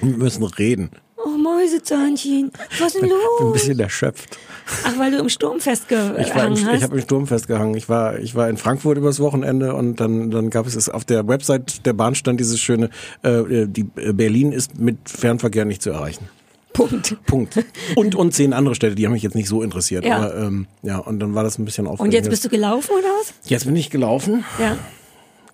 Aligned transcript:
Wir 0.00 0.16
müssen 0.16 0.44
reden. 0.44 0.90
Oh, 1.22 1.28
Mäusezahnchen. 1.36 2.50
Was 2.78 2.94
ist 2.94 3.02
denn 3.02 3.04
Ich 3.04 3.10
bin 3.10 3.12
ein 3.12 3.44
los? 3.44 3.52
bisschen 3.52 3.78
erschöpft. 3.78 4.38
Ach, 4.84 4.98
weil 4.98 5.10
du 5.10 5.18
im 5.18 5.28
Sturm 5.28 5.58
Ich 5.58 5.66
war 5.66 5.74
im, 5.74 5.80
festgehangen 6.16 6.52
ich 6.56 6.66
hast. 6.66 6.82
habe 6.82 6.96
im 6.96 7.02
Sturm 7.02 7.26
festgehangen. 7.26 7.74
Ich 7.76 7.88
war, 7.88 8.18
ich 8.18 8.34
war 8.34 8.48
in 8.48 8.56
Frankfurt 8.56 8.96
übers 8.96 9.20
Wochenende 9.20 9.74
und 9.74 10.00
dann, 10.00 10.30
dann 10.30 10.48
gab 10.50 10.66
es 10.66 10.76
es 10.76 10.88
auf 10.88 11.04
der 11.04 11.28
Website 11.28 11.84
der 11.84 11.92
Bahn 11.92 12.14
stand 12.14 12.40
dieses 12.40 12.58
schöne, 12.60 12.88
äh, 13.22 13.66
die 13.66 13.86
äh, 13.96 14.12
Berlin 14.12 14.52
ist 14.52 14.78
mit 14.78 14.96
Fernverkehr 15.08 15.64
nicht 15.64 15.82
zu 15.82 15.90
erreichen. 15.90 16.28
Punkt. 16.72 17.16
Punkt. 17.26 17.58
Und 17.96 18.14
und 18.14 18.32
zehn 18.32 18.52
andere 18.52 18.74
Städte, 18.74 18.94
die 18.94 19.04
haben 19.04 19.12
mich 19.12 19.24
jetzt 19.24 19.34
nicht 19.34 19.48
so 19.48 19.60
interessiert. 19.62 20.04
Ja. 20.04 20.16
Aber 20.18 20.36
ähm, 20.36 20.66
ja, 20.82 20.98
und 20.98 21.18
dann 21.18 21.34
war 21.34 21.42
das 21.42 21.58
ein 21.58 21.64
bisschen 21.64 21.86
aufregend. 21.86 22.06
Und 22.06 22.12
jetzt 22.14 22.30
bist 22.30 22.44
du 22.44 22.48
gelaufen 22.48 22.92
oder 22.92 23.08
was? 23.20 23.34
Jetzt 23.44 23.66
bin 23.66 23.74
ich 23.76 23.90
gelaufen. 23.90 24.44
Ja. 24.58 24.78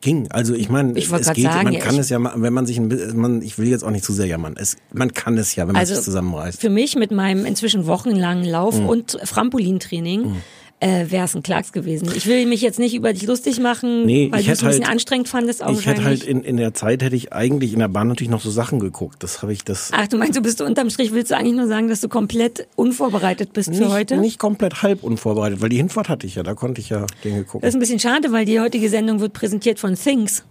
Ging. 0.00 0.30
Also 0.30 0.54
ich 0.54 0.68
meine, 0.68 0.92
es 0.96 1.10
geht. 1.32 1.44
sagen, 1.44 1.64
man 1.64 1.72
ja, 1.72 1.80
kann 1.80 1.94
ich- 1.94 2.00
es 2.00 2.08
ja, 2.10 2.18
wenn 2.42 2.52
man 2.52 2.66
sich, 2.66 2.78
ein, 2.78 2.88
man, 3.16 3.42
ich 3.42 3.58
will 3.58 3.66
jetzt 3.68 3.82
auch 3.82 3.90
nicht 3.90 4.04
zu 4.04 4.12
sehr 4.12 4.26
jammern. 4.26 4.54
Es, 4.58 4.76
man 4.92 5.12
kann 5.14 5.36
es 5.38 5.54
ja, 5.56 5.66
wenn 5.66 5.72
man 5.72 5.80
Also 5.80 5.94
sich 5.94 6.04
zusammenreißt. 6.04 6.60
für 6.60 6.70
mich 6.70 6.96
mit 6.96 7.10
meinem 7.10 7.44
inzwischen 7.46 7.86
wochenlangen 7.86 8.44
Lauf 8.44 8.78
Mhm. 8.78 8.88
und 8.88 9.18
Trampolintraining 9.24 10.36
äh, 10.80 11.10
wäre 11.10 11.24
es 11.24 11.34
ein 11.34 11.42
Klacks 11.42 11.72
gewesen. 11.72 12.10
Ich 12.14 12.26
will 12.26 12.44
mich 12.46 12.60
jetzt 12.60 12.78
nicht 12.78 12.94
über 12.94 13.12
dich 13.14 13.26
lustig 13.26 13.60
machen, 13.60 14.04
Nee, 14.04 14.28
weil 14.30 14.40
ich 14.40 14.46
du 14.46 14.52
es 14.52 14.62
ein 14.62 14.68
bisschen 14.68 14.84
halt- 14.84 14.92
anstrengend 14.92 15.28
fandest. 15.28 15.62
Ich 15.70 15.86
hätte 15.86 16.04
halt 16.04 16.22
in, 16.22 16.42
in 16.42 16.58
der 16.58 16.74
Zeit 16.74 17.02
hätte 17.02 17.16
ich 17.16 17.32
eigentlich 17.32 17.72
in 17.72 17.78
der 17.78 17.88
Bahn 17.88 18.08
natürlich 18.08 18.30
noch 18.30 18.42
so 18.42 18.50
Sachen 18.50 18.78
geguckt. 18.78 19.22
Das 19.22 19.40
habe 19.40 19.52
ich 19.54 19.64
das 19.64 19.90
Ach, 19.94 20.06
du 20.06 20.18
meinst, 20.18 20.36
du 20.36 20.42
bist 20.42 20.60
unterm 20.60 20.90
Strich, 20.90 21.12
willst 21.12 21.30
du 21.30 21.36
eigentlich 21.36 21.54
nur 21.56 21.66
sagen, 21.66 21.88
dass 21.88 22.02
du 22.02 22.08
komplett 22.10 22.68
unvorbereitet 22.76 23.54
bist 23.54 23.70
für 23.74 23.80
nicht, 23.80 23.90
heute? 23.90 24.16
nicht 24.18 24.38
komplett 24.38 24.82
halb 24.82 25.02
unvorbereitet, 25.02 25.62
weil 25.62 25.70
die 25.70 25.78
Hinfahrt 25.78 26.08
hatte 26.10 26.26
ich 26.26 26.34
ja, 26.34 26.42
da 26.42 26.54
konnte 26.54 26.80
ich 26.82 26.90
ja 26.90 27.06
Dinge 27.24 27.42
Das 27.42 27.50
gucken. 27.52 27.66
ist 27.68 27.74
ein 27.74 27.80
bisschen 27.80 27.98
schade, 28.00 28.30
weil 28.32 28.44
die 28.44 28.60
heutige 28.60 28.90
Sendung 28.90 29.20
wird 29.20 29.32
präsentiert 29.32 29.78
von 29.80 29.94
Things. 29.94 30.44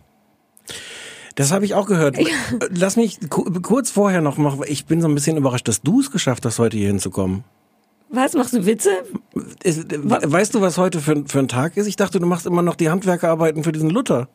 Das 1.36 1.52
habe 1.52 1.66
ich 1.66 1.74
auch 1.76 1.86
gehört. 1.86 2.16
Lass 2.72 2.96
mich 2.96 3.20
ku- 3.30 3.44
kurz 3.62 3.92
vorher 3.92 4.22
noch 4.22 4.38
machen. 4.38 4.62
Ich 4.68 4.86
bin 4.86 5.02
so 5.02 5.08
ein 5.08 5.14
bisschen 5.16 5.36
überrascht, 5.38 5.68
dass 5.68 5.82
du 5.82 6.00
es 6.00 6.10
geschafft 6.10 6.46
hast, 6.46 6.60
heute 6.60 6.78
hier 6.78 6.88
hinzukommen. 6.88 7.44
Was, 8.16 8.34
machst 8.34 8.54
du 8.54 8.66
Witze? 8.66 8.90
Weißt 9.64 10.56
du, 10.56 10.62
was 10.62 10.78
heute 10.78 11.00
für, 11.00 11.24
für 11.28 11.40
ein 11.40 11.48
Tag 11.48 11.78
ist? 11.78 11.88
Ich 11.88 11.96
dachte, 11.96 12.20
du 12.20 12.26
machst 12.26 12.46
immer 12.46 12.62
noch 12.62 12.76
die 12.76 12.90
Handwerkerarbeiten 12.90 13.64
für 13.64 13.72
diesen 13.72 13.90
Luther. 13.90 14.28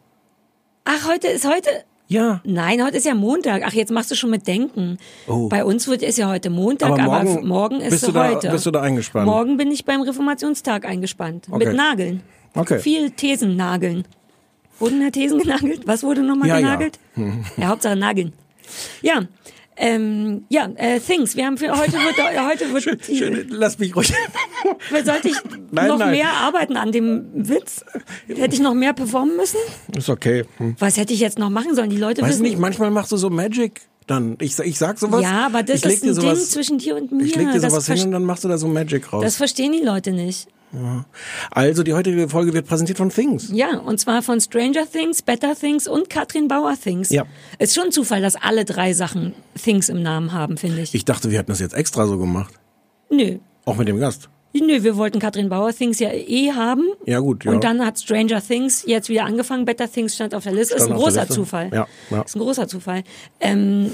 Ach, 0.85 1.09
heute 1.09 1.29
ist 1.29 1.47
heute... 1.47 1.69
Ja. 2.09 2.41
Nein, 2.43 2.85
heute 2.85 2.97
ist 2.97 3.07
ja 3.07 3.15
Montag. 3.15 3.63
Ach, 3.65 3.73
jetzt 3.73 3.93
machst 3.93 4.11
du 4.11 4.17
schon 4.17 4.31
mit 4.31 4.49
Denken. 4.49 4.99
Oh. 5.29 5.49
Bei 5.49 5.65
uns 5.65 5.87
wird 5.87 6.03
ist 6.03 6.19
ja 6.19 6.29
heute 6.29 6.51
Montag, 6.51 6.91
Aber 6.91 7.03
aber 7.05 7.23
morgen 7.23 7.47
morgen, 7.47 7.81
ist 7.81 7.91
bist 7.91 8.09
du 8.09 8.13
da- 8.13 8.29
heute. 8.31 8.51
bist 8.51 8.67
du 8.67 8.73
da 8.73 8.81
eingespannt? 8.83 9.27
Morgen 9.27 9.57
bin 9.57 9.71
ich 9.71 9.85
beim 9.85 10.01
Reformationstag 10.03 10.87
eingespannt. 10.87 11.47
Okay. 11.49 11.67
Mit 11.69 11.77
Nageln. 11.77 12.23
Okay. 12.57 12.81
Viel 12.81 13.13
Thesen 13.13 13.55
nageln. 13.55 14.05
Wurden 14.81 15.01
da 15.01 15.11
Thesen 15.11 15.39
genagelt? 15.39 15.87
Was 15.87 16.03
wurde 16.03 16.23
nochmal 16.25 16.49
Ja, 16.49 16.55
ja. 16.59 16.61
genagelt? 16.75 16.99
Ja. 17.57 17.69
Hauptsache 17.69 17.95
nageln. 17.95 18.33
Ja. 19.03 19.21
Ähm, 19.77 20.45
ja, 20.51 20.69
äh, 20.77 21.01
Things. 21.01 21.37
Wir 21.37 21.47
haben 21.47 21.57
für 21.57 21.71
heute 21.71 21.93
wird 21.93 22.19
äh, 22.19 22.39
heute 22.45 22.73
wird 22.73 23.05
Schön, 23.05 23.47
lass 23.49 23.79
mich 23.79 23.97
ruhig. 23.97 24.13
sollte 25.05 25.29
ich 25.29 25.37
Nein, 25.71 25.89
noch 25.89 25.99
nein. 25.99 26.11
mehr 26.11 26.33
arbeiten 26.33 26.77
an 26.77 26.93
dem 26.93 27.27
Witz? 27.33 27.85
Hätte 28.27 28.55
ich 28.55 28.61
noch 28.61 28.75
mehr 28.75 28.93
performen 28.93 29.37
müssen? 29.37 29.59
Ist 29.97 30.09
okay. 30.09 30.45
Hm. 30.59 30.77
Was 30.79 30.97
hätte 30.97 31.15
ich 31.15 31.21
jetzt 31.21 31.39
noch 31.39 31.51
machen 31.51 31.75
sollen? 31.75 31.91
Die 31.91 31.97
Leute 31.97 32.23
Weiß 32.23 32.31
wissen 32.31 32.43
nicht, 32.43 32.59
manchmal 32.59 32.91
machst 32.91 33.13
du 33.13 33.17
so 33.17 33.31
Magic 33.31 33.81
dann. 34.07 34.37
Ich, 34.41 34.59
ich 34.59 34.79
sag 34.79 34.99
sowas. 34.99 35.23
Ja, 35.23 35.47
aber 35.47 35.63
das 35.63 35.77
ist 35.77 35.87
ein 35.87 36.01
Ding 36.01 36.15
sowas, 36.15 36.51
zwischen 36.51 36.79
dir 36.79 36.97
und 36.97 37.13
mir. 37.13 37.25
Ich 37.25 37.37
leg 37.37 37.53
dir 37.53 37.61
sowas 37.61 37.87
hin 37.87 38.07
und 38.07 38.13
dann 38.13 38.25
machst 38.25 38.45
du 38.45 38.49
da 38.49 38.59
so 38.59 38.69
Magic 38.69 39.13
raus. 39.13 39.23
Das 39.23 39.37
verstehen 39.37 39.73
die 39.73 39.85
Leute 39.85 40.13
nicht. 40.13 40.49
Also, 41.51 41.83
die 41.83 41.95
heutige 41.95 42.29
Folge 42.29 42.53
wird 42.55 42.67
präsentiert 42.67 42.99
von 42.99 43.11
Things. 43.11 43.51
Ja, 43.53 43.79
und 43.79 43.99
zwar 43.99 44.23
von 44.23 44.41
Stranger 44.41 44.91
Things, 44.91 45.23
Better 45.23 45.55
Things 45.55 45.89
und 45.89 46.11
Katrin 46.11 46.49
Bauer 46.49 46.75
Things. 46.81 47.11
Ja. 47.11 47.25
Ist 47.59 47.75
schon 47.75 47.87
ein 47.87 47.93
Zufall, 47.93 48.23
dass 48.23 48.37
alle 48.37 48.65
drei 48.65 48.93
Sachen 48.93 49.35
Things 49.61 49.89
im 49.89 50.03
Namen 50.03 50.33
haben, 50.33 50.57
finde 50.57 50.83
ich. 50.83 50.95
Ich 50.95 51.05
dachte, 51.05 51.31
wir 51.31 51.39
hätten 51.39 51.51
das 51.51 51.61
jetzt 51.61 51.75
extra 51.75 52.07
so 52.07 52.19
gemacht. 52.19 52.55
Nö. 53.11 53.39
Auch 53.65 53.77
mit 53.77 53.89
dem 53.89 53.99
Gast. 53.99 54.29
Nö, 54.53 54.83
wir 54.83 54.97
wollten 54.97 55.21
Katrin 55.21 55.49
Bauer 55.49 55.73
Things 55.73 56.01
ja 56.01 56.11
eh 56.13 56.53
haben. 56.53 56.89
Ja, 57.07 57.21
gut, 57.21 57.45
ja. 57.45 57.53
Und 57.53 57.63
dann 57.63 57.85
hat 57.85 58.01
Stranger 58.01 58.43
Things 58.43 58.85
jetzt 58.85 59.09
wieder 59.09 59.25
angefangen. 59.25 59.65
Better 59.65 59.91
Things 59.91 60.15
stand 60.17 60.35
auf 60.35 60.43
der 60.43 60.53
Liste. 60.53 60.75
Ist 60.75 60.85
Stand 60.85 60.99
ein 60.99 61.05
auf 61.05 61.13
der 61.13 61.23
großer. 61.23 61.35
Zufall. 61.35 61.71
Ja, 61.73 61.87
ja. 62.11 62.23
Ist 62.23 62.35
ein 62.35 62.41
großer 62.41 62.67
Zufall. 62.67 63.05
Ähm, 63.39 63.93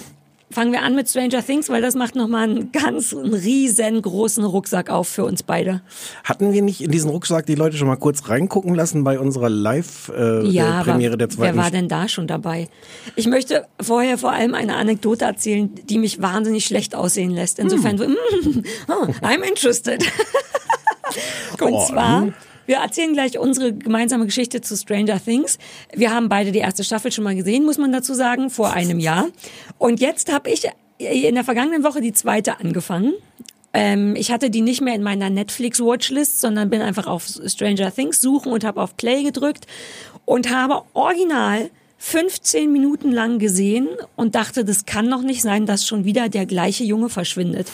fangen 0.51 0.73
wir 0.73 0.83
an 0.83 0.95
mit 0.95 1.09
Stranger 1.09 1.45
Things, 1.45 1.69
weil 1.69 1.83
das 1.83 1.95
macht 1.95 2.15
nochmal 2.15 2.45
einen 2.45 2.73
ganz 2.73 3.13
einen 3.13 3.35
riesengroßen 3.35 4.45
Rucksack 4.45 4.91
auf 4.91 5.09
für 5.09 5.25
uns 5.25 5.43
beide. 5.43 5.83
Hatten 6.25 6.53
wir 6.53 6.63
nicht 6.63 6.81
in 6.81 6.91
diesen 6.91 7.11
Rucksack 7.11 7.47
die 7.47 7.55
Leute 7.55 7.77
schon 7.77 7.89
mal 7.89 7.97
kurz 7.97 8.29
reingucken 8.29 8.75
lassen 8.75 9.05
bei 9.05 9.19
unserer 9.19 9.49
Live-Premiere 9.49 10.47
äh, 10.47 11.11
Ja, 11.11 11.17
der 11.17 11.29
zweiten 11.29 11.57
wer 11.57 11.63
war 11.63 11.71
denn 11.71 11.89
da 11.89 12.09
schon 12.09 12.27
dabei? 12.27 12.69
Ich 13.17 13.27
möchte 13.27 13.67
vorher 13.81 14.19
vor 14.19 14.33
allem 14.33 14.55
eine 14.55 14.77
Anekdote 14.77 15.25
erzählen, 15.25 15.71
die 15.89 15.99
mich 15.99 16.23
wahnsinnig 16.23 16.65
schlecht 16.65 16.95
aussehen 16.95 17.31
lässt. 17.31 17.59
Insofern, 17.59 17.99
Hm. 17.99 18.13
mm, 18.13 18.63
oh, 18.89 19.07
I'm 19.23 19.43
interested. 19.43 20.05
Und 21.61 21.87
zwar, 21.87 22.29
wir 22.67 22.77
erzählen 22.77 23.13
gleich 23.13 23.39
unsere 23.39 23.73
gemeinsame 23.73 24.27
Geschichte 24.27 24.61
zu 24.61 24.77
Stranger 24.77 25.23
Things. 25.23 25.59
Wir 25.95 26.13
haben 26.13 26.29
beide 26.29 26.53
die 26.53 26.59
erste 26.59 26.85
Staffel 26.85 27.13
schon 27.13 27.25
mal 27.25 27.35
gesehen, 27.35 27.65
muss 27.65 27.79
man 27.79 27.93
dazu 27.93 28.15
sagen, 28.15 28.51
vor 28.51 28.73
einem 28.73 28.99
Jahr. 28.99 29.29
Und 29.79 30.01
jetzt 30.01 30.33
habe 30.33 30.51
ich 30.51 30.69
in 30.99 31.35
der 31.35 31.45
vergangenen 31.45 31.85
Woche 31.85 32.01
die 32.01 32.13
zweite 32.13 32.61
angefangen. 32.61 33.15
Ähm, 33.73 34.17
ich 34.17 34.33
hatte 34.33 34.51
die 34.51 34.63
nicht 34.63 34.81
mehr 34.81 34.95
in 34.95 35.03
meiner 35.03 35.29
Netflix-Watchlist, 35.31 36.41
sondern 36.41 36.71
bin 36.71 36.81
einfach 36.81 37.07
auf 37.07 37.27
Stranger 37.27 37.95
Things 37.95 38.21
suchen 38.21 38.53
und 38.53 38.65
habe 38.65 38.81
auf 38.81 38.97
Play 38.97 39.23
gedrückt 39.23 39.67
und 40.25 40.51
habe 40.51 40.83
original 40.95 41.71
15 41.99 42.71
Minuten 42.71 43.13
lang 43.13 43.39
gesehen 43.39 43.89
und 44.17 44.35
dachte, 44.35 44.65
das 44.65 44.87
kann 44.87 45.11
doch 45.11 45.23
nicht 45.23 45.43
sein, 45.43 45.67
dass 45.67 45.87
schon 45.87 46.05
wieder 46.05 46.29
der 46.29 46.47
gleiche 46.47 46.85
Junge 46.85 47.09
verschwindet 47.09 47.69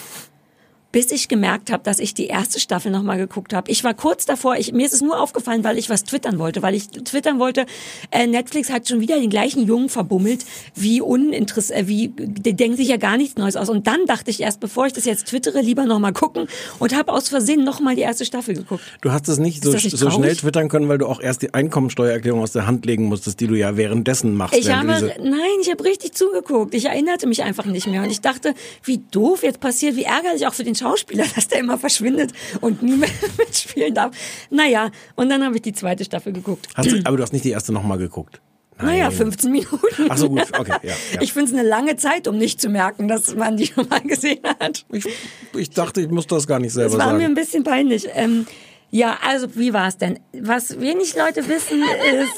bis 0.93 1.11
ich 1.11 1.29
gemerkt 1.29 1.73
habe, 1.73 1.83
dass 1.83 1.99
ich 1.99 2.13
die 2.15 2.27
erste 2.27 2.61
Staffel 2.61 2.93
nochmal 2.93 3.17
geguckt 3.17 3.55
habe. 3.55 3.71
Ich 3.71 3.83
war 3.83 3.95
kurz 3.95 4.27
davor, 4.27 4.57
ich, 4.57 4.73
mir 4.73 4.85
ist 4.85 4.93
es 4.93 5.01
nur 5.01 5.19
aufgefallen, 5.19 5.65
weil 5.65 5.79
ich 5.79 5.89
was 5.89 6.05
twittern 6.05 6.39
wollte, 6.39 6.63
weil 6.63 6.75
ich 6.75 6.89
twittern 6.89 7.39
wollte, 7.39 7.65
äh, 8.11 8.27
Netflix 8.27 8.71
hat 8.71 8.87
schon 8.87 9.01
wieder 9.01 9.19
den 9.19 9.31
gleichen 9.31 9.67
Jungen 9.67 9.89
verbummelt, 9.89 10.45
wie 10.75 11.01
uninteressant, 11.01 11.81
äh, 11.81 11.89
wie, 11.89 12.09
der 12.09 12.53
denkt 12.53 12.77
sich 12.77 12.89
ja 12.89 12.99
gar 12.99 13.17
nichts 13.17 13.37
Neues 13.37 13.57
aus. 13.57 13.71
Und 13.71 13.87
dann 13.87 14.05
dachte 14.07 14.31
ich 14.31 14.41
erst, 14.41 14.61
bevor 14.61 14.87
ich 14.87 14.93
das 14.93 15.07
jetzt 15.07 15.29
twittere, 15.29 15.63
lieber 15.63 15.87
nochmal 15.87 16.13
gucken 16.13 16.47
und 16.79 16.95
habe 16.95 17.13
aus 17.13 17.29
Versehen 17.31 17.65
nochmal 17.65 17.97
die 17.97 18.03
erste 18.03 18.27
Staffel 18.27 18.55
geguckt. 18.55 18.83
Du 19.01 19.13
hast 19.13 19.29
es 19.29 19.39
nicht, 19.39 19.65
so, 19.65 19.73
nicht 19.73 19.97
so 19.97 20.11
schnell 20.11 20.37
twittern 20.37 20.69
können, 20.69 20.89
weil 20.89 20.99
du 20.99 21.07
auch 21.07 21.21
erst 21.21 21.41
die 21.41 21.55
Einkommensteuererklärung 21.55 22.43
aus 22.43 22.53
der 22.53 22.67
Hand 22.67 22.85
legen 22.85 23.05
musstest, 23.05 23.41
die 23.41 23.47
du 23.47 23.55
ja 23.55 23.79
währenddessen 23.79 24.35
machst. 24.35 24.59
Ich 24.59 24.67
während 24.67 24.91
habe, 24.91 25.15
nein, 25.23 25.41
ich 25.63 25.71
habe 25.71 25.83
richtig 25.85 26.13
zugeguckt. 26.13 26.75
Ich 26.75 26.85
erinnerte 26.85 27.27
mich 27.27 27.43
einfach 27.43 27.65
nicht 27.65 27.87
mehr. 27.87 28.03
Und 28.03 28.11
ich 28.11 28.21
dachte, 28.21 28.55
wie 28.85 28.99
doof 29.11 29.43
jetzt 29.43 29.61
passiert, 29.61 29.97
wie 29.97 30.05
ärgerlich 30.05 30.47
auch 30.47 30.55
für 30.55 30.65
den 30.65 30.75
Schauspieler, 30.83 31.25
dass 31.35 31.49
der 31.49 31.61
immer 31.61 31.79
verschwindet 31.79 32.33
und 32.61 32.83
nie 32.83 32.97
mehr 32.97 33.09
mitspielen 33.39 33.95
darf. 33.95 34.15
Naja, 34.51 34.91
und 35.17 35.31
dann 35.31 35.45
habe 35.45 35.57
ich 35.57 35.63
die 35.63 35.73
zweite 35.73 36.05
Staffel 36.05 36.33
geguckt. 36.33 36.69
Du, 36.83 37.01
aber 37.05 37.17
du 37.17 37.23
hast 37.23 37.33
nicht 37.33 37.45
die 37.45 37.51
erste 37.51 37.73
nochmal 37.73 37.99
geguckt. 37.99 38.41
Naja, 38.81 39.09
Nein. 39.09 39.13
15 39.17 39.53
Minuten. 39.53 39.79
Ach 40.09 40.17
so, 40.17 40.29
gut, 40.29 40.43
okay, 40.59 40.73
ja, 40.83 40.95
ja. 41.15 41.23
Ich 41.23 41.33
finde 41.33 41.53
es 41.53 41.59
eine 41.59 41.69
lange 41.69 41.97
Zeit, 41.97 42.27
um 42.27 42.37
nicht 42.37 42.61
zu 42.61 42.69
merken, 42.69 43.07
dass 43.07 43.35
man 43.35 43.57
die 43.57 43.67
schon 43.67 43.87
mal 43.89 44.01
gesehen 44.01 44.41
hat. 44.61 44.85
Ich, 44.91 45.05
ich 45.55 45.71
dachte, 45.71 46.01
ich 46.01 46.09
muss 46.09 46.27
das 46.27 46.47
gar 46.47 46.59
nicht 46.59 46.73
selber 46.73 46.97
Das 46.97 47.07
war 47.07 47.13
mir 47.13 47.21
ein 47.21 47.21
sagen. 47.21 47.35
bisschen 47.35 47.65
peinlich. 47.65 48.09
Ähm, 48.15 48.47
ja, 48.91 49.19
also 49.27 49.55
wie 49.57 49.73
war 49.73 49.89
es 49.89 49.99
denn? 49.99 50.19
Was 50.39 50.81
wenig 50.81 51.15
Leute 51.17 51.49
wissen, 51.49 51.83
ist, 51.83 52.33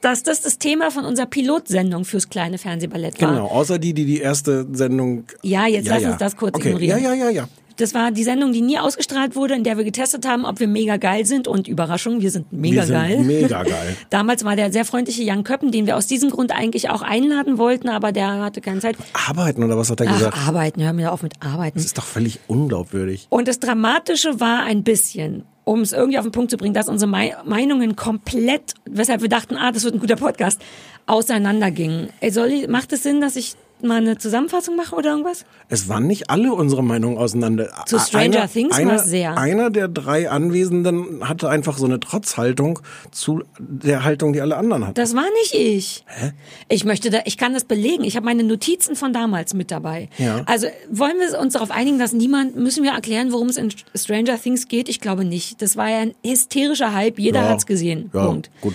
dass 0.00 0.22
das 0.22 0.42
das 0.42 0.58
Thema 0.58 0.90
von 0.90 1.04
unserer 1.04 1.26
Pilotsendung 1.26 2.04
fürs 2.04 2.28
kleine 2.28 2.58
Fernsehballett 2.58 3.20
war. 3.20 3.30
Genau, 3.30 3.46
außer 3.46 3.78
die, 3.78 3.94
die 3.94 4.06
die 4.06 4.20
erste 4.20 4.66
Sendung... 4.72 5.24
Ja, 5.42 5.66
jetzt 5.66 5.88
lass 5.88 6.04
uns 6.04 6.18
das 6.18 6.36
kurz 6.36 6.54
okay. 6.54 6.68
ignorieren. 6.68 7.02
Ja, 7.02 7.14
ja, 7.14 7.24
ja, 7.26 7.30
ja. 7.30 7.48
Das 7.80 7.94
war 7.94 8.10
die 8.10 8.24
Sendung, 8.24 8.52
die 8.52 8.60
nie 8.60 8.78
ausgestrahlt 8.78 9.36
wurde, 9.36 9.54
in 9.54 9.64
der 9.64 9.76
wir 9.76 9.84
getestet 9.84 10.26
haben, 10.26 10.44
ob 10.44 10.60
wir 10.60 10.68
mega 10.68 10.96
geil 10.98 11.24
sind. 11.26 11.48
Und 11.48 11.66
Überraschung, 11.68 12.20
wir 12.20 12.30
sind 12.30 12.52
mega 12.52 12.76
Wir 12.76 12.82
sind 12.86 12.94
geil. 12.94 13.18
mega 13.20 13.62
geil. 13.64 13.96
Damals 14.10 14.44
war 14.44 14.56
der 14.56 14.72
sehr 14.72 14.84
freundliche 14.84 15.22
Jan 15.22 15.44
Köppen, 15.44 15.72
den 15.72 15.86
wir 15.86 15.96
aus 15.96 16.06
diesem 16.06 16.30
Grund 16.30 16.52
eigentlich 16.52 16.90
auch 16.90 17.02
einladen 17.02 17.58
wollten, 17.58 17.88
aber 17.88 18.12
der 18.12 18.40
hatte 18.42 18.60
keine 18.60 18.80
Zeit. 18.80 18.96
Arbeiten 19.28 19.64
oder 19.64 19.76
was 19.78 19.90
hat 19.90 20.00
er 20.00 20.06
gesagt? 20.06 20.34
Ach, 20.36 20.48
arbeiten, 20.48 20.82
hör 20.82 20.92
mir 20.92 21.12
auf 21.12 21.22
mit 21.22 21.34
arbeiten. 21.40 21.78
Das 21.78 21.84
ist 21.86 21.96
doch 21.98 22.04
völlig 22.04 22.38
unglaubwürdig. 22.46 23.26
Und 23.30 23.48
das 23.48 23.58
Dramatische 23.60 24.40
war 24.40 24.62
ein 24.64 24.82
bisschen, 24.84 25.44
um 25.64 25.80
es 25.80 25.92
irgendwie 25.92 26.18
auf 26.18 26.24
den 26.24 26.32
Punkt 26.32 26.50
zu 26.50 26.56
bringen, 26.56 26.74
dass 26.74 26.88
unsere 26.88 27.10
Mei- 27.10 27.36
Meinungen 27.44 27.96
komplett, 27.96 28.74
weshalb 28.84 29.22
wir 29.22 29.28
dachten, 29.28 29.56
ah, 29.56 29.72
das 29.72 29.84
wird 29.84 29.94
ein 29.94 30.00
guter 30.00 30.16
Podcast, 30.16 30.60
auseinandergingen. 31.06 32.08
Ey, 32.20 32.30
Soll 32.30 32.48
ich, 32.48 32.68
macht 32.68 32.92
es 32.92 33.02
Sinn, 33.02 33.20
dass 33.20 33.36
ich 33.36 33.54
mal 33.84 33.96
eine 33.98 34.18
Zusammenfassung 34.18 34.76
mache 34.76 34.94
oder 34.94 35.10
irgendwas? 35.10 35.44
Es 35.68 35.88
waren 35.88 36.06
nicht 36.06 36.30
alle 36.30 36.52
unsere 36.52 36.82
Meinungen 36.82 37.18
auseinander. 37.18 37.68
Zu 37.86 37.98
Stranger 37.98 38.48
Things 38.48 38.76
einer, 38.76 38.92
war's 38.92 39.06
sehr. 39.06 39.36
Einer 39.38 39.70
der 39.70 39.88
drei 39.88 40.30
Anwesenden 40.30 41.28
hatte 41.28 41.48
einfach 41.48 41.78
so 41.78 41.86
eine 41.86 42.00
Trotzhaltung 42.00 42.80
zu 43.10 43.42
der 43.58 44.04
Haltung, 44.04 44.32
die 44.32 44.40
alle 44.40 44.56
anderen 44.56 44.84
hatten. 44.84 44.94
Das 44.94 45.14
war 45.14 45.24
nicht 45.42 45.54
ich. 45.54 46.04
Ich 46.68 46.84
möchte 46.84 47.10
da, 47.10 47.20
ich 47.24 47.36
kann 47.38 47.52
das 47.54 47.64
belegen. 47.64 48.04
Ich 48.04 48.16
habe 48.16 48.26
meine 48.26 48.42
Notizen 48.42 48.96
von 48.96 49.12
damals 49.12 49.54
mit 49.54 49.70
dabei. 49.70 50.08
Ja. 50.18 50.42
Also 50.46 50.66
wollen 50.90 51.16
wir 51.18 51.38
uns 51.40 51.52
darauf 51.54 51.70
einigen, 51.70 51.98
dass 51.98 52.12
niemand, 52.12 52.56
müssen 52.56 52.82
wir 52.84 52.92
erklären, 52.92 53.32
worum 53.32 53.48
es 53.48 53.56
in 53.56 53.70
Stranger 53.94 54.40
Things 54.40 54.68
geht? 54.68 54.88
Ich 54.88 55.00
glaube 55.00 55.24
nicht. 55.24 55.60
Das 55.62 55.76
war 55.76 55.88
ja 55.88 55.98
ein 56.00 56.14
hysterischer 56.24 56.94
Hype. 56.94 57.18
Jeder 57.18 57.42
Ja. 57.42 57.48
hat's 57.50 57.66
gesehen. 57.66 58.10
Ja, 58.12 58.26
Punkt. 58.26 58.50
gut. 58.60 58.74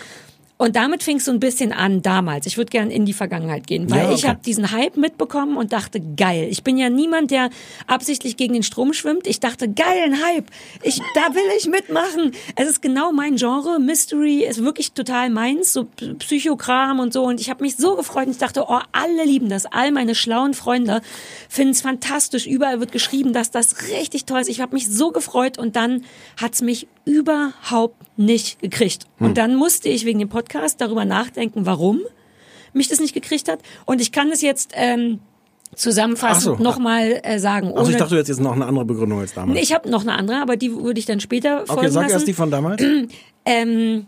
Und 0.58 0.78
damit 0.78 1.04
fing 1.04 1.18
es 1.18 1.26
so 1.26 1.32
ein 1.32 1.42
bisschen 1.42 1.74
an 1.74 2.02
damals. 2.02 2.46
Ich 2.46 2.56
würde 2.56 2.70
gern 2.70 2.90
in 2.90 3.06
die 3.06 3.12
Vergangenheit 3.12 3.68
gehen, 3.68 3.92
weil 3.92 4.04
Ja, 4.06 4.12
ich 4.12 4.20
okay. 4.20 4.28
habe 4.30 4.40
diesen 4.42 4.72
Hype 4.72 4.96
mitbekommen 4.96 5.58
und 5.58 5.74
dachte, 5.74 6.00
geil. 6.16 6.48
Ich 6.50 6.64
bin 6.64 6.78
ja 6.78 6.90
niemand, 6.90 7.32
der 7.32 7.50
absichtlich 7.88 8.38
gegen 8.38 8.54
den 8.54 8.64
Strom 8.64 8.94
schwimmt. 8.94 9.28
Ich 9.28 9.42
dachte, 9.42 9.68
geil, 9.68 10.04
ein 10.06 10.24
Hype. 10.24 10.46
Ich, 10.82 11.02
da 11.14 11.36
will 11.36 11.44
ich 11.58 11.68
mitmachen. 11.68 12.32
Es 12.56 12.70
ist 12.70 12.82
genau 12.82 13.12
mein 13.12 13.36
Genre. 13.36 13.80
Mystery 13.82 14.46
ist 14.46 14.64
wirklich 14.64 14.94
total 14.94 15.30
meins, 15.30 15.74
so 15.74 15.88
Psychokram 16.20 17.00
und 17.00 17.12
so. 17.12 17.24
Und 17.26 17.42
ich 17.42 17.50
habe 17.50 17.62
mich 17.62 17.76
so 17.76 17.98
gefreut 17.98 18.28
und 18.28 18.32
ich 18.32 18.38
dachte, 18.38 18.64
oh, 18.70 18.80
alle 18.94 19.26
lieben 19.26 19.50
das. 19.50 19.66
All 19.66 19.92
meine 19.92 20.16
schlauen 20.16 20.54
Freunde 20.54 21.02
finden 21.50 21.72
es 21.72 21.82
fantastisch. 21.82 22.48
Überall 22.48 22.80
wird 22.80 22.94
geschrieben, 22.94 23.34
dass 23.34 23.52
das 23.52 23.90
richtig 23.90 24.24
toll 24.24 24.40
ist. 24.40 24.48
Ich 24.48 24.62
habe 24.62 24.74
mich 24.74 24.88
so 24.88 25.12
gefreut 25.12 25.58
und 25.58 25.76
dann 25.76 26.06
hat's 26.40 26.62
mich 26.62 26.88
überhaupt 27.06 27.96
nicht 28.18 28.60
gekriegt. 28.62 29.06
Hm. 29.18 29.28
Und 29.28 29.38
dann 29.38 29.56
musste 29.56 29.90
ich 29.90 30.06
wegen 30.06 30.20
dem 30.20 30.30
Podcast 30.30 30.82
darüber 30.82 31.06
nachdenken, 31.06 31.66
warum 31.66 32.02
mich 32.74 32.88
das 32.90 33.00
nicht 33.00 33.14
gekriegt 33.14 33.48
hat. 33.48 33.60
Und 33.86 34.02
ich 34.02 34.12
kann 34.12 34.30
es 34.32 34.42
jetzt 34.42 34.72
ähm, 34.74 35.20
zusammenfassend 35.76 36.58
so. 36.58 36.64
nochmal 36.64 37.20
äh, 37.24 37.40
sagen. 37.40 37.74
Also 37.76 37.92
ich 37.92 37.98
dachte, 37.98 38.12
du 38.12 38.16
hättest 38.18 38.40
jetzt 38.40 38.44
noch 38.44 38.54
eine 38.54 38.66
andere 38.66 38.86
Begründung 38.86 39.20
als 39.20 39.34
damals. 39.34 39.56
Nee, 39.56 39.64
ich 39.64 39.74
habe 39.74 39.90
noch 39.90 40.02
eine 40.02 40.14
andere, 40.14 40.42
aber 40.42 40.58
die 40.58 40.74
würde 40.74 41.00
ich 41.00 41.06
dann 41.06 41.20
später 41.20 41.66
folgen 41.66 41.80
okay, 41.80 41.90
sag 41.90 42.02
lassen. 42.04 42.14
erst 42.14 42.28
die 42.28 42.34
von 42.34 42.52
damals. 42.52 42.84
Ähm, 43.48 44.08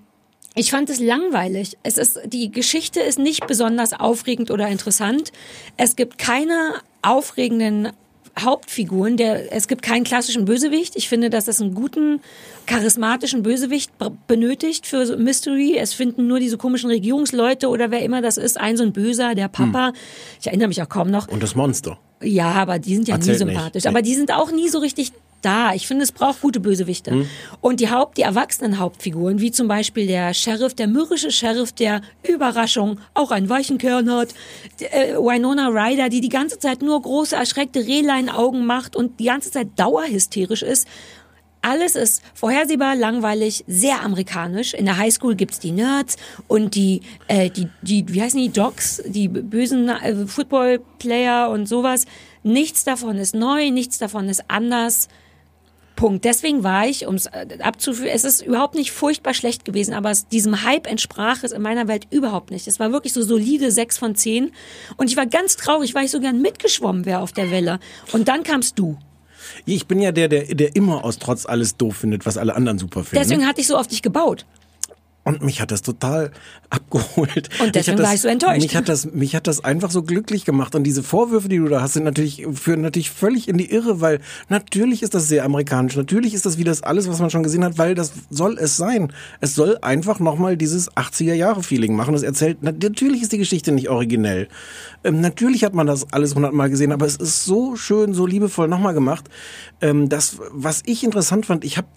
ich 0.55 0.71
fand 0.71 0.89
es 0.89 0.99
langweilig. 0.99 1.77
Es 1.83 1.99
ist, 1.99 2.19
die 2.25 2.49
Geschichte 2.49 2.99
ist 2.99 3.19
nicht 3.19 3.45
besonders 3.45 3.93
aufregend 3.93 4.49
oder 4.49 4.67
interessant. 4.67 5.31
Es 5.77 5.95
gibt 5.95 6.17
keine 6.17 6.73
aufregenden 7.03 7.89
Hauptfiguren. 8.39 9.17
Der, 9.17 9.53
es 9.53 9.67
gibt 9.67 9.81
keinen 9.81 10.03
klassischen 10.03 10.45
Bösewicht. 10.45 10.95
Ich 10.95 11.09
finde, 11.09 11.29
dass 11.29 11.47
es 11.47 11.61
einen 11.61 11.73
guten, 11.73 12.21
charismatischen 12.65 13.43
Bösewicht 13.43 13.91
benötigt 14.27 14.85
für 14.85 15.05
so 15.05 15.17
Mystery. 15.17 15.77
Es 15.77 15.93
finden 15.93 16.27
nur 16.27 16.39
diese 16.39 16.57
komischen 16.57 16.89
Regierungsleute 16.89 17.69
oder 17.69 17.91
wer 17.91 18.01
immer 18.01 18.21
das 18.21 18.37
ist, 18.37 18.59
ein 18.59 18.77
so 18.77 18.83
ein 18.83 18.93
Böser, 18.93 19.35
der 19.35 19.47
Papa. 19.47 19.93
Ich 20.39 20.47
erinnere 20.47 20.67
mich 20.67 20.81
auch 20.81 20.89
kaum 20.89 21.09
noch. 21.09 21.27
Und 21.27 21.41
das 21.41 21.55
Monster. 21.55 21.97
Ja, 22.21 22.51
aber 22.51 22.79
die 22.79 22.95
sind 22.95 23.07
ja 23.07 23.15
Erzählt 23.15 23.39
nie 23.39 23.45
nicht. 23.45 23.55
sympathisch. 23.55 23.83
Nee. 23.83 23.89
Aber 23.89 24.01
die 24.01 24.15
sind 24.15 24.31
auch 24.31 24.51
nie 24.51 24.69
so 24.69 24.79
richtig 24.79 25.11
da. 25.41 25.73
Ich 25.73 25.87
finde, 25.87 26.03
es 26.03 26.11
braucht 26.11 26.41
gute 26.41 26.59
Bösewichte. 26.59 27.11
Hm. 27.11 27.29
Und 27.61 27.79
die 27.79 27.89
Haupt, 27.89 28.17
die 28.17 28.23
erwachsenen 28.23 28.79
Hauptfiguren, 28.79 29.39
wie 29.39 29.51
zum 29.51 29.67
Beispiel 29.67 30.07
der 30.07 30.33
Sheriff, 30.33 30.73
der 30.73 30.87
mürrische 30.87 31.31
Sheriff, 31.31 31.71
der 31.71 32.01
Überraschung 32.27 32.99
auch 33.13 33.31
einen 33.31 33.49
weichen 33.49 33.77
Kern 33.77 34.11
hat, 34.11 34.29
äh, 34.79 35.13
Winona 35.15 35.67
Ryder, 35.67 36.09
die 36.09 36.21
die 36.21 36.29
ganze 36.29 36.59
Zeit 36.59 36.81
nur 36.81 37.01
große, 37.01 37.35
erschreckte 37.35 37.79
Rehlein-Augen 37.79 38.65
macht 38.65 38.95
und 38.95 39.19
die 39.19 39.25
ganze 39.25 39.51
Zeit 39.51 39.69
dauerhysterisch 39.77 40.63
ist. 40.63 40.87
Alles 41.61 41.95
ist 41.95 42.21
vorhersehbar, 42.33 42.95
langweilig, 42.95 43.65
sehr 43.67 44.01
amerikanisch. 44.01 44.73
In 44.73 44.85
der 44.85 44.97
Highschool 44.97 45.35
gibt's 45.35 45.59
die 45.59 45.71
Nerds 45.71 46.15
und 46.47 46.75
die, 46.75 47.01
äh, 47.27 47.49
die, 47.49 47.67
die, 47.81 48.05
wie 48.07 48.21
heißen 48.21 48.39
die, 48.39 48.49
Docs, 48.49 49.03
die 49.05 49.27
bösen 49.27 49.89
äh, 49.89 50.27
Football-Player 50.27 51.49
und 51.49 51.67
sowas. 51.67 52.05
Nichts 52.43 52.83
davon 52.85 53.17
ist 53.17 53.35
neu, 53.35 53.71
nichts 53.71 53.97
davon 53.97 54.29
ist 54.29 54.45
anders. 54.47 55.09
Punkt. 55.97 56.23
Deswegen 56.23 56.63
war 56.63 56.87
ich, 56.87 57.05
um 57.05 57.15
es 57.15 57.27
abzuführen, 57.27 58.11
es 58.13 58.23
ist 58.23 58.41
überhaupt 58.41 58.75
nicht 58.75 58.91
furchtbar 58.91 59.33
schlecht 59.33 59.65
gewesen, 59.65 59.93
aber 59.93 60.11
es, 60.11 60.29
diesem 60.29 60.63
Hype 60.63 60.87
entsprach 60.87 61.43
es 61.43 61.51
in 61.51 61.61
meiner 61.61 61.89
Welt 61.89 62.07
überhaupt 62.09 62.51
nicht. 62.51 62.67
Es 62.67 62.79
war 62.79 62.93
wirklich 62.93 63.11
so 63.11 63.21
solide 63.21 63.71
sechs 63.71 63.97
von 63.97 64.15
zehn 64.15 64.51
und 64.95 65.09
ich 65.09 65.17
war 65.17 65.25
ganz 65.25 65.57
traurig, 65.57 65.93
weil 65.93 66.05
ich 66.05 66.11
so 66.11 66.21
gern 66.21 66.41
mitgeschwommen 66.41 67.05
wäre 67.05 67.19
auf 67.19 67.33
der 67.33 67.51
Welle. 67.51 67.79
Und 68.13 68.29
dann 68.29 68.43
kamst 68.43 68.79
du. 68.79 68.97
Ich 69.65 69.87
bin 69.87 69.99
ja 69.99 70.11
der, 70.11 70.27
der, 70.27 70.43
der 70.45 70.75
immer 70.75 71.03
aus 71.03 71.19
Trotz 71.19 71.45
alles 71.45 71.75
doof 71.77 71.97
findet, 71.97 72.25
was 72.25 72.37
alle 72.37 72.55
anderen 72.55 72.77
super 72.79 73.03
finden. 73.03 73.23
Deswegen 73.23 73.45
hatte 73.45 73.61
ich 73.61 73.67
so 73.67 73.77
auf 73.77 73.87
dich 73.87 74.01
gebaut. 74.01 74.45
Und 75.27 75.43
mich 75.43 75.59
hat 75.59 75.71
das 75.71 75.81
total 75.81 76.31
abgeholt. 76.69 77.49
Und 77.61 77.75
deswegen 77.75 77.97
hat 77.99 78.05
war 78.05 78.13
ich 78.13 78.21
so 78.21 78.29
enttäuscht. 78.29 78.61
Mich 78.61 78.75
hat, 78.77 78.87
das, 78.87 79.11
mich 79.11 79.35
hat 79.35 79.45
das 79.45 79.61
einfach 79.61 79.91
so 79.91 80.01
glücklich 80.01 80.45
gemacht. 80.45 80.73
Und 80.73 80.85
diese 80.85 81.03
Vorwürfe, 81.03 81.49
die 81.49 81.57
du 81.57 81.67
da 81.67 81.81
hast, 81.81 81.93
sind 81.93 82.03
natürlich, 82.03 82.47
führen 82.53 82.79
natürlich 82.81 83.11
völlig 83.11 83.49
in 83.49 83.57
die 83.57 83.69
Irre, 83.69 83.99
weil 83.99 84.21
natürlich 84.47 85.03
ist 85.03 85.13
das 85.13 85.27
sehr 85.27 85.43
amerikanisch. 85.43 85.97
Natürlich 85.97 86.33
ist 86.33 86.45
das 86.45 86.57
wie 86.57 86.63
das 86.63 86.81
alles, 86.81 87.09
was 87.09 87.19
man 87.19 87.29
schon 87.29 87.43
gesehen 87.43 87.65
hat, 87.65 87.77
weil 87.77 87.93
das 87.93 88.13
soll 88.29 88.57
es 88.57 88.77
sein. 88.77 89.11
Es 89.41 89.53
soll 89.53 89.77
einfach 89.81 90.19
nochmal 90.19 90.55
dieses 90.55 90.89
80er-Jahre-Feeling 90.93 91.93
machen. 91.93 92.13
Es 92.15 92.23
erzählt, 92.23 92.59
na- 92.61 92.71
natürlich 92.71 93.21
ist 93.21 93.33
die 93.33 93.37
Geschichte 93.37 93.73
nicht 93.73 93.89
originell. 93.89 94.47
Ähm, 95.03 95.19
natürlich 95.19 95.65
hat 95.65 95.73
man 95.73 95.87
das 95.87 96.11
alles 96.13 96.35
hundertmal 96.35 96.69
gesehen, 96.69 96.93
aber 96.93 97.05
es 97.05 97.17
ist 97.17 97.43
so 97.43 97.75
schön, 97.75 98.13
so 98.13 98.25
liebevoll 98.25 98.69
nochmal 98.69 98.93
gemacht. 98.93 99.25
Ähm, 99.81 100.07
das, 100.07 100.37
was 100.51 100.83
ich 100.85 101.03
interessant 101.03 101.45
fand, 101.45 101.65
ich 101.65 101.77
habe 101.77 101.87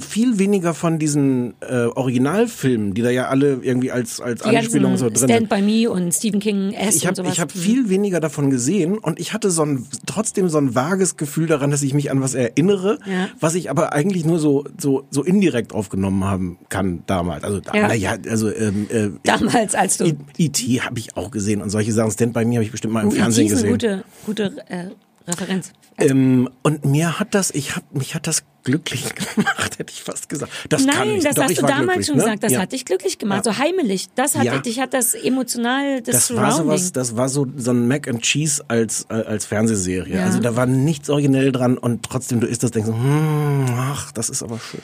viel 0.00 0.38
weniger 0.38 0.72
von 0.72 0.98
diesen 0.98 1.52
äh, 1.60 1.84
Originalfilmen, 1.94 2.94
die 2.94 3.02
da 3.02 3.10
ja 3.10 3.28
alle 3.28 3.58
irgendwie 3.62 3.92
als 3.92 4.20
als 4.20 4.42
Die 4.42 4.56
Anspielung 4.56 4.96
so 4.96 5.06
drin 5.08 5.16
Stand 5.28 5.32
sind. 5.32 5.48
by 5.50 5.60
Me 5.62 5.90
und 5.90 6.12
Stephen 6.12 6.40
King 6.40 6.72
S 6.72 6.96
Ich 6.96 7.02
und 7.02 7.08
habe 7.08 7.16
sowas. 7.16 7.32
ich 7.34 7.40
hab 7.40 7.54
Mhm. 7.54 7.58
viel 7.60 7.88
weniger 7.90 8.20
davon 8.20 8.48
gesehen 8.50 8.96
und 8.98 9.20
ich 9.20 9.32
hatte 9.34 9.50
so 9.50 9.62
ein 9.62 9.86
trotzdem 10.06 10.48
so 10.48 10.56
ein 10.58 10.74
vages 10.74 11.16
Gefühl 11.18 11.46
daran, 11.46 11.70
dass 11.70 11.82
ich 11.82 11.92
mich 11.92 12.10
an 12.10 12.20
was 12.22 12.34
erinnere, 12.34 12.98
Ja. 13.04 13.28
was 13.40 13.54
ich 13.54 13.68
aber 13.70 13.92
eigentlich 13.92 14.24
nur 14.24 14.38
so 14.38 14.64
so 14.78 15.04
so 15.10 15.22
indirekt 15.22 15.72
aufgenommen 15.74 16.24
haben 16.24 16.58
kann 16.70 17.02
damals. 17.06 17.44
Also 17.44 17.58
Ja. 17.58 17.88
na 17.88 17.94
ja, 17.94 18.16
also 18.28 18.50
ähm, 18.50 18.86
äh, 18.90 19.10
Damals, 19.24 19.74
als 19.74 19.98
du- 19.98 20.06
I- 20.06 20.16
E.T. 20.38 20.80
habe 20.80 20.98
ich 20.98 21.16
auch 21.16 21.30
gesehen 21.30 21.60
und 21.60 21.70
solche 21.70 21.92
Sachen. 21.92 22.10
Stand 22.10 22.32
by 22.32 22.44
Me 22.44 22.54
habe 22.54 22.64
ich 22.64 22.70
bestimmt 22.70 22.94
mal 22.94 23.02
im 23.02 23.08
Oh, 23.08 23.12
Fernsehen 23.12 23.48
gesehen. 23.48 23.70
gute, 23.70 24.04
gute 24.24 24.56
äh, 24.68 24.86
Referenz. 25.30 25.72
Ähm, 25.98 26.48
und 26.62 26.84
mir 26.84 27.18
hat 27.20 27.34
das, 27.34 27.50
ich 27.50 27.76
hab, 27.76 27.94
mich 27.94 28.14
hat 28.14 28.26
das 28.26 28.44
glücklich 28.68 29.04
gemacht, 29.34 29.78
hätte 29.78 29.92
ich 29.92 30.02
fast 30.02 30.28
gesagt. 30.28 30.52
Das 30.68 30.86
kann 30.86 31.08
Nein, 31.08 31.16
ich. 31.18 31.24
das 31.24 31.34
Doch, 31.36 31.44
hast 31.44 31.50
ich 31.52 31.56
du 31.58 31.62
war 31.62 31.70
damals 31.70 32.06
schon 32.06 32.16
ne? 32.16 32.22
gesagt. 32.24 32.42
Das 32.42 32.52
ja. 32.52 32.60
hat 32.60 32.72
dich 32.72 32.84
glücklich 32.84 33.18
gemacht, 33.18 33.46
Ja. 33.46 33.52
so 33.52 33.58
heimelig. 33.58 34.08
Das 34.14 34.36
hat 34.36 34.44
Ja. 34.44 34.58
dich 34.58 34.78
hat 34.80 34.92
das 34.92 35.14
emotional, 35.14 36.02
das, 36.02 36.14
Das 36.28 36.36
war 36.36 36.50
Surrounding. 36.52 36.78
sowas, 36.78 36.92
das 36.92 37.16
war 37.16 37.28
so, 37.28 37.46
so 37.56 37.70
ein 37.70 37.88
Mac 37.88 38.06
and 38.08 38.22
Cheese 38.22 38.62
als, 38.68 39.06
äh, 39.08 39.14
als 39.14 39.46
Fernsehserie. 39.46 40.16
Ja. 40.16 40.24
Also 40.26 40.40
da 40.40 40.54
war 40.56 40.66
nichts 40.66 41.08
originell 41.10 41.50
dran 41.52 41.78
und 41.78 42.02
trotzdem, 42.04 42.40
du 42.40 42.46
isst 42.46 42.62
das, 42.62 42.70
denkst, 42.72 42.88
so, 42.88 42.94
hm, 42.94 43.66
ach, 43.70 44.12
das 44.12 44.28
ist 44.28 44.42
aber 44.42 44.58
schön. 44.58 44.80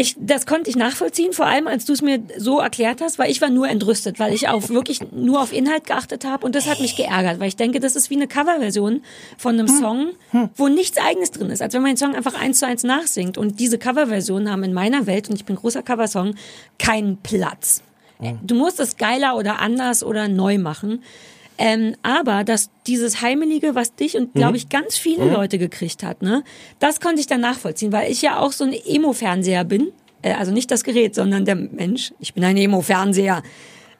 Ich, 0.00 0.14
das 0.16 0.46
konnte 0.46 0.70
ich 0.70 0.76
nachvollziehen, 0.76 1.32
vor 1.32 1.46
allem 1.46 1.66
als 1.66 1.84
du 1.84 1.92
es 1.92 2.02
mir 2.02 2.22
so 2.36 2.60
erklärt 2.60 3.00
hast, 3.00 3.18
weil 3.18 3.30
ich 3.32 3.40
war 3.40 3.50
nur 3.50 3.68
entrüstet, 3.68 4.20
weil 4.20 4.32
ich 4.32 4.48
auch 4.48 4.68
wirklich 4.68 5.00
nur 5.10 5.42
auf 5.42 5.52
Inhalt 5.52 5.86
geachtet 5.86 6.24
habe 6.24 6.46
und 6.46 6.54
das 6.54 6.68
hat 6.68 6.80
mich 6.80 6.94
geärgert, 6.94 7.40
weil 7.40 7.48
ich 7.48 7.56
denke, 7.56 7.80
das 7.80 7.96
ist 7.96 8.08
wie 8.08 8.14
eine 8.14 8.28
Coverversion 8.28 9.02
von 9.36 9.54
einem 9.58 9.66
Song, 9.66 10.10
wo 10.54 10.68
nichts 10.68 10.98
Eigenes 10.98 11.32
drin 11.32 11.50
ist, 11.50 11.62
als 11.62 11.74
wenn 11.74 11.82
man 11.82 11.90
den 11.90 11.96
Song 11.96 12.14
einfach 12.14 12.40
eins 12.40 12.60
zu 12.60 12.66
eins 12.66 12.84
nachsingt. 12.84 13.36
Und 13.36 13.58
diese 13.58 13.76
Coverversionen 13.76 14.50
haben 14.50 14.62
in 14.62 14.72
meiner 14.72 15.06
Welt, 15.06 15.28
und 15.28 15.34
ich 15.34 15.44
bin 15.44 15.56
großer 15.56 15.82
Coversong, 15.82 16.36
keinen 16.78 17.16
Platz. 17.18 17.82
Du 18.42 18.54
musst 18.54 18.78
es 18.80 18.96
geiler 18.98 19.36
oder 19.36 19.58
anders 19.58 20.04
oder 20.04 20.28
neu 20.28 20.58
machen. 20.58 21.02
Ähm, 21.58 21.96
aber 22.02 22.44
dass 22.44 22.70
dieses 22.86 23.20
Heimelige, 23.20 23.74
was 23.74 23.94
dich 23.94 24.16
und 24.16 24.32
glaube 24.32 24.56
ich 24.56 24.68
ganz 24.68 24.96
viele 24.96 25.30
Leute 25.30 25.58
gekriegt 25.58 26.04
hat, 26.04 26.22
ne, 26.22 26.44
das 26.78 27.00
konnte 27.00 27.20
ich 27.20 27.26
dann 27.26 27.40
nachvollziehen, 27.40 27.90
weil 27.90 28.10
ich 28.10 28.22
ja 28.22 28.38
auch 28.38 28.52
so 28.52 28.64
ein 28.64 28.72
Emo-Fernseher 28.72 29.64
bin. 29.64 29.88
Äh, 30.22 30.34
also 30.34 30.52
nicht 30.52 30.70
das 30.70 30.84
Gerät, 30.84 31.16
sondern 31.16 31.44
der 31.44 31.56
Mensch. 31.56 32.12
Ich 32.20 32.32
bin 32.32 32.44
ein 32.44 32.56
Emo-Fernseher. 32.56 33.42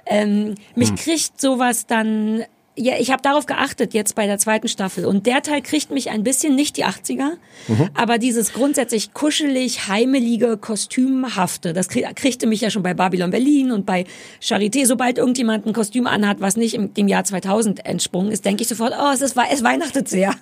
Ähm, 0.06 0.54
mich 0.76 0.94
kriegt 0.94 1.40
sowas 1.40 1.86
dann 1.86 2.44
ja, 2.78 2.94
ich 2.98 3.10
habe 3.10 3.22
darauf 3.22 3.46
geachtet 3.46 3.92
jetzt 3.94 4.14
bei 4.14 4.26
der 4.26 4.38
zweiten 4.38 4.68
Staffel 4.68 5.04
und 5.04 5.26
der 5.26 5.42
Teil 5.42 5.62
kriegt 5.62 5.90
mich 5.90 6.10
ein 6.10 6.22
bisschen 6.22 6.54
nicht 6.54 6.76
die 6.76 6.84
80er, 6.84 7.32
Mhm. 7.68 7.90
aber 7.94 8.18
dieses 8.18 8.52
grundsätzlich 8.52 9.12
kuschelig, 9.12 9.88
heimelige, 9.88 10.56
kostümhafte, 10.56 11.72
das 11.72 11.88
krieg, 11.88 12.06
kriegte 12.16 12.46
mich 12.46 12.60
ja 12.60 12.70
schon 12.70 12.82
bei 12.82 12.94
Babylon 12.94 13.30
Berlin 13.30 13.72
und 13.72 13.84
bei 13.86 14.04
Charité, 14.40 14.86
sobald 14.86 15.18
irgendjemand 15.18 15.66
ein 15.66 15.72
Kostüm 15.72 16.06
anhat, 16.06 16.40
was 16.40 16.56
nicht 16.56 16.74
im, 16.74 16.94
dem 16.94 17.08
Jahr 17.08 17.24
2000 17.24 17.84
entsprungen 17.84 18.30
ist, 18.30 18.44
denke 18.44 18.62
ich 18.62 18.68
sofort, 18.68 18.92
oh, 18.98 19.10
es 19.12 19.20
ist 19.20 19.36
es 19.50 19.62
weihnachtet 19.64 20.08
sehr. 20.08 20.34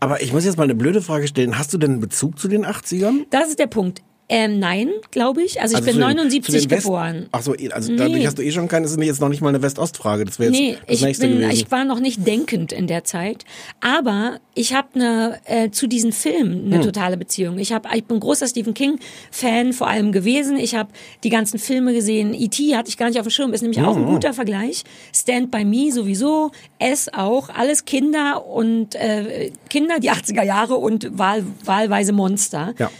Aber 0.00 0.22
ich 0.22 0.32
muss 0.32 0.44
jetzt 0.44 0.56
mal 0.56 0.64
eine 0.64 0.74
blöde 0.74 1.02
Frage 1.02 1.28
stellen. 1.28 1.58
Hast 1.58 1.72
du 1.72 1.78
denn 1.78 1.92
einen 1.92 2.00
Bezug 2.00 2.38
zu 2.38 2.48
den 2.48 2.64
80ern? 2.64 3.26
Das 3.30 3.48
ist 3.48 3.58
der 3.58 3.66
Punkt. 3.66 4.02
Ähm, 4.36 4.58
nein, 4.58 4.90
glaube 5.12 5.42
ich. 5.44 5.60
Also 5.60 5.74
ich 5.74 5.76
Also 5.76 5.84
bin 5.86 5.94
zu 5.94 5.98
den- 6.00 6.16
79 6.16 6.44
zu 6.44 6.60
den 6.60 6.70
West- 6.72 6.84
geboren. 6.84 7.26
Ach 7.30 7.42
so, 7.42 7.54
also 7.70 7.96
dadurch 7.96 8.18
Nee. 8.18 8.26
hast 8.26 8.36
du 8.38 8.42
eh 8.42 8.50
schon 8.50 8.66
keine, 8.66 8.82
das 8.84 8.92
ist 8.96 9.00
jetzt 9.02 9.20
noch 9.20 9.28
nicht 9.28 9.40
mal 9.42 9.50
eine 9.50 9.62
West-Ost-Frage. 9.62 10.24
Das 10.24 10.38
wäre 10.40 10.50
jetzt 10.50 10.60
Nee, 10.60 10.76
das 10.88 10.96
ich, 10.98 11.04
nächste 11.04 11.28
bin, 11.28 11.36
gewesen. 11.38 11.50
ich 11.52 11.70
war 11.70 11.84
noch 11.84 12.00
nicht 12.00 12.26
denkend 12.26 12.72
in 12.72 12.86
der 12.88 13.04
Zeit. 13.04 13.44
Aber 13.80 14.40
ich 14.54 14.74
habe 14.74 14.88
eine 14.94 15.40
äh, 15.44 15.70
zu 15.70 15.86
diesen 15.86 16.10
Filmen 16.12 16.64
Hm. 16.66 16.72
eine 16.72 16.82
totale 16.84 17.16
Beziehung. 17.16 17.58
Ich, 17.58 17.72
hab, 17.72 17.94
ich 17.94 18.04
bin 18.04 18.18
großer 18.18 18.48
Stephen 18.48 18.74
King-Fan 18.74 19.72
vor 19.72 19.86
allem 19.88 20.10
gewesen. 20.10 20.56
Ich 20.56 20.74
habe 20.74 20.90
die 21.22 21.30
ganzen 21.30 21.58
Filme 21.58 21.92
gesehen. 21.94 22.34
E.T. 22.34 22.74
hatte 22.76 22.88
ich 22.88 22.96
gar 22.96 23.08
nicht 23.08 23.18
auf 23.20 23.26
dem 23.26 23.30
Schirm, 23.30 23.52
ist 23.52 23.60
nämlich 23.62 23.80
auch 23.82 23.94
Hm, 23.94 24.02
ein 24.04 24.08
guter 24.08 24.32
Vergleich. 24.34 24.82
Stand 25.14 25.50
by 25.52 25.64
Me 25.64 25.92
sowieso, 25.92 26.50
S 26.78 27.08
auch. 27.12 27.50
Alles 27.50 27.84
Kinder 27.84 28.46
und 28.46 28.96
äh, 28.96 29.52
Kinder, 29.70 30.00
die 30.00 30.10
80er 30.10 30.42
Jahre 30.42 30.74
und 30.74 31.16
wahl, 31.18 31.44
wahlweise 31.64 32.12
Monster. 32.12 32.74
ja. 32.78 32.90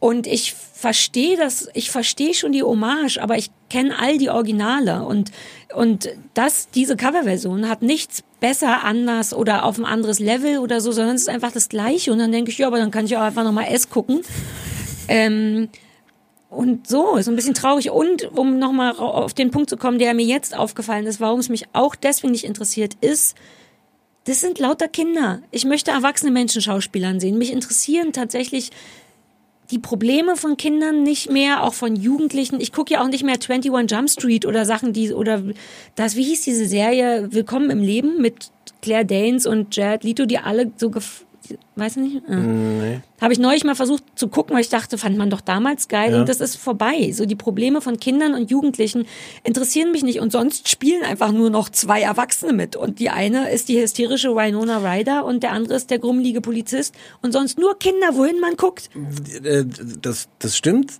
Und 0.00 0.28
ich 0.28 0.54
verstehe 0.54 1.36
das, 1.36 1.68
ich 1.74 1.90
verstehe 1.90 2.32
schon 2.32 2.52
die 2.52 2.62
Hommage, 2.62 3.18
aber 3.18 3.36
ich 3.36 3.50
kenne 3.68 3.98
all 3.98 4.16
die 4.16 4.30
Originale 4.30 5.04
und 5.04 5.32
und 5.74 6.08
das 6.34 6.70
diese 6.70 6.96
Coverversion 6.96 7.68
hat 7.68 7.82
nichts 7.82 8.22
besser 8.40 8.84
anders 8.84 9.34
oder 9.34 9.64
auf 9.64 9.76
ein 9.76 9.84
anderes 9.84 10.20
Level 10.20 10.58
oder 10.58 10.80
so, 10.80 10.92
sondern 10.92 11.16
es 11.16 11.22
ist 11.22 11.28
einfach 11.28 11.50
das 11.50 11.68
gleiche 11.68 12.12
und 12.12 12.18
dann 12.18 12.30
denke 12.30 12.50
ich, 12.52 12.58
ja, 12.58 12.68
aber 12.68 12.78
dann 12.78 12.92
kann 12.92 13.06
ich 13.06 13.16
auch 13.16 13.22
einfach 13.22 13.42
nochmal 13.42 13.66
S 13.72 13.90
gucken. 13.90 14.20
Ähm, 15.08 15.68
und 16.50 16.86
so, 16.86 17.16
ist 17.16 17.28
ein 17.28 17.36
bisschen 17.36 17.54
traurig. 17.54 17.90
Und 17.90 18.24
um 18.36 18.58
nochmal 18.58 18.96
auf 18.96 19.34
den 19.34 19.50
Punkt 19.50 19.68
zu 19.68 19.76
kommen, 19.76 19.98
der 19.98 20.14
mir 20.14 20.24
jetzt 20.24 20.56
aufgefallen 20.56 21.06
ist, 21.06 21.20
warum 21.20 21.40
es 21.40 21.48
mich 21.48 21.66
auch 21.74 21.94
deswegen 21.94 22.32
nicht 22.32 22.44
interessiert, 22.44 22.94
ist, 23.00 23.36
das 24.24 24.40
sind 24.40 24.58
lauter 24.58 24.88
Kinder. 24.88 25.42
Ich 25.50 25.64
möchte 25.64 25.90
erwachsene 25.90 26.30
Menschen 26.30 26.62
Schauspielern 26.62 27.20
sehen. 27.20 27.38
Mich 27.38 27.52
interessieren 27.52 28.12
tatsächlich 28.12 28.70
die 29.70 29.78
Probleme 29.78 30.36
von 30.36 30.56
Kindern 30.56 31.02
nicht 31.02 31.30
mehr, 31.30 31.62
auch 31.62 31.74
von 31.74 31.94
Jugendlichen. 31.94 32.60
Ich 32.60 32.72
gucke 32.72 32.94
ja 32.94 33.02
auch 33.02 33.08
nicht 33.08 33.24
mehr 33.24 33.34
21 33.34 33.90
Jump 33.90 34.10
Street 34.10 34.46
oder 34.46 34.64
Sachen, 34.64 34.92
die, 34.92 35.12
oder 35.12 35.42
das, 35.94 36.16
wie 36.16 36.24
hieß 36.24 36.42
diese 36.42 36.66
Serie, 36.66 37.28
Willkommen 37.32 37.70
im 37.70 37.80
Leben 37.80 38.20
mit 38.20 38.50
Claire 38.80 39.04
Danes 39.04 39.46
und 39.46 39.76
Jared 39.76 40.04
Leto, 40.04 40.24
die 40.24 40.38
alle 40.38 40.70
so, 40.76 40.90
gef 40.90 41.24
weiß 41.76 41.96
ich 41.96 42.02
nicht? 42.02 42.28
Nee. 42.28 43.00
Habe 43.20 43.32
ich 43.32 43.38
neulich 43.38 43.64
mal 43.64 43.74
versucht 43.74 44.04
zu 44.14 44.28
gucken, 44.28 44.54
weil 44.54 44.62
ich 44.62 44.68
dachte, 44.68 44.98
fand 44.98 45.16
man 45.16 45.30
doch 45.30 45.40
damals 45.40 45.88
geil 45.88 46.12
Ja. 46.12 46.20
und 46.20 46.28
das 46.28 46.40
ist 46.40 46.56
vorbei. 46.56 47.10
So 47.12 47.26
die 47.26 47.34
Probleme 47.36 47.80
von 47.80 47.98
Kindern 47.98 48.34
und 48.34 48.50
Jugendlichen 48.50 49.06
interessieren 49.44 49.90
mich 49.92 50.02
nicht 50.02 50.20
und 50.20 50.30
sonst 50.32 50.68
spielen 50.68 51.02
einfach 51.04 51.32
nur 51.32 51.50
noch 51.50 51.68
zwei 51.68 52.00
Erwachsene 52.02 52.52
mit 52.52 52.76
und 52.76 52.98
die 53.00 53.10
eine 53.10 53.50
ist 53.50 53.68
die 53.68 53.80
hysterische 53.80 54.34
Winona 54.34 54.78
Ryder 54.78 55.24
und 55.24 55.42
der 55.42 55.52
andere 55.52 55.74
ist 55.74 55.90
der 55.90 55.98
grummelige 55.98 56.40
Polizist 56.40 56.94
und 57.22 57.32
sonst 57.32 57.58
nur 57.58 57.78
Kinder, 57.78 58.08
wohin 58.14 58.40
man 58.40 58.56
guckt. 58.56 58.90
Äh, 59.42 59.64
Das, 60.00 60.28
das 60.38 60.56
stimmt. 60.56 60.92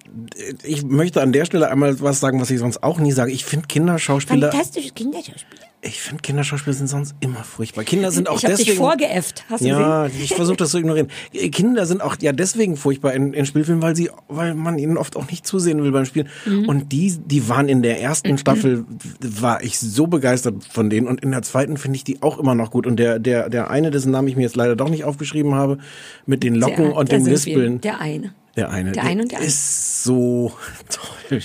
Ich 0.65 0.83
möchte 0.85 1.23
an 1.23 1.33
der 1.33 1.45
Stelle 1.45 1.71
einmal 1.71 2.01
was 2.01 2.21
sagen, 2.21 2.41
was 2.41 2.51
ich 2.51 2.59
sonst 2.59 2.83
auch 2.83 2.99
nie 2.99 3.13
sage. 3.13 3.33
Ich 3.33 3.45
finde 3.45 3.67
Kinderschauspieler, 3.67 4.51
Fantastische 4.51 4.91
Kinderschauspieler. 4.93 5.68
Ich 5.81 6.01
finde 6.01 6.23
Kinderschauspieler 6.23 6.75
sind 6.75 6.89
sonst 6.89 7.15
immer 7.21 7.45
furchtbar. 7.45 7.85
Kinder 7.85 8.11
sind 8.11 8.29
auch 8.29 8.39
ich 8.39 8.45
habe 8.45 8.55
deswegen. 8.55 8.71
dich 8.71 8.79
vorgeäfft, 8.79 9.45
hast 9.49 9.63
du 9.63 9.69
ja, 9.69 10.07
gesehen? 10.07 10.25
ich 10.25 10.35
versuche 10.35 10.57
das 10.57 10.71
zu 10.71 10.79
ignorieren. 10.79 11.09
Kinder 11.53 11.87
sind 11.87 12.03
auch 12.03 12.17
ja 12.21 12.33
deswegen 12.33 12.77
furchtbar 12.77 13.13
in, 13.15 13.33
in 13.33 13.47
Spielfilmen, 13.47 13.81
weil 13.81 13.95
sie, 13.95 14.11
weil 14.27 14.55
man 14.55 14.79
ihnen 14.79 14.97
oft 14.97 15.17
auch 15.17 15.31
nicht 15.31 15.47
zusehen 15.47 15.83
will 15.83 15.93
beim 15.93 16.05
Spielen. 16.05 16.29
Mhm. 16.47 16.69
Und 16.69 16.93
die, 16.93 17.17
die 17.17 17.49
waren 17.49 17.69
in 17.69 17.83
der 17.83 18.01
ersten 18.01 18.39
Staffel 18.39 18.87
war 19.21 19.63
ich 19.63 19.79
so 19.79 20.09
begeistert 20.09 20.65
von 20.65 20.91
denen 20.91 21.07
und 21.07 21.23
in 21.23 21.31
der 21.31 21.43
zweiten 21.43 21.77
finde 21.77 21.97
ich 21.97 22.05
die 22.05 22.23
auch 22.23 22.39
immer 22.39 22.57
noch 22.57 22.73
gut. 22.73 22.87
Und 22.87 22.97
der, 22.97 23.21
der, 23.21 23.49
der 23.49 23.71
eine, 23.71 23.93
dessen 23.93 24.11
Namen 24.11 24.27
ich 24.27 24.37
mir 24.37 24.43
jetzt 24.43 24.57
leider 24.57 24.75
doch 24.75 24.89
nicht 24.89 25.05
aufgeschrieben 25.05 25.55
habe, 25.55 25.79
mit 26.27 26.43
den 26.43 26.57
Locken 26.57 26.87
Der- 26.87 26.97
und 26.97 27.13
dem. 27.13 27.25
Lispeln. 27.25 27.81
Der 27.81 28.01
eine. 28.01 28.33
Der 28.59 28.71
eine. 28.71 28.91
Der 28.91 29.05
eine 29.05 29.23
und 29.23 29.31
der 29.31 29.39
eine. 29.39 29.47
ist 29.47 30.03
so 30.03 30.53
toll. 31.29 31.41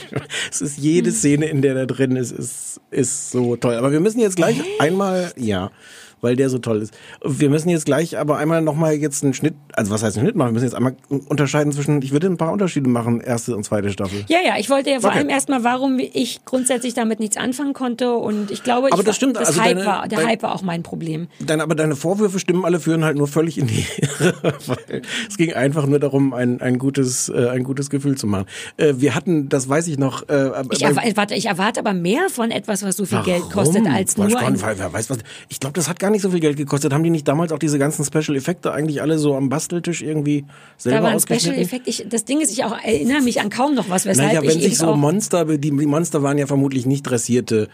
Es 0.49 0.61
ist 0.61 0.79
jede 0.79 1.11
Szene, 1.11 1.45
in 1.45 1.61
der 1.61 1.75
der 1.75 1.85
drin 1.85 2.15
ist, 2.15 2.31
ist, 2.31 2.81
ist 2.89 3.29
so 3.29 3.55
toll. 3.55 3.75
Aber 3.75 3.91
wir 3.91 3.99
müssen 3.99 4.19
jetzt 4.19 4.35
gleich 4.35 4.59
einmal, 4.79 5.31
ja, 5.37 5.69
weil 6.23 6.35
der 6.35 6.49
so 6.49 6.57
toll 6.57 6.81
ist. 6.81 6.93
Wir 7.23 7.49
müssen 7.49 7.69
jetzt 7.69 7.85
gleich 7.85 8.17
aber 8.17 8.37
einmal 8.37 8.61
nochmal 8.61 8.95
jetzt 8.95 9.23
einen 9.23 9.33
Schnitt, 9.33 9.53
also 9.73 9.91
was 9.91 10.01
heißt 10.01 10.17
einen 10.17 10.25
Schnitt 10.25 10.35
machen? 10.35 10.49
Wir 10.49 10.53
müssen 10.53 10.65
jetzt 10.65 10.75
einmal 10.75 10.95
unterscheiden 11.29 11.71
zwischen, 11.71 12.01
ich 12.01 12.11
würde 12.11 12.27
ein 12.27 12.37
paar 12.37 12.51
Unterschiede 12.51 12.89
machen, 12.89 13.21
erste 13.21 13.55
und 13.55 13.63
zweite 13.63 13.91
Staffel. 13.91 14.23
Ja, 14.29 14.39
ja, 14.43 14.55
ich 14.57 14.69
wollte 14.69 14.89
ja 14.89 14.99
vor 14.99 15.09
Okay. 15.09 15.19
allem 15.19 15.29
erstmal, 15.29 15.63
warum 15.63 15.99
ich 15.99 16.43
grundsätzlich 16.45 16.93
damit 16.93 17.19
nichts 17.19 17.37
anfangen 17.37 17.73
konnte 17.73 18.13
und 18.15 18.49
ich 18.49 18.63
glaube, 18.63 18.87
ich 18.87 18.93
Aber 18.93 19.03
das 19.03 19.07
war- 19.07 19.13
stimmt, 19.15 19.35
das 19.35 19.49
also 19.49 19.61
Hype 19.61 19.75
deine- 19.75 19.85
war, 19.85 20.07
der 20.07 20.19
dein- 20.19 20.27
Hype 20.29 20.43
war 20.43 20.55
auch 20.55 20.61
mein 20.63 20.81
Problem. 20.81 21.27
Deine, 21.45 21.61
aber 21.63 21.75
deine 21.75 21.95
Vorwürfe 21.95 22.39
stimmen 22.39 22.65
alle 22.65 22.79
führen 22.79 23.03
halt 23.03 23.17
nur 23.17 23.27
völlig 23.27 23.57
in 23.57 23.67
die 23.67 23.85
Irre, 23.97 24.33
weil 24.67 25.01
es 25.29 25.37
ging 25.37 25.53
einfach 25.53 25.85
nur 25.85 25.99
darum, 25.99 26.33
ein, 26.33 26.61
ein 26.61 26.79
gutes, 26.79 27.29
äh, 27.29 27.49
ein 27.49 27.63
gutes 27.63 27.89
Gefühl 27.89 28.15
zu 28.17 28.27
machen. 28.27 28.45
Äh, 28.77 28.93
wir 28.97 29.13
hatten, 29.15 29.49
das 29.49 29.67
weiß 29.67 29.87
ich 29.87 29.97
noch, 29.99 30.27
äh, 30.29 30.51
Ich 30.71 30.81
erwarte, 30.83 31.35
ich 31.35 31.47
erwarte 31.47 31.79
aber 31.81 31.93
mehr 31.93 32.29
von 32.29 32.49
etwas, 32.51 32.83
was 32.83 32.95
so 32.97 33.05
viel 33.05 33.21
Geld 33.23 33.41
Warum? 33.41 33.51
kostet, 33.53 33.87
als 33.87 34.15
nur 34.17 34.25
ein 34.39 34.53
nicht, 34.53 34.63
weil, 34.63 34.77
wer 34.79 34.93
weiß 34.93 35.09
was. 35.09 35.17
Ich 35.49 35.59
glaube, 35.59 35.73
das 35.73 35.89
hat 35.89 35.99
gar 35.99 36.09
nicht 36.13 36.21
so 36.21 36.29
viel 36.29 36.39
Geld 36.39 36.55
gekostet. 36.55 36.93
Haben 36.93 37.03
die 37.03 37.09
nicht 37.09 37.27
damals 37.27 37.51
auch 37.51 37.59
diese 37.59 37.77
ganzen 37.77 38.05
Special 38.05 38.37
Effekte 38.37 38.71
eigentlich 38.71 39.01
alle 39.01 39.19
so 39.19 39.35
am 39.35 39.49
Basteltisch 39.49 40.01
irgendwie 40.01 40.45
selber 40.77 40.97
da 40.99 41.03
war 41.03 41.11
ein 41.11 41.19
Special 41.19 41.37
ausgeschnitten? 41.37 41.61
Effekt. 41.63 41.87
Ich, 41.89 42.05
das 42.09 42.23
Ding 42.23 42.39
ist, 42.39 42.51
ich 42.51 42.63
auch 42.63 42.77
erinnere 42.81 43.21
mich 43.21 43.41
an 43.41 43.49
kaum 43.49 43.75
noch 43.75 43.89
was, 43.89 44.05
weshalb 44.05 44.29
Naja, 44.29 44.41
wenn 44.41 44.57
ich 44.57 44.63
sich 44.63 44.77
so 44.77 44.95
Monster, 44.95 45.43
die, 45.45 45.57
die 45.59 45.71
Monster 45.71 46.23
waren 46.23 46.37
ja 46.37 46.47
vermutlich 46.47 46.85
nicht 46.85 47.03
dressierte. 47.03 47.67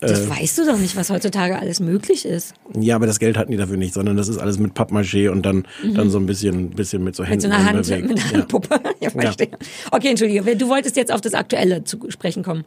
das 0.00 0.28
weißt 0.30 0.58
du 0.58 0.66
doch 0.66 0.78
nicht, 0.78 0.94
was 0.96 1.10
heutzutage 1.10 1.58
alles 1.58 1.80
möglich 1.80 2.24
ist. 2.24 2.54
Ja, 2.78 2.94
aber 2.96 3.06
das 3.06 3.18
Geld 3.18 3.36
hatten 3.36 3.50
die 3.50 3.56
dafür 3.56 3.76
nicht, 3.76 3.94
sondern 3.94 4.16
das 4.16 4.28
ist 4.28 4.38
alles 4.38 4.58
mit 4.58 4.74
Pappmaché 4.74 5.30
und 5.30 5.44
dann, 5.44 5.66
dann 5.94 6.10
so 6.10 6.18
ein 6.18 6.26
bisschen, 6.26 6.70
bisschen 6.70 7.02
mit 7.02 7.16
so 7.16 7.22
Mhm. 7.24 7.30
Mit 7.30 7.42
Händen 7.44 7.52
so 7.52 7.56
einer 7.56 7.66
Hand, 7.66 7.88
mit 7.88 8.10
einer 8.10 8.16
Ja. 8.16 8.38
Handpuppe. 8.38 8.80
Ja, 9.00 9.10
verstehe. 9.10 9.48
Okay, 9.90 10.08
entschuldige. 10.08 10.56
Du 10.56 10.68
wolltest 10.68 10.96
jetzt 10.96 11.12
auf 11.12 11.20
das 11.20 11.34
Aktuelle 11.34 11.84
zu 11.84 11.98
sprechen 12.10 12.42
kommen. 12.42 12.64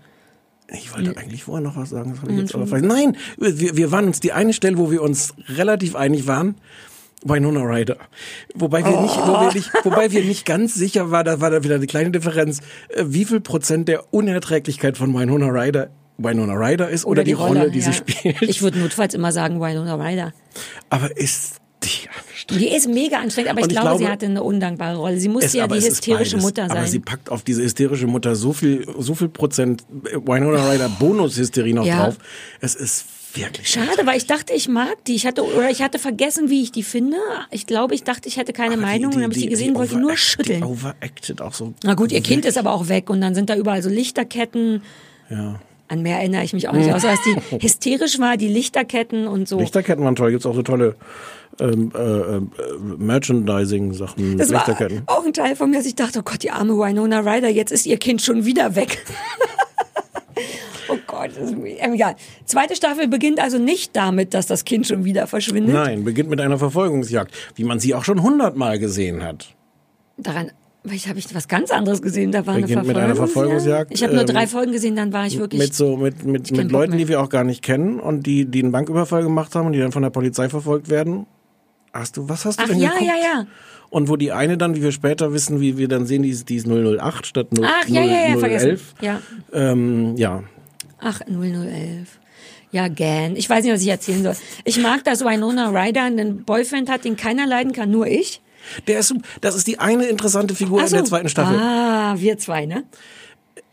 Ich 0.74 0.94
wollte 0.94 1.18
eigentlich 1.18 1.44
vorher 1.44 1.62
noch 1.62 1.76
was 1.76 1.90
sagen, 1.90 2.12
das 2.12 2.22
habe 2.22 2.32
ich 2.32 2.40
jetzt 2.40 2.56
aber 2.56 2.66
vergessen. 2.66 2.88
Nein, 2.88 3.18
wir, 3.38 3.76
wir 3.76 3.92
waren 3.92 4.06
uns 4.06 4.20
die 4.20 4.32
eine 4.32 4.54
Stelle, 4.54 4.78
wo 4.78 4.90
wir 4.90 5.02
uns 5.02 5.34
relativ 5.50 5.96
einig 5.96 6.28
waren. 6.28 6.56
Winona 7.24 7.62
Ryder. 7.62 7.98
Wobei 8.56 8.84
wir 8.84 9.00
nicht, 9.00 9.16
wo 9.16 9.34
wir 9.34 9.54
nicht, 9.54 9.70
wobei 9.84 10.12
wir 10.12 10.24
nicht 10.24 10.46
ganz 10.46 10.74
sicher 10.74 11.12
war, 11.12 11.24
da 11.24 11.40
war 11.40 11.52
da 11.52 11.64
wieder 11.64 11.76
eine 11.76 11.86
kleine 11.86 12.10
Differenz, 12.10 12.62
äh, 12.90 13.04
wie 13.08 13.26
viel 13.26 13.42
Prozent 13.42 13.88
der 13.88 14.12
Unerträglichkeit 14.12 14.98
von 14.98 15.14
Winona 15.14 15.48
Ryder 15.48 15.90
Winona 16.18 16.54
Ryder 16.54 16.90
ist 16.90 17.06
oder, 17.06 17.24
die, 17.24 17.34
Rolle, 17.34 17.72
die 17.72 17.82
sie 17.82 17.92
ja. 17.92 17.94
spielt. 17.96 18.42
Ich 18.42 18.62
würde 18.62 18.80
notfalls 18.80 19.14
immer 19.14 19.32
sagen 19.32 19.60
Winona 19.60 19.96
Ryder. 19.96 20.34
aber 20.90 21.16
ist 21.18 21.58
die 21.84 22.08
anstrengend. 22.50 22.62
Die 22.72 22.76
ist 22.76 22.88
mega 22.88 23.18
anstrengend, 23.20 23.52
aber 23.52 23.60
ich, 23.60 23.66
Und 23.66 23.72
ich 23.72 23.78
glaube, 23.80 23.92
sie 23.98 23.98
glaube- 24.00 24.12
hatte 24.14 24.26
eine 24.28 24.44
undankbare 24.44 24.98
Rolle. 24.98 25.20
Sie 25.20 25.30
musste 25.30 25.48
Es- 25.48 25.54
ja 25.54 25.68
die 25.68 25.78
es 25.78 25.86
hysterische. 25.88 26.38
Mutter 26.38 26.64
Aber 26.70 26.86
sie 26.86 26.92
sein. 26.94 27.02
packt 27.04 27.30
auf 27.30 27.44
diese 27.44 27.62
hysterische 27.64 28.08
Mutter 28.08 28.36
so 28.36 28.54
viel, 28.54 28.86
so 29.00 29.16
viel 29.16 29.30
Prozent 29.30 29.84
Winona 29.92 30.70
Ryder 30.70 30.90
Bonus-Hysterie 31.00 31.74
noch 31.74 31.86
Ja. 31.86 32.06
drauf. 32.06 32.18
Es 32.60 32.76
ist 32.76 33.06
wirklich 33.34 33.70
Schade, 33.70 34.06
weil 34.06 34.18
ich 34.18 34.26
dachte, 34.28 34.54
ich 34.54 34.68
mag 34.68 35.06
die. 35.06 35.16
Ich 35.16 35.26
hatte 35.26 35.44
oder 35.46 35.70
ich 35.70 35.82
hatte 35.82 36.00
vergessen, 36.00 36.50
wie 36.50 36.64
ich 36.64 36.72
die 36.74 36.84
finde. 36.84 37.16
Ich 37.50 37.66
glaube, 37.66 37.96
ich 37.96 38.04
dachte, 38.04 38.28
ich 38.28 38.36
hätte 38.38 38.52
keine 38.54 38.74
Aber 38.74 38.82
die- 38.82 38.88
Meinung. 38.88 39.06
und 39.06 39.16
dann 39.16 39.24
habe 39.24 39.34
ich 39.34 39.40
die 39.42 39.48
gesehen, 39.48 39.74
wollte 39.76 39.98
nur 39.98 40.18
schütteln. 40.18 40.60
Die 40.60 40.66
overacted 40.66 41.42
auch 41.42 41.54
so. 41.54 41.74
Na 41.84 41.94
gut, 41.94 42.12
ihr 42.12 42.22
Kind 42.22 42.44
ist 42.46 42.58
aber 42.58 42.74
auch 42.74 42.90
weg 42.90 43.10
und 43.10 43.22
dann 43.22 43.34
sind 43.36 43.50
da 43.50 43.56
überall 43.56 43.82
so 43.82 43.90
Lichterketten. 43.90 44.82
Ja. 45.30 45.60
An 45.88 46.02
mehr 46.04 46.18
erinnere 46.20 46.44
ich 46.44 46.54
mich 46.54 46.68
auch 46.70 46.74
nicht, 46.74 46.90
außer 46.94 47.08
dass 47.10 47.20
die 47.24 47.62
hysterisch 47.62 48.20
war, 48.20 48.36
die 48.38 48.48
Lichterketten 48.48 49.28
und 49.28 49.48
so. 49.48 49.60
Lichterketten 49.60 50.04
waren 50.04 50.16
toll. 50.16 50.32
Gibt's 50.32 50.46
auch 50.46 50.56
so 50.56 50.62
tolle 50.64 50.96
ähm, 51.62 51.92
äh, 51.96 52.00
äh, 52.00 52.42
Merchandising-Sachen. 52.98 54.38
Das 54.38 54.52
war 54.52 54.66
auch 55.08 55.26
ein 55.26 55.34
Teil 55.34 55.56
von 55.56 55.70
mir, 55.70 55.78
dass 55.78 55.86
ich 55.86 55.96
dachte, 55.96 56.20
oh 56.20 56.24
Gott, 56.24 56.44
die 56.44 56.52
arme 56.52 56.74
Winona 56.74 57.20
Ryder, 57.20 57.50
jetzt 57.50 57.72
ist 57.72 57.86
ihr 57.86 57.98
Kind 57.98 58.22
schon 58.22 58.46
wieder 58.46 58.76
weg. 58.76 59.04
oh 60.90 60.98
Gott, 61.08 61.32
das 61.36 61.52
ist 61.52 61.58
mir 61.58 61.78
ähm, 61.80 61.94
egal. 61.94 62.16
Zweite 62.46 62.76
Staffel 62.76 63.08
beginnt 63.08 63.40
also 63.40 63.60
nicht 63.60 63.96
damit, 63.96 64.34
dass 64.34 64.48
das 64.48 64.66
Kind 64.66 64.88
schon 64.88 65.06
wieder 65.06 65.28
verschwindet. 65.28 65.74
Nein, 65.74 66.04
beginnt 66.04 66.30
mit 66.30 66.42
einer 66.42 66.58
Verfolgungsjagd, 66.58 67.34
wie 67.56 67.64
man 67.64 67.80
sie 67.80 67.94
auch 67.94 68.04
schon 68.04 68.22
hundertmal 68.22 68.80
gesehen 68.80 69.24
hat. 69.24 69.56
Daran 70.18 70.52
ich 70.84 71.08
habe 71.08 71.20
ich 71.20 71.34
was 71.36 71.48
ganz 71.48 71.70
anderes 71.70 72.02
gesehen. 72.02 72.32
Da 72.32 72.48
war 72.48 72.56
eine 72.56 72.64
Beginnt 72.64 72.88
mit 72.88 72.98
einer 72.98 73.16
Verfolgungsjagd, 73.16 73.94
Ich 73.94 74.02
habe 74.02 74.14
nur 74.14 74.22
ähm, 74.22 74.28
drei 74.28 74.48
Folgen 74.48 74.72
gesehen, 74.72 74.96
dann 74.96 75.14
war 75.14 75.28
ich 75.28 75.38
wirklich. 75.38 75.62
Mit 75.62 75.76
so 75.76 75.96
mit 75.96 76.26
mit, 76.26 76.52
mit 76.52 76.72
Leuten, 76.72 76.98
die 76.98 77.08
wir 77.08 77.22
auch 77.22 77.30
gar 77.30 77.44
nicht 77.44 77.62
kennen 77.62 78.00
und 78.00 78.26
die 78.26 78.46
die 78.46 78.64
einen 78.64 78.72
Banküberfall 78.72 79.22
gemacht 79.22 79.54
haben 79.54 79.68
und 79.68 79.74
die 79.74 79.80
dann 79.80 79.92
von 79.92 80.02
der 80.02 80.10
Polizei 80.10 80.50
verfolgt 80.50 80.90
werden. 80.90 81.28
Hast 81.94 82.18
du 82.18 82.30
was 82.30 82.46
hast 82.46 82.60
du 82.60 82.64
Ach 82.64 82.68
denn 82.70 82.80
ja, 82.80 82.90
geguckt? 82.92 83.08
ja, 83.08 83.16
ja. 83.16 83.48
Und 83.90 84.08
wo 84.08 84.16
die 84.16 84.32
eine 84.32 84.58
dann, 84.58 84.76
wie 84.76 84.82
wir 84.82 84.94
später 84.94 85.34
wissen, 85.34 85.60
wie 85.60 85.78
wir 85.78 85.90
dann 85.90 86.06
sehen, 86.06 86.24
die 86.24 86.30
ist, 86.30 86.48
die 86.48 86.56
ist 86.56 86.66
008 86.68 87.26
statt 87.26 87.52
0, 87.52 87.66
Ach 87.68 87.88
ja, 87.90 88.02
ja, 88.02 88.14
ja, 88.14 88.28
011. 88.36 88.40
vergessen. 88.40 88.80
Ja. 89.02 89.22
Ähm, 89.52 90.16
ja. 90.16 90.44
Ach, 91.00 91.20
0011. 91.28 92.20
Ja, 92.72 92.88
Gan. 92.88 93.36
Ich 93.36 93.50
weiß 93.50 93.66
nicht, 93.66 93.74
was 93.74 93.82
ich 93.82 93.90
erzählen 93.90 94.24
soll. 94.24 94.36
Ich 94.64 94.80
mag, 94.82 95.04
dass 95.04 95.26
Winona 95.26 95.70
Ryder 95.70 96.04
einen 96.04 96.46
Boyfriend 96.46 96.90
hat, 96.90 97.04
den 97.04 97.18
keiner 97.18 97.46
leiden 97.46 97.74
kann, 97.74 97.92
nur 97.92 98.08
ich. 98.08 98.42
Der 98.88 99.00
ist, 99.00 99.14
das 99.42 99.56
ist 99.56 99.68
die 99.68 99.80
eine 99.80 100.06
interessante 100.06 100.56
Figur 100.56 100.80
Ach 100.80 100.84
in 100.84 100.90
so. 100.90 100.96
der 100.96 101.06
zweiten 101.06 101.28
Staffel. 101.28 101.58
Ah, 101.58 102.16
wir 102.18 102.38
zwei, 102.38 102.66
ne? 102.66 102.84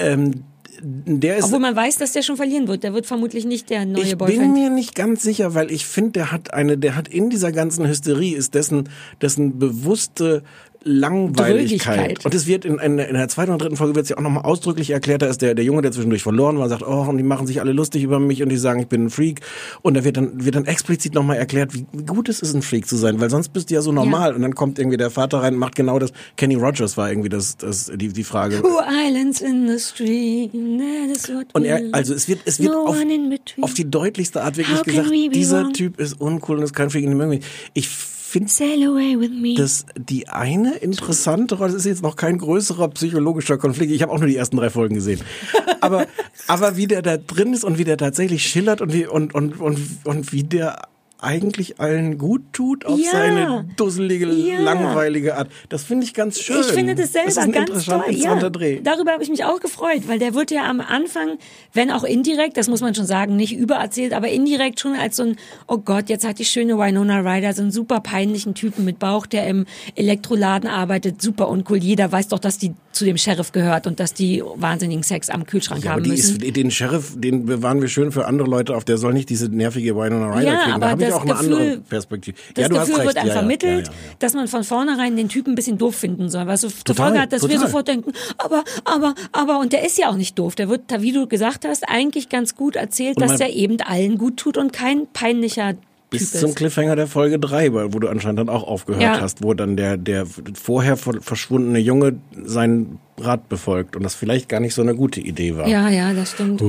Ähm, 0.00 0.42
der 0.82 1.38
ist, 1.38 1.44
Obwohl 1.46 1.60
man 1.60 1.76
weiß, 1.76 1.96
dass 1.96 2.12
der 2.12 2.22
schon 2.22 2.36
verlieren 2.36 2.68
wird. 2.68 2.82
Der 2.82 2.94
wird 2.94 3.06
vermutlich 3.06 3.44
nicht 3.44 3.70
der 3.70 3.84
neue 3.84 4.02
ich 4.02 4.10
bin 4.10 4.18
Boyfriend. 4.18 4.54
mir 4.54 4.70
nicht 4.70 4.94
ganz 4.94 5.22
sicher, 5.22 5.54
weil 5.54 5.70
ich 5.70 5.86
finde, 5.86 6.12
der 6.12 6.32
hat 6.32 6.54
eine, 6.54 6.78
der 6.78 6.94
hat 6.96 7.08
in 7.08 7.30
dieser 7.30 7.52
ganzen 7.52 7.86
Hysterie 7.86 8.36
ist 8.36 8.54
dessen, 8.54 8.88
dessen 9.20 9.58
bewusste 9.58 10.42
Langweiligkeit. 10.84 12.24
Und 12.24 12.34
es 12.34 12.46
wird 12.46 12.64
in, 12.64 12.78
in, 12.78 12.98
in 12.98 13.14
der 13.14 13.28
zweiten 13.28 13.52
und 13.52 13.60
dritten 13.60 13.76
Folge 13.76 13.94
wird 13.94 14.04
es 14.04 14.10
ja 14.10 14.16
auch 14.16 14.22
nochmal 14.22 14.44
ausdrücklich 14.44 14.90
erklärt, 14.90 15.22
da 15.22 15.26
ist 15.26 15.42
der, 15.42 15.54
der 15.54 15.64
Junge, 15.64 15.82
der 15.82 15.92
zwischendurch 15.92 16.22
verloren 16.22 16.58
war, 16.58 16.68
sagt, 16.68 16.82
oh, 16.82 17.02
und 17.02 17.18
die 17.18 17.24
machen 17.24 17.46
sich 17.46 17.60
alle 17.60 17.72
lustig 17.72 18.02
über 18.02 18.18
mich 18.20 18.42
und 18.42 18.48
die 18.48 18.56
sagen, 18.56 18.80
ich 18.80 18.86
bin 18.86 19.06
ein 19.06 19.10
Freak. 19.10 19.40
Und 19.82 19.94
da 19.94 20.04
wird 20.04 20.16
dann, 20.16 20.44
wird 20.44 20.54
dann 20.54 20.66
explizit 20.66 21.14
nochmal 21.14 21.36
erklärt, 21.36 21.74
wie, 21.74 21.86
gut 22.06 22.28
es 22.28 22.40
ist, 22.40 22.54
ein 22.54 22.62
Freak 22.62 22.86
zu 22.86 22.96
sein, 22.96 23.20
weil 23.20 23.30
sonst 23.30 23.50
bist 23.50 23.70
du 23.70 23.74
ja 23.74 23.82
so 23.82 23.92
normal. 23.92 24.30
Ja. 24.30 24.36
Und 24.36 24.42
dann 24.42 24.54
kommt 24.54 24.78
irgendwie 24.78 24.96
der 24.96 25.10
Vater 25.10 25.38
rein 25.42 25.54
und 25.54 25.60
macht 25.60 25.74
genau 25.74 25.98
das. 25.98 26.12
Kenny 26.36 26.54
Rogers 26.54 26.96
war 26.96 27.10
irgendwie 27.10 27.28
das, 27.28 27.56
das, 27.56 27.90
die, 27.94 28.08
die 28.08 28.24
Frage. 28.24 28.62
Two 28.62 28.78
islands 29.06 29.40
in 29.40 29.68
the 29.68 29.78
stream, 29.78 30.78
that 30.78 31.16
is 31.16 31.28
what 31.28 31.46
Und 31.54 31.64
er, 31.64 31.82
also 31.92 32.14
es 32.14 32.28
wird, 32.28 32.40
es 32.44 32.60
wird 32.60 32.72
no 32.72 32.86
auf, 32.86 33.00
in 33.00 33.38
auf 33.60 33.74
die 33.74 33.90
deutlichste 33.90 34.42
Art 34.42 34.56
wirklich 34.56 34.78
How 34.78 34.84
gesagt, 34.84 35.10
dieser 35.34 35.62
wrong? 35.62 35.72
Typ 35.72 36.00
ist 36.00 36.20
uncool 36.20 36.58
und 36.58 36.62
ist 36.62 36.74
kein 36.74 36.90
Freak 36.90 37.08
mögen 37.08 37.30
mich. 37.30 37.44
Ich 37.74 37.88
finde 38.28 38.50
Sail 38.50 38.84
away 38.84 39.18
with 39.18 39.30
me. 39.30 39.54
das 39.56 39.86
die 39.96 40.28
eine 40.28 40.74
interessante 40.76 41.56
Rolle, 41.56 41.72
das 41.72 41.80
ist 41.80 41.86
jetzt 41.86 42.02
noch 42.02 42.16
kein 42.16 42.38
größerer 42.38 42.88
psychologischer 42.88 43.58
Konflikt. 43.58 43.92
Ich 43.92 44.02
habe 44.02 44.12
auch 44.12 44.18
nur 44.18 44.28
die 44.28 44.36
ersten 44.36 44.56
drei 44.56 44.70
Folgen 44.70 44.94
gesehen. 44.94 45.20
Aber, 45.80 46.06
aber 46.48 46.76
wie 46.76 46.88
der 46.88 47.02
da 47.02 47.16
drin 47.16 47.52
ist 47.52 47.62
und 47.62 47.78
wie 47.78 47.84
der 47.84 47.96
tatsächlich 47.96 48.42
schillert 48.42 48.80
und 48.80 48.92
wie, 48.92 49.06
und, 49.06 49.32
und, 49.32 49.60
und, 49.60 49.78
und 50.02 50.32
wie 50.32 50.42
der 50.42 50.82
eigentlich 51.20 51.80
allen 51.80 52.16
gut 52.18 52.42
tut 52.52 52.86
auf 52.86 52.98
Ja. 52.98 53.10
seine 53.10 53.64
dusselige, 53.76 54.26
Ja. 54.26 54.60
langweilige 54.60 55.36
Art. 55.36 55.48
Das 55.68 55.82
finde 55.84 56.04
ich 56.06 56.14
ganz 56.14 56.38
schön. 56.40 56.60
Ich 56.60 56.66
finde 56.66 56.94
das 56.94 57.12
selber 57.12 57.26
das 57.26 57.36
ist 57.36 57.42
ein 57.42 57.52
ganz 57.52 57.68
interessant- 57.70 58.04
toll. 58.04 58.12
interessanter 58.14 58.44
Ja, 58.46 58.50
Dreh. 58.50 58.80
darüber 58.82 59.12
habe 59.12 59.22
ich 59.22 59.28
mich 59.30 59.44
auch 59.44 59.60
gefreut, 59.60 60.02
weil 60.06 60.18
der 60.18 60.34
wird 60.34 60.50
ja 60.50 60.68
am 60.68 60.80
Anfang, 60.80 61.38
wenn 61.72 61.90
auch 61.90 62.04
indirekt, 62.04 62.56
das 62.56 62.68
muss 62.68 62.80
man 62.80 62.94
schon 62.94 63.06
sagen, 63.06 63.36
nicht 63.36 63.56
übererzählt, 63.56 64.12
aber 64.12 64.28
indirekt 64.28 64.78
schon 64.80 64.94
als 64.94 65.16
so 65.16 65.24
ein, 65.24 65.36
oh 65.66 65.78
Gott, 65.78 66.08
jetzt 66.08 66.26
hat 66.26 66.38
die 66.38 66.44
schöne 66.44 66.78
Winona 66.78 67.20
Ryder 67.20 67.52
so 67.52 67.62
einen 67.62 67.72
super 67.72 68.00
peinlichen 68.00 68.54
Typen 68.54 68.84
mit 68.84 68.98
Bauch, 68.98 69.26
der 69.26 69.46
im 69.48 69.66
Elektroladen 69.96 70.68
arbeitet, 70.70 71.20
super 71.20 71.48
uncool. 71.48 71.78
Jeder 71.78 72.10
weiß 72.10 72.28
doch, 72.28 72.38
dass 72.38 72.58
die 72.58 72.72
zu 72.92 73.04
dem 73.04 73.16
Sheriff 73.16 73.52
gehört 73.52 73.86
und 73.86 74.00
dass 74.00 74.14
die 74.14 74.42
wahnsinnigen 74.56 75.02
Sex 75.02 75.30
am 75.30 75.46
Kühlschrank 75.46 75.84
Ja, 75.84 75.92
haben 75.92 76.02
müssen. 76.02 76.40
ist, 76.42 76.56
den 76.56 76.70
Sheriff, 76.70 77.14
den 77.16 77.46
bewahren 77.46 77.80
wir 77.80 77.88
schön 77.88 78.10
für 78.12 78.26
andere 78.26 78.48
Leute 78.48 78.74
auf. 78.76 78.84
Der 78.84 78.98
soll 78.98 79.12
nicht 79.12 79.28
diese 79.28 79.48
nervige 79.48 79.94
Winona 79.96 80.30
Ryder 80.36 80.42
Ja, 80.52 80.56
kriegen. 80.62 80.72
aber 80.74 80.86
Da 80.86 80.96
das 81.08 81.18
auch 81.18 81.22
eine 81.22 81.32
Gefühl- 81.34 81.52
andere 81.54 81.78
Perspektive. 81.78 82.36
Das 82.54 82.62
ja, 82.62 82.68
Gefühl 82.68 82.94
recht. 82.94 83.06
wird 83.06 83.16
einem 83.16 83.28
ja, 83.28 83.32
vermittelt, 83.34 83.86
ja, 83.88 83.92
dass 84.18 84.34
man 84.34 84.48
von 84.48 84.64
vornherein 84.64 85.16
den 85.16 85.28
Typen 85.28 85.52
ein 85.52 85.56
bisschen 85.56 85.78
doof 85.78 85.96
finden 85.96 86.28
soll. 86.28 86.46
Was 86.46 86.62
so 86.62 86.68
zur 86.68 86.84
Total, 86.84 87.06
Folge 87.06 87.20
hat, 87.20 87.32
dass 87.32 87.42
wir 87.42 87.50
total. 87.50 87.66
sofort 87.66 87.88
denken, 87.88 88.12
aber, 88.38 88.64
aber, 88.84 89.14
aber, 89.32 89.58
und 89.60 89.72
der 89.72 89.84
ist 89.84 89.98
ja 89.98 90.10
auch 90.10 90.16
nicht 90.16 90.38
doof. 90.38 90.54
Der 90.54 90.68
wird, 90.68 90.82
wie 91.00 91.12
du 91.12 91.26
gesagt 91.26 91.64
hast, 91.66 91.88
eigentlich 91.88 92.28
ganz 92.28 92.54
gut 92.54 92.76
erzählt, 92.76 93.20
dass 93.20 93.36
der 93.36 93.52
eben 93.54 93.80
allen 93.80 94.18
gut 94.18 94.36
tut 94.36 94.56
und 94.56 94.72
kein 94.72 95.06
peinlicher 95.12 95.74
Bis 96.10 96.30
Typ 96.30 96.40
zum 96.40 96.48
ist. 96.50 96.56
Cliffhanger 96.56 96.96
der 96.96 97.06
Folge 97.06 97.38
3, 97.38 97.72
wo 97.92 97.98
du 97.98 98.08
anscheinend 98.08 98.38
dann 98.38 98.48
auch 98.48 98.62
aufgehört 98.62 99.02
Ja. 99.02 99.20
hast, 99.20 99.42
wo 99.42 99.52
dann 99.52 99.76
der, 99.76 99.96
der 99.98 100.24
vorher 100.54 100.96
ver- 100.96 101.20
verschwundene 101.20 101.78
Junge 101.78 102.14
seinen 102.44 102.98
Rat 103.18 103.48
befolgt 103.50 103.94
und 103.94 104.02
das 104.04 104.14
vielleicht 104.14 104.48
gar 104.48 104.60
nicht 104.60 104.74
so 104.74 104.80
eine 104.80 104.94
gute 104.94 105.20
Idee 105.20 105.56
war. 105.56 105.68
Ja, 105.68 105.90
ja, 105.90 106.14
das 106.14 106.30
stimmt. 106.30 106.62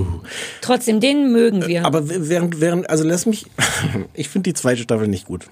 Trotzdem, 0.62 1.00
den 1.00 1.32
mögen 1.32 1.66
wir. 1.68 1.86
Aber 1.86 2.10
während, 2.10 2.60
während, 2.60 2.90
also 2.90 3.06
lass 3.06 3.26
mich, 3.26 3.46
ich 4.14 4.28
finde 4.28 4.50
die 4.50 4.54
zweite 4.56 4.82
Staffel 4.82 5.08
nicht 5.08 5.26
gut. 5.26 5.46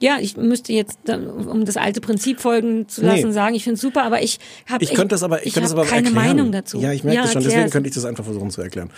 ja, 0.00 0.16
ich 0.18 0.36
müsste 0.38 0.72
jetzt, 0.72 0.98
um 1.08 1.64
das 1.66 1.76
alte 1.76 2.00
Prinzip 2.00 2.40
folgen 2.40 2.88
zu 2.88 3.02
lassen, 3.02 3.26
Nee. 3.28 3.32
sagen, 3.32 3.54
ich 3.54 3.64
finde 3.64 3.74
es 3.74 3.80
super, 3.82 4.02
aber 4.04 4.22
ich 4.22 4.40
habe 4.66 4.82
Ich 4.82 4.94
könnte 4.94 5.08
das 5.14 5.22
aber, 5.22 5.44
ich, 5.46 5.52
könnte 5.52 5.68
das 5.68 5.72
hab 5.72 5.78
aber 5.80 5.88
keine 5.88 6.06
erklären. 6.08 6.26
Meinung 6.36 6.52
dazu. 6.52 6.80
Ja, 6.80 6.90
ich 6.92 7.04
merke 7.04 7.20
das 7.22 7.32
schon, 7.32 7.42
deswegen 7.42 7.54
erklär's. 7.58 7.72
könnte 7.72 7.88
ich 7.90 7.94
das 7.94 8.04
einfach 8.06 8.24
versuchen 8.24 8.50
zu 8.50 8.62
erklären. 8.62 8.88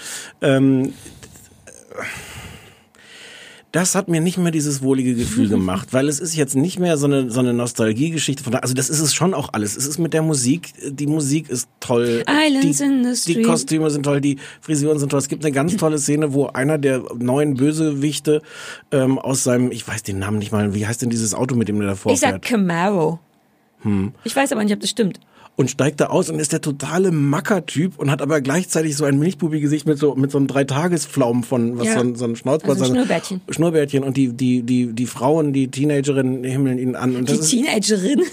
Ähm, 0.41 0.93
das 3.75 3.97
hat 3.97 4.07
mir 4.07 4.21
nicht 4.21 4.39
mehr 4.39 4.53
dieses 4.53 4.83
wohlige 4.83 5.17
Gefühl 5.17 5.49
gemacht, 5.57 5.89
weil 5.91 6.09
es 6.09 6.21
ist 6.21 6.37
jetzt 6.37 6.55
nicht 6.55 6.79
mehr 6.79 6.97
so 6.97 7.07
eine, 7.07 7.31
so 7.31 7.41
eine 7.41 7.53
Nostalgiegeschichte 7.53 8.45
von 8.45 8.53
da, 8.53 8.61
also 8.61 8.73
das 8.73 8.89
ist 8.89 9.01
es 9.01 9.13
schon 9.13 9.35
auch 9.35 9.49
alles. 9.53 9.77
Es 9.77 9.87
ist 9.87 9.99
mit 9.99 10.13
der 10.13 10.23
Musik, 10.23 10.73
die 10.89 11.09
Musik 11.09 11.49
ist 11.49 11.69
toll. 11.81 12.23
Islands 12.29 12.79
die, 12.79 12.85
in 12.85 13.05
the 13.05 13.11
die 13.27 13.33
stream. 13.33 13.47
Kostüme 13.47 13.91
sind 13.91 14.05
toll, 14.05 14.21
die 14.21 14.39
Frisuren 14.61 15.01
sind 15.01 15.09
toll. 15.09 15.19
Es 15.19 15.29
gibt 15.29 15.45
eine 15.45 15.53
ganz 15.53 15.77
tolle 15.77 15.99
Szene, 15.99 16.33
wo 16.33 16.47
einer 16.47 16.79
der 16.79 17.03
neuen 17.19 17.55
Bösewichte 17.55 18.43
ähm, 18.93 19.19
aus 19.19 19.43
seinem, 19.43 19.73
ich 19.73 19.87
weiß 19.87 20.05
den 20.05 20.21
Namen 20.21 20.39
nicht 20.39 20.53
mal, 20.53 20.73
wie 20.75 20.87
heißt 20.87 21.03
denn 21.03 21.11
dieses 21.11 21.35
Auto, 21.35 21.57
mit 21.57 21.67
dem 21.67 21.81
der 21.81 21.89
davor 21.89 22.13
Ich 22.13 22.21
sag 22.21 22.31
fährt? 22.31 22.43
Camaro. 22.43 23.19
Hm. 23.81 24.13
Ich 24.23 24.37
weiß 24.37 24.53
aber 24.53 24.63
nicht, 24.63 24.73
ob 24.73 24.81
das 24.81 24.91
stimmt. 24.91 25.19
Und 25.57 25.71
steigt 25.71 26.01
da 26.01 26.07
aus 26.07 26.31
und 26.31 26.39
ist 26.41 26.53
der 26.53 26.61
totale 26.61 27.11
Mackertyp 27.13 27.99
und 27.99 28.11
hat 28.11 28.21
aber 28.23 28.41
gleichzeitig 28.41 28.97
so 28.97 29.05
ein 29.05 29.19
Milchbubi-Gesicht 29.19 29.87
mit 29.87 29.99
so 29.99 30.15
mit 30.17 30.31
so 30.33 30.39
einem 30.39 30.49
Dreitagesflaum 30.49 31.45
von 31.45 31.79
was 31.79 31.87
Ja. 31.87 31.95
so 31.95 32.01
ein, 32.01 32.15
so 32.17 32.25
ein 32.25 32.35
Schnauzbart 32.37 32.73
Also 32.81 32.85
ein 32.87 32.91
Schnurrbärtchen. 32.97 33.41
Schnurrbärtchen 33.49 34.03
und 34.03 34.17
die 34.17 34.33
die 34.33 34.63
die 34.63 34.93
die 34.93 35.07
Frauen 35.07 35.53
die 35.53 35.69
Teenagerinnen 35.69 36.43
himmeln 36.45 36.79
ihn 36.79 36.97
an 36.97 37.15
und 37.17 37.29
Die 37.29 37.33
das 37.37 37.41
ist 37.47 37.51
Teenagerin. 37.51 38.23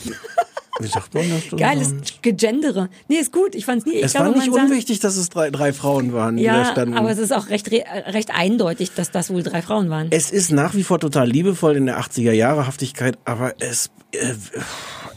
wie 0.83 0.87
sagt 0.87 1.13
man 1.13 1.23
das? 1.29 1.59
Geiles 1.59 1.93
Gegendere. 2.21 2.89
Nee, 3.07 3.15
ist 3.17 3.31
gut. 3.31 3.55
Ich 3.55 3.65
fand's 3.65 3.85
nie. 3.85 3.93
Ich 3.95 4.03
es 4.05 4.11
glaube, 4.13 4.27
war 4.29 4.35
nicht 4.35 4.47
man 4.47 4.55
sagt- 4.55 4.69
unwichtig, 4.71 4.99
dass 4.99 5.17
es 5.17 5.29
drei, 5.29 5.49
drei 5.49 5.73
Frauen 5.73 6.13
waren, 6.13 6.37
die 6.37 6.43
da 6.45 6.63
Ja, 6.63 6.71
standen. 6.71 6.95
aber 6.95 7.11
es 7.11 7.17
ist 7.17 7.31
auch 7.33 7.49
recht, 7.49 7.71
re- 7.71 7.83
recht 8.07 8.29
eindeutig, 8.33 8.91
dass 8.95 9.11
das 9.11 9.29
wohl 9.31 9.43
drei 9.43 9.61
Frauen 9.61 9.89
waren. 9.89 10.07
Es 10.11 10.31
ist 10.31 10.51
nach 10.51 10.73
wie 10.75 10.83
vor 10.83 10.99
total 10.99 11.27
liebevoll 11.29 11.75
in 11.75 11.85
der 11.85 11.99
80er 11.99 12.31
Jahre 12.31 12.67
Haftigkeit, 12.67 13.17
aber 13.25 13.53
es 13.59 13.89
äh, 14.13 14.33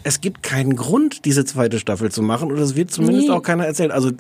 es 0.06 0.20
gibt 0.20 0.42
keinen 0.42 0.76
Grund, 0.76 1.24
diese 1.24 1.46
zweite 1.46 1.78
Staffel 1.78 2.12
zu 2.12 2.20
machen 2.20 2.52
und 2.52 2.58
es 2.58 2.76
wird 2.76 2.90
zumindest 2.90 3.28
Nee. 3.28 3.32
auch 3.34 3.42
keiner 3.42 3.64
erzählt. 3.64 3.90
Also 3.90 4.10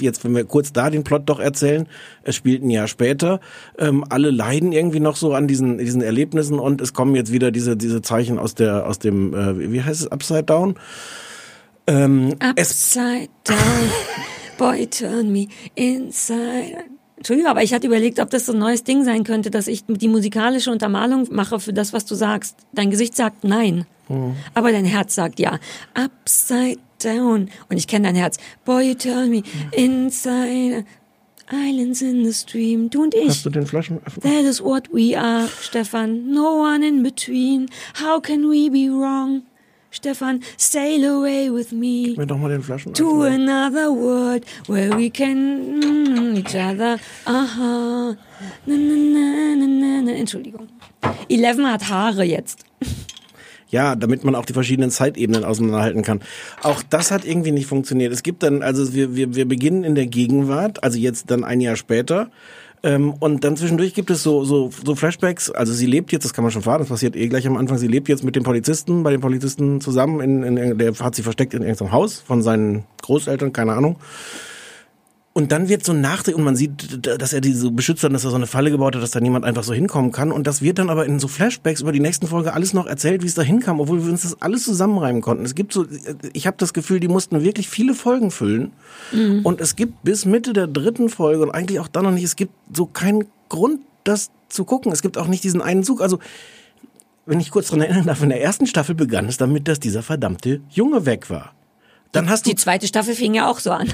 jetzt, 0.00 0.24
wenn 0.24 0.34
wir 0.34 0.44
kurz 0.44 0.72
da 0.72 0.88
den 0.88 1.04
Plot 1.04 1.24
doch 1.28 1.38
erzählen, 1.40 1.86
es 2.22 2.34
spielt 2.34 2.62
ein 2.64 2.70
Jahr 2.70 2.88
später, 2.88 3.40
ähm, 3.78 4.02
alle 4.08 4.30
leiden 4.30 4.72
irgendwie 4.72 4.98
noch 4.98 5.14
so 5.14 5.34
an 5.34 5.46
diesen 5.46 5.76
diesen 5.76 6.00
Erlebnissen 6.00 6.58
und 6.58 6.80
es 6.80 6.94
kommen 6.94 7.14
jetzt 7.14 7.32
wieder 7.32 7.50
diese 7.50 7.76
diese 7.76 8.00
Zeichen 8.00 8.38
aus 8.38 8.54
der 8.54 8.86
aus 8.86 8.98
dem 8.98 9.34
äh, 9.34 9.70
wie 9.70 9.82
heißt 9.82 10.00
es 10.00 10.08
Upside 10.10 10.44
Down. 10.44 10.76
Ähm, 11.86 12.34
Upside 12.40 13.28
down, 13.44 13.90
boy 14.58 14.86
turn 14.86 15.30
me 15.32 15.46
inside. 15.76 16.84
Entschuldigung, 17.16 17.50
aber 17.50 17.62
ich 17.62 17.72
hatte 17.72 17.86
überlegt, 17.86 18.18
ob 18.18 18.30
das 18.30 18.46
so 18.46 18.52
ein 18.52 18.58
neues 18.58 18.84
Ding 18.84 19.04
sein 19.04 19.24
könnte, 19.24 19.50
dass 19.50 19.68
ich 19.68 19.84
die 19.86 20.08
musikalische 20.08 20.70
Untermalung 20.70 21.28
mache 21.30 21.60
für 21.60 21.72
das, 21.72 21.92
was 21.92 22.04
du 22.04 22.14
sagst. 22.14 22.56
Dein 22.72 22.90
Gesicht 22.90 23.14
sagt 23.16 23.44
nein, 23.44 23.86
Hm. 24.08 24.34
aber 24.54 24.70
dein 24.72 24.84
Herz 24.84 25.14
sagt 25.14 25.40
ja. 25.40 25.58
Upside 25.94 26.78
down. 27.02 27.48
Und 27.68 27.76
ich 27.76 27.86
kenne 27.86 28.08
dein 28.08 28.14
Herz. 28.16 28.36
Boy, 28.64 28.88
you 28.90 28.94
turn 28.94 29.30
me 29.30 29.42
inside. 29.72 30.84
Islands 31.50 32.02
in 32.02 32.24
the 32.24 32.32
stream. 32.32 32.90
Du 32.90 33.04
und 33.04 33.14
ich. 33.14 33.28
hast 33.28 33.46
du 33.46 33.50
den 33.50 33.66
Flaschenöffner? 33.66 34.20
That 34.22 34.44
is 34.44 34.60
what 34.60 34.88
we 34.92 35.16
are, 35.16 35.48
Stefan. 35.60 36.32
No 36.32 36.60
one 36.62 36.84
in 36.86 37.04
between. 37.04 37.68
How 38.02 38.20
can 38.20 38.50
we 38.50 38.68
be 38.68 38.88
wrong? 38.90 39.42
Stefan, 39.96 40.40
sail 40.58 41.04
away 41.04 41.50
with 41.50 41.72
me 41.72 42.14
Mir 42.16 42.26
doch 42.26 42.36
mal 42.38 42.50
den 42.50 42.60
to 42.60 42.66
Flaschenöffner. 42.66 43.34
another 43.34 43.90
world 43.90 44.44
where 44.68 44.90
we 44.96 45.08
can 45.08 45.80
mm, 45.80 46.36
each 46.36 46.54
other. 46.54 46.98
Aha. 47.24 48.14
Na, 48.66 48.74
na, 48.76 48.94
na, 48.94 49.54
na, 49.56 49.66
na, 49.66 50.02
na. 50.02 50.12
Entschuldigung. 50.12 50.68
Eleven 51.30 51.66
hat 51.66 51.88
Haare 51.88 52.24
jetzt. 52.24 52.64
Ja, 53.68 53.96
damit 53.96 54.22
man 54.22 54.34
auch 54.34 54.44
die 54.44 54.52
verschiedenen 54.52 54.90
Zeitebenen 54.90 55.44
auseinanderhalten 55.44 56.02
kann. 56.02 56.20
Auch 56.62 56.82
das 56.82 57.10
hat 57.10 57.24
irgendwie 57.24 57.50
nicht 57.50 57.66
funktioniert. 57.66 58.12
Es 58.12 58.22
gibt 58.22 58.42
dann, 58.42 58.62
also 58.62 58.92
wir, 58.94 59.16
wir, 59.16 59.34
wir 59.34 59.48
beginnen 59.48 59.82
in 59.82 59.94
der 59.94 60.06
Gegenwart, 60.06 60.84
also 60.84 60.98
jetzt 60.98 61.30
dann 61.30 61.42
ein 61.42 61.60
Jahr 61.60 61.76
später. 61.76 62.30
Ähm, 62.82 63.14
und 63.20 63.44
dann 63.44 63.56
zwischendurch 63.56 63.94
gibt 63.94 64.10
es 64.10 64.22
so, 64.22 64.44
so, 64.44 64.70
so 64.84 64.94
Flashbacks. 64.94 65.50
Also 65.50 65.72
sie 65.72 65.86
lebt 65.86 66.12
jetzt, 66.12 66.24
das 66.24 66.34
kann 66.34 66.44
man 66.44 66.50
schon 66.50 66.62
fahren, 66.62 66.80
das 66.80 66.88
passiert 66.88 67.16
eh 67.16 67.28
gleich 67.28 67.46
am 67.46 67.56
Anfang. 67.56 67.78
Sie 67.78 67.88
lebt 67.88 68.08
jetzt 68.08 68.24
mit 68.24 68.36
dem 68.36 68.42
Polizisten, 68.42 69.02
bei 69.02 69.10
den 69.10 69.20
Polizisten 69.20 69.80
zusammen. 69.80 70.20
In, 70.20 70.56
in, 70.56 70.78
der 70.78 70.94
hat 70.94 71.14
sie 71.14 71.22
versteckt 71.22 71.54
in 71.54 71.62
irgendeinem 71.62 71.92
Haus 71.92 72.20
von 72.20 72.42
seinen 72.42 72.84
Großeltern, 73.02 73.52
keine 73.52 73.72
Ahnung. 73.72 73.96
Und 75.36 75.52
dann 75.52 75.68
wird 75.68 75.84
so 75.84 75.92
Nachdreh 75.92 76.32
und 76.32 76.44
man 76.44 76.56
sieht, 76.56 77.06
dass 77.06 77.34
er 77.34 77.42
diese 77.42 77.70
Beschützer, 77.70 78.08
dass 78.08 78.24
er 78.24 78.30
so 78.30 78.36
eine 78.36 78.46
Falle 78.46 78.70
gebaut 78.70 78.96
hat, 78.96 79.02
dass 79.02 79.10
da 79.10 79.20
niemand 79.20 79.44
einfach 79.44 79.64
so 79.64 79.74
hinkommen 79.74 80.10
kann. 80.10 80.32
Und 80.32 80.46
das 80.46 80.62
wird 80.62 80.78
dann 80.78 80.88
aber 80.88 81.04
in 81.04 81.20
so 81.20 81.28
Flashbacks 81.28 81.82
über 81.82 81.92
die 81.92 82.00
nächsten 82.00 82.26
Folge 82.26 82.54
alles 82.54 82.72
noch 82.72 82.86
erzählt, 82.86 83.22
wie 83.22 83.26
es 83.26 83.34
da 83.34 83.42
hinkam, 83.42 83.78
obwohl 83.78 84.02
wir 84.02 84.10
uns 84.10 84.22
das 84.22 84.40
alles 84.40 84.64
zusammenreimen 84.64 85.20
konnten. 85.20 85.44
Es 85.44 85.54
gibt 85.54 85.74
so, 85.74 85.84
ich 86.32 86.46
habe 86.46 86.56
das 86.58 86.72
Gefühl, 86.72 87.00
die 87.00 87.08
mussten 87.08 87.42
wirklich 87.42 87.68
viele 87.68 87.92
Folgen 87.92 88.30
füllen. 88.30 88.72
Und 89.44 89.60
es 89.60 89.76
gibt 89.76 90.02
bis 90.04 90.24
Mitte 90.24 90.54
der 90.54 90.68
dritten 90.68 91.10
Folge 91.10 91.42
und 91.42 91.50
eigentlich 91.50 91.80
auch 91.80 91.88
dann 91.88 92.04
noch 92.04 92.12
nicht, 92.12 92.24
es 92.24 92.36
gibt 92.36 92.54
so 92.72 92.86
keinen 92.86 93.26
Grund, 93.50 93.80
das 94.04 94.30
zu 94.48 94.64
gucken. 94.64 94.90
Es 94.90 95.02
gibt 95.02 95.18
auch 95.18 95.26
nicht 95.26 95.44
diesen 95.44 95.60
einen 95.60 95.84
Zug. 95.84 96.00
Also, 96.00 96.18
wenn 97.26 97.40
ich 97.40 97.50
kurz 97.50 97.68
dran 97.68 97.82
erinnern 97.82 98.06
darf, 98.06 98.22
in 98.22 98.30
der 98.30 98.40
ersten 98.40 98.66
Staffel 98.66 98.94
begann 98.94 99.26
es 99.26 99.36
damit, 99.36 99.68
dass 99.68 99.80
dieser 99.80 100.02
verdammte 100.02 100.62
Junge 100.70 101.04
weg 101.04 101.28
war. 101.28 101.52
Dann 102.12 102.30
hast 102.30 102.46
du 102.46 102.50
Die 102.50 102.56
zweite 102.56 102.86
Staffel 102.86 103.14
fing 103.14 103.34
ja 103.34 103.50
auch 103.50 103.58
so 103.58 103.72
an. 103.72 103.92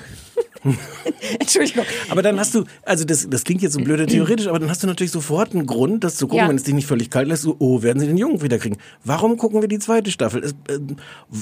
Entschuldigung. 1.38 1.84
Aber 2.08 2.22
dann 2.22 2.38
hast 2.38 2.54
du, 2.54 2.64
also 2.84 3.04
das, 3.04 3.28
das 3.28 3.44
klingt 3.44 3.62
jetzt 3.62 3.72
so 3.74 3.80
blöde 3.80 4.06
theoretisch, 4.06 4.46
aber 4.46 4.58
dann 4.58 4.68
hast 4.70 4.82
du 4.82 4.86
natürlich 4.86 5.10
sofort 5.10 5.54
einen 5.54 5.66
Grund, 5.66 6.04
das 6.04 6.16
zu 6.16 6.26
gucken, 6.26 6.44
Ja. 6.44 6.48
wenn 6.48 6.56
es 6.56 6.62
dich 6.64 6.74
nicht 6.74 6.86
völlig 6.86 7.10
kalt 7.10 7.28
lässt, 7.28 7.42
so, 7.42 7.56
oh, 7.58 7.82
werden 7.82 7.98
sie 8.00 8.06
den 8.06 8.16
Jungen 8.16 8.42
wiederkriegen. 8.42 8.78
Warum 9.04 9.36
gucken 9.36 9.60
wir 9.60 9.68
die 9.68 9.78
zweite 9.78 10.10
Staffel? 10.10 10.42
Es, 10.44 10.52
äh, 10.68 10.78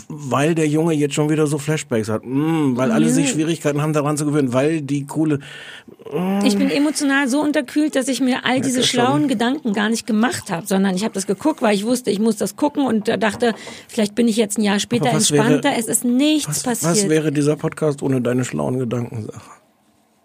weil 0.09 0.55
der 0.55 0.67
Junge 0.69 0.95
jetzt 0.95 1.15
schon 1.15 1.29
wieder 1.31 1.47
so 1.47 1.59
Flashbacks 1.59 2.09
hat. 2.09 2.23
Mm, 2.25 2.77
weil 2.77 2.91
alle 2.93 3.09
sich 3.11 3.31
Schwierigkeiten 3.31 3.83
haben, 3.83 3.93
daran 3.93 4.17
zu 4.17 4.25
gewöhnen, 4.25 4.53
weil 4.53 4.81
die 4.83 5.07
coole, 5.07 5.39
Ich 6.45 6.57
bin 6.57 6.71
emotional 6.71 7.29
so 7.29 7.41
unterkühlt, 7.41 7.97
dass 7.97 8.09
ich 8.09 8.21
mir 8.21 8.45
all 8.45 8.61
diese 8.61 8.81
das 8.81 8.89
schon. 8.89 9.01
schlauen 9.05 9.29
Gedanken 9.29 9.73
gar 9.73 9.89
nicht 9.89 10.07
gemacht 10.07 10.51
habe, 10.51 10.67
sondern 10.67 10.95
ich 10.97 11.05
habe 11.05 11.15
das 11.15 11.27
geguckt, 11.27 11.63
weil 11.63 11.75
ich 11.75 11.85
wusste, 11.85 12.11
ich 12.11 12.19
muss 12.19 12.37
das 12.37 12.57
gucken 12.57 12.87
und 12.87 13.09
da 13.09 13.17
dachte, 13.17 13.55
vielleicht 13.89 14.15
bin 14.15 14.29
ich 14.29 14.37
jetzt 14.37 14.59
ein 14.59 14.63
Jahr 14.63 14.81
später 14.81 15.13
was 15.13 15.31
wäre- 15.31 15.43
entspannter. 15.45 15.79
es 15.79 15.87
ist 15.87 16.05
nichts 16.05 16.49
was, 16.49 16.63
passiert. 16.63 17.05
was 17.05 17.09
wäre 17.09 17.33
dieser 17.33 17.57
Podcast 17.57 18.03
ohne 18.03 18.21
deine 18.21 18.45
schlauen 18.45 18.79
Gedanken, 18.79 19.10
Sache? 19.11 19.51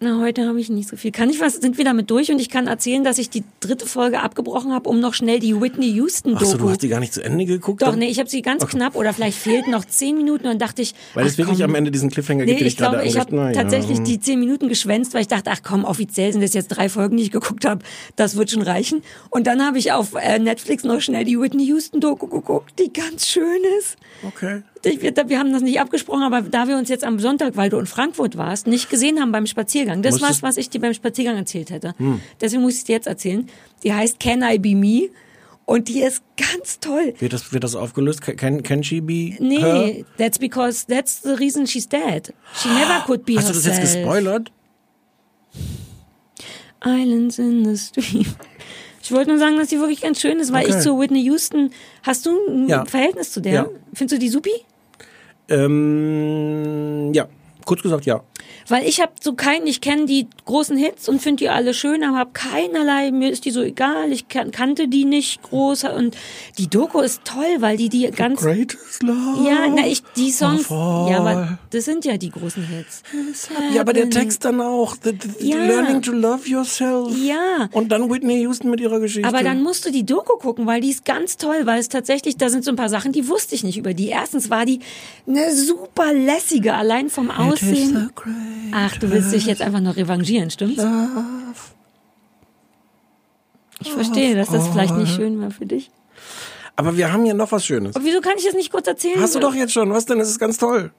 Na, 0.01 0.19
heute 0.19 0.45
habe 0.45 0.59
ich 0.59 0.69
nicht 0.69 0.89
so 0.89 0.97
viel. 0.97 1.11
Kann 1.13 1.29
ich 1.29 1.39
was? 1.39 1.55
Sind 1.55 1.77
wir 1.77 1.85
damit 1.85 2.11
durch? 2.11 2.29
Und 2.29 2.39
ich 2.39 2.49
kann 2.49 2.67
erzählen, 2.67 3.05
dass 3.05 3.17
ich 3.17 3.29
die 3.29 3.45
dritte 3.61 3.85
Folge 3.87 4.19
abgebrochen 4.21 4.73
habe, 4.73 4.89
um 4.89 4.99
noch 4.99 5.13
schnell 5.13 5.39
die 5.39 5.59
Whitney 5.59 5.89
Houston 5.93 6.33
Doku. 6.35 6.57
du 6.57 6.69
hast 6.69 6.83
die 6.83 6.89
gar 6.89 6.99
nicht 6.99 7.13
zu 7.13 7.23
Ende 7.23 7.45
geguckt? 7.45 7.81
Doch, 7.81 7.91
dann? 7.91 7.99
nee, 7.99 8.09
ich 8.09 8.19
habe 8.19 8.29
sie 8.29 8.41
ganz 8.41 8.67
knapp 8.67 8.97
oder 8.97 9.13
vielleicht 9.13 9.37
fehlten 9.37 9.71
noch 9.71 9.85
zehn 9.85 10.17
Minuten 10.17 10.47
und 10.47 10.61
dachte 10.61 10.81
ich, 10.81 10.95
Weil 11.13 11.25
es 11.25 11.37
wirklich 11.37 11.59
komm. 11.59 11.69
am 11.69 11.75
Ende 11.75 11.91
diesen 11.91 12.09
Cliffhanger 12.09 12.41
Nee, 12.43 12.47
gibt, 12.51 12.59
den 12.59 12.67
ich 12.67 12.73
ich 12.73 12.77
gerade 12.77 12.97
glaube, 12.97 13.07
ich 13.07 13.17
habe 13.17 13.35
ja. 13.35 13.51
tatsächlich 13.53 14.01
die 14.01 14.19
zehn 14.19 14.37
Minuten 14.37 14.67
geschwänzt, 14.67 15.13
weil 15.13 15.21
ich 15.21 15.27
dachte, 15.29 15.49
ach 15.51 15.61
komm, 15.63 15.85
offiziell 15.85 16.33
sind 16.33 16.41
das 16.43 16.53
jetzt 16.53 16.67
drei 16.67 16.89
Folgen, 16.89 17.15
die 17.15 17.23
ich 17.23 17.31
geguckt 17.31 17.63
habe. 17.65 17.81
Das 18.17 18.35
wird 18.35 18.51
schon 18.51 18.63
reichen. 18.63 19.01
Und 19.29 19.47
dann 19.47 19.65
habe 19.65 19.77
ich 19.77 19.93
auf 19.93 20.13
äh, 20.21 20.39
Netflix 20.39 20.83
noch 20.83 20.99
schnell 20.99 21.23
die 21.23 21.39
Whitney 21.39 21.65
Houston 21.67 22.01
Doku 22.01 22.27
geguckt, 22.27 22.73
die 22.79 22.91
ganz 22.91 23.27
schön 23.27 23.61
ist. 23.79 23.95
Okay. 24.27 24.61
Ich, 24.85 25.01
wir, 25.01 25.39
haben 25.39 25.51
das 25.51 25.61
nicht 25.63 25.79
abgesprochen, 25.79 26.23
aber 26.23 26.41
da 26.41 26.67
wir 26.67 26.77
uns 26.77 26.89
jetzt 26.89 27.03
am 27.03 27.19
Sonntag, 27.19 27.55
weil 27.57 27.69
du 27.69 27.77
in 27.79 27.85
Frankfurt 27.87 28.37
warst, 28.37 28.67
nicht 28.67 28.89
gesehen 28.89 29.19
haben 29.19 29.31
beim 29.31 29.47
Spaziergang, 29.47 30.01
das 30.01 30.21
war's, 30.21 30.43
was 30.43 30.57
ich 30.57 30.69
dir 30.69 30.79
beim 30.79 30.93
Spaziergang 30.93 31.35
erzählt 31.37 31.71
hätte. 31.71 31.95
Deswegen 32.39 32.61
muss 32.61 32.77
ich 32.77 32.83
dir 32.83 32.93
jetzt 32.93 33.07
erzählen. 33.07 33.47
Die 33.83 33.93
heißt 33.93 34.19
Can 34.19 34.41
I 34.43 34.57
Be 34.59 34.75
Me? 34.75 35.09
Und 35.67 35.87
die 35.87 36.01
ist 36.03 36.21
ganz 36.37 36.79
toll. 36.79 37.15
Wird 37.17 37.33
das, 37.33 37.51
wird 37.51 37.63
das 37.63 37.75
aufgelöst? 37.75 38.21
Can, 38.21 38.61
can 38.61 38.83
she 38.83 39.01
be 39.01 39.31
her? 39.31 39.37
Nee, 39.39 40.05
that's 40.19 40.37
because 40.37 40.85
that's 40.87 41.23
the 41.23 41.31
reason 41.33 41.65
she's 41.65 41.89
dead. 41.89 42.31
She 42.53 42.69
never 42.69 43.03
could 43.07 43.25
be 43.25 43.35
Hast 43.37 43.49
du 43.49 43.53
das 43.53 43.65
herself. 43.65 43.79
jetzt 43.83 43.95
gespoilert? 43.95 44.51
Islands 46.83 47.39
in 47.39 47.65
the 47.65 47.77
Stream. 47.77 48.25
Ich 49.01 49.11
wollte 49.11 49.29
nur 49.31 49.39
sagen, 49.39 49.57
dass 49.57 49.69
die 49.69 49.79
wirklich 49.79 50.01
ganz 50.01 50.19
schön 50.21 50.39
ist, 50.39 50.51
weil 50.51 50.65
Okay. 50.65 50.75
ich 50.77 50.83
zu 50.83 50.99
Whitney 50.99 51.21
Houston, 51.23 51.71
hast 52.03 52.25
du 52.25 52.31
ein 52.47 52.67
Ja. 52.67 52.85
Verhältnis 52.85 53.31
zu 53.31 53.39
der? 53.41 53.53
Ja. 53.53 53.67
Findest 53.93 54.15
du 54.15 54.19
die 54.19 54.29
supi? 54.29 54.51
Ähm, 55.49 57.13
ja, 57.13 57.27
kurz 57.65 57.81
gesagt, 57.81 58.05
ja. 58.05 58.21
Weil 58.67 58.87
ich 58.87 58.99
habe 58.99 59.11
so 59.21 59.33
keinen, 59.33 59.67
ich 59.67 59.79
kenne 59.81 60.05
die 60.05 60.27
großen 60.45 60.75
Hits 60.77 61.07
und 61.07 61.21
finde 61.21 61.43
die 61.43 61.49
alle 61.49 61.73
schön, 61.73 62.03
aber 62.03 62.17
habe 62.17 62.31
keinerlei, 62.33 63.11
mir 63.11 63.29
ist 63.29 63.45
die 63.45 63.51
so 63.51 63.61
egal, 63.61 64.11
ich 64.11 64.27
kan 64.27 64.51
kannte 64.51 64.87
die 64.87 65.05
nicht 65.05 65.43
groß 65.43 65.85
und 65.85 66.17
die 66.57 66.67
Doku 66.67 66.99
ist 66.99 67.21
toll, 67.25 67.57
weil 67.59 67.77
die 67.77 67.89
die 67.89 68.09
ganz 68.11 68.41
Greatest 68.41 69.03
Love. 69.03 69.47
ja, 69.47 69.67
na 69.67 69.85
ich 69.87 70.01
die 70.15 70.31
Songs, 70.31 70.69
ja, 70.69 71.19
aber 71.19 71.59
das 71.69 71.85
sind 71.85 72.05
ja 72.05 72.17
die 72.17 72.31
großen 72.31 72.63
Hits. 72.65 73.03
Ja, 73.73 73.81
aber 73.81 73.93
der 73.93 74.09
Text 74.09 74.45
dann 74.45 74.61
auch. 74.61 74.95
The, 75.03 75.11
the, 75.39 75.49
Ja. 75.49 75.57
Learning 75.65 76.01
to 76.01 76.11
love 76.11 76.47
yourself. 76.47 77.15
Ja. 77.17 77.69
Und 77.71 77.91
dann 77.91 78.09
Whitney 78.09 78.41
Houston 78.41 78.69
mit 78.69 78.81
ihrer 78.81 78.99
Geschichte. 78.99 79.27
Aber 79.27 79.43
dann 79.43 79.61
musst 79.61 79.85
du 79.85 79.91
die 79.91 80.05
Doku 80.05 80.37
gucken, 80.37 80.65
weil 80.65 80.81
die 80.81 80.89
ist 80.89 81.05
ganz 81.05 81.37
toll, 81.37 81.61
weil 81.65 81.79
es 81.79 81.89
tatsächlich, 81.89 82.37
da 82.37 82.49
sind 82.49 82.63
so 82.63 82.71
ein 82.71 82.75
paar 82.75 82.89
Sachen, 82.89 83.11
die 83.11 83.27
wusste 83.27 83.55
ich 83.55 83.63
nicht 83.63 83.77
über 83.77 83.93
die. 83.93 84.07
Erstens 84.07 84.49
war 84.49 84.65
die 84.65 84.79
eine 85.27 85.53
super 85.53 86.13
lässige, 86.13 86.73
allein 86.73 87.09
vom 87.09 87.29
Aussehen. 87.31 88.09
Ach, 88.71 88.97
du 88.97 89.11
willst 89.11 89.31
dich 89.31 89.45
jetzt 89.45 89.61
einfach 89.61 89.79
nur 89.79 89.95
revanchieren, 89.95 90.49
stimmt's? 90.49 90.83
Ich 93.79 93.91
verstehe, 93.91 94.35
dass 94.35 94.49
das 94.49 94.67
vielleicht 94.67 94.95
nicht 94.95 95.13
schön 95.13 95.39
war 95.41 95.51
für 95.51 95.65
dich. 95.65 95.91
Aber 96.75 96.97
wir 96.97 97.11
haben 97.11 97.23
hier 97.23 97.33
noch 97.33 97.51
was 97.51 97.65
Schönes. 97.65 97.95
Aber 97.95 98.03
wieso 98.03 98.21
kann 98.21 98.33
ich 98.37 98.45
das 98.45 98.53
nicht 98.53 98.71
kurz 98.71 98.87
erzählen? 98.87 99.21
Hast 99.21 99.35
du 99.35 99.39
doch 99.39 99.53
jetzt 99.53 99.73
schon. 99.73 99.91
Was 99.91 100.05
denn? 100.05 100.19
Das 100.19 100.29
ist 100.29 100.39
ganz 100.39 100.57
toll. 100.57 100.91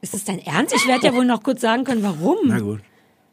Ist 0.00 0.14
das 0.14 0.24
dein 0.24 0.40
Ernst? 0.40 0.74
Ich 0.74 0.86
werde 0.88 1.06
ja 1.06 1.14
wohl 1.14 1.24
noch 1.24 1.42
kurz 1.42 1.60
sagen 1.60 1.84
können, 1.84 2.02
warum. 2.02 2.38
Na 2.44 2.58
gut. 2.58 2.80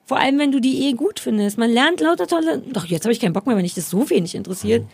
Vor 0.05 0.17
allem, 0.17 0.37
wenn 0.37 0.51
du 0.51 0.59
die 0.59 0.87
eh 0.87 0.93
gut 0.93 1.19
findest. 1.19 1.57
Man 1.57 1.71
lernt 1.71 1.99
lauter 2.01 2.27
tolle. 2.27 2.59
Doch, 2.59 2.85
jetzt 2.85 3.05
habe 3.05 3.13
ich 3.13 3.19
keinen 3.19 3.33
Bock 3.33 3.47
mehr, 3.47 3.55
wenn 3.55 3.63
dich 3.63 3.73
das 3.73 3.89
so 3.89 4.09
wenig 4.09 4.35
interessiert. 4.35 4.85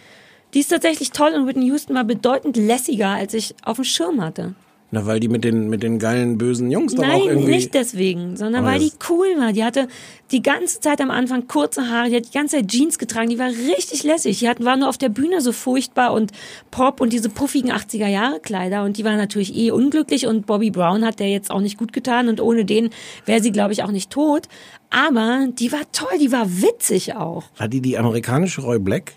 Die 0.54 0.60
ist 0.60 0.70
tatsächlich 0.70 1.12
toll 1.12 1.34
und 1.34 1.48
Whitney 1.48 1.66
Houston 1.68 1.96
war 1.96 2.06
bedeutend 2.06 2.56
lässiger, 2.56 3.10
als 3.10 3.34
ich 3.34 3.56
auf 3.64 3.76
dem 3.76 3.84
Schirm 3.84 4.22
hatte. 4.22 4.56
Na, 4.92 5.06
weil 5.06 5.20
die 5.20 5.28
mit 5.28 5.44
den, 5.44 5.68
mit 5.68 5.82
den 5.82 5.98
geilen, 5.98 6.38
bösen 6.38 6.70
Jungs 6.70 6.94
doch 6.94 7.04
auch 7.04 7.08
Nein, 7.08 7.22
irgendwie... 7.26 7.52
nicht 7.52 7.74
deswegen, 7.74 8.38
sondern 8.38 8.64
Aber 8.64 8.74
weil 8.74 8.80
die 8.80 8.92
cool 9.10 9.28
war. 9.38 9.52
Die 9.52 9.64
hatte 9.64 9.88
die 10.32 10.44
ganze 10.44 10.80
Zeit 10.80 11.02
am 11.02 11.10
Anfang 11.10 11.48
kurze 11.48 11.90
Haare, 11.90 12.10
die 12.10 12.16
hat 12.18 12.28
die 12.28 12.38
ganze 12.38 12.58
Zeit 12.58 12.68
Jeans 12.68 13.00
getragen, 13.00 13.30
die 13.30 13.40
war 13.40 13.50
richtig 13.50 14.04
lässig. 14.04 14.40
Die 14.40 14.48
hat, 14.48 14.64
war 14.64 14.78
nur 14.78 14.88
auf 14.88 15.00
der 15.00 15.10
Bühne 15.10 15.42
so 15.42 15.52
furchtbar 15.52 16.14
und 16.14 16.32
Pop 16.70 17.02
und 17.02 17.14
diese 17.14 17.30
puffigen 17.30 17.72
80er-Jahre-Kleider 17.72 18.84
und 18.84 18.98
die 18.98 19.04
war 19.04 19.16
natürlich 19.16 19.56
eh 19.56 19.72
unglücklich 19.72 20.28
und 20.28 20.46
Bobby 20.46 20.70
Brown 20.70 21.04
hat 21.04 21.20
der 21.20 21.30
jetzt 21.30 21.50
auch 21.50 21.62
nicht 21.62 21.78
gut 21.78 21.92
getan 21.92 22.30
und 22.30 22.40
ohne 22.40 22.64
den 22.64 22.92
wäre 23.26 23.42
sie, 23.42 23.52
glaube 23.52 23.74
ich, 23.74 23.84
auch 23.84 23.92
nicht 23.92 24.12
tot. 24.12 24.44
Aber 24.92 25.48
die 25.52 25.72
war 25.72 25.82
toll, 25.92 26.20
die 26.22 26.32
war 26.32 26.62
witzig 26.62 27.16
auch. 27.16 27.46
War 27.58 27.68
die 27.68 27.82
die 27.82 27.98
amerikanische 27.98 28.62
Roy 28.62 28.80
Black? 28.80 29.14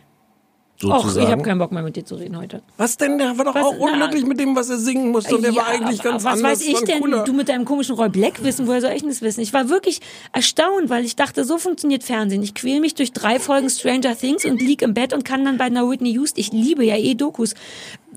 Och, 0.84 1.16
ich 1.16 1.26
habe 1.26 1.42
keinen 1.42 1.58
Bock 1.58 1.72
mehr 1.72 1.82
mit 1.82 1.96
dir 1.96 2.04
zu 2.04 2.14
reden 2.14 2.36
heute. 2.38 2.62
was 2.76 2.96
denn? 2.96 3.18
Der 3.18 3.36
war 3.36 3.44
doch 3.44 3.54
Was- 3.54 3.64
auch 3.64 3.74
na- 3.80 3.92
unglücklich 3.92 4.24
mit 4.24 4.38
dem, 4.38 4.54
was 4.54 4.70
er 4.70 4.78
singen 4.78 5.10
musste. 5.10 5.34
Und 5.34 5.42
der 5.42 5.54
war 5.56 5.66
eigentlich 5.66 6.00
ganz 6.02 6.22
was 6.24 6.34
anders. 6.34 6.60
weiß 6.60 6.66
ich 6.68 6.78
denn? 6.84 7.00
cooler. 7.00 7.24
Du 7.24 7.32
mit 7.32 7.48
deinem 7.48 7.64
komischen 7.64 7.96
Roy 7.96 8.08
Black 8.08 8.44
wissen, 8.44 8.68
woher 8.68 8.80
soll 8.80 8.92
ich 8.92 9.00
denn 9.00 9.08
das 9.10 9.20
wissen? 9.20 9.40
Ich 9.40 9.52
war 9.52 9.68
wirklich 9.70 10.00
erstaunt, 10.32 10.88
weil 10.88 11.04
ich 11.04 11.16
dachte, 11.16 11.44
so 11.44 11.58
funktioniert 11.58 12.04
Fernsehen. 12.04 12.42
Ich 12.44 12.54
quäl 12.54 12.78
mich 12.80 12.94
durch 12.94 13.12
drei 13.12 13.40
Folgen 13.40 13.68
Stranger 13.70 14.16
Things 14.16 14.44
und 14.44 14.62
lieg 14.62 14.82
im 14.82 14.94
Bett 14.94 15.12
und 15.12 15.24
kann 15.24 15.44
dann 15.44 15.58
bei 15.58 15.64
einer 15.64 15.90
Whitney 15.90 16.12
Houston, 16.12 16.38
ich 16.40 16.52
liebe 16.52 16.84
ja 16.84 16.96
eh 16.96 17.14
Dokus, 17.14 17.54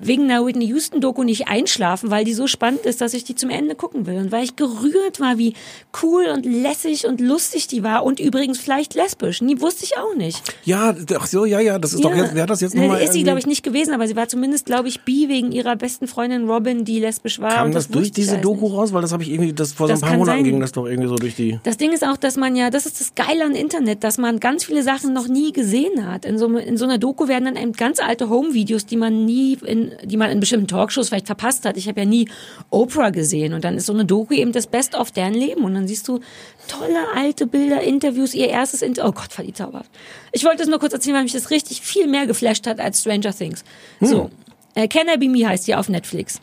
wegen 0.01 0.23
einer 0.23 0.45
Whitney 0.45 0.65
Houston 0.65 1.01
Doku 1.01 1.23
nicht 1.23 1.47
einschlafen, 1.47 2.11
weil 2.11 2.25
die 2.25 2.33
so 2.33 2.47
spannend 2.47 2.85
ist, 2.85 3.01
dass 3.01 3.13
ich 3.13 3.23
die 3.23 3.35
zum 3.35 3.49
Ende 3.49 3.75
gucken 3.75 4.05
will. 4.05 4.17
Und 4.17 4.31
weil 4.31 4.43
ich 4.43 4.55
gerührt 4.55 5.19
war, 5.19 5.37
wie 5.37 5.53
cool 6.01 6.25
und 6.33 6.45
lässig 6.45 7.05
und 7.07 7.21
lustig 7.21 7.67
die 7.67 7.83
war 7.83 8.03
und 8.03 8.19
übrigens 8.19 8.59
vielleicht 8.59 8.95
lesbisch. 8.95 9.41
Nie 9.41 9.59
wusste 9.61 9.85
ich 9.85 9.97
auch 9.97 10.15
nicht. 10.15 10.41
Ja, 10.63 10.95
ach 11.17 11.27
so, 11.27 11.45
ja, 11.45 11.59
ja, 11.59 11.79
das 11.79 11.93
ist 11.93 12.03
doch 12.03 12.15
jetzt, 12.15 12.35
wer 12.35 12.43
hat 12.43 12.49
das 12.49 12.61
jetzt 12.61 12.75
nochmal 12.75 13.01
Ist 13.01 13.13
sie, 13.13 13.23
glaube 13.23 13.39
ich, 13.39 13.47
nicht 13.47 13.63
gewesen, 13.63 13.93
aber 13.93 14.07
sie 14.07 14.15
war 14.15 14.27
zumindest, 14.27 14.65
glaube 14.65 14.87
ich, 14.87 15.01
bi 15.01 15.29
wegen 15.29 15.51
ihrer 15.51 15.75
besten 15.75 16.07
Freundin 16.07 16.49
Robin, 16.49 16.85
die 16.85 16.99
lesbisch 16.99 17.39
war. 17.39 17.55
Kam 17.55 17.67
und 17.67 17.75
das, 17.75 17.87
durch 17.89 18.11
diese 18.11 18.37
Doku 18.37 18.65
nicht. 18.65 18.73
raus? 18.77 18.93
Weil 18.93 19.01
das 19.01 19.11
habe 19.11 19.23
ich 19.23 19.31
irgendwie, 19.31 19.53
das 19.53 19.73
vor 19.73 19.87
Das 19.87 19.99
so 19.99 20.05
ein 20.05 20.09
paar 20.09 20.17
Monaten 20.17 20.39
sein. 20.39 20.43
ging 20.45 20.59
das 20.59 20.71
doch 20.71 20.85
irgendwie 20.85 21.09
so 21.09 21.15
durch 21.15 21.35
die. 21.35 21.59
Das 21.63 21.77
Ding 21.77 21.91
ist 21.91 22.05
auch, 22.05 22.17
dass 22.17 22.37
man 22.37 22.55
ja, 22.55 22.69
das 22.69 22.85
ist 22.85 22.99
das 22.99 23.15
Geile 23.15 23.45
an 23.45 23.55
Internet, 23.55 24.03
dass 24.03 24.17
man 24.17 24.39
ganz 24.39 24.63
viele 24.65 24.83
Sachen 24.83 25.13
noch 25.13 25.27
nie 25.27 25.51
gesehen 25.51 26.07
hat. 26.07 26.25
In 26.25 26.37
so, 26.37 26.47
in 26.57 26.77
so 26.77 26.85
einer 26.85 26.97
Doku 26.97 27.27
werden 27.27 27.45
dann 27.45 27.55
eben 27.55 27.73
ganz 27.73 27.99
alte 27.99 28.29
Home-Videos, 28.29 28.85
die 28.85 28.97
man 28.97 29.25
nie, 29.25 29.57
in, 29.65 29.90
die 30.03 30.17
man 30.17 30.29
in 30.29 30.39
bestimmten 30.39 30.67
Talkshows 30.67 31.09
vielleicht 31.09 31.27
verpasst 31.27 31.65
hat. 31.65 31.77
Ich 31.77 31.87
habe 31.87 32.01
ja 32.01 32.05
nie 32.05 32.29
Oprah 32.69 33.09
gesehen 33.09 33.53
und 33.53 33.63
dann 33.63 33.77
ist 33.77 33.85
so 33.85 33.93
eine 33.93 34.05
Doku 34.05 34.33
eben 34.33 34.51
das 34.51 34.67
Best 34.67 34.95
of 34.95 35.11
deren 35.11 35.33
Leben 35.33 35.63
und 35.63 35.73
dann 35.73 35.87
siehst 35.87 36.07
du 36.07 36.19
tolle 36.67 36.99
alte 37.15 37.47
Bilder, 37.47 37.81
Interviews, 37.81 38.33
ihr 38.33 38.49
erstes 38.49 38.81
Interview. 38.81 39.09
Oh 39.09 39.13
Gott, 39.13 39.37
war 39.37 39.45
die 39.45 39.53
zauberhaft. 39.53 39.89
Ich 40.31 40.45
wollte 40.45 40.63
es 40.63 40.69
nur 40.69 40.79
kurz 40.79 40.93
erzählen, 40.93 41.15
weil 41.15 41.23
mich 41.23 41.33
das 41.33 41.49
richtig 41.49 41.81
viel 41.81 42.07
mehr 42.07 42.27
geflasht 42.27 42.67
hat 42.67 42.79
als 42.79 43.01
Stranger 43.01 43.33
Things. 43.33 43.63
So, 43.99 44.29
äh, 44.75 44.87
Can 44.87 45.07
I 45.07 45.17
Be 45.17 45.27
Me 45.27 45.47
heißt 45.47 45.67
die 45.67 45.75
auf 45.75 45.89
Netflix. 45.89 46.39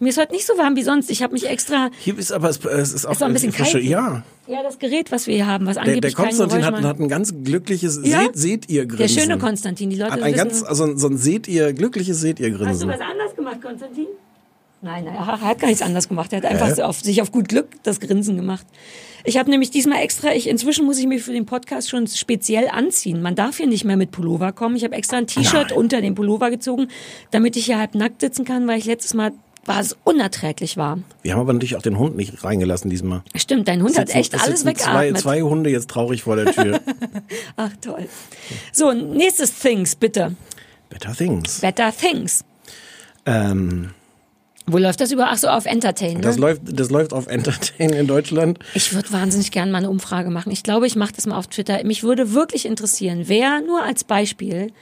Mir 0.00 0.08
ist 0.08 0.18
heute 0.18 0.32
nicht 0.32 0.46
so 0.46 0.58
warm 0.58 0.76
wie 0.76 0.82
sonst. 0.82 1.08
Ich 1.10 1.22
habe 1.22 1.32
mich 1.32 1.48
extra 1.48 1.90
Hier 1.98 2.18
ist 2.18 2.32
aber, 2.32 2.48
es, 2.50 2.58
es 2.64 2.92
ist 2.92 3.06
auch 3.06 3.12
Ist 3.12 3.22
auch 3.22 3.26
ein 3.26 3.32
bisschen 3.32 3.52
frische, 3.52 3.78
kalt. 3.78 3.84
Ja. 3.84 4.22
Ja, 4.46 4.62
das 4.62 4.78
Gerät, 4.78 5.10
was 5.12 5.26
wir 5.26 5.34
hier 5.36 5.46
haben, 5.46 5.66
was 5.66 5.74
Der, 5.76 5.84
der 5.84 5.94
angeblich 5.94 6.14
kein 6.16 6.26
Konstantin 6.26 6.64
hat, 6.64 6.82
hat 6.82 7.00
ein 7.00 7.08
ganz 7.08 7.32
glückliches 7.44 8.00
Ja? 8.02 8.20
Seht, 8.24 8.36
seht 8.36 8.68
ihr 8.68 8.86
Der 8.86 8.96
Grinsen. 8.96 9.20
schöne 9.20 9.38
Konstantin, 9.38 9.90
die 9.90 9.96
Leute 9.96 10.12
Hat 10.12 10.22
ein 10.22 10.34
wissen, 10.34 10.36
ganz, 10.48 10.62
also 10.62 10.96
so 10.96 11.06
ein 11.08 11.16
Seht 11.16 11.48
ihr, 11.48 11.72
glückliches 11.72 12.20
Seht 12.20 12.40
ihr 12.40 12.50
Hast 12.50 12.58
du 12.60 12.64
Grinsen. 12.64 12.88
was 12.88 13.00
anders 13.00 13.34
gemacht, 13.36 13.62
Konstantin? 13.62 14.06
Nein, 14.84 15.04
nein, 15.04 15.14
er 15.14 15.40
hat 15.40 15.58
gar 15.60 15.68
nichts 15.68 15.80
anders 15.80 16.08
gemacht. 16.08 16.30
Er 16.34 16.42
hat 16.42 16.44
einfach 16.44 16.74
so 16.76 16.82
auf, 16.82 17.00
sich 17.00 17.22
auf 17.22 17.32
gut 17.32 17.48
Glück 17.48 17.68
das 17.84 18.00
Grinsen 18.00 18.36
gemacht. 18.36 18.66
Ich 19.24 19.38
habe 19.38 19.48
nämlich 19.48 19.70
diesmal 19.70 20.02
extra, 20.02 20.32
ich, 20.34 20.46
inzwischen 20.46 20.84
muss 20.84 20.98
ich 20.98 21.06
mich 21.06 21.22
für 21.22 21.32
den 21.32 21.46
Podcast 21.46 21.88
schon 21.88 22.06
speziell 22.06 22.68
anziehen. 22.68 23.22
Man 23.22 23.34
darf 23.34 23.56
hier 23.56 23.66
nicht 23.66 23.84
mehr 23.86 23.96
mit 23.96 24.10
Pullover 24.10 24.52
kommen. 24.52 24.76
Ich 24.76 24.84
habe 24.84 24.94
extra 24.94 25.16
ein 25.16 25.26
T-Shirt 25.26 25.72
unter 25.72 26.02
den 26.02 26.14
Pullover 26.14 26.50
gezogen, 26.50 26.88
damit 27.30 27.56
ich 27.56 27.64
hier 27.64 27.78
halb 27.78 27.94
nackt 27.94 28.20
sitzen 28.20 28.44
kann, 28.44 28.68
weil 28.68 28.78
ich 28.78 28.84
letztes 28.84 29.14
Mal 29.14 29.32
war 29.64 29.80
es 29.80 29.96
unerträglich 30.04 30.76
warm. 30.76 31.04
Wir 31.22 31.32
haben 31.32 31.40
aber 31.40 31.54
natürlich 31.54 31.76
auch 31.76 31.82
den 31.82 31.98
Hund 31.98 32.14
nicht 32.16 32.44
reingelassen 32.44 32.90
diesmal. 32.90 33.22
Stimmt, 33.34 33.66
dein 33.66 33.82
Hund 33.82 33.96
hat 33.98 34.08
Sitzen- 34.08 34.18
echt 34.18 34.34
es 34.34 34.42
alles 34.42 34.60
sitzen 34.60 34.76
zwei, 34.76 34.90
weggeatmet. 34.90 35.18
zwei 35.22 35.40
Hunde 35.40 35.70
jetzt 35.70 35.88
traurig 35.88 36.22
vor 36.24 36.36
der 36.36 36.52
Tür. 36.52 36.80
Ach 37.56 37.70
toll. 37.80 38.06
So, 38.72 38.92
nächstes 38.92 39.58
Things, 39.58 39.96
bitte. 39.96 40.36
Better 40.90 41.14
Things. 41.14 41.60
Better 41.60 41.90
Things. 41.96 42.44
Ähm, 43.24 43.92
Wo 44.66 44.78
läuft 44.78 45.00
das 45.00 45.12
über? 45.12 45.26
Ach 45.30 45.36
so, 45.36 45.48
auf 45.48 45.66
Entertain. 45.66 46.14
Ne? 46.14 46.20
das, 46.20 46.38
läuft, 46.38 46.62
das 46.64 46.90
läuft 46.90 47.12
auf 47.12 47.26
Entertain 47.26 47.90
in 47.90 48.06
Deutschland. 48.06 48.58
Ich 48.74 48.94
würde 48.94 49.12
wahnsinnig 49.12 49.50
gerne 49.50 49.70
mal 49.70 49.78
eine 49.78 49.90
Umfrage 49.90 50.30
machen. 50.30 50.50
Ich 50.50 50.62
glaube, 50.62 50.86
ich 50.86 50.96
mache 50.96 51.12
das 51.14 51.26
mal 51.26 51.36
auf 51.36 51.48
Twitter. 51.48 51.84
Mich 51.84 52.02
würde 52.02 52.32
wirklich 52.32 52.64
interessieren, 52.64 53.24
wer 53.26 53.60
nur 53.60 53.82
als 53.82 54.04
Beispiel 54.04 54.72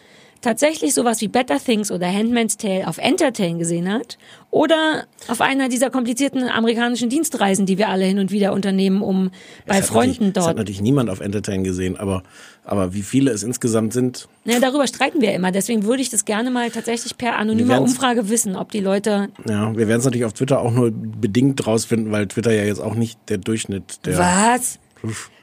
tatsächlich 0.42 0.92
sowas 0.92 1.20
wie 1.22 1.28
Better 1.28 1.58
Things 1.58 1.90
oder 1.90 2.06
Handmaid's 2.12 2.56
Tale 2.58 2.86
auf 2.86 2.98
Entertain 2.98 3.58
gesehen 3.58 3.90
hat 3.90 4.18
oder 4.50 5.04
auf 5.28 5.40
einer 5.40 5.68
dieser 5.70 5.88
komplizierten 5.88 6.48
amerikanischen 6.48 7.08
Dienstreisen, 7.08 7.64
die 7.64 7.78
wir 7.78 7.88
alle 7.88 8.04
hin 8.04 8.18
und 8.18 8.30
wieder 8.30 8.52
unternehmen, 8.52 9.00
um 9.00 9.30
bei 9.66 9.78
Es 9.78 9.86
Freunden 9.86 10.26
natürlich- 10.26 10.28
Es 10.36 10.36
hat 10.42 10.46
dort. 10.48 10.56
natürlich 10.58 10.80
niemand 10.82 11.08
auf 11.08 11.20
Entertain 11.20 11.64
gesehen, 11.64 11.96
aber, 11.96 12.22
aber 12.64 12.92
wie 12.92 13.02
viele 13.02 13.30
es 13.30 13.42
insgesamt 13.42 13.92
sind, 13.94 14.28
Ja, 14.44 14.60
darüber 14.60 14.86
streiten 14.86 15.20
wir 15.22 15.32
immer. 15.32 15.52
Deswegen 15.52 15.84
würde 15.84 16.02
ich 16.02 16.10
das 16.10 16.24
gerne 16.26 16.50
mal 16.50 16.70
tatsächlich 16.70 17.16
per 17.16 17.36
anonymer 17.38 17.80
Umfrage 17.80 18.28
wissen, 18.28 18.56
ob 18.56 18.70
die 18.72 18.80
Leute. 18.80 19.28
ja, 19.48 19.74
wir 19.74 19.88
werden 19.88 20.00
es 20.00 20.04
natürlich 20.04 20.26
auf 20.26 20.34
Twitter 20.34 20.60
auch 20.60 20.72
nur 20.72 20.90
bedingt 20.92 21.66
rausfinden, 21.66 22.12
weil 22.12 22.26
Twitter 22.26 22.52
ja 22.52 22.64
jetzt 22.64 22.80
auch 22.80 22.94
nicht 22.94 23.18
der 23.28 23.38
Durchschnitt 23.38 24.04
der. 24.04 24.18
Was? 24.18 24.78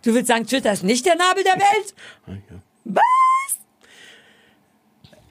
Du 0.04 0.14
willst 0.14 0.28
sagen, 0.28 0.46
Twitter 0.46 0.72
ist 0.72 0.84
nicht 0.84 1.06
der 1.06 1.16
Nabel 1.16 1.44
der 1.44 1.56
Welt? 1.56 1.94
Was? 2.86 3.04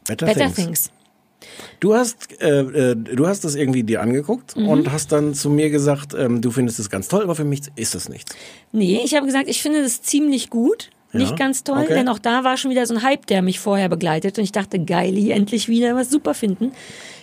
Better, 0.09 0.27
Better 0.27 0.53
Things. 0.53 0.57
Things. 0.57 0.91
Du 1.79 1.95
hast, 1.95 2.41
äh, 2.43 2.61
äh, 2.61 2.97
du 2.97 3.29
hast 3.29 3.45
das 3.45 3.55
irgendwie 3.55 3.85
dir 3.85 4.03
angeguckt 4.03 4.57
Mhm. 4.57 4.69
und 4.69 4.91
hast 4.93 5.13
dann 5.13 5.35
zu 5.35 5.49
mir 5.51 5.71
gesagt, 5.71 6.13
ähm, 6.15 6.41
du 6.41 6.51
findest 6.51 6.81
es 6.81 6.91
ganz 6.91 7.07
toll, 7.07 7.23
aber 7.23 7.37
für 7.37 7.45
mich 7.45 7.61
ist 7.77 7.95
es 7.95 8.09
nichts. 8.09 8.35
Nee, 8.73 9.01
ich 9.05 9.15
habe 9.15 9.27
gesagt, 9.27 9.49
ich 9.49 9.63
finde 9.63 9.83
das 9.83 10.03
ziemlich 10.03 10.51
gut. 10.51 10.91
Ja, 11.13 11.21
Nicht 11.21 11.39
ganz 11.39 11.65
toll, 11.65 11.85
okay. 11.85 11.95
denn 11.95 12.09
auch 12.09 12.19
da 12.19 12.45
war 12.45 12.59
schon 12.59 12.71
wieder 12.71 12.85
so 12.85 12.93
ein 12.95 13.03
Hype, 13.03 13.27
der 13.29 13.41
mich 13.41 13.61
vorher 13.61 13.89
begleitet. 13.89 14.37
Und 14.37 14.45
ich 14.45 14.53
dachte, 14.53 14.79
geil, 14.79 15.15
hier 15.15 15.37
endlich 15.37 15.67
wieder 15.67 15.95
was 15.95 16.11
super 16.11 16.35
finden. 16.35 16.73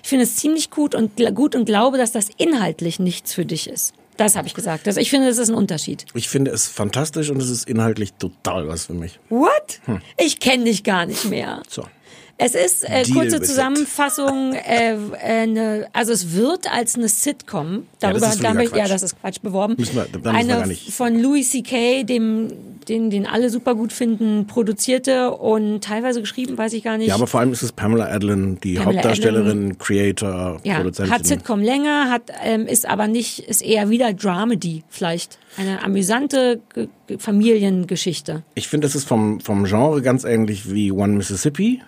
Ich 0.01 0.09
finde 0.09 0.23
es 0.23 0.37
ziemlich 0.37 0.71
gut 0.71 0.95
und, 0.95 1.11
gut 1.35 1.53
und 1.55 1.65
glaube, 1.65 1.99
dass 1.99 2.11
das 2.11 2.29
inhaltlich 2.37 2.97
nichts 2.99 3.33
für 3.35 3.45
dich 3.45 3.69
ist. 3.69 3.93
Das 4.17 4.35
habe 4.35 4.47
ich 4.47 4.55
gesagt. 4.55 4.87
Also 4.87 4.99
ich 4.99 5.11
finde, 5.11 5.27
das 5.27 5.37
ist 5.37 5.49
ein 5.49 5.55
Unterschied. 5.55 6.05
Ich 6.15 6.29
finde 6.29 6.49
es 6.49 6.67
fantastisch 6.67 7.29
und 7.29 7.39
es 7.39 7.49
ist 7.51 7.69
inhaltlich 7.69 8.13
total 8.13 8.67
was 8.67 8.85
für 8.85 8.93
mich. 8.93 9.19
What? 9.29 9.81
Hm. 9.85 10.01
Ich 10.17 10.39
kenne 10.39 10.63
dich 10.63 10.83
gar 10.83 11.05
nicht 11.05 11.25
mehr. 11.25 11.61
So. 11.69 11.83
Es 12.37 12.53
ist 12.53 12.83
äh, 12.83 13.03
kurze. 13.13 13.41
Zusammenfassung, 13.41 14.53
äh, 14.53 14.95
äh, 15.23 15.47
ne, 15.47 15.87
also 15.93 16.11
es 16.11 16.33
wird 16.33 16.69
als 16.69 16.95
eine 16.95 17.07
Sitcom, 17.07 17.83
darüber 18.01 18.19
das 18.19 18.29
ist 18.35 18.41
völliger 18.41 18.53
damit, 18.55 18.71
ja, 18.71 18.77
Quatsch. 18.83 18.91
das 18.91 19.03
ist 19.03 19.21
Quatsch 19.21 19.41
beworben. 19.41 19.75
Wir- 19.77 20.07
wir 20.21 20.31
eine 20.31 20.53
gar 20.53 20.65
nicht- 20.67 20.91
von 20.91 21.17
Louis 21.17 21.49
C.K., 21.51 22.03
dem, 22.03 22.51
den, 22.89 23.09
den 23.09 23.25
alle 23.25 23.49
super 23.49 23.73
gut 23.73 23.93
finden, 23.93 24.47
produzierte 24.47 25.31
und 25.31 25.81
teilweise 25.81 26.19
geschrieben, 26.19 26.57
weiß 26.57 26.73
ich 26.73 26.83
gar 26.83 26.97
nicht. 26.97 27.07
Ja, 27.07 27.15
aber 27.15 27.25
vor 27.25 27.39
allem 27.39 27.53
ist 27.53 27.63
es 27.63 27.71
Pamela 27.71 28.07
Adlon, 28.11 28.59
die 28.61 28.73
Pamela 28.75 28.95
Hauptdarstellerin, 28.97 29.77
Creator, 29.77 30.59
ja, 30.65 30.75
Produzentin. 30.75 31.13
hat 31.13 31.25
Sitcom 31.25 31.61
länger, 31.61 32.11
hat, 32.11 32.23
ähm, 32.43 32.67
ist 32.67 32.85
aber 32.85 33.07
nicht, 33.07 33.39
ist 33.39 33.63
eher 33.63 33.89
wieder 33.89 34.11
Dramedy 34.13 34.83
vielleicht. 34.89 35.39
Eine 35.57 35.81
amüsante 35.83 36.59
Ge- 36.73 36.89
Familiengeschichte. 37.17 38.43
Ich 38.55 38.67
finde, 38.67 38.87
es 38.87 38.95
ist 38.95 39.07
vom, 39.07 39.39
vom 39.39 39.63
Genre 39.65 40.01
ganz 40.01 40.25
ähnlich 40.25 40.71
wie 40.71 40.91
One 40.91 41.13
Mississippi. 41.13 41.81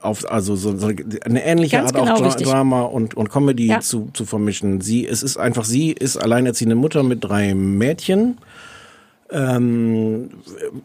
Auf, 0.00 0.30
also 0.30 0.56
so, 0.56 0.76
so 0.78 0.86
eine 0.86 1.44
ähnliche 1.44 1.76
Ganz 1.76 1.92
Art 1.92 2.00
genau 2.02 2.14
auch 2.14 2.18
Dra 2.18 2.26
richtig. 2.26 2.46
Drama 2.46 2.82
und, 2.82 3.14
und 3.14 3.28
Comedy 3.28 3.66
Ja. 3.66 3.80
zu, 3.80 4.08
zu 4.14 4.24
vermischen. 4.24 4.80
Sie, 4.80 5.06
es 5.06 5.22
ist 5.22 5.36
einfach, 5.36 5.64
sie 5.64 5.92
ist 5.92 6.16
alleinerziehende 6.16 6.74
Mutter 6.74 7.02
mit 7.02 7.22
drei 7.22 7.54
Mädchen. 7.54 8.38
Ähm, 9.32 10.30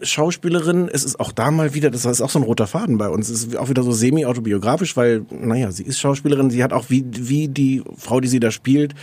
Schauspielerin, 0.01 0.87
es 0.91 1.03
ist 1.03 1.19
auch 1.19 1.31
da 1.31 1.49
mal 1.49 1.73
wieder, 1.73 1.89
das 1.89 2.05
ist 2.05 2.21
auch 2.21 2.29
so 2.29 2.37
ein 2.37 2.43
roter 2.43 2.67
Faden 2.67 2.99
bei 2.99 3.09
uns, 3.09 3.29
es 3.29 3.43
ist 3.43 3.57
auch 3.57 3.69
wieder 3.69 3.81
so 3.81 3.91
semi-autobiografisch, 3.91 4.95
weil, 4.95 5.25
naja, 5.31 5.71
sie 5.71 5.81
ist 5.83 5.99
Schauspielerin, 5.99 6.51
sie 6.51 6.63
hat 6.63 6.71
auch 6.71 6.89
wie, 6.89 7.03
wie 7.09 7.47
die 7.47 7.83
Frau, 7.97 8.19
die 8.19 8.27
sie 8.27 8.39
da 8.39 8.51
spielt, 8.51 8.93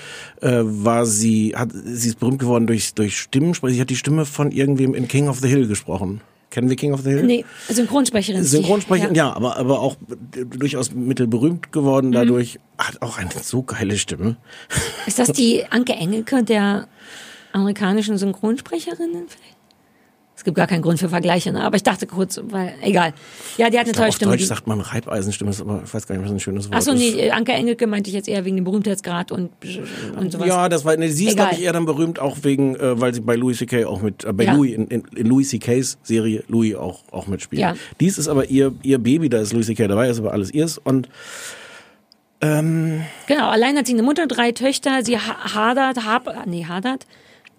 äh, 0.43 0.61
war 0.63 1.07
sie, 1.07 1.55
hat, 1.57 1.71
sie 1.73 2.11
ist 2.11 2.21
berühmt 2.21 2.39
geworden 2.39 2.69
durch, 2.69 2.95
durch 2.95 3.19
Stimmensprache, 3.19 3.73
sie 3.73 3.81
hat 3.81 3.91
die 3.91 3.97
Stimme 3.97 4.27
von 4.27 4.53
irgendwem 4.53 4.95
in 4.95 5.09
King 5.09 5.29
of 5.29 5.41
the 5.41 5.49
Hill 5.49 5.67
gesprochen. 5.67 6.21
Kennen 6.53 6.69
wir 6.69 6.77
King 6.77 6.93
of 6.93 7.01
the 7.01 7.09
Hill? 7.09 7.23
Nee, 7.23 7.47
Synchronsprecherin. 7.71 8.45
Synchronsprecherin, 8.45 9.15
Ja. 9.15 9.29
ja, 9.29 9.33
aber, 9.35 9.57
aber 9.57 9.81
auch 9.81 9.97
durchaus 10.51 10.93
mittelberühmt 10.93 11.73
geworden 11.73 12.13
dadurch. 12.13 12.59
Hat 12.77 13.01
auch 13.01 13.17
eine 13.17 13.31
so 13.43 13.63
geile 13.63 13.97
Stimme. 13.97 14.37
Ist 15.07 15.19
das 15.19 15.33
die 15.33 15.65
Anke 15.71 15.95
Engelke 15.95 16.45
der 16.45 16.89
amerikanischen 17.53 18.19
Synchronsprecherinnen 18.19 19.29
vielleicht? 19.29 19.52
Es 20.35 20.45
gibt 20.45 20.57
gar 20.57 20.67
keinen 20.67 20.83
Grund 20.83 20.99
für 20.99 21.09
Vergleiche, 21.11 21.53
ne? 21.53 21.63
aber 21.63 21.77
ich 21.77 21.83
dachte 21.83 22.07
kurz, 22.07 22.41
weil, 22.49 22.75
egal. 22.83 23.13
Ja, 23.59 23.69
die 23.71 23.79
hat 23.79 23.85
eine 23.85 23.95
tolle 23.95 24.09
Auf 24.09 24.15
Stimme. 24.17 24.33
Deutsch 24.33 24.41
die- 24.41 24.47
sagt 24.47 24.67
man 24.67 24.81
Reibeisenstimme, 24.81 25.51
ist 25.51 25.61
aber 25.61 25.83
ich 25.85 25.93
weiß 25.95 26.07
gar 26.07 26.17
nicht, 26.17 26.25
was 26.25 26.33
ein 26.33 26.41
schönes 26.41 26.67
Wort 26.69 26.75
Achso, 26.77 26.93
ist. 26.93 26.99
nee, 26.99 27.31
Anke 27.31 27.53
Engelke 27.53 27.87
meinte 27.87 28.09
ich 28.11 28.15
jetzt 28.17 28.29
eher 28.29 28.45
wegen 28.45 28.57
dem 28.57 28.65
Berühmtheitsgrad 28.65 29.31
und, 29.31 29.51
und 30.19 30.33
sowas. 30.33 30.47
Ja, 30.49 30.69
das 30.69 30.85
war, 30.85 30.97
nee, 30.97 31.09
sie 31.09 31.27
ist, 31.29 31.37
glaube 31.37 31.53
ich, 31.55 31.63
eher 31.63 31.73
dann 31.73 31.85
berühmt, 31.85 32.19
auch 32.19 32.39
wegen, 32.43 32.75
äh, 32.77 33.01
weil 33.01 33.15
sie 33.15 33.21
bei 33.21 33.37
Louis 33.37 33.59
C.K. 33.59 33.85
auch 33.85 34.01
mit, 34.03 34.25
äh, 34.25 34.33
bei 34.33 34.45
Ja. 34.45 34.55
Louis, 34.55 34.75
in, 34.75 34.87
in, 34.89 35.03
in 35.15 35.27
Louis 35.27 35.49
C.K.'s 35.51 35.99
Serie 36.03 36.43
Louis 36.49 36.75
auch, 36.75 37.01
auch 37.13 37.27
mitspielt. 37.27 37.61
Ja. 37.63 37.75
Dies 38.01 38.17
ist 38.19 38.27
aber 38.29 38.49
ihr, 38.49 38.73
ihr 38.83 38.99
Baby, 38.99 39.29
da 39.29 39.39
ist 39.41 39.53
Louis 39.53 39.67
C.K. 39.67 39.87
dabei, 39.87 40.09
ist 40.09 40.19
aber 40.19 40.33
alles 40.33 40.53
ihrs 40.53 40.79
und 40.79 41.09
Genau, 42.41 43.49
alleinerziehende 43.51 44.03
Mutter, 44.03 44.27
drei 44.27 44.51
Töchter, 44.51 45.05
sie 45.05 45.17
ha- 45.17 45.55
hadert, 45.55 46.05
hab, 46.05 46.45
nee, 46.47 46.65
hadert, 46.65 47.07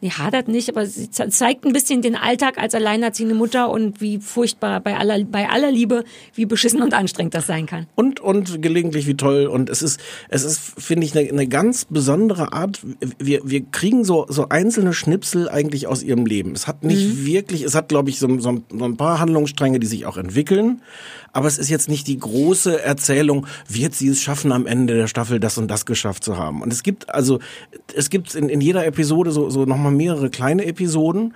nee, 0.04 0.12
hadert 0.12 0.48
nicht, 0.48 0.70
aber 0.70 0.86
sie 0.86 1.10
ze- 1.10 1.30
zeigt 1.30 1.66
ein 1.66 1.74
bisschen 1.74 2.02
den 2.02 2.16
Alltag 2.16 2.58
als 2.60 2.76
alleinerziehende 2.76 3.34
Mutter 3.36 3.70
und 3.72 4.02
wie 4.02 4.20
furchtbar 4.20 4.80
bei 4.82 4.96
aller, 4.98 5.24
bei 5.24 5.50
aller 5.50 5.72
Liebe, 5.72 6.04
wie 6.36 6.46
beschissen 6.46 6.82
und 6.84 6.94
anstrengend 6.94 7.34
das 7.34 7.48
sein 7.48 7.66
kann. 7.66 7.88
und 7.96 8.20
und 8.20 8.62
gelegentlich 8.62 9.08
wie 9.08 9.16
toll. 9.16 9.48
Und 9.48 9.70
es 9.70 9.82
ist 9.82 10.00
es 10.30 10.44
ist 10.44 10.60
finde 10.78 11.06
ich 11.08 11.18
eine, 11.18 11.28
eine 11.30 11.48
ganz 11.48 11.86
besondere 11.86 12.54
Art. 12.54 12.82
Wir 13.18 13.42
wir 13.44 13.62
kriegen 13.72 14.04
so 14.04 14.26
so 14.30 14.50
einzelne 14.50 14.94
Schnipsel 14.94 15.50
eigentlich 15.50 15.88
aus 15.88 16.04
ihrem 16.04 16.26
Leben. 16.26 16.52
Es 16.54 16.68
hat 16.68 16.84
nicht 16.84 17.26
wirklich 17.26 17.64
es 17.64 17.74
hat 17.74 17.90
glaube 17.90 18.10
ich 18.10 18.20
so, 18.20 18.28
so, 18.40 18.50
ein- 18.50 18.64
so 18.78 18.86
ein 18.86 18.98
paar 18.98 19.20
Handlungsstränge 19.20 19.80
die 19.80 19.88
sich 19.88 20.06
auch 20.06 20.18
entwickeln. 20.18 20.82
Aber 21.36 21.48
es 21.48 21.58
ist 21.58 21.70
jetzt 21.70 21.90
nicht 21.90 22.06
die 22.08 22.20
große 22.20 22.84
Erzählung 22.84 23.48
wird 23.68 23.96
sie 23.96 24.08
es 24.10 24.22
schaffen 24.22 24.52
am 24.52 24.68
Ende 24.68 24.94
der 24.96 25.08
Staffel 25.08 25.40
das 25.40 25.58
und 25.58 25.68
das 25.72 25.86
geschafft 25.86 26.24
zu 26.24 26.38
haben? 26.38 26.62
Und 26.62 26.72
es 26.72 26.84
gibt 26.84 27.10
also 27.10 27.40
es 27.96 28.10
gibt 28.10 28.36
in, 28.36 28.50
in 28.50 28.62
jeder 28.62 28.86
Episode 28.86 29.32
so 29.32 29.50
so 29.50 29.66
noch 29.66 29.78
mal 29.94 29.98
mehrere 29.98 30.30
kleine 30.30 30.66
Episoden 30.66 31.34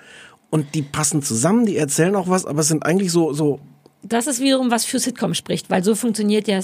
und 0.50 0.76
die 0.76 0.82
passen 0.82 1.22
zusammen 1.22 1.66
die 1.66 1.78
erzählen 1.78 2.16
auch 2.16 2.28
was 2.28 2.46
aber 2.46 2.62
es 2.62 2.68
sind 2.68 2.86
eigentlich 2.86 3.12
so 3.12 3.34
so 3.34 3.60
Das 4.04 4.28
ist 4.28 4.40
wiederum 4.40 4.72
was 4.72 4.86
für 4.86 5.00
Sitcom 5.00 5.34
spricht, 5.34 5.70
weil 5.70 5.84
so 5.84 5.96
funktioniert 5.96 6.48
ja 6.48 6.60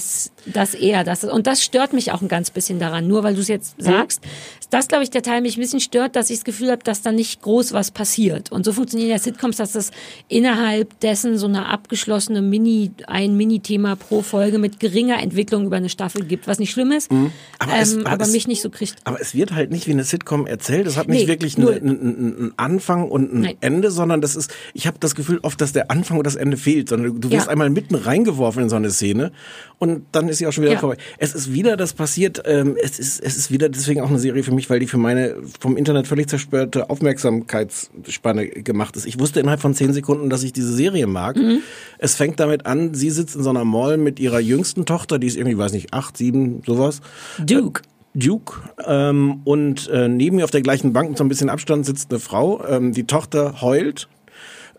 das 0.46 0.74
eher. 0.74 1.04
Das, 1.04 1.24
und 1.24 1.46
das 1.46 1.62
stört 1.62 1.92
mich 1.92 2.12
auch 2.12 2.22
ein 2.22 2.28
ganz 2.28 2.50
bisschen 2.50 2.78
daran. 2.78 3.06
Nur 3.06 3.22
weil 3.22 3.34
du 3.34 3.40
es 3.40 3.48
jetzt 3.48 3.74
sagst, 3.78 4.20
ist 4.60 4.72
das, 4.72 4.88
glaube 4.88 5.04
ich, 5.04 5.10
der 5.10 5.22
Teil 5.22 5.40
mich 5.40 5.56
ein 5.56 5.60
bisschen 5.60 5.80
stört, 5.80 6.16
dass 6.16 6.30
ich 6.30 6.38
das 6.38 6.44
Gefühl 6.44 6.70
habe, 6.70 6.82
dass 6.84 7.02
da 7.02 7.12
nicht 7.12 7.42
groß 7.42 7.72
was 7.72 7.90
passiert. 7.90 8.50
Und 8.52 8.64
so 8.64 8.72
funktionieren 8.72 9.10
ja 9.10 9.18
Sitcoms, 9.18 9.56
dass 9.56 9.74
es 9.74 9.90
innerhalb 10.28 10.98
dessen 11.00 11.38
so 11.38 11.46
eine 11.46 11.66
abgeschlossene 11.68 12.42
Mini, 12.42 12.90
ein 13.06 13.36
Mini-Thema 13.36 13.96
pro 13.96 14.22
Folge 14.22 14.58
mit 14.58 14.80
geringer 14.80 15.20
Entwicklung 15.22 15.66
über 15.66 15.76
eine 15.76 15.88
Staffel 15.88 16.24
gibt, 16.24 16.46
was 16.46 16.58
nicht 16.58 16.70
schlimm 16.72 16.92
ist, 16.92 17.10
Mhm. 17.12 17.30
Aber 17.58 17.72
aber, 17.72 17.80
es- 17.82 17.92
ähm, 17.94 18.00
aber 18.00 18.10
aber 18.12 18.24
es- 18.24 18.32
mich 18.32 18.48
nicht 18.48 18.62
so 18.62 18.70
kriegt. 18.70 18.96
Aber 19.04 19.20
es 19.20 19.34
wird 19.34 19.52
halt 19.52 19.70
nicht 19.70 19.86
wie 19.86 19.92
eine 19.92 20.04
Sitcom 20.04 20.46
erzählt. 20.46 20.86
Es 20.86 20.96
hat 20.96 21.08
nicht 21.08 21.22
Nee, 21.22 21.28
wirklich 21.28 21.56
null. 21.58 21.74
eine, 21.80 21.90
einen, 21.90 22.36
einen 22.36 22.52
Anfang 22.56 23.08
und 23.10 23.32
ein 23.32 23.40
Nein. 23.42 23.56
Ende, 23.60 23.90
sondern 23.90 24.20
das 24.20 24.34
ist, 24.36 24.52
ich 24.72 24.86
habe 24.86 24.96
das 24.98 25.14
Gefühl 25.14 25.38
oft, 25.42 25.60
dass 25.60 25.72
der 25.72 25.90
Anfang 25.90 26.18
und 26.18 26.26
das 26.26 26.36
Ende 26.36 26.56
fehlt, 26.56 26.88
sondern 26.88 27.20
du 27.20 27.30
wirst 27.30 27.46
Ja. 27.46 27.52
einmal 27.52 27.70
mitten 27.70 27.94
reingeworfen 27.94 28.64
in 28.64 28.68
so 28.68 28.76
eine 28.76 28.90
Szene 28.90 29.32
und 29.78 30.04
dann 30.12 30.28
ist 30.34 30.38
sie 30.40 30.46
auch 30.46 30.52
schon 30.52 30.64
wieder 30.64 30.74
Ja. 30.74 30.78
vorbei. 30.78 30.96
Es 31.18 31.34
ist 31.34 31.52
wieder 31.52 31.76
das 31.76 31.94
passiert, 31.94 32.42
ähm, 32.44 32.76
es 32.80 32.98
ist, 32.98 33.20
es 33.22 33.36
ist 33.36 33.50
wieder 33.50 33.68
deswegen 33.68 34.00
auch 34.02 34.10
eine 34.10 34.18
Serie 34.18 34.42
für 34.42 34.52
mich, 34.52 34.68
weil 34.68 34.78
die 34.80 34.86
für 34.86 34.98
meine 34.98 35.36
vom 35.58 35.76
Internet 35.76 36.06
völlig 36.06 36.28
zerstörte 36.28 36.90
Aufmerksamkeitsspanne 36.90 38.48
gemacht 38.48 38.96
ist. 38.96 39.06
Ich 39.06 39.18
wusste 39.18 39.40
innerhalb 39.40 39.60
von 39.60 39.74
zehn 39.74 39.92
Sekunden, 39.92 40.30
dass 40.30 40.42
ich 40.42 40.52
diese 40.52 40.72
Serie 40.72 41.06
mag. 41.06 41.36
Mhm. 41.36 41.60
Es 41.98 42.14
fängt 42.14 42.40
damit 42.40 42.66
an, 42.66 42.94
sie 42.94 43.10
sitzt 43.10 43.36
in 43.36 43.42
so 43.42 43.50
einer 43.50 43.64
Mall 43.64 43.96
mit 43.96 44.20
ihrer 44.20 44.40
jüngsten 44.40 44.86
Tochter, 44.86 45.18
die 45.18 45.26
ist 45.26 45.36
irgendwie, 45.36 45.58
weiß 45.58 45.72
nicht, 45.72 45.92
acht, 45.92 46.16
sieben, 46.16 46.62
sowas. 46.66 47.00
Duke. 47.38 47.82
Duke 48.16 48.60
ähm, 48.86 49.40
und 49.44 49.88
äh, 49.88 50.08
neben 50.08 50.36
mir 50.36 50.44
auf 50.44 50.52
der 50.52 50.62
gleichen 50.62 50.92
Bank 50.92 51.08
mit 51.08 51.18
so 51.18 51.24
ein 51.24 51.28
bisschen 51.28 51.50
Abstand 51.50 51.84
sitzt 51.84 52.10
eine 52.12 52.20
Frau. 52.20 52.64
Ähm, 52.64 52.92
die 52.92 53.08
Tochter 53.08 53.60
heult 53.60 54.06
äh, 54.23 54.23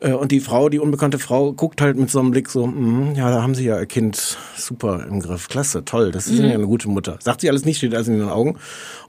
und 0.01 0.31
die 0.31 0.39
Frau, 0.39 0.69
die 0.69 0.79
unbekannte 0.79 1.19
Frau, 1.19 1.53
guckt 1.53 1.81
halt 1.81 1.97
mit 1.97 2.09
so 2.09 2.19
einem 2.19 2.31
Blick 2.31 2.49
so, 2.49 2.67
"Mhm, 2.67 3.15
ja, 3.15 3.29
da 3.29 3.41
haben 3.41 3.55
sie 3.55 3.65
ja 3.65 3.79
ihr 3.79 3.85
Kind 3.85 4.37
super 4.57 5.05
im 5.07 5.19
Griff, 5.19 5.47
klasse, 5.47 5.85
toll, 5.85 6.11
das 6.11 6.27
ist 6.27 6.39
ja 6.39 6.45
eine 6.45 6.67
gute 6.67 6.89
Mutter. 6.89 7.17
Sagt 7.21 7.41
sie 7.41 7.49
alles 7.49 7.65
nicht, 7.65 7.77
steht 7.77 7.93
alles 7.93 8.07
in 8.07 8.19
den 8.19 8.29
Augen. 8.29 8.57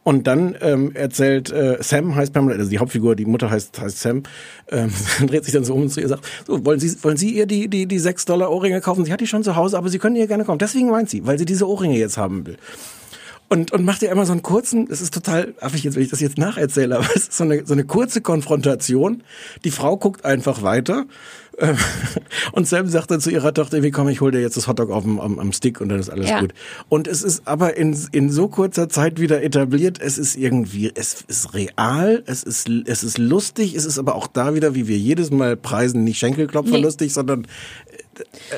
Und 0.05 0.29
dann 0.29 0.55
ähm, 0.61 0.95
erzählt 0.95 1.51
äh, 1.51 1.79
Sam 1.81 2.15
heißt 2.15 2.33
Pamela, 2.33 2.57
also 2.57 2.71
die 2.71 2.79
Hauptfigur, 2.79 3.17
die 3.17 3.25
Mutter 3.25 3.51
heißt 3.51 3.81
heißt 3.81 3.99
Sam, 3.99 4.23
ähm, 4.71 4.93
dreht 5.27 5.45
sich 5.45 5.53
dann 5.53 5.65
so 5.65 5.75
um 5.75 5.83
und 5.83 5.91
zu 5.91 6.01
ihr 6.01 6.09
sagt, 6.09 6.25
so 6.47 6.65
wollen 6.65 6.79
Sie 6.79 7.03
wollen 7.03 7.17
Sie 7.17 7.31
ihr 7.31 7.47
die 7.47 7.69
die 7.69 7.87
die 7.87 7.99
sechs 7.99 8.25
Dollar 8.25 8.53
Ohrringe 8.53 8.81
kaufen? 8.81 9.05
Sie 9.05 9.13
hat 9.13 9.21
die 9.21 9.27
schon 9.27 9.43
zu 9.43 9.57
Hause, 9.57 9.77
aber 9.77 9.89
Sie 9.89 9.99
können 9.99 10.15
ihr 10.15 10.29
gerne 10.29 10.45
kaufen. 10.45 10.59
Deswegen 10.59 10.91
meint 10.91 11.11
sie, 11.11 11.27
weil 11.27 11.39
sie 11.39 11.45
diese 11.45 11.69
Ohrringe 11.69 11.99
jetzt 11.99 12.17
haben 12.17 12.47
will 12.47 12.57
und, 13.49 13.73
und 13.73 13.85
macht 13.85 14.03
ja 14.03 14.11
immer 14.11 14.27
so 14.27 14.33
einen 14.33 14.43
kurzen, 14.43 14.87
das 14.89 15.01
ist 15.01 15.15
total 15.15 15.55
affig 15.61 15.85
jetzt, 15.85 15.95
wenn 15.97 16.03
ich 16.03 16.11
das 16.11 16.21
jetzt 16.21 16.39
nacherzähle, 16.39 16.97
aber 16.97 17.07
es 17.15 17.23
ist 17.29 17.33
so 17.37 17.45
eine, 17.45 17.65
so 17.67 17.73
eine 17.75 17.85
kurze 17.85 18.21
Konfrontation. 18.21 19.23
Die 19.65 19.71
Frau 19.71 19.97
guckt 19.97 20.25
einfach 20.25 20.63
weiter 20.63 21.07
Ähm, 21.59 21.77
Und 22.53 22.69
Sam 22.69 22.87
sagt 22.89 23.11
dann 23.11 23.21
zu 23.21 23.31
ihrer 23.31 23.55
Tochter, 23.55 23.83
wie 23.83 23.91
komm, 23.91 24.09
ich 24.11 24.21
hol 24.21 24.31
dir 24.31 24.41
jetzt 24.43 24.59
das 24.59 24.69
Hotdog 24.69 24.91
auf 24.91 25.05
dem, 25.05 25.19
am, 25.21 25.39
am 25.39 25.53
Stick 25.53 25.81
und 25.81 25.89
dann 25.89 25.99
ist 25.99 26.11
alles 26.11 26.29
Ja. 26.29 26.41
gut. 26.41 26.53
Und 26.91 27.09
es 27.09 27.23
ist 27.23 27.49
aber 27.49 27.77
in, 27.79 27.97
in 28.13 28.31
so 28.31 28.49
kurzer 28.49 28.91
Zeit 28.91 29.19
wieder 29.21 29.43
etabliert, 29.43 29.99
es 30.01 30.19
ist 30.19 30.37
irgendwie, 30.37 30.93
es 30.95 31.25
ist 31.29 31.55
real, 31.55 32.23
es 32.27 32.43
ist, 32.43 32.69
es 32.69 33.03
ist 33.03 33.17
lustig, 33.17 33.75
es 33.75 33.87
ist 33.87 33.99
aber 33.99 34.17
auch 34.17 34.27
da 34.27 34.55
wieder, 34.55 34.75
wie 34.75 34.87
wir 34.87 34.99
jedes 34.99 35.31
Mal 35.31 35.57
preisen, 35.57 36.05
nicht 36.05 36.19
Schenkelklopfer 36.19 36.73
Nee. 36.73 36.83
lustig, 36.83 37.15
sondern 37.15 37.47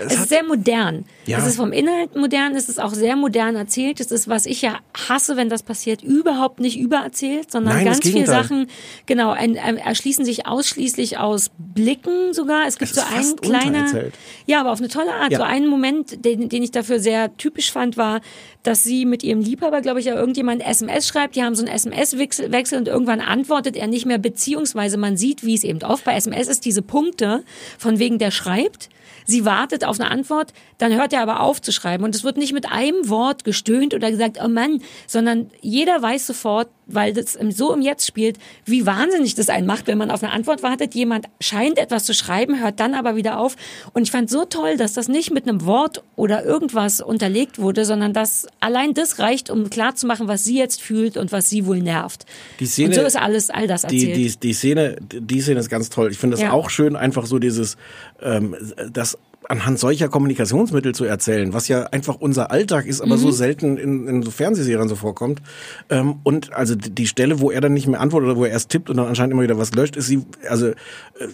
Es 0.06 0.14
ist 0.14 0.28
sehr 0.28 0.44
modern. 0.44 1.04
Ja. 1.26 1.38
Es 1.38 1.46
ist 1.46 1.56
vom 1.56 1.72
Inhalt 1.72 2.16
modern, 2.16 2.54
es 2.56 2.68
ist 2.68 2.80
auch 2.80 2.92
sehr 2.92 3.16
modern 3.16 3.56
erzählt. 3.56 4.00
Es 4.00 4.10
ist, 4.10 4.28
was 4.28 4.46
ich 4.46 4.62
ja 4.62 4.78
hasse, 5.08 5.36
wenn 5.36 5.48
das 5.48 5.62
passiert, 5.62 6.02
überhaupt 6.02 6.60
nicht 6.60 6.78
übererzählt, 6.78 7.50
sondern 7.50 7.76
Nein, 7.76 7.84
ganz 7.86 8.00
viele. 8.00 8.26
Sachen, 8.26 8.66
genau, 9.06 9.30
ein, 9.30 9.58
ein, 9.58 9.76
erschließen 9.76 10.24
sich 10.24 10.46
ausschließlich 10.46 11.18
aus 11.18 11.50
Blicken 11.58 12.32
sogar. 12.32 12.66
Es 12.66 12.78
gibt 12.78 12.90
Es 12.90 12.96
so 12.96 13.02
einen 13.02 13.32
untererzählt. 13.32 14.14
ja, 14.46 14.60
aber 14.60 14.72
auf 14.72 14.78
eine 14.78 14.88
tolle 14.88 15.14
Art. 15.14 15.32
Ja. 15.32 15.38
So 15.38 15.44
einen 15.44 15.66
Moment, 15.66 16.24
den, 16.24 16.48
den 16.48 16.62
ich 16.62 16.70
dafür 16.70 16.98
sehr 17.00 17.36
typisch 17.36 17.72
fand, 17.72 17.96
war, 17.96 18.20
dass 18.62 18.82
sie 18.82 19.04
mit 19.06 19.22
ihrem 19.22 19.40
Liebhaber, 19.40 19.80
glaube 19.80 20.00
ich, 20.00 20.06
ja 20.06 20.14
irgendjemand 20.14 20.66
SMS 20.66 21.06
schreibt. 21.06 21.36
Die 21.36 21.42
haben 21.42 21.54
so 21.54 21.64
einen 21.64 21.74
SMS-Wechsel 21.74 22.52
Wechsel 22.52 22.78
und 22.78 22.88
irgendwann 22.88 23.20
antwortet 23.20 23.76
er 23.76 23.86
nicht 23.86 24.06
mehr, 24.06 24.18
beziehungsweise 24.18 24.96
man 24.96 25.16
sieht, 25.16 25.44
wie 25.44 25.54
es 25.54 25.64
eben 25.64 25.82
oft 25.82 26.04
bei 26.04 26.14
SMS 26.14 26.48
ist, 26.48 26.64
diese 26.64 26.82
Punkte, 26.82 27.44
von 27.78 27.98
wegen 27.98 28.18
der 28.18 28.30
schreibt. 28.30 28.88
Sie 29.28 29.44
wartet 29.44 29.84
auf 29.84 30.00
eine 30.00 30.10
Antwort, 30.10 30.54
dann 30.78 30.94
hört 30.96 31.12
er 31.12 31.20
aber 31.20 31.40
auf 31.40 31.60
zu 31.60 31.70
schreiben. 31.70 32.02
Und 32.02 32.14
es 32.14 32.24
wird 32.24 32.38
nicht 32.38 32.54
mit 32.54 32.72
einem 32.72 33.10
Wort 33.10 33.44
gestöhnt 33.44 33.92
oder 33.92 34.10
gesagt, 34.10 34.38
oh 34.42 34.48
Mann, 34.48 34.80
sondern 35.06 35.50
jeder 35.60 36.00
weiß 36.00 36.26
sofort, 36.26 36.68
weil 36.90 37.12
das 37.12 37.36
so 37.50 37.74
im 37.74 37.82
Jetzt 37.82 38.06
spielt, 38.06 38.38
wie 38.64 38.86
wahnsinnig 38.86 39.34
das 39.34 39.50
einen 39.50 39.66
macht, 39.66 39.86
wenn 39.86 39.98
man 39.98 40.10
auf 40.10 40.22
eine 40.22 40.32
Antwort 40.32 40.62
wartet. 40.62 40.94
Jemand 40.94 41.26
scheint 41.38 41.76
etwas 41.76 42.04
zu 42.04 42.14
schreiben, 42.14 42.58
hört 42.62 42.80
dann 42.80 42.94
aber 42.94 43.14
wieder 43.16 43.38
auf. 43.38 43.56
Und 43.92 44.04
ich 44.04 44.10
fand 44.10 44.30
so 44.30 44.46
toll, 44.46 44.78
dass 44.78 44.94
das 44.94 45.08
nicht 45.08 45.30
mit 45.30 45.46
einem 45.46 45.66
Wort 45.66 46.02
oder 46.16 46.46
irgendwas 46.46 47.02
unterlegt 47.02 47.58
wurde, 47.58 47.84
sondern 47.84 48.14
dass 48.14 48.46
allein 48.60 48.94
das 48.94 49.18
reicht, 49.18 49.50
um 49.50 49.68
klarzumachen, 49.68 50.28
was 50.28 50.44
sie 50.44 50.56
jetzt 50.56 50.80
fühlt 50.80 51.18
und 51.18 51.30
was 51.30 51.50
sie 51.50 51.66
wohl 51.66 51.80
nervt. 51.80 52.24
Die 52.58 52.64
Szene- 52.64 52.88
und 52.88 52.94
so 52.94 53.02
ist 53.02 53.16
alles, 53.16 53.50
all 53.50 53.66
das 53.66 53.82
die, 53.82 54.08
erzählt. 54.08 54.16
die, 54.16 54.40
die 54.48 54.52
Szene, 54.54 54.96
die 55.12 55.40
Szene 55.42 55.60
ist 55.60 55.68
ganz 55.68 55.90
toll. 55.90 56.10
Ich 56.10 56.16
finde 56.16 56.36
das 56.36 56.42
Ja. 56.44 56.52
auch 56.52 56.70
schön, 56.70 56.96
einfach 56.96 57.26
so 57.26 57.38
dieses, 57.38 57.76
ähm, 58.22 58.56
das 58.90 59.17
anhand 59.48 59.78
solcher 59.78 60.08
Kommunikationsmittel 60.08 60.94
zu 60.94 61.04
erzählen, 61.04 61.52
was 61.54 61.68
ja 61.68 61.84
einfach 61.84 62.16
unser 62.20 62.50
Alltag 62.50 62.86
ist, 62.86 63.00
aber 63.00 63.16
Mhm. 63.16 63.20
so 63.20 63.30
selten 63.30 63.78
in, 63.78 64.06
in 64.06 64.22
so 64.22 64.30
Fernsehserien 64.30 64.88
so 64.88 64.94
vorkommt. 64.94 65.40
Ähm, 65.88 66.16
und 66.22 66.52
also 66.52 66.74
die 66.76 67.06
Stelle, 67.06 67.40
wo 67.40 67.50
er 67.50 67.60
dann 67.60 67.72
nicht 67.72 67.86
mehr 67.86 68.00
antwortet 68.00 68.28
oder 68.30 68.38
wo 68.38 68.44
er 68.44 68.50
erst 68.50 68.68
tippt 68.70 68.90
und 68.90 68.98
dann 68.98 69.06
anscheinend 69.06 69.32
immer 69.32 69.42
wieder 69.42 69.58
was 69.58 69.72
löscht, 69.74 69.96
ist 69.96 70.06
sie, 70.06 70.20
also 70.48 70.68
äh, 70.68 70.74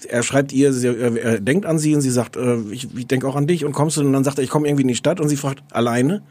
er 0.09 0.23
schreibt 0.23 0.53
ihr, 0.53 0.73
sie, 0.73 0.87
er, 0.87 1.17
er 1.17 1.41
denkt 1.41 1.67
an 1.67 1.79
sie 1.79 1.95
und 1.95 2.01
sie 2.03 2.11
sagt, 2.11 2.37
äh, 2.37 2.57
ich, 2.71 2.89
ich 2.97 3.07
denke 3.07 3.27
auch 3.27 3.37
an 3.37 3.47
dich 3.47 3.65
und 3.65 3.73
kommst 3.73 3.97
du 3.97 4.01
und 4.03 4.13
dann 4.13 4.25
sagt 4.25 4.39
er, 4.39 4.45
ich 4.45 4.51
komme 4.51 4.69
irgendwie 4.69 4.83
in 4.83 4.89
die 4.89 4.95
Stadt 4.97 5.21
und 5.21 5.29
sie 5.29 5.37
fragt, 5.37 5.63
alleine? 5.73 6.23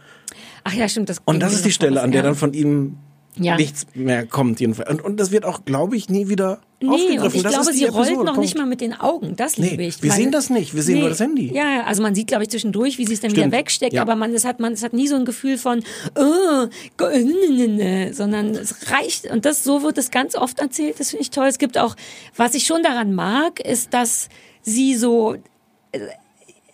Ach 0.64 0.74
ja, 0.74 0.88
stimmt. 0.88 1.10
Das 1.10 1.22
Und 1.26 1.42
das 1.42 1.54
ist 1.54 1.66
die 1.66 1.72
Stelle, 1.72 2.02
an 2.02 2.12
der 2.12 2.24
dann 2.24 2.36
von 2.36 2.54
ihm 2.54 2.96
Ja. 3.38 3.56
nichts 3.56 3.88
mehr 3.96 4.26
kommt 4.28 4.60
jedenfalls. 4.60 4.90
Und, 4.90 5.02
und 5.04 5.20
das 5.20 5.32
wird 5.32 5.46
auch, 5.46 5.66
glaube 5.66 5.96
ich, 5.96 6.10
nie 6.10 6.30
wieder 6.30 6.60
Nee, 6.80 6.90
aufgegriffen. 6.90 7.24
und 7.24 7.36
ich 7.36 7.42
das 7.44 7.54
glaube, 7.54 7.74
sie 7.74 7.86
rollt 7.86 8.08
Episode. 8.08 8.26
noch 8.26 8.34
Punkt. 8.34 8.40
nicht 8.42 8.58
mal 8.58 8.66
mit 8.66 8.82
den 8.82 8.94
Augen. 8.94 9.36
Das 9.38 9.58
Nee, 9.58 9.70
liebe 9.70 9.84
ich. 9.84 10.04
wir 10.04 10.12
sehen 10.12 10.32
das 10.32 10.50
nicht. 10.50 10.76
Wir 10.76 10.84
sehen 10.84 11.00
nur 11.00 11.10
das 11.10 11.20
Handy. 11.20 11.52
Ja, 11.54 11.84
also 11.86 12.04
man 12.04 12.14
sieht, 12.14 12.28
glaube 12.28 12.44
ich, 12.44 12.50
zwischendurch, 12.50 12.98
wie 12.98 13.06
sie 13.06 13.14
es 13.14 13.22
dann 13.22 13.32
Stimmt. 13.32 13.48
wieder 13.48 13.58
wegsteckt, 13.58 13.94
Ja. 13.94 14.02
aber 14.02 14.16
man, 14.16 14.34
es 14.34 14.44
hat, 14.46 14.60
man, 14.60 14.74
es 14.74 14.84
hat 14.84 14.94
nie 14.94 15.08
so 15.08 15.16
ein 15.16 15.26
Gefühl 15.26 15.58
von, 15.58 15.82
oh, 16.16 16.68
sondern 18.12 18.50
es 18.52 18.92
reicht. 18.92 19.32
Und 19.32 19.46
das, 19.46 19.64
so 19.64 19.82
wird 19.84 19.98
es 19.98 20.12
ganz 20.12 20.36
oft 20.36 20.60
erzählt. 20.60 21.00
Das 21.00 21.10
finde 21.12 21.22
ich 21.24 21.32
toll. 21.32 21.48
Es 21.48 21.58
gibt 21.58 21.78
auch, 21.78 21.96
was 22.36 22.54
ich 22.54 22.66
schon 22.66 22.84
daran 22.84 23.14
mag, 23.14 23.60
ist, 23.60 23.94
dass 23.94 24.30
sie 24.62 24.96
so, 24.96 25.36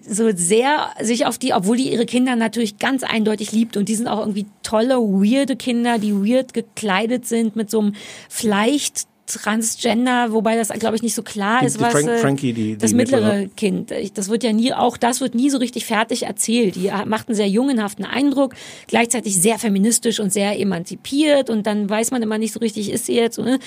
so 0.08 0.30
sehr 0.36 0.90
sich 1.02 1.26
auf 1.26 1.38
die, 1.38 1.54
obwohl 1.54 1.78
die 1.78 1.92
ihre 1.92 2.06
Kinder 2.06 2.36
natürlich 2.36 2.78
ganz 2.80 3.04
eindeutig 3.04 3.52
liebt 3.52 3.78
und 3.78 3.90
die 3.90 3.96
sind 3.96 4.08
auch 4.08 4.20
irgendwie 4.20 4.46
tolle, 4.64 4.96
weirde 4.98 5.56
Kinder, 5.56 5.98
die 6.00 6.14
weird 6.14 6.54
gekleidet 6.54 7.26
sind 7.28 7.56
mit 7.56 7.70
so 7.70 7.80
einem 7.80 7.94
vielleicht 8.30 9.06
Transgender, 9.54 10.32
wobei 10.32 10.56
das 10.56 10.70
glaube 10.70 10.96
ich 10.96 11.04
nicht 11.04 11.14
so 11.14 11.22
klar 11.22 11.60
Die- 11.60 11.68
ist, 11.68 11.78
die 11.78 11.82
was 11.82 11.92
Frank- 11.92 12.08
äh, 12.08 12.18
Frankie, 12.18 12.52
die- 12.54 12.78
das 12.78 12.94
mittlere 12.94 13.22
mittlere. 13.42 13.50
Kind. 13.56 13.94
Das 14.16 14.28
wird 14.30 14.44
ja 14.44 14.52
nie, 14.54 14.74
auch 14.74 14.98
das 14.98 15.22
wird 15.22 15.36
nie 15.36 15.52
so 15.52 15.60
richtig 15.60 15.86
fertig 15.86 16.24
erzählt. 16.24 16.76
Die 16.76 16.90
macht 17.06 17.28
einen 17.30 17.36
sehr 17.36 17.48
jungenhaften 17.48 18.06
Eindruck, 18.06 18.56
gleichzeitig 18.88 19.40
sehr 19.40 19.60
feministisch 19.60 20.20
und 20.20 20.34
sehr 20.34 20.60
emanzipiert 20.60 21.52
und 21.52 21.68
dann 21.68 21.88
weiß 21.90 22.10
man 22.10 22.24
immer 22.24 22.40
nicht 22.40 22.54
so 22.54 22.60
richtig, 22.60 22.92
ist 22.92 23.06
sie 23.06 23.14
jetzt, 23.16 23.38
äh, 23.38 23.60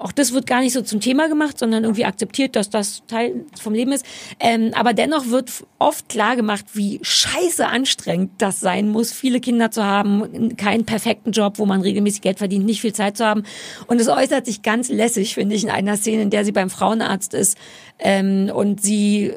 auch 0.00 0.12
das 0.12 0.32
wird 0.32 0.46
gar 0.46 0.60
nicht 0.60 0.72
so 0.72 0.82
zum 0.82 1.00
Thema 1.00 1.28
gemacht, 1.28 1.58
sondern 1.58 1.84
irgendwie 1.84 2.04
akzeptiert, 2.04 2.56
dass 2.56 2.70
das 2.70 3.02
Teil 3.06 3.44
vom 3.60 3.74
Leben 3.74 3.92
ist. 3.92 4.04
Ähm, 4.38 4.70
aber 4.74 4.92
dennoch 4.92 5.26
wird 5.26 5.50
oft 5.78 6.08
klar 6.08 6.36
gemacht, 6.36 6.64
wie 6.74 7.00
scheiße 7.02 7.66
anstrengend 7.66 8.30
das 8.38 8.60
sein 8.60 8.88
muss, 8.88 9.12
viele 9.12 9.40
Kinder 9.40 9.70
zu 9.70 9.84
haben, 9.84 10.56
keinen 10.56 10.84
perfekten 10.84 11.32
Job, 11.32 11.58
wo 11.58 11.66
man 11.66 11.80
regelmäßig 11.80 12.20
Geld 12.20 12.38
verdient, 12.38 12.64
nicht 12.64 12.80
viel 12.80 12.92
Zeit 12.92 13.16
zu 13.16 13.24
haben. 13.24 13.42
Und 13.86 14.00
es 14.00 14.08
äußert 14.08 14.46
sich 14.46 14.62
ganz 14.62 14.88
lässig, 14.88 15.34
finde 15.34 15.54
ich, 15.54 15.64
in 15.64 15.70
einer 15.70 15.96
Szene, 15.96 16.22
in 16.22 16.30
der 16.30 16.44
sie 16.44 16.52
beim 16.52 16.70
Frauenarzt 16.70 17.34
ist 17.34 17.58
ähm, 17.98 18.50
und 18.54 18.80
sie 18.80 19.32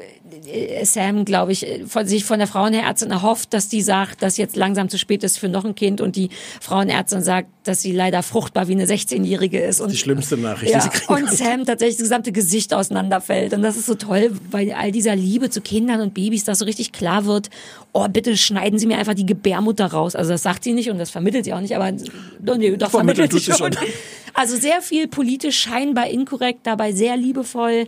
Sam, 0.84 1.24
glaube 1.24 1.52
ich, 1.52 1.66
äh, 1.66 1.86
von 1.86 2.06
sich 2.06 2.24
von 2.24 2.38
der 2.38 2.48
Frauenärztin 2.48 3.10
erhofft, 3.10 3.54
dass 3.54 3.68
die 3.68 3.82
sagt, 3.82 4.22
dass 4.22 4.36
jetzt 4.36 4.56
langsam 4.56 4.88
zu 4.88 4.98
spät 4.98 5.24
ist 5.24 5.38
für 5.38 5.48
noch 5.48 5.64
ein 5.64 5.74
Kind 5.74 6.00
und 6.00 6.16
die 6.16 6.30
Frauenärztin 6.60 7.22
sagt, 7.22 7.48
dass 7.64 7.82
sie 7.82 7.92
leider 7.92 8.22
fruchtbar 8.22 8.68
wie 8.68 8.72
eine 8.72 8.86
16-Jährige 8.86 9.60
ist. 9.60 9.80
Und 9.80 9.92
Die 9.92 9.96
schlimmste 9.96 10.36
Nachricht, 10.36 10.72
ja, 10.72 10.78
die 10.78 10.84
sie 10.84 10.90
kriegen 10.90 11.14
und 11.14 11.30
Sam 11.30 11.64
tatsächlich 11.64 11.96
das 11.96 12.04
gesamte 12.04 12.32
Gesicht 12.32 12.74
auseinanderfällt. 12.74 13.54
Und 13.54 13.62
das 13.62 13.76
ist 13.76 13.86
so 13.86 13.94
toll, 13.94 14.32
weil 14.50 14.72
all 14.72 14.92
dieser 14.92 15.16
Liebe 15.16 15.50
zu 15.50 15.60
Kindern 15.60 16.00
und 16.00 16.14
Babys, 16.14 16.44
dass 16.44 16.58
so 16.58 16.64
richtig 16.64 16.92
klar 16.92 17.24
wird, 17.24 17.50
oh, 17.92 18.06
bitte 18.08 18.36
schneiden 18.36 18.78
Sie 18.78 18.86
mir 18.86 18.98
einfach 18.98 19.14
die 19.14 19.26
Gebärmutter 19.26 19.86
raus. 19.86 20.14
Also 20.16 20.32
das 20.32 20.42
sagt 20.42 20.64
sie 20.64 20.72
nicht 20.72 20.90
und 20.90 20.98
das 20.98 21.10
vermittelt 21.10 21.44
sie 21.44 21.52
auch 21.52 21.60
nicht, 21.60 21.76
aber 21.76 21.92
doch, 22.40 22.56
nee, 22.56 22.76
doch 22.76 22.90
Vermittelt 22.90 23.30
vermittelt 23.30 23.42
sie 23.42 23.52
schon. 23.52 23.72
schon. 23.72 23.88
Also 24.34 24.56
sehr 24.56 24.80
viel 24.80 25.08
politisch 25.08 25.58
scheinbar 25.58 26.08
inkorrekt, 26.08 26.60
dabei 26.66 26.92
sehr 26.92 27.16
liebevoll. 27.16 27.86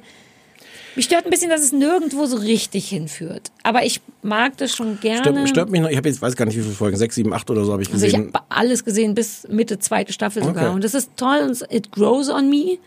Mich 0.97 1.07
stört 1.07 1.25
ein 1.25 1.31
bisschen, 1.31 1.51
dass 1.51 1.61
es 1.63 1.73
nirgendwo 1.73 2.27
so 2.27 2.37
richtig 2.37 2.89
hinführt. 2.89 3.51
Aber 3.63 3.85
ich 3.85 4.01
mag 4.23 4.57
das 4.59 4.73
schon 4.75 5.01
gerne. 5.01 5.19
Stört, 5.23 5.49
stört 5.49 5.71
mich 5.71 5.81
noch, 5.81 5.89
ich 5.91 5.97
habe 5.97 6.09
jetzt, 6.09 6.23
weiß 6.23 6.37
gar 6.37 6.45
nicht, 6.45 6.57
wie 6.57 6.63
viele 6.63 6.75
Folgen, 6.75 6.97
sechs, 6.97 7.15
sieben, 7.17 7.33
acht 7.33 7.51
oder 7.51 7.65
so 7.65 7.73
habe 7.73 7.83
ich 7.83 7.93
Also 7.93 8.07
ich 8.07 8.13
gesehen. 8.13 8.31
habe 8.33 8.45
alles 8.49 8.85
gesehen 8.85 9.15
bis 9.15 9.47
Mitte 9.49 9.79
zweite 9.79 10.13
Staffel 10.13 10.45
sogar. 10.45 10.67
Okay. 10.67 10.75
Und 10.75 10.85
das 10.85 10.95
ist 10.95 11.11
toll 11.17 11.41
und 11.49 11.61
it 11.73 11.91
grows 11.93 12.29
on 12.31 12.49
me. 12.49 12.79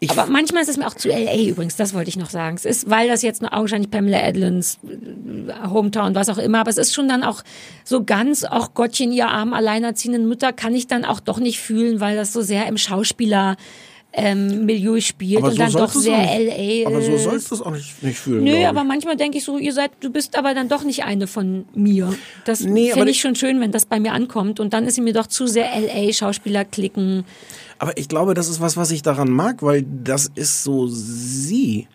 Ich- 0.00 0.10
Aber 0.10 0.26
manchmal 0.26 0.62
ist 0.62 0.68
es 0.68 0.76
mir 0.76 0.88
auch 0.88 0.94
zu 0.94 1.08
LA 1.08 1.36
übrigens, 1.50 1.76
das 1.76 1.94
wollte 1.94 2.08
ich 2.08 2.16
noch 2.16 2.30
sagen. 2.30 2.56
Es 2.56 2.64
ist, 2.64 2.90
weil 2.90 3.06
das 3.08 3.22
jetzt 3.22 3.42
nur 3.42 3.52
augenscheinlich 3.54 3.90
Pamela 3.92 4.18
Adlins 4.20 4.78
äh, 4.84 5.68
Hometown, 5.70 6.16
was 6.16 6.28
auch 6.28 6.38
immer, 6.38 6.58
aber 6.60 6.70
es 6.70 6.78
ist 6.78 6.94
schon 6.94 7.06
dann 7.08 7.22
auch 7.22 7.42
so 7.84 8.02
ganz, 8.02 8.42
auch 8.42 8.74
Gottchen, 8.74 9.12
ihr 9.12 9.28
armen, 9.28 9.54
alleinerziehenden 9.54 10.28
Mütter, 10.28 10.52
kann 10.52 10.74
ich 10.74 10.88
dann 10.88 11.04
auch 11.04 11.20
doch 11.20 11.38
nicht 11.38 11.60
fühlen, 11.60 12.00
weil 12.00 12.16
das 12.16 12.32
so 12.32 12.42
sehr 12.42 12.66
im 12.66 12.76
Schauspieler 12.76 13.56
ähm, 14.18 14.66
Milieu 14.66 15.00
spielt 15.00 15.38
aber 15.38 15.48
und 15.48 15.52
so 15.54 15.58
dann 15.58 15.72
doch 15.72 15.92
sehr 15.92 16.16
LA 16.16 16.86
Aber 16.88 17.00
so 17.00 17.16
sollst 17.16 17.50
du 17.50 17.54
es 17.54 17.62
auch 17.62 17.70
nicht, 17.70 18.02
nicht 18.02 18.18
fühlen. 18.18 18.44
Nö, 18.44 18.64
aber 18.66 18.84
manchmal 18.84 19.16
denke 19.16 19.38
ich 19.38 19.44
so, 19.44 19.58
ihr 19.58 19.72
seid, 19.72 19.92
du 20.00 20.10
bist 20.10 20.36
aber 20.36 20.54
dann 20.54 20.68
doch 20.68 20.84
nicht 20.84 21.04
eine 21.04 21.26
von 21.26 21.66
mir. 21.74 22.14
Das 22.44 22.60
Nee, 22.60 22.92
finde 22.92 23.10
ich 23.10 23.20
schon 23.20 23.34
schön, 23.34 23.60
wenn 23.60 23.72
das 23.72 23.86
bei 23.86 24.00
mir 24.00 24.12
ankommt. 24.12 24.60
Und 24.60 24.72
dann 24.72 24.86
ist 24.86 24.96
sie 24.96 25.00
mir 25.00 25.12
doch 25.12 25.26
zu 25.26 25.46
sehr 25.46 25.68
LA-Schauspieler 25.80 26.64
klicken. 26.64 27.24
Aber 27.78 27.96
ich 27.96 28.08
glaube, 28.08 28.34
das 28.34 28.48
ist 28.48 28.60
was, 28.60 28.76
was 28.76 28.90
ich 28.90 29.02
daran 29.02 29.30
mag, 29.30 29.62
weil 29.62 29.84
das 30.04 30.30
ist 30.34 30.64
so 30.64 30.86
sie. 30.88 31.86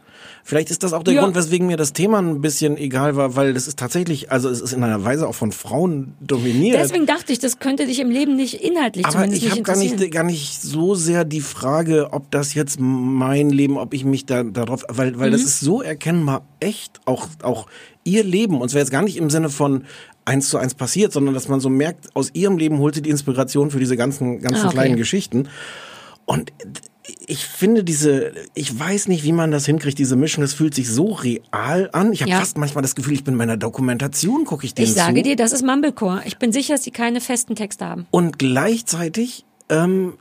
Vielleicht 0.45 0.69
ist 0.71 0.83
das 0.83 0.91
auch 0.91 1.03
der 1.03 1.13
Ja. 1.13 1.21
Grund, 1.21 1.35
weswegen 1.35 1.67
mir 1.67 1.77
das 1.77 1.93
Thema 1.93 2.19
ein 2.19 2.41
bisschen 2.41 2.75
egal 2.77 3.15
war, 3.15 3.37
weil 3.37 3.53
das 3.53 3.65
ist 3.65 3.79
tatsächlich, 3.79 4.29
also 4.29 4.49
es 4.49 4.59
ist 4.59 4.73
in 4.73 4.83
einer 4.83 5.03
Weise 5.05 5.25
auch 5.27 5.35
von 5.35 5.53
Frauen 5.53 6.15
dominiert. 6.19 6.77
Deswegen 6.77 7.05
dachte 7.05 7.31
ich, 7.31 7.39
das 7.39 7.59
könnte 7.59 7.85
dich 7.87 7.99
im 8.01 8.09
Leben 8.09 8.35
nicht 8.35 8.55
inhaltlich 8.61 9.05
Aber 9.05 9.25
ich 9.25 9.49
habe 9.49 9.61
gar 9.61 9.77
nicht, 9.77 10.11
gar 10.11 10.23
nicht 10.25 10.61
so 10.61 10.95
sehr 10.95 11.23
die 11.23 11.39
Frage, 11.39 12.09
ob 12.11 12.29
das 12.31 12.53
jetzt 12.55 12.77
mein 12.79 13.51
Leben, 13.51 13.77
ob 13.77 13.93
ich 13.93 14.03
mich 14.03 14.25
da 14.25 14.43
darauf, 14.43 14.83
weil, 14.89 15.17
weil 15.17 15.29
Mhm. 15.29 15.31
das 15.33 15.43
ist 15.43 15.61
so 15.61 15.81
erkennbar 15.81 16.45
echt, 16.59 16.99
auch, 17.05 17.27
auch 17.41 17.67
ihr 18.03 18.23
Leben. 18.25 18.59
Und 18.59 18.67
zwar 18.69 18.79
jetzt 18.81 18.91
gar 18.91 19.01
nicht 19.01 19.15
im 19.15 19.29
Sinne 19.29 19.49
von 19.49 19.85
eins 20.25 20.49
zu 20.49 20.57
eins 20.57 20.73
passiert, 20.73 21.13
sondern 21.13 21.33
dass 21.33 21.47
man 21.47 21.61
so 21.61 21.69
merkt, 21.69 22.13
aus 22.15 22.31
ihrem 22.33 22.57
Leben 22.57 22.79
holt 22.79 22.95
sie 22.95 23.01
die 23.01 23.09
Inspiration 23.11 23.71
für 23.71 23.79
diese 23.79 23.95
ganzen, 23.95 24.39
ganzen 24.41 24.63
Ah, 24.63 24.65
okay. 24.67 24.73
kleinen 24.75 24.97
Geschichten. 24.97 25.47
Und 26.25 26.51
ich 27.27 27.45
finde 27.45 27.83
diese, 27.83 28.31
ich 28.53 28.77
weiß 28.79 29.07
nicht, 29.09 29.23
wie 29.23 29.33
man 29.33 29.51
das 29.51 29.65
hinkriegt, 29.65 29.97
diese 29.99 30.15
Mischung, 30.15 30.41
das 30.41 30.53
fühlt 30.53 30.73
sich 30.73 30.89
so 30.89 31.11
real 31.13 31.89
an. 31.91 32.13
Ich 32.13 32.21
habe 32.21 32.31
Ja. 32.31 32.39
fast 32.39 32.57
manchmal 32.57 32.81
das 32.81 32.95
Gefühl, 32.95 33.13
ich 33.13 33.23
bin 33.23 33.37
bei 33.37 33.43
einer 33.43 33.57
Dokumentation, 33.57 34.45
gucke 34.45 34.65
ich 34.65 34.73
denen 34.73 34.87
Ich 34.87 34.93
sage 34.93 35.17
zu. 35.17 35.23
dir, 35.23 35.35
das 35.35 35.51
ist 35.51 35.63
Mumblecore. 35.65 36.21
Ich 36.25 36.37
bin 36.37 36.51
sicher, 36.53 36.75
dass 36.75 36.81
die 36.83 36.91
keine 36.91 37.19
festen 37.19 37.55
Texte 37.55 37.85
haben. 37.85 38.05
Und 38.11 38.39
gleichzeitig 38.39 39.45
ähm, 39.69 40.13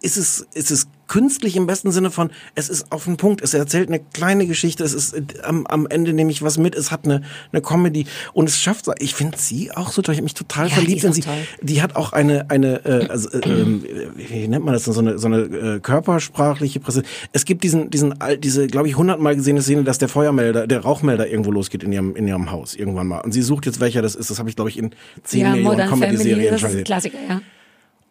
ist 0.00 0.16
es 0.16 0.46
ist 0.54 0.70
es 0.70 0.88
künstlich 1.06 1.56
im 1.56 1.66
besten 1.66 1.92
Sinne 1.92 2.10
von, 2.10 2.30
es 2.54 2.68
ist 2.68 2.90
auf 2.90 3.04
den 3.04 3.16
Punkt, 3.16 3.42
es 3.42 3.54
erzählt 3.54 3.88
eine 3.88 4.00
kleine 4.00 4.46
Geschichte, 4.46 4.84
es 4.84 4.94
ist 4.94 5.14
äh, 5.14 5.22
am, 5.42 5.66
am 5.66 5.86
Ende 5.86 6.12
nehme 6.12 6.30
ich 6.30 6.42
was 6.42 6.58
mit, 6.58 6.74
es 6.74 6.90
hat 6.90 7.04
eine, 7.04 7.22
eine 7.52 7.62
Comedy 7.62 8.06
und 8.32 8.48
es 8.48 8.58
schafft, 8.58 8.86
ich 8.98 9.14
finde 9.14 9.38
sie 9.38 9.70
auch 9.72 9.92
so 9.92 10.02
toll, 10.02 10.14
ich 10.14 10.18
habe 10.18 10.24
mich 10.24 10.34
total 10.34 10.68
Ja, 10.68 10.74
verliebt 10.74 11.04
in 11.04 11.12
sie. 11.12 11.20
toll. 11.22 11.34
Die 11.62 11.82
hat 11.82 11.96
auch 11.96 12.12
eine, 12.12 12.50
eine 12.50 12.84
äh, 12.84 13.06
also, 13.08 13.30
äh, 13.30 13.48
ähm, 13.48 13.84
wie 14.16 14.48
nennt 14.48 14.64
man 14.64 14.74
das, 14.74 14.84
denn, 14.84 14.92
so 14.94 15.00
eine, 15.00 15.18
so 15.18 15.26
eine 15.26 15.38
äh, 15.42 15.80
körpersprachliche 15.80 16.80
Präsenz. 16.80 17.06
Es 17.32 17.44
gibt 17.44 17.64
diesen, 17.64 17.90
diesen, 17.90 18.14
diese, 18.38 18.66
glaube 18.66 18.88
ich, 18.88 18.96
hundertmal 18.96 19.36
gesehene 19.36 19.62
Szene, 19.62 19.84
dass 19.84 19.98
der 19.98 20.08
Feuermelder, 20.08 20.66
der 20.66 20.80
Rauchmelder 20.80 21.28
irgendwo 21.28 21.50
losgeht 21.50 21.82
in 21.82 21.92
ihrem, 21.92 22.16
in 22.16 22.26
ihrem 22.26 22.50
Haus 22.50 22.74
irgendwann 22.74 23.06
mal. 23.06 23.20
Und 23.20 23.32
sie 23.32 23.42
sucht 23.42 23.66
jetzt, 23.66 23.80
welcher 23.80 24.02
das 24.02 24.14
ist. 24.14 24.30
Das 24.30 24.38
habe 24.38 24.48
ich, 24.48 24.56
glaube 24.56 24.70
ich, 24.70 24.78
in 24.78 24.90
zehn 25.22 25.42
Ja, 25.42 25.50
Millionen 25.52 25.88
Comedy-Serien 25.88 26.58
schon 26.58 26.68
gesehen. 26.70 26.84
Klassiker, 26.84 27.18
ja. 27.28 27.40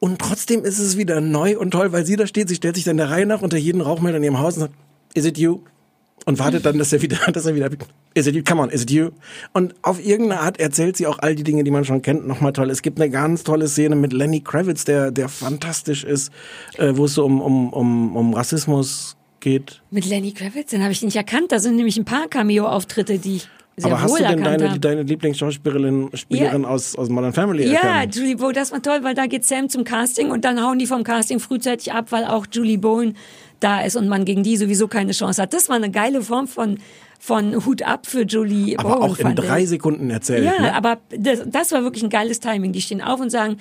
Und 0.04 0.20
trotzdem 0.20 0.66
ist 0.66 0.80
es 0.80 0.98
wieder 0.98 1.22
neu 1.22 1.58
und 1.58 1.72
toll, 1.72 1.94
weil 1.94 2.06
sie 2.06 2.18
da 2.18 2.28
steht, 2.28 2.50
sie 2.50 2.56
stellt 2.56 2.76
sich 2.76 2.84
dann 2.84 2.98
der 2.98 3.10
Reihe 3.10 3.26
nach 3.26 3.42
unter 3.42 3.56
jeden 3.56 3.80
Rauchmelder 3.80 4.18
in 4.18 4.26
ihrem 4.26 4.40
Haus 4.40 4.56
und 4.56 4.64
sagt, 4.64 4.74
is 5.14 5.24
it 5.24 5.38
you? 5.38 5.62
Und 6.26 6.40
wartet 6.40 6.66
dann, 6.66 6.78
dass 6.78 6.92
er 6.92 7.02
wieder, 7.02 7.16
dass 7.32 7.46
er 7.46 7.56
wieder, 7.56 7.70
is 8.14 8.28
it 8.28 8.36
you? 8.36 8.44
Come 8.44 8.62
on, 8.62 8.70
is 8.70 8.82
it 8.82 8.92
you? 8.92 9.12
Und 9.54 9.76
auf 9.82 10.06
irgendeine 10.06 10.42
Art 10.42 10.60
erzählt 10.60 10.98
sie 10.98 11.08
auch 11.08 11.20
all 11.20 11.36
die 11.36 11.44
Dinge, 11.44 11.64
die 11.64 11.72
man 11.72 11.86
schon 11.86 12.02
kennt, 12.02 12.28
nochmal 12.28 12.52
toll. 12.52 12.70
Es 12.70 12.82
gibt 12.82 13.00
eine 13.00 13.10
ganz 13.10 13.46
tolle 13.46 13.70
Szene 13.70 13.96
mit 13.96 14.12
Lenny 14.12 14.42
Kravitz, 14.42 14.84
der, 14.84 15.12
der 15.12 15.30
fantastisch 15.30 16.04
ist, 16.04 16.34
äh, 16.78 16.92
wo 16.98 17.06
es 17.06 17.14
so 17.14 17.24
um, 17.24 17.40
um, 17.40 17.72
um, 17.72 18.18
um 18.18 18.34
Rassismus 18.34 19.16
geht. 19.40 19.82
Mit 19.90 20.06
Lenny 20.06 20.34
Kravitz, 20.34 20.72
den 20.72 20.82
habe 20.82 20.92
ich 20.92 21.02
nicht 21.02 21.16
erkannt. 21.16 21.54
Da 21.54 21.60
sind 21.60 21.78
nämlich 21.78 21.96
ein 21.96 22.04
paar 22.04 22.28
Cameo-Auftritte, 22.28 23.20
die 23.20 23.38
ich 23.38 23.48
Aber 23.82 24.02
hast 24.02 24.20
du 24.20 24.24
denn 24.24 24.44
deine, 24.44 24.80
deine 24.80 25.02
Lieblingsschauspielerin 25.04 26.10
Spielerin 26.14 26.62
Ja. 26.64 26.68
aus, 26.70 26.96
aus 26.96 27.10
Modern 27.10 27.34
Family 27.34 27.66
Ja, 27.72 27.80
erkannt? 27.80 28.16
Julie 28.16 28.36
Bowen, 28.36 28.54
das 28.54 28.72
war 28.72 28.82
toll, 28.82 29.00
weil 29.02 29.16
da 29.16 29.26
geht 29.26 29.46
Sam 29.46 29.70
zum 29.70 29.84
Casting 29.84 30.30
und 30.32 30.46
dann 30.46 30.62
hauen 30.64 30.78
die 30.80 30.86
vom 30.86 31.04
Casting 31.04 31.40
frühzeitig 31.40 31.92
ab, 31.92 32.12
weil 32.12 32.26
auch 32.26 32.46
Julie 32.52 32.78
Bowen 32.78 33.16
da 33.60 33.82
ist 33.82 33.96
und 33.96 34.08
man 34.08 34.26
gegen 34.26 34.44
die 34.44 34.58
sowieso 34.58 34.88
keine 34.88 35.12
Chance 35.14 35.42
hat. 35.42 35.54
Das 35.54 35.70
war 35.70 35.76
eine 35.78 35.90
geile 35.90 36.22
Form 36.22 36.48
von, 36.48 36.78
von 37.20 37.66
Hut 37.66 37.82
ab 37.82 38.06
für 38.06 38.24
Julie 38.24 38.78
Aber 38.78 38.90
Bowen. 38.98 39.02
auch 39.04 39.18
in 39.18 39.26
fand 39.26 39.40
ich. 39.40 39.46
drei 39.46 39.66
Sekunden 39.66 40.10
erzählt. 40.10 40.44
Ja, 40.46 40.62
ne? 40.62 40.76
aber 40.76 41.00
das, 41.18 41.44
das 41.48 41.72
war 41.72 41.82
wirklich 41.84 42.04
ein 42.04 42.10
geiles 42.10 42.40
Timing. 42.40 42.74
Die 42.74 42.82
stehen 42.82 43.02
auf 43.02 43.20
und 43.22 43.30
sagen, 43.32 43.58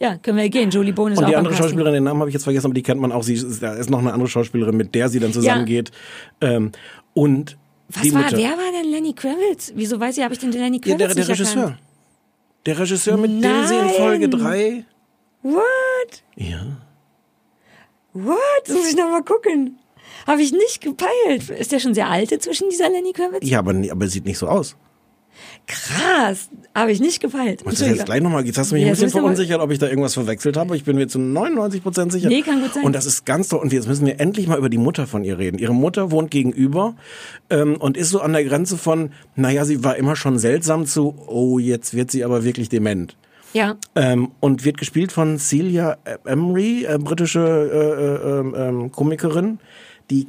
ja, 0.00 0.16
können 0.16 0.38
wir 0.38 0.48
gehen. 0.48 0.70
Julie 0.70 0.92
Bowen 0.92 1.12
ist 1.12 1.20
Und 1.20 1.28
die 1.28 1.36
andere. 1.36 1.54
Schauspielerin, 1.54 1.92
den 1.94 2.04
Namen 2.04 2.18
habe 2.18 2.30
ich 2.30 2.34
jetzt 2.34 2.42
vergessen, 2.44 2.66
aber 2.66 2.74
die 2.74 2.82
kennt 2.82 3.00
man 3.00 3.12
auch. 3.12 3.22
Sie 3.22 3.34
ist, 3.34 3.62
da 3.62 3.74
ist 3.74 3.90
noch 3.90 4.00
eine 4.00 4.12
andere 4.12 4.28
Schauspielerin, 4.28 4.76
mit 4.76 4.94
der 4.96 5.08
sie 5.08 5.20
dann 5.20 5.32
zusammengeht. 5.32 5.92
Ähm, 6.40 6.72
und 7.14 7.58
Was 7.94 8.02
die 8.02 8.14
war, 8.14 8.22
Mutter. 8.22 8.36
wer 8.36 8.50
war 8.50 8.72
denn 8.72 8.90
Lenny 8.90 9.12
Kravitz? 9.12 9.72
Wieso 9.74 9.98
weiß 10.00 10.16
ich, 10.16 10.24
habe 10.24 10.34
ich 10.34 10.40
den 10.40 10.52
Lenny 10.52 10.80
Ja, 10.84 10.96
Kravitz 10.96 10.98
der, 10.98 11.08
der 11.08 11.16
nicht 11.16 11.28
Regisseur. 11.30 11.62
erkannt? 11.62 11.78
Der 12.66 12.78
Regisseur, 12.78 13.16
mit 13.16 13.30
dem 13.44 13.66
sie 13.66 13.76
in 13.76 13.88
Folge 13.90 14.28
Nein. 14.28 14.40
3. 14.40 14.84
What? 15.42 15.62
Ja. 16.36 16.60
What? 18.12 18.38
Das 18.66 18.76
muss 18.76 18.88
ich 18.88 18.96
noch 18.96 19.10
mal 19.10 19.22
gucken. 19.24 19.78
Habe 20.26 20.42
ich 20.42 20.52
nicht 20.52 20.80
gepeilt. 20.80 21.48
Ist 21.50 21.72
der 21.72 21.80
schon 21.80 21.94
sehr 21.94 22.08
alt 22.08 22.30
zwischen 22.42 22.70
dieser 22.70 22.88
Lenny 22.88 23.12
Kravitz? 23.12 23.48
Ja, 23.48 23.58
aber, 23.58 23.74
aber 23.90 24.06
sieht 24.08 24.24
nicht 24.24 24.38
so 24.38 24.46
aus. 24.46 24.76
Krass. 25.66 26.48
Habe 26.74 26.92
ich 26.92 27.00
nicht 27.00 27.20
gepeilt. 27.20 27.62
Was 27.64 27.78
das 27.78 27.88
jetzt 27.88 28.06
gleich 28.06 28.20
nochmal 28.20 28.44
Jetzt 28.44 28.58
hast 28.58 28.70
du 28.70 28.74
mich 28.74 28.82
Ja, 28.82 28.88
ein 28.88 28.92
bisschen 28.92 29.10
verunsichert, 29.10 29.60
ob 29.60 29.70
ich 29.70 29.78
da 29.78 29.88
irgendwas 29.88 30.14
verwechselt 30.14 30.56
habe. 30.56 30.76
Ich 30.76 30.84
bin 30.84 30.96
mir 30.96 31.08
zu 31.08 31.18
99% 31.18 32.10
sicher. 32.10 32.28
Nee, 32.28 32.42
kann 32.42 32.60
gut 32.60 32.74
sein. 32.74 32.84
Und 32.84 32.94
das 32.94 33.06
ist 33.06 33.24
ganz 33.24 33.48
toll. 33.48 33.60
Und 33.60 33.72
jetzt 33.72 33.88
müssen 33.88 34.06
wir 34.06 34.20
endlich 34.20 34.46
mal 34.46 34.58
über 34.58 34.68
die 34.68 34.78
Mutter 34.78 35.06
von 35.06 35.24
ihr 35.24 35.38
reden. 35.38 35.58
Ihre 35.58 35.74
Mutter 35.74 36.10
wohnt 36.10 36.30
gegenüber 36.30 36.94
ähm, 37.50 37.76
und 37.76 37.96
ist 37.96 38.10
so 38.10 38.20
an 38.20 38.32
der 38.32 38.44
Grenze 38.44 38.76
von, 38.76 39.10
naja, 39.36 39.64
sie 39.64 39.84
war 39.84 39.96
immer 39.96 40.16
schon 40.16 40.38
seltsam 40.38 40.86
zu, 40.86 41.14
oh, 41.26 41.58
jetzt 41.58 41.94
wird 41.94 42.10
sie 42.10 42.24
aber 42.24 42.44
wirklich 42.44 42.68
dement. 42.68 43.16
Ja. 43.52 43.76
Ähm, 43.94 44.32
und 44.40 44.64
wird 44.64 44.78
gespielt 44.78 45.12
von 45.12 45.38
Celia 45.38 45.98
Emery, 46.24 46.84
äh, 46.84 46.98
britische 46.98 47.40
äh, 47.40 48.28
äh, 48.28 48.40
ähm, 48.40 48.54
ähm, 48.56 48.92
Komikerin, 48.92 49.58
die 50.10 50.26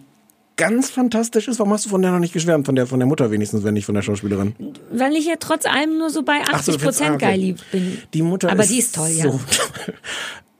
ganz 0.57 0.89
fantastisch 0.89 1.47
ist. 1.47 1.59
Warum 1.59 1.73
hast 1.73 1.85
du 1.85 1.89
von 1.89 2.01
der 2.01 2.11
noch 2.11 2.19
nicht 2.19 2.33
geschwärmt? 2.33 2.65
Von 2.65 2.75
der, 2.75 2.87
von 2.87 2.99
der 2.99 3.07
Mutter 3.07 3.31
wenigstens, 3.31 3.63
wenn 3.63 3.73
nicht 3.73 3.85
von 3.85 3.95
der 3.95 4.01
Schauspielerin. 4.01 4.55
Weil 4.91 5.13
ich 5.13 5.25
ja 5.25 5.35
trotz 5.39 5.65
allem 5.65 5.97
nur 5.97 6.09
so 6.09 6.23
bei 6.23 6.41
80 6.41 6.53
Ach 6.53 6.63
so, 6.63 6.77
Prozent 6.77 7.09
ah, 7.11 7.13
okay. 7.15 7.25
geil 7.25 7.39
lieb 7.39 7.57
bin. 7.71 7.97
Die 8.13 8.21
Mutter 8.21 8.51
Aber 8.51 8.63
ist 8.63 8.71
die 8.71 8.79
ist 8.79 8.95
toll, 8.95 9.09
so 9.09 9.27
ja. 9.27 9.29
toll. 9.51 9.93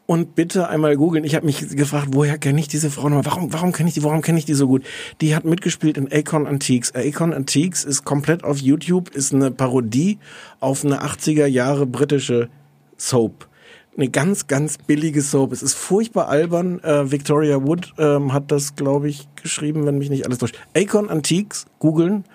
Und 0.05 0.35
bitte 0.35 0.67
einmal 0.67 0.97
googeln. 0.97 1.23
Ich 1.23 1.33
habe 1.33 1.45
mich 1.45 1.69
gefragt, 1.69 2.09
woher 2.11 2.37
kenne 2.37 2.59
ich 2.59 2.67
diese 2.67 2.91
Frau 2.91 3.03
nochmal? 3.03 3.25
Warum, 3.25 3.53
warum 3.53 3.71
kenne 3.71 3.87
ich 3.87 3.95
die? 3.95 4.03
Warum 4.03 4.21
kenne 4.21 4.37
ich 4.37 4.45
die 4.45 4.53
so 4.53 4.67
gut? 4.67 4.83
Die 5.21 5.33
hat 5.33 5.45
mitgespielt 5.45 5.97
in 5.97 6.11
Akon 6.11 6.45
Antiques. 6.45 6.93
Akon 6.93 7.33
Antiques 7.33 7.85
ist 7.85 8.03
komplett 8.03 8.43
auf 8.43 8.57
YouTube, 8.57 9.09
ist 9.15 9.33
eine 9.33 9.49
Parodie 9.49 10.19
auf 10.59 10.83
eine 10.83 11.03
80er 11.03 11.45
Jahre 11.45 11.85
britische 11.85 12.49
Soap. 12.97 13.47
Eine 13.95 14.09
ganz, 14.09 14.47
ganz 14.47 14.77
billige 14.77 15.21
Soap. 15.21 15.51
Es 15.51 15.61
ist 15.61 15.75
furchtbar 15.75 16.27
albern. 16.27 16.79
Äh, 16.79 17.11
Victoria 17.11 17.63
Wood 17.63 17.93
ähm, 17.99 18.33
hat 18.33 18.51
das, 18.51 18.75
glaube 18.75 19.07
ich, 19.07 19.27
geschrieben, 19.41 19.85
wenn 19.85 19.97
mich 19.99 20.09
nicht 20.09 20.25
alles 20.25 20.39
täuscht. 20.39 20.55
Akon 20.75 21.09
Antiques, 21.09 21.65
googeln. 21.79 22.25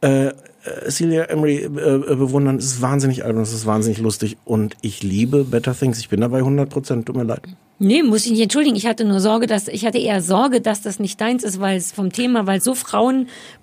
Äh, 0.00 0.32
äh, 0.64 0.90
Celia 0.90 1.24
Emery 1.24 1.56
äh, 1.56 1.66
äh, 1.66 2.16
bewundern. 2.16 2.56
Es 2.56 2.66
ist 2.66 2.82
wahnsinnig 2.82 3.24
albern, 3.24 3.42
es 3.42 3.52
ist 3.52 3.66
wahnsinnig 3.66 3.98
lustig 3.98 4.36
und 4.44 4.76
ich 4.80 5.02
liebe 5.02 5.44
Better 5.44 5.76
Things. 5.76 5.98
Ich 5.98 6.08
bin 6.08 6.20
dabei 6.20 6.38
100 6.38 6.70
Prozent. 6.70 7.06
Tut 7.06 7.16
mir 7.16 7.24
leid. 7.24 7.42
Nee, 7.78 8.04
muss 8.04 8.26
ich 8.26 8.32
nicht 8.32 8.42
entschuldigen. 8.42 8.76
Ich 8.76 8.86
hatte 8.86 9.04
nur 9.04 9.18
Sorge, 9.18 9.48
dass 9.48 9.66
ich 9.66 9.84
hatte 9.84 9.98
eher 9.98 10.22
Sorge, 10.22 10.60
dass 10.60 10.82
das 10.82 11.00
nicht 11.00 11.20
deins 11.20 11.42
ist, 11.42 11.60
weil 11.60 11.76
es 11.76 11.90
vom 11.90 12.12
Thema, 12.12 12.46
weil 12.46 12.60
so 12.60 12.76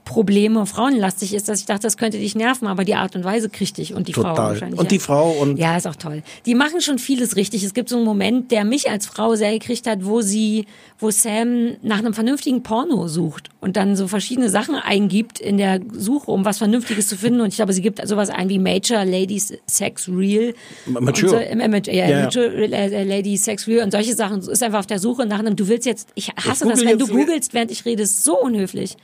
Frauenprobleme, 0.09 0.65
frauenlastig 0.65 1.33
ist, 1.33 1.49
dass 1.49 1.59
ich 1.59 1.65
dachte, 1.65 1.83
das 1.83 1.97
könnte 1.97 2.17
dich 2.17 2.35
nerven, 2.35 2.67
aber 2.67 2.83
die 2.83 2.95
Art 2.95 3.15
und 3.15 3.23
Weise 3.23 3.49
kriegt 3.49 3.77
dich 3.77 3.93
und 3.93 4.07
die 4.07 4.13
Frau 4.13 4.23
Total. 4.23 4.49
wahrscheinlich. 4.49 4.79
Und 4.79 4.85
ja. 4.85 4.89
die 4.89 4.99
Frau 4.99 5.31
und 5.31 5.57
Ja, 5.57 5.77
ist 5.77 5.87
auch 5.87 5.95
toll. 5.95 6.23
Die 6.45 6.55
machen 6.55 6.81
schon 6.81 6.97
vieles 6.99 7.35
richtig. 7.35 7.63
Es 7.63 7.73
gibt 7.73 7.89
so 7.89 7.97
einen 7.97 8.05
Moment, 8.05 8.51
der 8.51 8.65
mich 8.65 8.89
als 8.89 9.05
Frau 9.05 9.35
sehr 9.35 9.51
gekriegt 9.51 9.87
hat, 9.87 10.05
wo 10.05 10.21
sie, 10.21 10.65
wo 10.97 11.11
Sam 11.11 11.75
nach 11.81 11.99
einem 11.99 12.13
vernünftigen 12.13 12.63
Porno 12.63 13.07
sucht 13.07 13.49
und 13.61 13.77
dann 13.77 13.95
so 13.95 14.07
verschiedene 14.07 14.49
Sachen 14.49 14.75
eingibt 14.75 15.39
in 15.39 15.57
der 15.57 15.79
Suche, 15.93 16.31
um 16.31 16.43
was 16.45 16.57
Vernünftiges 16.57 17.07
zu 17.07 17.15
finden. 17.15 17.41
Und 17.41 17.49
ich 17.49 17.55
glaube, 17.55 17.73
sie 17.73 17.81
gibt 17.81 18.05
sowas 18.07 18.29
ein 18.29 18.49
wie 18.49 18.59
Major 18.59 19.05
Ladies 19.05 19.53
Sex 19.67 20.09
Real. 20.09 20.53
Mature. 20.87 21.29
So, 21.29 21.35
äh, 21.35 21.55
mature, 21.67 21.95
ja, 21.95 22.05
Ja, 22.05 22.17
ja. 22.17 22.23
mature 22.25 22.47
äh, 22.71 23.03
Lady 23.03 23.37
Sex 23.37 23.67
Real 23.67 23.83
und 23.83 23.91
solche 23.91 24.15
Sachen. 24.15 24.39
Ist 24.39 24.63
einfach 24.63 24.79
auf 24.79 24.87
der 24.87 24.99
Suche 24.99 25.25
nach 25.25 25.39
einem, 25.39 25.55
du 25.55 25.67
willst 25.67 25.85
jetzt, 25.85 26.09
ich 26.15 26.29
hasse 26.29 26.65
das, 26.65 26.79
google 26.79 26.85
wenn 26.85 26.97
du 26.99 27.07
googelst, 27.07 27.53
während 27.53 27.71
ich 27.71 27.85
rede, 27.85 28.03
ist 28.03 28.23
so 28.23 28.39
unhöflich. 28.39 28.95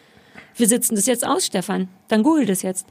Wir 0.56 0.68
sitzen 0.68 0.96
das 0.96 1.06
jetzt 1.06 1.26
aus, 1.26 1.46
Stefan. 1.46 1.88
Dann 2.08 2.24
google 2.24 2.46
das 2.46 2.62
jetzt. 2.62 2.88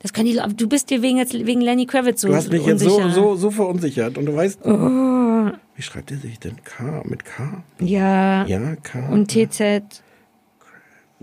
Das 0.00 0.12
können 0.12 0.26
die, 0.26 0.38
du 0.56 0.68
bist 0.68 0.90
dir 0.90 1.00
wegen, 1.02 1.16
jetzt, 1.16 1.32
wegen 1.32 1.60
Lenny 1.62 1.86
Kravitz 1.86 2.20
so 2.20 2.28
du 2.28 2.34
hast 2.34 2.50
mich 2.52 2.64
jetzt 2.66 2.82
so, 2.82 2.96
unsicher. 2.96 3.10
so, 3.14 3.36
so 3.36 3.50
verunsichert. 3.50 4.18
Und 4.18 4.26
du 4.26 4.36
weißt, 4.36 4.60
Oh. 4.64 5.50
wie 5.74 5.82
schreibt 5.82 6.10
er 6.10 6.18
sich 6.18 6.38
denn? 6.38 6.62
K 6.64 7.02
mit 7.04 7.24
K? 7.24 7.64
Ja. 7.80 8.44
Ja, 8.46 8.76
K. 8.76 9.08
Und 9.08 9.28
TZ. 9.30 10.02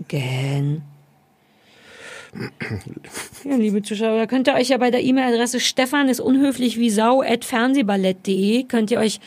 Gen. 0.08 0.82
Ja, 3.44 3.54
liebe 3.56 3.80
Zuschauer, 3.82 4.16
da 4.18 4.26
könnt 4.26 4.48
ihr 4.48 4.54
euch 4.54 4.70
ja 4.70 4.78
bei 4.78 4.90
der 4.90 5.02
E-Mail-Adresse 5.04 5.60
Stefan 5.60 6.08
ist 6.08 6.18
unhöflich 6.20 6.78
wie 6.78 6.90
Sau 6.90 7.20
at 7.22 7.44
fernsehballett.de 7.44 8.64
könnt 8.64 8.90
ihr 8.90 8.98
euch 8.98 9.20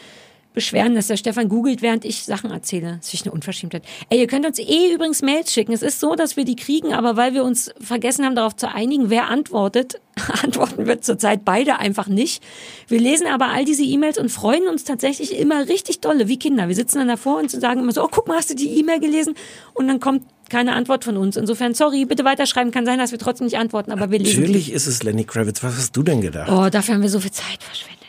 beschweren, 0.58 0.96
dass 0.96 1.06
der 1.06 1.18
Stefan 1.18 1.50
googelt, 1.50 1.84
während 1.84 2.04
ich 2.04 2.24
Sachen 2.24 2.50
erzähle. 2.50 2.98
Das 3.00 3.14
ich 3.14 3.22
eine 3.22 3.32
Unverschämtheit. 3.32 3.84
Ey, 4.10 4.20
ihr 4.20 4.26
könnt 4.26 4.44
uns 4.44 4.58
eh 4.58 4.92
übrigens 4.92 5.22
Mails 5.22 5.54
schicken. 5.54 5.72
Es 5.72 5.84
ist 5.84 6.00
so, 6.00 6.16
dass 6.16 6.36
wir 6.36 6.46
die 6.46 6.56
kriegen, 6.56 6.96
aber 6.96 7.16
weil 7.16 7.36
wir 7.36 7.44
uns 7.44 7.70
vergessen 7.80 8.26
haben, 8.26 8.34
darauf 8.34 8.56
zu 8.56 8.68
einigen, 8.74 9.12
wer 9.12 9.30
antwortet, 9.30 10.02
antworten 10.44 10.88
wir 10.88 11.00
zurzeit 11.00 11.46
beide 11.46 11.78
einfach 11.78 12.08
nicht. 12.08 12.42
Wir 12.88 13.00
lesen 13.00 13.28
aber 13.28 13.50
all 13.50 13.66
diese 13.66 13.84
E-Mails 13.84 14.18
und 14.18 14.30
freuen 14.30 14.68
uns 14.68 14.84
tatsächlich 14.84 15.38
immer 15.38 15.70
richtig 15.70 16.02
dolle, 16.02 16.28
wie 16.28 16.40
Kinder. 16.40 16.68
Wir 16.68 16.76
sitzen 16.76 16.98
dann 16.98 17.08
davor 17.08 17.38
und 17.38 17.52
sagen 17.52 17.82
immer 17.82 17.92
so, 17.92 18.04
oh, 18.04 18.10
guck 18.10 18.28
mal, 18.28 18.38
hast 18.38 18.50
du 18.50 18.56
die 18.56 18.80
E-Mail 18.80 19.00
gelesen? 19.00 19.36
Und 19.76 19.88
dann 19.88 20.00
kommt 20.00 20.24
keine 20.50 20.74
Antwort 20.74 21.04
von 21.04 21.18
uns. 21.18 21.38
Insofern, 21.38 21.76
sorry, 21.76 22.06
bitte 22.06 22.26
weiterschreiben. 22.26 22.72
Kann 22.72 22.88
sein, 22.88 22.98
dass 22.98 23.12
wir 23.12 23.20
trotzdem 23.20 23.46
nicht 23.46 23.60
antworten, 23.60 23.92
aber 23.92 24.10
wir 24.10 24.18
lesen. 24.18 24.42
Natürlich 24.42 24.72
ist 24.72 24.88
es 24.88 25.04
Lenny 25.04 25.24
Kravitz. 25.24 25.62
Was 25.62 25.78
hast 25.78 25.96
du 25.96 26.02
denn 26.02 26.22
gedacht? 26.22 26.50
Oh, 26.52 26.68
dafür 26.72 26.96
haben 26.96 27.04
wir 27.04 27.10
so 27.10 27.20
viel 27.20 27.32
Zeit 27.32 27.62
verschwendet. 27.62 28.07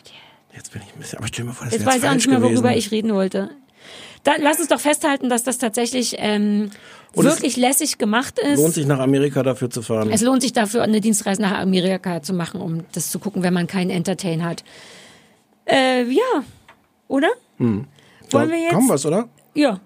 Jetzt 0.59 0.72
bin 0.72 0.82
ich 0.82 0.92
ein 0.92 0.98
bisschen, 0.98 1.18
aber 1.18 1.28
stell 1.28 1.44
mal 1.44 1.52
vor, 1.52 1.66
das 1.66 1.74
Jetzt 1.74 1.86
weiß 1.86 1.98
ich 2.02 2.09
auch 2.09 2.14
nicht 2.14 2.26
mehr, 2.26 2.42
worüber 2.42 2.70
gewesen. 2.70 2.78
ich 2.78 2.90
reden 2.90 3.14
wollte. 3.14 3.50
Da, 4.24 4.32
lass 4.40 4.59
uns 4.59 4.66
doch 4.66 4.80
festhalten, 4.80 5.28
dass 5.28 5.44
das 5.44 5.59
tatsächlich 5.59 6.16
ähm, 6.18 6.70
Und 7.14 7.26
wirklich 7.26 7.56
lässig 7.56 7.96
gemacht 7.98 8.40
ist. 8.40 8.59
Lohnt 8.59 8.74
sich 8.74 8.84
nach 8.84 8.98
Amerika 8.98 9.44
dafür 9.44 9.70
zu 9.70 9.82
fahren. 9.82 10.11
Es 10.11 10.20
lohnt 10.20 10.42
sich 10.42 10.52
dafür, 10.52 10.82
eine 10.82 11.00
Dienstreise 11.00 11.40
nach 11.40 11.52
Amerika 11.52 12.22
zu 12.22 12.32
machen, 12.32 12.61
um 12.61 12.84
das 12.90 13.12
zu 13.12 13.20
gucken, 13.20 13.44
wenn 13.44 13.54
man 13.54 13.68
keinen 13.68 13.90
Entertain 13.90 14.44
hat. 14.44 14.64
Äh, 15.64 16.02
ja, 16.11 16.42
oder? 17.06 17.28
Wollen 17.59 17.86
wir 18.50 18.59
jetzt? 18.59 18.72
Kaum 18.72 18.88
was, 18.88 19.06
oder? 19.06 19.28
Ja. 19.54 19.78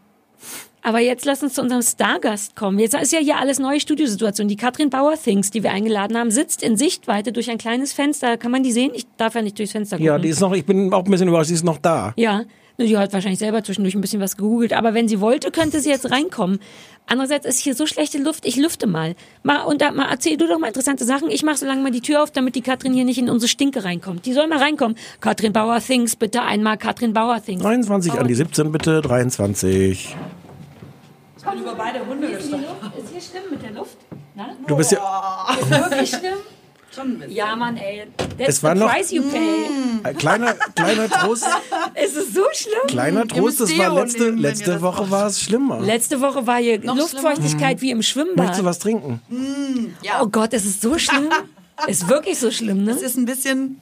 Aber 0.82 0.98
jetzt 0.98 1.24
lass 1.24 1.42
uns 1.42 1.54
zu 1.54 1.62
unserem 1.62 1.82
Stargast 1.82 2.56
kommen. 2.56 2.78
Jetzt 2.78 2.94
ist 2.94 3.12
ja 3.12 3.20
hier 3.20 3.38
alles 3.38 3.58
neue 3.58 3.78
Studiosituation. 3.78 4.48
Die 4.48 4.56
Katrin 4.56 4.90
Bauer 4.90 5.14
Things, 5.14 5.50
die 5.50 5.62
wir 5.62 5.70
eingeladen 5.70 6.16
haben, 6.16 6.30
sitzt 6.30 6.62
in 6.62 6.76
Sichtweite 6.76 7.32
durch 7.32 7.50
ein 7.50 7.58
kleines 7.58 7.92
Fenster. 7.92 8.36
Kann 8.36 8.50
man 8.50 8.62
die 8.62 8.72
sehen? 8.72 8.90
Ich 8.94 9.06
darf 9.16 9.34
ja 9.34 9.42
nicht 9.42 9.58
durchs 9.58 9.72
Fenster 9.72 9.96
gucken. 9.96 10.06
Ja, 10.06 10.18
die 10.18 10.28
ist 10.28 10.40
noch, 10.40 10.52
ich 10.52 10.66
bin 10.66 10.92
auch 10.92 11.04
ein 11.04 11.10
bisschen 11.10 11.28
überrascht, 11.28 11.50
die 11.50 11.54
ist 11.54 11.64
noch 11.64 11.78
da. 11.78 12.12
Ja, 12.16 12.42
Die 12.78 12.96
hat 12.96 13.12
wahrscheinlich 13.12 13.38
selber 13.38 13.62
zwischendurch 13.62 13.94
ein 13.94 14.00
bisschen 14.00 14.20
was 14.20 14.36
gegoogelt, 14.36 14.72
aber 14.72 14.94
wenn 14.94 15.06
sie 15.06 15.20
wollte, 15.20 15.50
könnte 15.50 15.80
sie 15.80 15.90
jetzt 15.90 16.10
reinkommen. 16.10 16.58
Andererseits 17.06 17.46
ist 17.46 17.58
hier 17.58 17.74
so 17.74 17.86
schlechte 17.86 18.18
Luft, 18.18 18.46
ich 18.46 18.56
lüfte 18.56 18.86
mal. 18.86 19.14
Mal 19.42 19.62
und 19.64 19.82
da 19.82 19.92
mal 19.92 20.08
erzähl 20.10 20.36
du 20.36 20.48
doch 20.48 20.58
mal 20.58 20.68
interessante 20.68 21.04
Sachen. 21.04 21.30
Ich 21.30 21.42
mache 21.42 21.58
so 21.58 21.66
lange 21.66 21.82
mal 21.82 21.90
die 21.90 22.00
Tür 22.00 22.22
auf, 22.22 22.30
damit 22.30 22.54
die 22.54 22.62
Katrin 22.62 22.94
hier 22.94 23.04
nicht 23.04 23.18
in 23.18 23.28
unsere 23.28 23.48
Stinke 23.48 23.84
reinkommt. 23.84 24.24
Die 24.24 24.32
soll 24.32 24.46
mal 24.46 24.58
reinkommen. 24.58 24.96
Katrin 25.20 25.52
Bauer 25.52 25.80
Things, 25.80 26.16
bitte 26.16 26.42
einmal 26.42 26.78
Katrin 26.78 27.12
Bauer 27.12 27.42
Things. 27.44 27.62
23 27.62 28.12
an 28.14 28.26
die 28.26 28.34
17 28.34 28.72
bitte, 28.72 29.02
23. 29.02 30.16
über 31.60 31.74
beide 31.74 32.06
Hunde 32.06 32.28
Luft, 32.28 32.40
ist 32.42 32.48
hier 33.12 33.20
schlimm 33.20 33.42
mit 33.50 33.62
der 33.62 33.72
Luft? 33.72 33.96
Na? 34.34 34.50
Du 34.66 34.76
bist 34.76 34.92
ja 34.92 35.46
Ist 35.60 35.70
wirklich 35.70 36.08
schlimm? 36.10 36.38
Ja, 37.28 37.56
Mann, 37.56 37.78
ey. 37.78 38.06
That's 38.36 38.56
Es 38.58 38.62
war 38.62 38.74
the 38.74 38.80
noch- 38.80 38.90
price 38.92 39.10
you 39.12 39.22
pay. 39.22 39.64
ein 40.02 40.16
kleiner, 40.16 40.52
kleiner 40.74 41.08
Trost. 41.08 41.44
Ist 42.04 42.16
es 42.18 42.34
so 42.34 42.42
schlimm? 42.52 42.86
Kleiner 42.86 43.26
Trost, 43.26 43.60
das 43.62 43.78
war 43.78 43.94
letzte, 43.94 44.28
letzte 44.30 44.82
Woche 44.82 45.10
war 45.10 45.26
es 45.26 45.40
schlimmer. 45.40 45.80
Letzte 45.80 46.20
Woche 46.20 46.46
war 46.46 46.58
hier 46.58 46.82
Luftfeuchtigkeit 46.82 47.80
wie 47.80 47.92
im 47.92 48.02
Schwimmbad. 48.02 48.36
Möchtest 48.36 48.60
du 48.60 48.64
was 48.66 48.78
trinken? 48.78 49.22
Ja, 50.02 50.20
Oh 50.22 50.26
Gott, 50.26 50.52
es 50.52 50.66
ist 50.66 50.82
so 50.82 50.98
schlimm. 50.98 51.30
ist 51.86 52.08
wirklich 52.08 52.38
so 52.38 52.50
schlimm, 52.50 52.84
ne? 52.84 52.90
es 52.92 53.00
ist 53.00 53.16
ein 53.16 53.24
bisschen 53.24 53.80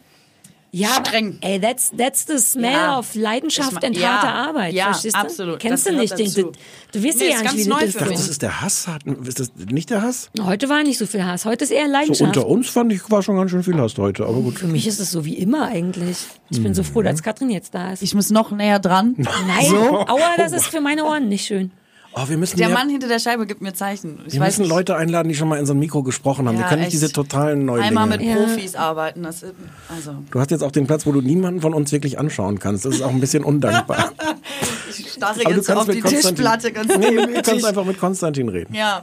Ja, 0.73 0.89
streng. 1.05 1.39
Ey, 1.41 1.59
that's, 1.61 1.91
that's 1.97 2.27
the 2.27 2.39
smell 2.39 2.71
Ja. 2.73 2.99
of 2.99 3.15
Leidenschaft 3.17 3.83
und 3.85 3.97
ja. 3.97 4.09
harter 4.23 4.33
Arbeit. 4.35 4.73
Ja, 4.73 4.87
verstehst 4.93 5.17
du? 5.17 5.19
absolut. 5.19 5.59
Kennst 5.59 5.87
Das 5.87 5.93
du 5.93 5.99
nicht? 5.99 6.17
Den, 6.19 6.27
dazu. 6.27 6.53
du 6.93 7.03
wirst 7.03 7.19
Nee, 7.19 7.25
ja 7.31 7.31
nicht, 7.39 7.45
ganz 7.45 7.57
wie 7.57 7.67
neu 7.69 7.85
Ich 7.85 7.95
dachte, 7.95 8.11
das 8.13 8.29
ist 8.29 8.41
der 8.43 8.61
Hass. 8.61 8.87
Hat- 8.87 9.03
Ist 9.05 9.41
das 9.41 9.51
nicht 9.57 9.91
der 9.91 10.03
Hass? 10.03 10.31
Heute 10.41 10.69
war 10.69 10.83
nicht 10.85 10.99
so 10.99 11.07
viel 11.07 11.25
Hass. 11.25 11.45
Heute 11.45 11.65
ist 11.65 11.71
eher 11.73 11.87
So 11.87 11.93
Leidenschaft. 11.93 12.37
unter 12.37 12.47
uns 12.47 12.69
fand 12.71 12.93
ich, 12.93 13.11
war 13.11 13.23
schon 13.23 13.37
ganz 13.37 13.51
schön 13.51 13.65
viel 13.65 13.79
Hass 13.81 13.99
heute, 13.99 14.25
aber 14.25 14.41
gut. 14.41 14.59
Für 14.61 14.69
mich 14.69 14.87
ist 14.87 15.01
es 15.01 15.11
so 15.11 15.25
wie 15.25 15.35
immer 15.35 15.67
eigentlich. 15.67 16.19
Ich 16.51 16.63
bin 16.63 16.73
so 16.75 16.83
froh, 16.85 17.03
dass 17.03 17.23
Katrin 17.23 17.51
jetzt 17.51 17.75
da 17.75 17.93
ist. 17.93 18.03
Ich 18.03 18.15
muss 18.15 18.31
noch 18.31 18.53
näher 18.53 18.79
dran. 18.79 19.15
Nein, 19.17 19.75
aua, 19.75 20.35
das 20.37 20.53
ist 20.53 20.67
für 20.67 20.81
meine 20.81 21.05
Ohren 21.05 21.29
nicht 21.29 21.47
schön. 21.47 21.73
Oh, 22.13 22.29
wir 22.29 22.37
müssen, 22.37 22.57
Der 22.57 22.69
mehr, 22.69 22.77
Mann 22.79 22.89
hinter 22.89 23.07
der 23.07 23.21
Scheibe 23.21 23.47
gibt 23.47 23.61
mir 23.63 23.73
Zeichen. 23.73 24.19
Ich 24.27 24.35
wir 24.35 24.41
weiß 24.41 24.49
müssen 24.59 24.63
nicht. 24.63 24.71
Leute 24.71 24.97
einladen, 24.97 25.29
die 25.29 25.35
schon 25.37 25.49
mal 25.49 25.59
in 25.61 25.67
so 25.67 25.75
ein 25.75 25.79
Mikro 25.79 26.03
gesprochen 26.03 26.49
haben. 26.49 26.57
wir 26.57 26.63
Ja, 26.63 26.69
können 26.69 26.81
nicht 26.83 26.93
diese 26.93 27.13
totalen 27.13 27.65
Neulinge. 27.65 27.87
Einmal 27.87 28.09
mit 28.09 28.21
Ja. 28.21 28.35
Profis 28.35 28.75
arbeiten. 28.75 29.23
Das, 29.23 29.45
also, 29.89 30.17
Du 30.31 30.41
hast 30.41 30.51
jetzt 30.51 30.63
auch 30.65 30.73
den 30.73 30.89
Platz, 30.89 31.07
wo 31.07 31.13
du 31.13 31.21
niemanden 31.21 31.61
von 31.61 31.73
uns 31.73 31.93
wirklich 31.93 32.19
anschauen 32.19 32.59
kannst. 32.59 32.85
Das 32.85 32.97
ist 32.97 33.03
auch 33.03 33.11
ein 33.11 33.21
bisschen 33.21 33.45
undankbar. 33.45 34.13
ich 34.91 35.09
starre 35.13 35.35
Aber 35.41 35.51
du 35.51 35.57
jetzt 35.59 35.67
kannst 35.67 35.83
auf 35.83 35.87
mit 35.87 35.97
die 35.99 36.01
Konstantin- 36.01 36.35
Tischplatte 36.35 36.73
ganz 36.73 36.97
Nee, 36.97 37.15
du 37.15 37.43
kannst 37.43 37.65
einfach 37.65 37.85
mit 37.85 37.99
Konstantin 38.01 38.49
reden. 38.49 38.75
Ja, 38.75 39.03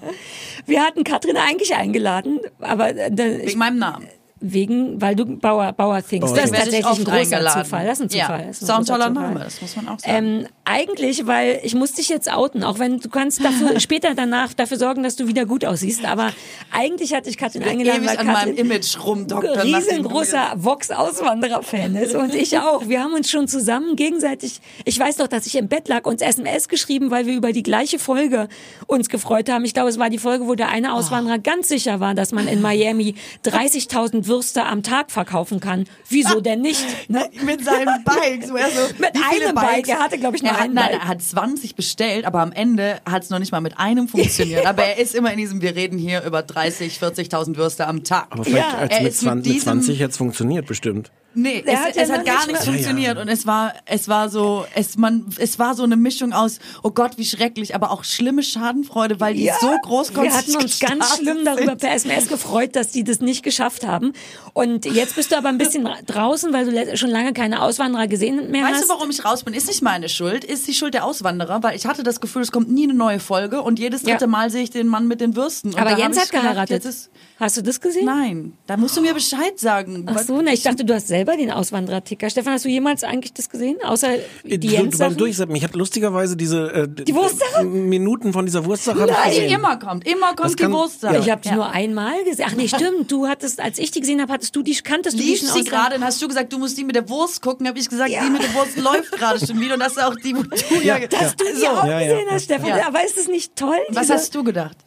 Wir 0.65 0.81
hatten 0.83 1.05
Katrin 1.05 1.37
eigentlich 1.37 1.73
eingeladen, 1.75 2.39
aber 2.59 2.89
äh, 2.93 3.09
wegen 3.45 3.57
meinem 3.57 3.79
Namen. 3.79 4.05
Wegen, 4.39 5.01
weil 5.01 5.15
du 5.15 5.25
Bauer, 5.25 5.73
Bauer 5.73 6.01
Things. 6.05 6.25
Bauer 6.25 6.35
das 6.35 6.45
ist 6.45 6.55
tatsächlich 6.55 6.85
ein 6.85 7.03
großer. 7.03 7.63
Zufall. 7.63 7.85
Das 7.85 7.99
ist 7.99 8.03
ein 8.05 8.09
Zufall. 8.09 8.39
Ja, 8.41 8.47
Das 8.47 8.61
ist 8.61 8.69
auch 8.71 8.77
ein 8.79 8.85
toller 8.85 9.07
Zufall. 9.07 9.23
Name, 9.29 9.39
das 9.43 9.61
muss 9.61 9.75
man 9.75 9.87
auch 9.89 9.99
sagen. 9.99 10.25
Ähm, 10.41 10.47
eigentlich, 10.65 11.25
weil 11.27 11.59
ich 11.63 11.75
muss 11.75 11.93
dich 11.93 12.09
jetzt 12.09 12.31
outen, 12.31 12.63
auch 12.63 12.79
wenn 12.79 12.99
du 12.99 13.09
kannst 13.09 13.43
dafür, 13.43 13.79
später 13.79 14.13
danach 14.15 14.53
dafür 14.53 14.77
sorgen, 14.77 15.03
dass 15.03 15.15
du 15.15 15.27
wieder 15.27 15.45
gut 15.45 15.65
aussiehst. 15.65 16.05
Aber 16.05 16.31
eigentlich 16.71 17.13
hatte 17.13 17.29
ich 17.29 17.37
Katrin 17.37 17.63
eingeladen, 17.63 18.05
weil 18.05 18.17
an 18.17 18.25
meinem 18.27 18.35
Katrin 18.35 18.57
Image 18.57 18.97
rumdoktern. 19.03 19.59
riesengroßer 19.59 20.53
Vox-Auswanderer-Fan 20.55 21.95
ist 21.95 22.15
und 22.15 22.35
ich 22.35 22.57
auch. 22.59 22.87
Wir 22.87 23.01
haben 23.01 23.13
uns 23.13 23.29
schon 23.29 23.47
zusammen 23.47 23.95
gegenseitig, 23.95 24.59
ich 24.85 24.99
weiß 24.99 25.17
doch, 25.17 25.27
dass 25.27 25.45
ich 25.45 25.55
im 25.55 25.67
Bett 25.67 25.87
lag, 25.87 26.05
uns 26.05 26.21
SMS 26.21 26.67
geschrieben, 26.67 27.11
weil 27.11 27.25
wir 27.25 27.35
über 27.35 27.51
die 27.53 27.63
gleiche 27.63 27.99
Folge 27.99 28.47
uns 28.87 29.09
gefreut 29.09 29.49
haben. 29.49 29.65
Ich 29.65 29.73
glaube, 29.73 29.89
es 29.89 29.97
war 29.99 30.09
die 30.09 30.17
Folge, 30.17 30.47
wo 30.47 30.55
der 30.55 30.69
eine 30.69 30.93
Auswanderer 30.93 31.39
ganz 31.39 31.67
sicher 31.69 31.99
war, 31.99 32.13
dass 32.13 32.31
man 32.31 32.47
in 32.47 32.61
Miami 32.61 33.15
30.000 33.45 34.26
Würste 34.27 34.63
am 34.65 34.83
Tag 34.83 35.11
verkaufen 35.11 35.59
kann. 35.59 35.85
Wieso 36.09 36.41
denn 36.41 36.61
nicht? 36.61 36.83
Ne? 37.09 37.25
mit 37.45 37.63
seinem 37.63 38.03
Bike. 38.03 38.45
So, 38.45 38.55
er 38.55 38.69
so, 38.69 38.81
Mit 38.99 39.11
einem 39.15 39.55
Bike. 39.55 39.75
Bikes? 39.75 39.89
Er 39.89 39.99
hatte, 39.99 40.17
glaub 40.17 40.35
ich, 40.35 40.41
nur 40.43 40.51
er 40.51 40.57
hat, 40.57 40.63
ein 40.65 40.73
nein, 40.73 40.91
Bike. 40.91 41.01
er 41.01 41.07
hat 41.07 41.21
20 41.21 41.75
bestellt, 41.75 42.25
aber 42.25 42.41
am 42.41 42.51
Ende 42.51 42.99
hat 43.09 43.23
es 43.23 43.29
noch 43.29 43.39
nicht 43.39 43.51
mal 43.51 43.61
mit 43.61 43.77
einem 43.79 44.07
funktioniert. 44.09 44.65
aber 44.65 44.83
er 44.83 44.97
ist 44.99 45.15
immer 45.15 45.31
in 45.31 45.37
diesem, 45.37 45.61
wir 45.61 45.75
reden 45.75 45.97
hier 45.97 46.23
über 46.23 46.41
30, 46.43 46.97
40.000 46.99 47.55
Würste 47.55 47.87
am 47.87 48.03
Tag. 48.03 48.27
Aber 48.31 48.43
vielleicht 48.43 48.67
Ja, 48.73 48.77
als 48.77 48.91
er 48.93 49.01
mit, 49.03 49.11
ist 49.11 49.21
mit 49.23 49.29
20, 49.31 49.35
mit 49.35 49.45
diesem- 49.55 49.63
20 49.63 49.99
jetzt 49.99 50.17
funktioniert 50.17 50.65
bestimmt. 50.67 51.11
Nee, 51.37 51.63
es, 51.65 51.75
hat 51.79 51.95
ja 51.95 52.01
es 52.01 52.11
hat 52.11 52.25
gar 52.25 52.37
nicht 52.39 52.47
nichts 52.47 52.65
funktioniert 52.65 53.17
und 53.19 53.27
es 53.27 53.45
war, 53.45 53.73
es 53.85 54.07
war 54.07 54.29
so, 54.29 54.65
es 54.73 54.97
man, 54.97 55.25
es 55.37 55.59
war 55.59 55.75
so 55.75 55.83
eine 55.83 55.95
Mischung 55.95 56.33
aus, 56.33 56.57
oh 56.81 56.89
Gott, 56.89 57.17
wie 57.17 57.25
schrecklich, 57.25 57.75
aber 57.75 57.91
auch 57.91 58.03
schlimme 58.03 58.41
Schadenfreude, 58.41 59.19
weil 59.19 59.35
die 59.35 59.51
so 59.61 59.69
groß 59.83 60.15
Wir 60.15 60.33
hatten 60.33 60.55
uns 60.55 60.79
ganz 60.79 61.17
schlimm 61.17 61.45
darüber 61.45 61.71
sind. 61.71 61.81
per 61.81 61.93
SMS 61.93 62.27
gefreut, 62.27 62.75
dass 62.75 62.89
die 62.89 63.03
das 63.03 63.21
nicht 63.21 63.43
geschafft 63.43 63.85
haben. 63.85 64.13
Und 64.53 64.85
jetzt 64.85 65.15
bist 65.15 65.31
du 65.31 65.37
aber 65.37 65.49
ein 65.49 65.59
bisschen 65.59 65.87
draußen, 66.07 66.51
weil 66.53 66.65
du 66.71 66.97
schon 66.97 67.11
lange 67.11 67.33
keine 67.33 67.61
Auswanderer 67.61 68.07
gesehen 68.07 68.49
mehr 68.49 68.63
Weißt 68.63 68.75
hast. 68.75 68.83
du, 68.85 68.89
warum 68.89 69.11
ich 69.11 69.23
raus 69.23 69.43
bin? 69.43 69.53
Ist 69.53 69.67
nicht 69.67 69.83
meine 69.83 70.09
Schuld, 70.09 70.43
ist 70.43 70.67
die 70.67 70.73
Schuld 70.73 70.95
der 70.95 71.05
Auswanderer, 71.05 71.61
weil 71.61 71.75
ich 71.75 71.85
hatte 71.85 72.01
das 72.01 72.19
Gefühl, 72.19 72.41
es 72.41 72.51
kommt 72.51 72.71
nie 72.71 72.85
eine 72.85 72.95
neue 72.95 73.19
Folge 73.19 73.61
und 73.61 73.77
jedes 73.77 74.01
dritte 74.01 74.21
Ja. 74.25 74.27
Mal 74.27 74.49
sehe 74.49 74.63
ich 74.63 74.71
den 74.71 74.87
Mann 74.87 75.07
mit 75.07 75.21
den 75.21 75.35
Würsten. 75.35 75.73
Und 75.73 75.79
aber 75.79 75.97
Jens 75.97 76.17
hat 76.17 76.31
gedacht, 76.31 76.43
geheiratet. 76.43 76.83
jetzt 76.83 76.85
Ist, 76.85 77.09
Hast 77.39 77.57
du 77.57 77.61
das 77.61 77.79
gesehen? 77.79 78.05
nein, 78.05 78.53
da 78.65 78.77
musst 78.77 78.97
du 78.97 79.01
mir 79.01 79.13
Bescheid 79.13 79.59
sagen. 79.59 80.05
Ach 80.07 80.17
so, 80.19 80.41
ne, 80.41 80.53
ich 80.53 80.63
dachte, 80.63 80.83
du 80.83 80.93
hast 80.95 81.07
selber 81.07 81.26
den 81.35 81.51
Auswanderer-Ticker. 81.51 82.29
Stefan, 82.29 82.53
hast 82.53 82.63
du 82.65 82.69
jemals 82.69 83.03
eigentlich 83.03 83.33
das 83.33 83.49
gesehen? 83.49 83.77
Außer 83.83 84.07
die 84.43 84.51
Äh, 84.53 84.57
Du, 84.57 84.67
Jens 84.67 84.97
du 84.97 85.15
beim. 85.15 85.55
Ich 85.55 85.63
habe 85.63 85.77
lustigerweise 85.77 86.37
diese 86.37 86.71
äh, 86.71 86.87
Die 86.87 87.13
Wurstsache? 87.13 87.63
Minuten 87.63 88.31
von 88.33 88.45
dieser 88.45 88.63
Wurstsache 88.65 89.01
hab 89.01 89.09
ich 89.27 89.35
Die 89.35 89.41
gesehen. 89.41 89.59
immer 89.59 89.77
kommt, 89.77 90.07
immer 90.07 90.33
Das 90.33 90.37
kommt 90.37 90.59
die 90.59 90.63
kann- 90.63 90.71
Wurst. 90.73 91.03
ja. 91.03 91.19
Ich 91.19 91.29
habe 91.29 91.41
die 91.41 91.51
nur 91.51 91.69
einmal 91.69 92.23
gesehen. 92.23 92.45
Ach 92.49 92.55
nee, 92.55 92.67
stimmt. 92.67 93.11
Du 93.11 93.27
hattest, 93.27 93.59
als 93.59 93.79
ich 93.79 93.91
die 93.91 93.99
gesehen 93.99 94.21
habe, 94.21 94.31
hattest 94.31 94.55
du 94.55 94.61
die, 94.63 94.75
kanntest 94.75 95.17
du 95.17 95.21
die 95.21 95.29
Lief 95.31 95.39
schon 95.39 95.49
sie 95.49 95.63
gerade, 95.63 95.95
dann 95.95 96.03
hast 96.03 96.21
du 96.21 96.27
gesagt, 96.27 96.53
du 96.53 96.59
musst 96.59 96.77
die 96.77 96.83
mit 96.83 96.95
der 96.95 97.09
Wurst 97.09 97.41
gucken, 97.41 97.67
habe 97.67 97.77
ich 97.79 97.89
gesagt, 97.89 98.09
die 98.11 98.29
mit 98.29 98.43
der 98.43 98.53
Wurst 98.53 98.77
läuft 98.77 99.11
gerade 99.13 99.45
schon 99.45 99.59
wieder 99.59 99.73
und 99.73 99.79
das 99.81 99.93
ist 99.93 100.03
auch 100.03 100.15
die, 100.15 100.35
wo 100.35 100.43
du 100.43 100.55
ja, 100.83 100.99
Dass 100.99 101.35
du 101.35 101.43
die 101.59 101.67
auch 101.67 101.83
Ja, 101.85 101.99
ja. 101.99 102.07
gesehen 102.13 102.27
hast, 102.31 102.43
Stefan. 102.45 102.67
Ja. 102.67 102.87
Aber 102.87 103.03
ist 103.03 103.17
es 103.17 103.27
nicht 103.27 103.55
toll? 103.55 103.77
Was 103.89 104.09
hast 104.09 104.33
du 104.35 104.43
gedacht? 104.43 104.77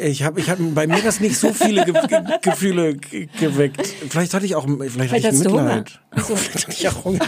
Ich 0.00 0.22
habe 0.22 0.38
ich 0.38 0.50
hab 0.50 0.58
bei 0.74 0.86
mir 0.86 1.00
das 1.02 1.18
nicht 1.20 1.36
so 1.38 1.52
viele 1.54 1.84
Ge 1.86 1.94
Ge 2.06 2.20
Gefühle 2.42 2.94
ge 2.94 3.26
geweckt. 3.40 3.86
Vielleicht 4.10 4.34
hatte 4.34 4.44
ich 4.44 4.54
auch 4.54 4.64
vielleicht, 4.66 4.92
Vielleicht 4.92 5.12
hatte 5.26 5.34
ich. 5.36 5.42
Mitleid. 5.44 6.00
So. 6.16 6.36
Vielleicht 6.36 6.66
hatte 6.68 6.76
ich 6.78 6.88
auch 6.88 7.04
Hunger. 7.04 7.20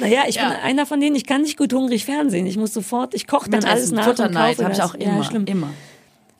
Naja, 0.00 0.22
ich 0.26 0.36
Ja. 0.36 0.48
bin 0.48 0.58
einer 0.64 0.86
von 0.86 1.00
denen, 1.00 1.14
ich 1.16 1.26
kann 1.26 1.42
nicht 1.42 1.56
gut 1.56 1.72
hungrig 1.72 2.04
fernsehen. 2.04 2.46
Ich 2.46 2.56
muss 2.56 2.72
sofort, 2.72 3.14
ich 3.14 3.26
koche 3.26 3.50
dann 3.50 3.60
Mit 3.60 3.68
alles 3.68 3.92
nach 3.92 4.06
und 4.06 4.16
Futterneid 4.16 4.56
kaufe 4.56 4.64
habe 4.64 4.74
ich 4.74 4.82
auch 4.82 4.94
immer, 4.94 5.18
Ja, 5.18 5.24
schlimm. 5.24 5.44
immer. 5.44 5.68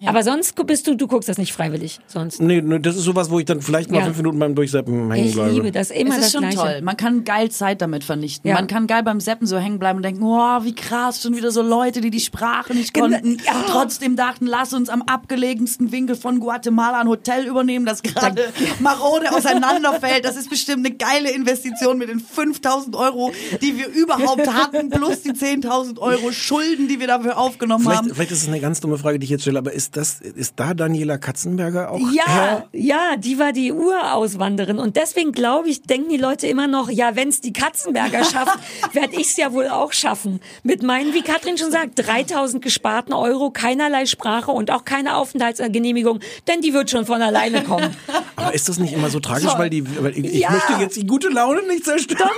Aber 0.09 0.23
sonst 0.23 0.55
bist 0.67 0.87
du, 0.87 0.95
du 0.97 1.07
guckst 1.07 1.29
das 1.29 1.39
nicht 1.39 1.53
freiwillig. 1.53 2.01
Sonst. 2.07 2.41
Nee, 2.41 2.61
nee, 2.61 2.79
das 2.79 2.97
ist 2.97 3.03
sowas, 3.05 3.31
wo 3.31 3.39
ich 3.39 3.45
dann 3.45 3.61
vielleicht 3.63 3.91
mal 3.91 3.99
Ja. 3.99 4.05
fünf 4.05 4.17
Minuten 4.17 4.39
beim 4.39 4.55
Durchseppen 4.55 5.11
hängen 5.11 5.27
Ich 5.29 5.35
bleibe. 5.35 5.51
liebe 5.53 5.73
das. 5.73 5.91
Immer 5.91 6.11
es 6.11 6.17
ist 6.17 6.25
das 6.25 6.33
schon 6.33 6.41
Gleiche. 6.43 6.57
toll. 6.57 6.83
Man 6.83 6.97
kann 6.97 7.25
geil 7.25 7.51
Zeit 7.51 7.81
damit 7.83 8.05
vernichten. 8.05 8.49
Ja. 8.49 8.55
Man 8.57 8.67
kann 8.67 8.87
geil 8.87 9.03
beim 9.03 9.21
Seppen 9.21 9.47
so 9.47 9.59
hängen 9.59 9.79
bleiben 9.79 9.99
und 9.99 10.03
denken, 10.03 10.23
oh, 10.25 10.65
wie 10.65 10.75
krass, 10.75 11.23
schon 11.23 11.37
wieder 11.37 11.51
so 11.51 11.63
Leute, 11.63 12.01
die 12.01 12.11
die 12.11 12.21
Sprache 12.21 12.75
nicht 12.75 12.95
Genau, 12.95 13.09
konnten. 13.09 13.39
ja. 13.45 13.65
Trotzdem 13.69 14.17
dachten, 14.17 14.47
lass 14.47 14.73
uns 14.73 14.89
am 14.89 15.03
abgelegensten 15.03 15.93
Winkel 15.93 16.17
von 16.17 16.41
Guatemala 16.41 17.01
ein 17.01 17.09
Hotel 17.09 17.47
übernehmen, 17.47 17.87
das 17.87 18.03
gerade 18.03 18.53
marode 18.81 19.31
auseinanderfällt. 19.33 20.25
Das 20.25 20.37
ist 20.37 20.51
bestimmt 20.51 20.85
eine 20.87 20.95
geile 20.95 21.31
Investition 21.31 21.99
mit 21.99 22.09
den 22.09 22.21
5000 22.21 22.97
Euro, 22.97 23.33
die 23.61 23.77
wir 23.79 23.89
überhaupt 23.89 24.47
hatten, 24.53 24.91
plus 24.91 25.23
die 25.23 25.31
10.000 25.33 25.99
Euro 25.99 26.33
Schulden, 26.33 26.89
die 26.89 27.01
wir 27.01 27.07
dafür 27.07 27.39
aufgenommen 27.39 27.85
Vielleicht, 27.85 27.99
haben. 28.01 28.15
vielleicht 28.15 28.33
ist 28.33 28.43
es 28.43 28.49
eine 28.49 28.61
ganz 28.61 28.81
dumme 28.81 28.99
Frage, 28.99 29.19
die 29.19 29.25
ich 29.25 29.31
jetzt 29.31 29.43
stelle, 29.43 29.59
aber 29.59 29.73
ist 29.73 29.92
das, 29.93 30.21
ist 30.21 30.55
da 30.57 30.75
Daniela 30.75 31.19
Katzenberger 31.19 31.91
auch? 31.91 32.01
Ja, 32.13 32.65
ja, 32.73 33.17
die 33.17 33.39
war 33.39 33.53
die 33.53 33.73
Urauswanderin. 33.73 34.79
Und 34.79 34.97
deswegen 34.97 35.33
glaube 35.33 35.69
ich, 35.69 35.83
denken 35.83 36.09
die 36.09 36.17
Leute 36.17 36.47
immer 36.47 36.67
noch, 36.67 36.91
ja, 36.91 37.15
wenn 37.17 37.29
es 37.29 37.41
die 37.41 37.53
Katzenberger 37.53 38.25
schafft, 38.25 38.59
werde 38.93 39.15
ich 39.15 39.29
es 39.29 39.37
ja 39.37 39.53
wohl 39.53 39.69
auch 39.69 39.93
schaffen. 39.93 40.41
Mit 40.63 40.83
meinen, 40.83 41.15
wie 41.15 41.23
Katrin 41.23 41.59
schon 41.59 41.71
sagt, 41.71 41.93
3000 41.97 42.63
gesparten 42.63 43.13
Euro, 43.13 43.51
keinerlei 43.51 44.07
Sprache 44.07 44.51
und 44.51 44.71
auch 44.71 44.85
keine 44.85 45.17
Aufenthaltsgenehmigung, 45.17 46.21
denn 46.49 46.61
die 46.61 46.73
wird 46.75 46.91
schon 46.91 47.07
von 47.07 47.21
alleine 47.23 47.63
kommen. 47.63 47.91
Aber 48.37 48.55
ist 48.55 48.69
das 48.69 48.79
nicht 48.79 48.93
immer 48.93 49.11
so 49.11 49.21
tragisch, 49.21 49.53
weil 49.57 49.71
die, 49.71 49.85
weil 50.03 50.17
ich, 50.19 50.33
Ja. 50.41 50.51
möchte 50.51 50.73
jetzt 50.81 50.97
die 50.97 51.07
gute 51.07 51.29
Laune 51.29 51.63
nicht 51.69 51.85
zerstören. 51.85 52.31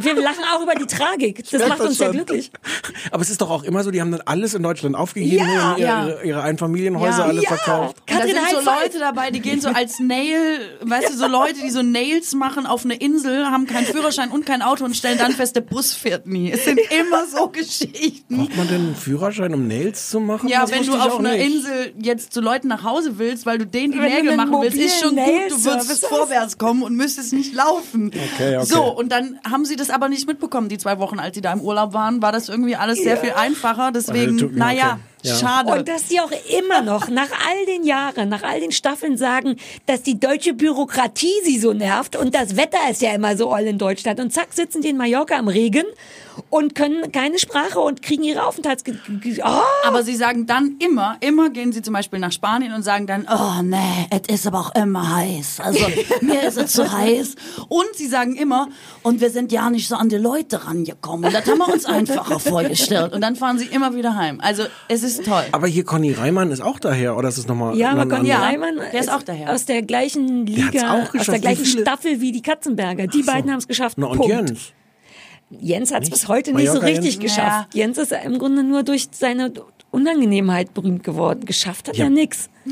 Wir 0.00 0.14
lachen 0.14 0.44
auch 0.54 0.62
über 0.62 0.74
die 0.74 0.86
Tragik. 0.86 1.44
Das 1.50 1.68
macht 1.68 1.80
uns 1.80 1.96
schon. 1.96 2.12
glücklich. 2.12 2.50
Aber 3.10 3.22
es 3.22 3.30
ist 3.30 3.40
doch 3.40 3.50
auch 3.50 3.62
immer 3.64 3.82
so, 3.84 3.90
die 3.90 4.00
haben 4.00 4.10
dann 4.12 4.22
alles 4.24 4.54
in 4.54 4.62
Deutschland 4.62 4.94
aufgegeben, 4.96 5.46
Ja. 5.46 5.76
ihre, 5.76 5.80
Ja. 5.80 6.06
ihre, 6.06 6.24
ihre 6.24 6.42
Einfamilienhäuser 6.60 7.18
Ja. 7.18 7.24
alles 7.24 7.44
Ja. 7.44 7.48
verkauft. 7.56 7.96
Und 8.00 8.10
da 8.10 8.14
Katrin 8.16 8.34
sind 8.34 8.64
so. 8.64 8.70
Leute 8.70 8.98
dabei, 8.98 9.30
die 9.30 9.40
gehen 9.40 9.60
so 9.60 9.68
als 9.70 9.98
Nail, 9.98 10.60
weißt 10.82 11.10
du, 11.10 11.16
so 11.16 11.26
Leute, 11.26 11.54
die 11.62 11.70
so 11.70 11.82
Nails 11.82 12.34
machen 12.34 12.66
auf 12.66 12.84
eine 12.84 12.94
Insel, 12.94 13.46
haben 13.46 13.66
keinen 13.66 13.86
Führerschein 13.86 14.30
und 14.30 14.44
kein 14.46 14.62
Auto 14.62 14.84
und 14.84 14.96
stellen 14.96 15.18
dann 15.18 15.32
fest, 15.32 15.56
der 15.56 15.62
Bus 15.62 15.92
fährt 15.94 16.26
nie. 16.26 16.50
Es 16.50 16.64
sind 16.64 16.78
immer 16.78 17.26
so 17.26 17.48
Geschichten. 17.48 18.36
Braucht 18.36 18.56
man 18.56 18.68
denn 18.68 18.80
einen 18.86 18.96
Führerschein, 18.96 19.54
um 19.54 19.66
Nails 19.66 20.10
zu 20.10 20.20
machen? 20.20 20.48
Ja, 20.48 20.62
Das 20.62 20.70
wenn 20.72 20.84
du 20.86 20.94
auf 20.94 21.18
einer. 21.18 21.34
Insel 21.34 21.92
jetzt 21.98 22.32
zu 22.32 22.40
Leuten 22.40 22.68
nach 22.68 22.84
Hause 22.84 23.18
willst, 23.18 23.46
weil 23.46 23.58
du 23.58 23.66
denen 23.66 23.92
die 23.92 23.98
Wenn 24.00 24.12
Nägel 24.12 24.36
machen 24.36 24.52
willst, 24.60 24.76
ist 24.76 25.00
schon 25.00 25.14
mobilen 25.14 25.48
gut, 25.48 25.52
du 25.52 25.64
würdest 25.64 26.06
vorwärts 26.06 26.58
kommen 26.58 26.82
und 26.82 26.94
müsstest 26.96 27.32
nicht 27.32 27.54
laufen. 27.54 28.08
Okay, 28.34 28.56
okay. 28.56 28.66
So, 28.66 28.82
und 28.84 29.10
dann 29.10 29.38
haben 29.48 29.64
sie 29.64 29.76
das 29.76 29.90
aber 29.90 30.08
nicht 30.08 30.26
mitbekommen, 30.26 30.68
die 30.68 30.78
zwei 30.78 30.98
Wochen, 30.98 31.18
als 31.18 31.34
sie 31.34 31.40
da 31.40 31.52
im 31.52 31.60
Urlaub 31.60 31.94
waren, 31.94 32.20
war 32.22 32.32
das 32.32 32.48
irgendwie 32.48 32.76
alles 32.76 32.98
sehr 32.98 33.16
viel 33.16 33.32
einfacher. 33.32 33.90
Deswegen, 33.92 34.32
Also, 34.34 34.48
naja. 34.52 34.84
okay. 34.92 35.00
Schade. 35.24 35.72
Und 35.72 35.88
dass 35.88 36.06
die 36.06 36.20
auch 36.20 36.32
immer 36.58 36.82
noch 36.82 37.08
nach 37.08 37.30
all 37.30 37.66
den 37.66 37.84
Jahren, 37.84 38.28
nach 38.28 38.42
all 38.42 38.60
den 38.60 38.72
Staffeln 38.72 39.16
sagen, 39.16 39.56
dass 39.86 40.02
die 40.02 40.18
deutsche 40.18 40.54
Bürokratie 40.54 41.32
sie 41.44 41.58
so 41.58 41.72
nervt 41.72 42.16
und 42.16 42.34
das 42.34 42.56
Wetter 42.56 42.78
ist 42.90 43.02
ja 43.02 43.12
immer 43.12 43.36
so 43.36 43.50
all 43.50 43.66
in 43.66 43.78
Deutschland. 43.78 44.20
Und 44.20 44.32
zack, 44.32 44.48
sitzen 44.52 44.82
die 44.82 44.88
in 44.88 44.96
Mallorca 44.96 45.38
im 45.38 45.48
Regen 45.48 45.84
und 46.48 46.74
können 46.74 47.12
keine 47.12 47.38
Sprache 47.38 47.80
und 47.80 48.02
kriegen 48.02 48.22
ihre 48.22 48.44
Aufenthalts... 48.44 48.84
Oh, 48.86 49.60
Aber 49.84 50.02
sie 50.02 50.16
sagen 50.16 50.46
dann 50.46 50.76
immer, 50.78 51.16
immer 51.20 51.50
gehen 51.50 51.72
sie 51.72 51.82
zum 51.82 51.94
Beispiel 51.94 52.18
nach 52.18 52.32
Spanien 52.32 52.72
und 52.72 52.82
sagen 52.82 53.06
dann, 53.06 53.26
oh 53.30 53.62
nee, 53.62 54.06
es 54.10 54.34
ist 54.34 54.46
aber 54.46 54.60
auch 54.60 54.74
immer 54.74 55.16
heiß. 55.16 55.60
Also 55.60 55.86
mir 56.20 56.42
ist 56.42 56.56
es 56.56 56.72
zu 56.72 56.90
heiß. 56.90 57.34
Und 57.68 57.94
sie 57.94 58.06
sagen 58.06 58.36
immer, 58.36 58.68
und 59.02 59.20
wir 59.20 59.30
sind 59.30 59.52
ja 59.52 59.68
nicht 59.70 59.88
so 59.88 59.96
an 59.96 60.08
die 60.08 60.16
Leute 60.16 60.64
rangekommen. 60.66 61.32
Das 61.32 61.46
haben 61.46 61.58
wir 61.58 61.72
uns 61.72 61.84
einfacher 61.84 62.38
vorgestellt. 62.38 63.12
Und 63.12 63.20
dann 63.20 63.36
fahren 63.36 63.58
sie 63.58 63.66
immer 63.66 63.94
wieder 63.94 64.14
heim. 64.16 64.40
Also 64.40 64.64
es 64.88 65.02
ist 65.02 65.09
toll. 65.18 65.44
Aber 65.52 65.66
hier 65.66 65.84
Conny 65.84 66.12
Reimann 66.12 66.50
ist 66.50 66.60
auch 66.60 66.78
daher, 66.78 67.16
oder 67.16 67.28
ist 67.28 67.38
es 67.38 67.46
nochmal? 67.48 67.76
Ja, 67.76 67.90
aber 67.92 68.06
Conny 68.08 68.32
andere- 68.32 68.48
Reimann 68.48 68.76
der 68.92 69.00
ist 69.00 69.10
auch 69.10 69.22
daher. 69.22 69.52
aus 69.52 69.64
der 69.66 69.82
gleichen 69.82 70.46
Liga, 70.46 70.92
auch 70.94 71.02
aus 71.02 71.10
der 71.12 71.18
geschafft. 71.20 71.40
gleichen 71.42 71.64
Staffel 71.66 72.20
wie 72.20 72.32
die 72.32 72.42
Katzenberger. 72.42 73.06
Die 73.06 73.22
beiden 73.22 73.50
haben 73.50 73.58
es 73.58 73.68
geschafft. 73.68 73.96
Na, 73.98 74.06
und 74.06 74.18
Punkt. 74.18 74.32
Jens. 74.32 74.72
Jens 75.60 75.92
hat 75.92 76.04
es 76.04 76.10
bis 76.10 76.28
heute 76.28 76.52
nicht 76.52 76.66
so 76.68 76.74
Mallorca 76.74 76.86
richtig 76.86 77.14
Jens? 77.14 77.24
geschafft. 77.24 77.74
Jens 77.74 77.98
ist 77.98 78.12
im 78.12 78.38
Grunde 78.38 78.62
nur 78.62 78.82
durch 78.84 79.08
seine 79.10 79.52
Unangenehmheit 79.90 80.72
berühmt 80.74 81.02
geworden. 81.02 81.44
Geschafft 81.44 81.88
hat 81.88 81.96
Ja. 81.96 82.04
er 82.04 82.10
nix. 82.10 82.48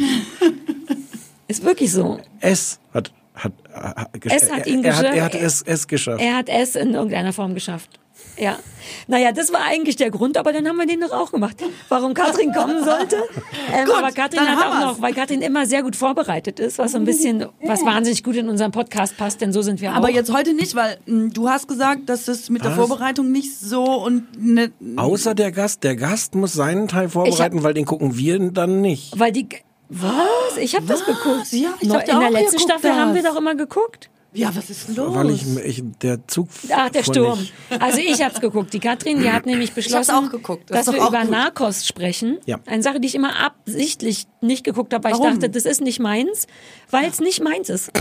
Ist 1.48 1.64
wirklich 1.64 1.90
so. 1.92 2.18
S 2.40 2.78
hat, 2.92 3.10
hat, 3.34 3.52
hat, 3.72 4.10
Es 4.24 4.50
hat 4.52 4.60
er, 4.60 4.66
ihn 4.66 4.84
er, 4.84 4.94
hat, 4.96 5.00
geschafft. 5.02 5.16
er 5.16 5.24
hat 5.24 5.34
es, 5.34 5.62
es 5.62 5.86
geschafft. 5.88 6.20
Er 6.22 6.36
hat 6.36 6.48
es 6.48 6.76
in 6.76 6.92
irgendeiner 6.94 7.32
Form 7.32 7.54
geschafft. 7.54 7.98
Ja. 8.40 8.58
Naja, 9.06 9.32
das 9.32 9.52
war 9.52 9.60
eigentlich 9.64 9.96
der 9.96 10.10
Grund, 10.10 10.36
aber 10.38 10.52
dann 10.52 10.66
haben 10.66 10.76
wir 10.76 10.86
den 10.86 11.00
doch 11.00 11.10
auch 11.12 11.30
gemacht. 11.32 11.56
Warum 11.88 12.14
Katrin 12.14 12.52
kommen 12.52 12.82
sollte. 12.84 13.16
Ähm, 13.70 13.84
Gut, 13.84 13.96
aber 13.96 14.12
Katrin 14.12 14.40
dann 14.46 14.56
hat 14.56 14.66
auch 14.66 14.72
wir's. 14.72 14.84
noch, 14.96 15.02
weil 15.02 15.12
Katrin 15.12 15.42
immer 15.42 15.66
sehr 15.66 15.82
gut 15.82 15.94
vorbereitet 15.94 16.58
ist, 16.58 16.78
was 16.78 16.92
so 16.92 16.98
ein 16.98 17.04
bisschen, 17.04 17.44
was 17.62 17.84
wahnsinnig 17.84 18.24
gut 18.24 18.36
in 18.36 18.48
unseren 18.48 18.72
Podcast 18.72 19.16
passt, 19.18 19.42
denn 19.42 19.52
so 19.52 19.60
sind 19.60 19.82
wir 19.82 19.92
auch. 19.92 19.96
Aber 19.96 20.10
jetzt 20.10 20.32
heute 20.32 20.54
nicht, 20.54 20.74
weil 20.74 20.96
mh, 21.04 21.30
du 21.34 21.50
hast 21.50 21.68
gesagt, 21.68 22.08
dass 22.08 22.28
es 22.28 22.48
mit 22.48 22.64
der 22.64 22.70
Was? 22.70 22.78
Vorbereitung 22.78 23.30
nicht 23.30 23.58
so 23.58 23.84
und 23.84 24.24
ne, 24.42 24.72
Außer 24.96 25.34
der 25.34 25.52
Gast. 25.52 25.84
Der 25.84 25.96
Gast 25.96 26.34
muss 26.34 26.54
seinen 26.54 26.88
Teil 26.88 27.10
vorbereiten, 27.10 27.62
weil 27.62 27.74
den 27.74 27.84
gucken 27.84 28.16
wir 28.16 28.38
dann 28.50 28.80
nicht. 28.80 29.18
Weil 29.18 29.32
die. 29.32 29.46
Was? 29.90 30.56
Ich 30.58 30.74
habe 30.74 30.86
das 30.86 31.04
geguckt. 31.04 31.52
Ja, 31.52 31.68
ich 31.80 31.88
Neu- 31.88 31.94
dachte 31.96 32.10
In 32.12 32.20
der 32.20 32.28
auch, 32.28 32.32
letzten 32.32 32.58
Staffel 32.60 32.94
haben 32.94 33.14
wir 33.14 33.22
das. 33.22 33.32
doch 33.32 33.38
immer 33.40 33.54
geguckt. 33.54 34.08
Ja, 34.34 34.54
was 34.54 34.68
ist 34.68 34.94
los? 34.94 35.14
Weil 35.14 35.30
ich, 35.30 35.56
ich 35.64 35.82
der 36.02 36.26
Zug. 36.26 36.48
Ach, 36.70 36.90
der 36.90 37.02
Sturm. 37.02 37.38
nicht. 37.40 37.52
Also 37.80 37.98
ich 37.98 38.22
hab's 38.22 38.40
geguckt. 38.40 38.72
Die 38.74 38.78
Katrin, 38.78 39.20
die 39.20 39.30
hat 39.30 39.46
nämlich 39.46 39.72
beschlossen, 39.72 40.10
auch 40.10 40.30
geguckt. 40.30 40.70
Das 40.70 40.84
dass 40.84 40.94
wir 40.94 41.00
über 41.00 41.22
gut. 41.22 41.30
Narcos 41.30 41.86
sprechen. 41.86 42.38
Ja. 42.44 42.60
Eine 42.66 42.82
Sache, 42.82 43.00
die 43.00 43.08
ich 43.08 43.14
immer 43.14 43.40
absichtlich 43.40 44.26
nicht 44.42 44.64
geguckt 44.64 44.92
habe, 44.92 45.04
weil 45.04 45.12
ich 45.12 45.18
Warum? 45.18 45.34
dachte, 45.34 45.48
das 45.48 45.64
ist 45.64 45.80
nicht 45.80 45.98
meins, 45.98 46.46
weil 46.90 47.08
es 47.08 47.20
nicht 47.20 47.42
meins 47.42 47.68
ist. 47.68 47.90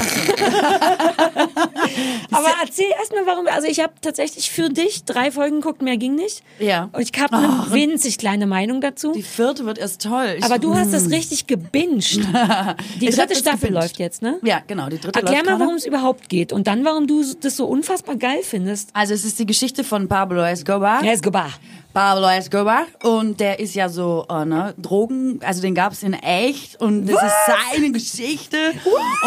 Aber 2.32 2.48
erzähl 2.64 2.90
erst 2.98 3.12
mal, 3.12 3.26
warum. 3.26 3.48
Also 3.48 3.68
ich 3.68 3.80
habe 3.80 3.94
tatsächlich 4.02 4.50
für 4.52 4.70
dich 4.70 5.04
drei 5.06 5.32
Folgen 5.32 5.62
geguckt, 5.62 5.82
mehr 5.82 5.98
ging 5.98 6.16
nicht. 6.16 6.44
Ja. 6.60 6.90
Und 6.92 7.02
ich 7.02 7.12
habe 7.22 7.36
eine 7.38 7.66
winzig 7.70 8.18
kleine 8.18 8.48
Meinung 8.48 8.82
dazu. 8.82 9.12
Die 9.14 9.24
vierte 9.24 9.66
wird 9.66 9.78
erst 9.78 10.02
toll. 10.04 10.36
Ich, 10.38 10.44
Aber 10.44 10.60
du 10.60 10.76
hast 10.76 10.94
das 10.94 11.10
richtig 11.10 11.48
gebinged. 11.48 12.18
Die 13.02 13.10
dritte 13.10 13.36
Staffel 13.36 13.70
gebinged. 13.70 13.74
läuft 13.74 14.00
jetzt, 14.00 14.22
ne? 14.22 14.40
Ja, 14.44 14.62
genau, 14.66 14.90
die 14.90 15.00
dritte 15.00 15.20
Erklär 15.20 15.44
mal, 15.44 15.60
worum 15.60 15.76
es 15.76 15.86
überhaupt 15.86 16.30
geht 16.30 16.52
und 16.54 16.68
dann, 16.68 16.86
warum 16.86 17.08
du 17.08 17.24
das 17.42 17.56
so 17.58 17.66
unfassbar 17.66 18.16
geil 18.16 18.40
findest. 18.44 18.90
Also 18.94 19.14
es 19.14 19.26
ist 19.26 19.40
die 19.40 19.46
Geschichte 19.46 19.84
von 19.84 20.08
Pablo 20.08 20.44
Escobar. 20.44 21.04
Escobar. 21.04 21.52
Pablo 21.94 22.28
Escobar. 22.28 22.86
Und 23.04 23.40
der 23.40 23.60
ist 23.60 23.74
ja 23.76 23.90
so 23.90 24.26
äh, 24.30 24.46
ne, 24.46 24.74
Drogen, 24.78 25.40
also 25.44 25.62
den 25.62 25.74
gab's 25.76 26.04
in 26.04 26.14
echt. 26.14 26.80
Und 26.82 27.08
das 27.08 27.24
ist 27.24 27.34
seine 27.74 27.92
Geschichte. 27.92 28.58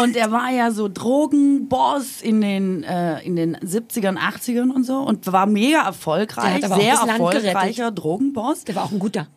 Und 0.01 0.15
er 0.15 0.31
war 0.31 0.51
ja 0.51 0.71
so 0.71 0.87
Drogenboss 0.87 2.21
in 2.21 2.41
den 2.41 2.83
äh, 2.83 3.19
in 3.21 3.35
den 3.35 3.57
70ern, 3.57 4.17
80ern 4.17 4.71
und 4.71 4.85
so. 4.85 4.97
Und 4.97 5.31
war 5.31 5.45
mega 5.45 5.85
erfolgreich, 5.85 6.65
sehr 6.65 6.93
erfolgreicher 6.93 7.91
Drogenboss. 7.91 8.63
Der 8.63 8.75
war 8.75 8.85
auch 8.85 8.91
ein 8.91 8.99
guter. 8.99 9.27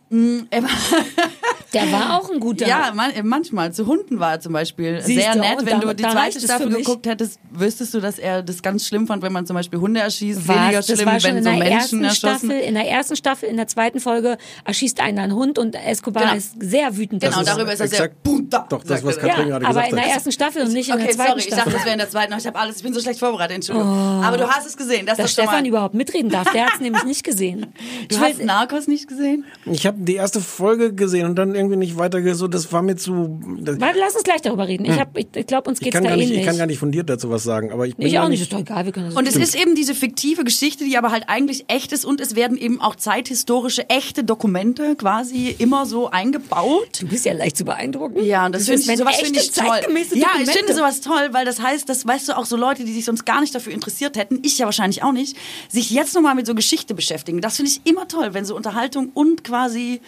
Er 0.51 0.63
war, 0.63 0.71
Der 1.75 1.93
war 1.93 2.19
auch 2.19 2.31
ein 2.31 2.41
guter. 2.41 2.67
ja, 2.67 2.93
man, 2.95 3.11
manchmal 3.25 3.73
zu 3.73 3.87
Hunden 3.87 4.21
war 4.21 4.33
er 4.33 4.41
zum 4.41 4.53
Beispiel 4.53 5.01
Siehst 5.03 5.21
sehr 5.23 5.33
du, 5.35 5.41
nett. 5.41 5.59
Wenn 5.65 5.81
da- 5.81 5.87
du 5.87 5.95
die 5.95 6.03
zweite 6.03 6.41
Staffel 6.41 6.71
geguckt 6.71 7.07
hättest, 7.07 7.39
wüsstest 7.51 7.95
du, 7.95 8.01
dass 8.01 8.19
er 8.19 8.43
das 8.43 8.63
ganz 8.63 8.87
schlimm 8.87 9.07
fand, 9.07 9.23
wenn 9.23 9.33
man 9.33 9.47
zum 9.47 9.55
Beispiel 9.55 9.79
Hunde 9.81 10.01
erschießt. 10.01 10.47
Was? 10.49 10.57
Weniger 10.57 10.77
das 10.79 10.87
schlimm, 10.87 11.07
war 11.07 11.21
schon 11.21 11.31
wenn 11.31 11.37
in 11.39 11.45
so 11.45 11.51
der 11.51 11.59
Menschen 11.59 11.75
ersten 11.75 12.05
erschossen 12.05 12.51
Staffel, 12.51 12.61
in 12.61 12.75
der 12.75 12.89
ersten 12.89 13.17
Staffel, 13.17 13.49
in 13.49 13.57
der 13.57 13.67
zweiten 13.69 14.01
Folge 14.01 14.39
erschießt 14.65 15.01
einer 15.01 15.23
einen 15.23 15.35
Hund 15.35 15.59
und 15.59 15.75
Escobar 15.75 16.23
Genau. 16.25 16.35
ist 16.37 16.55
sehr 16.61 16.97
wütend. 16.97 17.23
Genau, 17.23 17.35
darüber. 17.37 17.51
darüber 17.53 17.73
ist 17.73 17.81
er 17.81 17.89
sehr 17.89 18.09
bunter. 18.23 18.67
Doch, 18.69 18.83
das, 18.85 19.05
was. 19.05 19.19
Katrin 19.19 19.49
ja, 19.49 19.59
gerade 19.59 19.67
aber 19.67 19.75
gesagt 19.75 19.89
in 19.91 19.97
der 19.97 20.05
hat. 20.07 20.13
ersten 20.15 20.33
Staffel 20.33 20.63
und 20.63 20.73
nicht 20.73 20.89
in 20.89 20.95
Okay, 20.95 21.05
der 21.07 21.13
zweiten 21.15 21.29
sorry, 21.31 21.41
ich 21.41 21.47
dachte, 21.49 21.61
Staffel. 21.63 21.73
das 21.75 21.85
wäre 21.85 21.93
in 21.95 21.99
der 21.99 22.11
zweiten. 22.11 22.33
aber 22.33 22.41
Ich 22.41 22.47
habe 22.47 22.59
alles, 22.59 22.77
ich 22.77 22.83
bin 22.83 22.95
so 22.95 23.01
schlecht 23.01 23.19
vorbereitet, 23.21 23.55
Entschuldigung. 23.57 23.91
Aber 24.23 24.37
du 24.37 24.49
hast 24.49 24.67
es 24.67 24.77
gesehen, 24.77 25.07
das 25.07 25.17
dass 25.19 25.27
ist 25.31 25.35
schon 25.37 25.45
Stefan 25.45 25.63
mal. 25.63 25.69
überhaupt 25.69 25.95
mitreden 25.95 26.31
darf. 26.31 26.51
Der 26.53 26.67
hat 26.67 26.75
es 26.75 26.81
nämlich 26.81 27.05
nicht 27.05 27.25
gesehen. 27.25 27.67
Du 28.09 28.19
hast 28.19 28.43
Narcos 28.43 28.87
nicht 28.87 29.09
gesehen? 29.09 29.45
Ich 29.67 29.87
habe 29.87 29.97
die 30.01 30.15
erste 30.15 30.41
Folge 30.41 30.93
gesehen 30.95 31.27
und 31.27 31.37
dann 31.37 31.55
irgendwie 31.65 31.77
nicht 31.79 31.97
weiter 31.99 32.35
so. 32.35 32.49
Das 32.49 32.73
war 32.73 32.83
mir 32.83 32.97
zu. 32.97 33.41
Das, 33.61 33.81
Warte, 33.81 33.99
lass 33.99 34.15
uns 34.15 34.25
gleich 34.25 34.43
darüber 34.43 34.69
reden. 34.69 34.85
Ich, 34.85 34.99
hab- 34.99 35.17
ich, 35.17 35.27
ich 35.35 35.47
glaube, 35.47 35.69
uns 35.69 35.79
ich, 35.81 35.85
geht's 35.85 35.95
kann 35.95 36.05
da 36.05 36.11
gar 36.11 36.17
nicht, 36.17 36.27
ähnlich. 36.27 36.41
ich 36.41 36.47
kann 36.47 36.57
gar 36.59 36.67
nicht 36.67 36.79
fundiert 36.79 37.09
dazu 37.11 37.31
was 37.31 37.43
sagen, 37.43 37.73
aber 37.73 37.87
ich 37.87 37.97
bin 37.97 38.07
ich 38.07 38.19
auch 38.19 38.29
nicht, 38.29 38.43
ist 38.43 38.53
doch 38.53 38.59
egal, 38.59 38.85
wir 38.85 38.93
können 38.93 39.07
das 39.07 39.17
Und 39.17 39.27
es 39.29 39.37
ist 39.37 39.55
eben 39.55 39.75
diese 39.75 39.95
fiktive 39.95 40.45
Geschichte, 40.45 40.85
die 40.85 40.97
aber 40.97 41.11
halt 41.11 41.25
eigentlich 41.29 41.65
echt 41.69 41.93
ist 41.93 42.05
und 42.05 42.21
es 42.21 42.35
werden 42.35 42.57
eben 42.57 42.81
auch 42.81 42.97
zeithistorische, 42.97 43.89
echte 43.91 44.25
Dokumente 44.25 44.97
quasi 44.97 45.55
immer 45.59 45.87
so 45.87 46.11
eingebaut. 46.11 47.01
Du 47.01 47.07
bist 47.09 47.25
ja 47.25 47.33
leicht 47.33 47.57
zu 47.57 47.65
beeindrucken. 47.65 48.25
Ja, 48.25 48.47
und 48.47 48.55
das, 48.55 48.65
finde 48.65 48.81
ist, 48.81 48.89
ich, 48.89 48.99
sowas 48.99 49.17
finde 49.17 49.41
ich 49.41 49.51
toll. 49.51 49.81
Ja, 50.15 50.29
ich 50.41 50.51
finde 50.51 50.75
sowas 50.75 51.01
toll, 51.01 51.29
weil 51.33 51.45
das 51.45 51.61
heißt, 51.61 51.89
dass, 51.89 52.07
weißt 52.07 52.29
du, 52.29 52.37
auch 52.37 52.47
so 52.47 52.57
Leute, 52.57 52.85
die 52.85 52.93
sich 52.93 53.05
sonst 53.05 53.25
gar 53.25 53.41
nicht 53.41 53.55
dafür 53.55 53.73
interessiert 53.73 54.17
hätten, 54.17 54.41
ich 54.43 54.59
ja 54.59 54.67
wahrscheinlich 54.67 55.03
auch 55.03 55.13
nicht, 55.13 55.37
sich 55.69 55.91
jetzt 55.91 56.15
nochmal 56.15 56.35
mit 56.35 56.47
so 56.47 56.55
Geschichte 56.55 56.95
beschäftigen. 56.95 57.41
Das 57.41 57.57
finde 57.57 57.71
ich 57.71 57.81
immer 57.85 58.09
toll, 58.09 58.35
wenn 58.35 58.45
so 58.45 58.57
Unterhaltung 58.57 59.11
und 59.15 59.45
quasi 59.45 60.01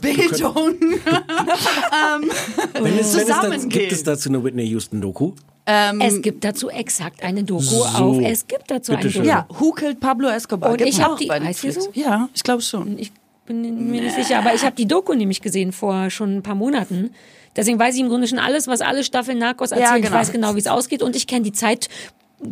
Bildung 0.00 0.74
ähm, 0.80 2.30
wenn 2.80 2.98
es, 2.98 3.14
wenn 3.14 3.22
es 3.22 3.26
da, 3.26 3.34
zusammengehen. 3.40 3.68
gibt 3.68 3.92
es 3.92 4.02
dazu 4.02 4.28
eine 4.28 4.42
Whitney 4.42 4.66
Houston 4.68 5.00
Doku? 5.00 5.32
Es 5.66 6.20
gibt 6.20 6.44
dazu 6.44 6.68
exakt 6.68 7.22
eine 7.22 7.42
Doku 7.42 7.62
So. 7.62 7.84
auf. 7.86 8.18
Es 8.22 8.46
gibt 8.46 8.70
dazu 8.70 8.92
eine. 8.92 9.08
Doku. 9.08 9.24
Ja, 9.26 9.46
Who 9.58 9.72
Killed 9.72 9.98
Pablo 9.98 10.28
Escobar? 10.28 10.72
Und 10.72 10.76
Gibt's 10.78 10.96
ich 10.96 11.02
hab 11.02 11.12
auch 11.12 11.16
die- 11.18 11.26
bei 11.26 11.40
heißt 11.40 11.62
die 11.62 11.66
Netflix. 11.68 11.84
so? 11.86 11.90
Ja, 12.00 12.28
ich 12.34 12.42
glaube 12.42 12.60
schon. 12.60 12.98
Ich 12.98 13.12
bin 13.46 13.90
mir 13.90 14.02
nicht 14.02 14.14
sicher, 14.14 14.38
aber 14.38 14.54
ich 14.54 14.62
habe 14.62 14.76
die 14.76 14.86
Doku 14.86 15.14
nämlich 15.14 15.40
gesehen 15.40 15.72
vor 15.72 16.10
schon 16.10 16.36
ein 16.36 16.42
paar 16.42 16.54
Monaten. 16.54 17.12
Deswegen 17.56 17.78
weiß 17.78 17.94
ich 17.94 18.00
im 18.00 18.08
Grunde 18.08 18.26
schon 18.26 18.38
alles, 18.40 18.66
was 18.66 18.80
alle 18.80 19.04
Staffeln 19.04 19.38
Narcos 19.38 19.70
erzählen. 19.70 20.02
genau. 20.02 20.06
Ich 20.08 20.12
weiß 20.12 20.32
genau, 20.32 20.54
wie 20.54 20.58
es 20.58 20.66
ausgeht 20.66 21.02
und 21.02 21.14
ich 21.16 21.26
kenne 21.26 21.42
die 21.42 21.52
Zeit 21.52 21.88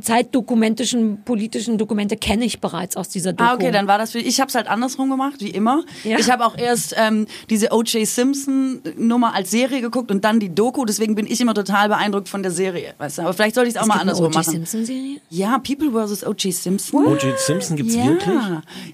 zeitdokumentischen, 0.01 1.23
politischen 1.25 1.79
Dokumente 1.79 2.17
kenne 2.17 2.45
ich 2.45 2.61
bereits 2.61 2.97
aus 2.97 3.09
dieser 3.09 3.33
Doku. 3.33 3.51
Ah, 3.51 3.55
okay, 3.55 3.71
dann 3.71 3.87
war 3.87 3.99
das 3.99 4.13
für 4.13 4.19
ich 4.19 4.41
habe 4.41 4.49
es 4.49 4.55
halt 4.55 4.69
andersrum 4.69 5.11
gemacht, 5.11 5.41
wie 5.41 5.51
immer. 5.51 5.83
Ja. 6.05 6.19
Ich 6.19 6.31
habe 6.31 6.45
auch 6.47 6.57
erst 6.57 6.95
ähm, 6.97 7.27
diese 7.51 7.73
O.J. 7.73 8.07
Simpson 8.07 8.81
Nummer 8.97 9.35
als 9.35 9.51
Serie 9.51 9.81
geguckt 9.81 10.11
und 10.11 10.25
dann 10.25 10.41
die 10.41 10.55
Doku, 10.55 10.85
deswegen 10.85 11.15
bin 11.15 11.27
ich 11.27 11.41
immer 11.41 11.55
total 11.55 11.89
beeindruckt 11.89 12.29
von 12.29 12.43
der 12.43 12.53
Serie, 12.53 12.95
weißt 12.99 13.19
du? 13.19 13.23
Aber 13.23 13.33
vielleicht 13.33 13.55
sollte 13.55 13.71
ich 13.71 13.77
es 13.77 13.81
auch 13.81 13.87
mal 13.87 13.99
andersrum 13.99 14.27
O.J. 14.27 14.35
machen. 14.35 14.53
Simpson 14.53 14.85
Serie? 14.85 15.21
Ja, 15.31 15.59
People 15.59 15.91
vs. 15.91 16.25
O.J. 16.25 16.55
Simpson. 16.55 17.07
O.J. 17.07 17.39
Simpson 17.39 17.77
gibt's 17.77 17.95
ja. 17.95 18.07
wirklich? 18.07 18.35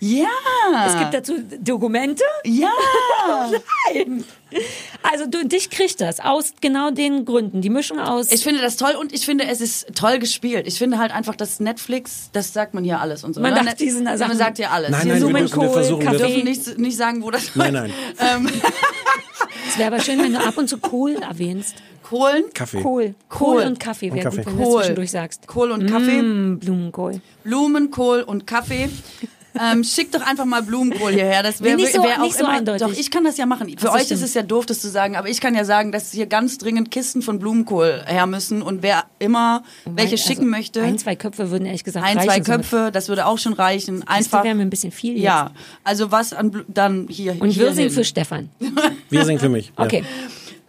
Ja. 0.00 0.86
Es 0.86 0.98
gibt 0.98 1.14
dazu 1.14 1.34
Dokumente? 1.60 2.24
ja. 2.44 2.70
Nein. 3.94 4.24
Also 5.02 5.26
du, 5.26 5.46
dich 5.46 5.70
kriegt 5.70 6.00
das 6.00 6.20
aus 6.20 6.52
genau 6.60 6.90
den 6.90 7.24
Gründen. 7.24 7.60
Die 7.60 7.70
Mischung 7.70 7.98
aus. 7.98 8.32
Ich 8.32 8.42
finde 8.42 8.60
das 8.62 8.76
toll 8.76 8.92
und 8.98 9.12
ich 9.12 9.24
finde, 9.26 9.44
es 9.46 9.60
ist 9.60 9.94
toll 9.94 10.18
gespielt. 10.18 10.66
Ich 10.66 10.78
finde 10.78 10.98
halt 10.98 11.12
einfach, 11.12 11.36
dass 11.36 11.60
Netflix, 11.60 12.30
das 12.32 12.52
sagt 12.52 12.72
man 12.74 12.82
hier 12.84 13.00
alles 13.00 13.24
und 13.24 13.34
so. 13.34 13.40
Man 13.40 13.54
sagt 13.54 13.80
diesen 13.80 14.06
ja, 14.06 14.16
Sachen. 14.16 14.28
man 14.30 14.38
sagt 14.38 14.56
hier 14.56 14.70
alles. 14.70 14.90
Nein, 14.90 15.08
nein, 15.08 15.20
wir 15.20 15.28
man 15.28 15.42
dürfen- 15.46 15.60
wir 15.62 15.70
versuchen- 15.70 16.10
wir 16.10 16.18
dürfen 16.18 16.44
nicht, 16.44 16.78
nicht 16.78 16.96
sagen, 16.96 17.22
wo 17.22 17.30
das 17.30 17.54
Nein, 17.54 17.72
nein. 17.74 17.92
Ähm, 18.18 18.48
es 19.68 19.78
wäre 19.78 19.92
aber 19.92 20.00
schön, 20.00 20.18
wenn 20.22 20.32
du 20.32 20.40
ab 20.40 20.56
und 20.56 20.68
zu 20.68 20.78
Kohl 20.78 21.14
erwähnst. 21.16 21.76
Kohlen. 22.02 22.44
Kaffee. 22.54 22.80
Kohl. 22.80 23.14
Kohl. 23.28 23.56
Kohl 23.56 23.62
und 23.66 23.78
Kaffee 23.80 24.10
wäre 24.14 24.30
gut, 24.30 24.38
wenn 24.38 24.44
du 24.44 24.50
das 24.50 24.66
Kohl. 24.66 24.80
zwischendurch 24.80 25.10
sagst. 25.10 25.46
Kohl 25.46 25.70
und 25.72 25.86
Kaffee. 25.90 26.22
Mm, 26.22 26.58
Blumenkohl. 26.58 27.20
Blumenkohl 27.44 28.22
und 28.22 28.46
Kaffee. 28.46 28.88
Ähm, 29.60 29.82
schickt 29.82 30.14
doch 30.14 30.20
einfach 30.24 30.44
mal 30.44 30.62
Blumenkohl 30.62 31.12
hierher. 31.12 31.42
Das 31.42 31.62
wäre 31.62 31.76
Nee, 31.76 31.82
nicht 31.82 31.94
so- 31.94 32.02
wär 32.02 32.18
auch 32.18 32.22
nicht 32.22 32.34
so 32.36 32.40
immer. 32.44 32.50
eindeutig. 32.50 32.86
Doch, 32.86 32.92
ich 32.96 33.10
kann 33.10 33.24
das 33.24 33.36
ja 33.38 33.46
machen. 33.46 33.68
Für 33.78 33.86
so, 33.88 33.92
euch 33.92 34.02
stimmt. 34.02 34.20
ist 34.20 34.28
es 34.28 34.34
ja 34.34 34.42
doof, 34.42 34.66
das 34.66 34.80
zu 34.80 34.88
sagen, 34.88 35.16
aber 35.16 35.28
ich 35.28 35.40
kann 35.40 35.54
ja 35.54 35.64
sagen, 35.64 35.90
dass 35.90 36.12
hier 36.12 36.26
ganz 36.26 36.58
dringend 36.58 36.90
Kisten 36.90 37.22
von 37.22 37.38
Blumenkohl 37.38 38.02
her 38.06 38.26
müssen 38.26 38.62
und 38.62 38.82
wer 38.82 39.04
immer 39.18 39.64
welche 39.86 40.12
Also, 40.12 40.28
schicken 40.28 40.48
möchte, 40.48 40.82
Ein, 40.82 40.98
zwei 40.98 41.16
Köpfe 41.16 41.50
würden 41.50 41.66
ehrlich 41.66 41.82
gesagt 41.84 42.06
ein, 42.06 42.18
reichen. 42.18 42.28
zwei 42.28 42.34
so 42.34 42.52
mit- 42.58 42.60
Köpfe, 42.70 42.90
das 42.92 43.08
würde 43.08 43.26
auch 43.26 43.38
schon 43.38 43.52
reichen. 43.54 44.00
Das 44.06 44.08
Einfach. 44.16 44.44
wäre 44.44 44.54
mir 44.54 44.62
ein 44.62 44.70
bisschen 44.70 44.92
viel 44.92 45.14
jetzt. 45.14 45.22
Ja, 45.24 45.50
also 45.82 46.10
was 46.12 46.32
an 46.32 46.64
dann 46.68 47.06
hier 47.08 47.32
Und 47.40 47.50
hier 47.50 47.66
wir 47.66 47.72
singen 47.74 47.90
für 47.90 48.04
Stefan. 48.04 48.50
Wir 49.10 49.24
singen 49.24 49.40
für 49.40 49.48
mich. 49.48 49.72
Okay. 49.76 50.04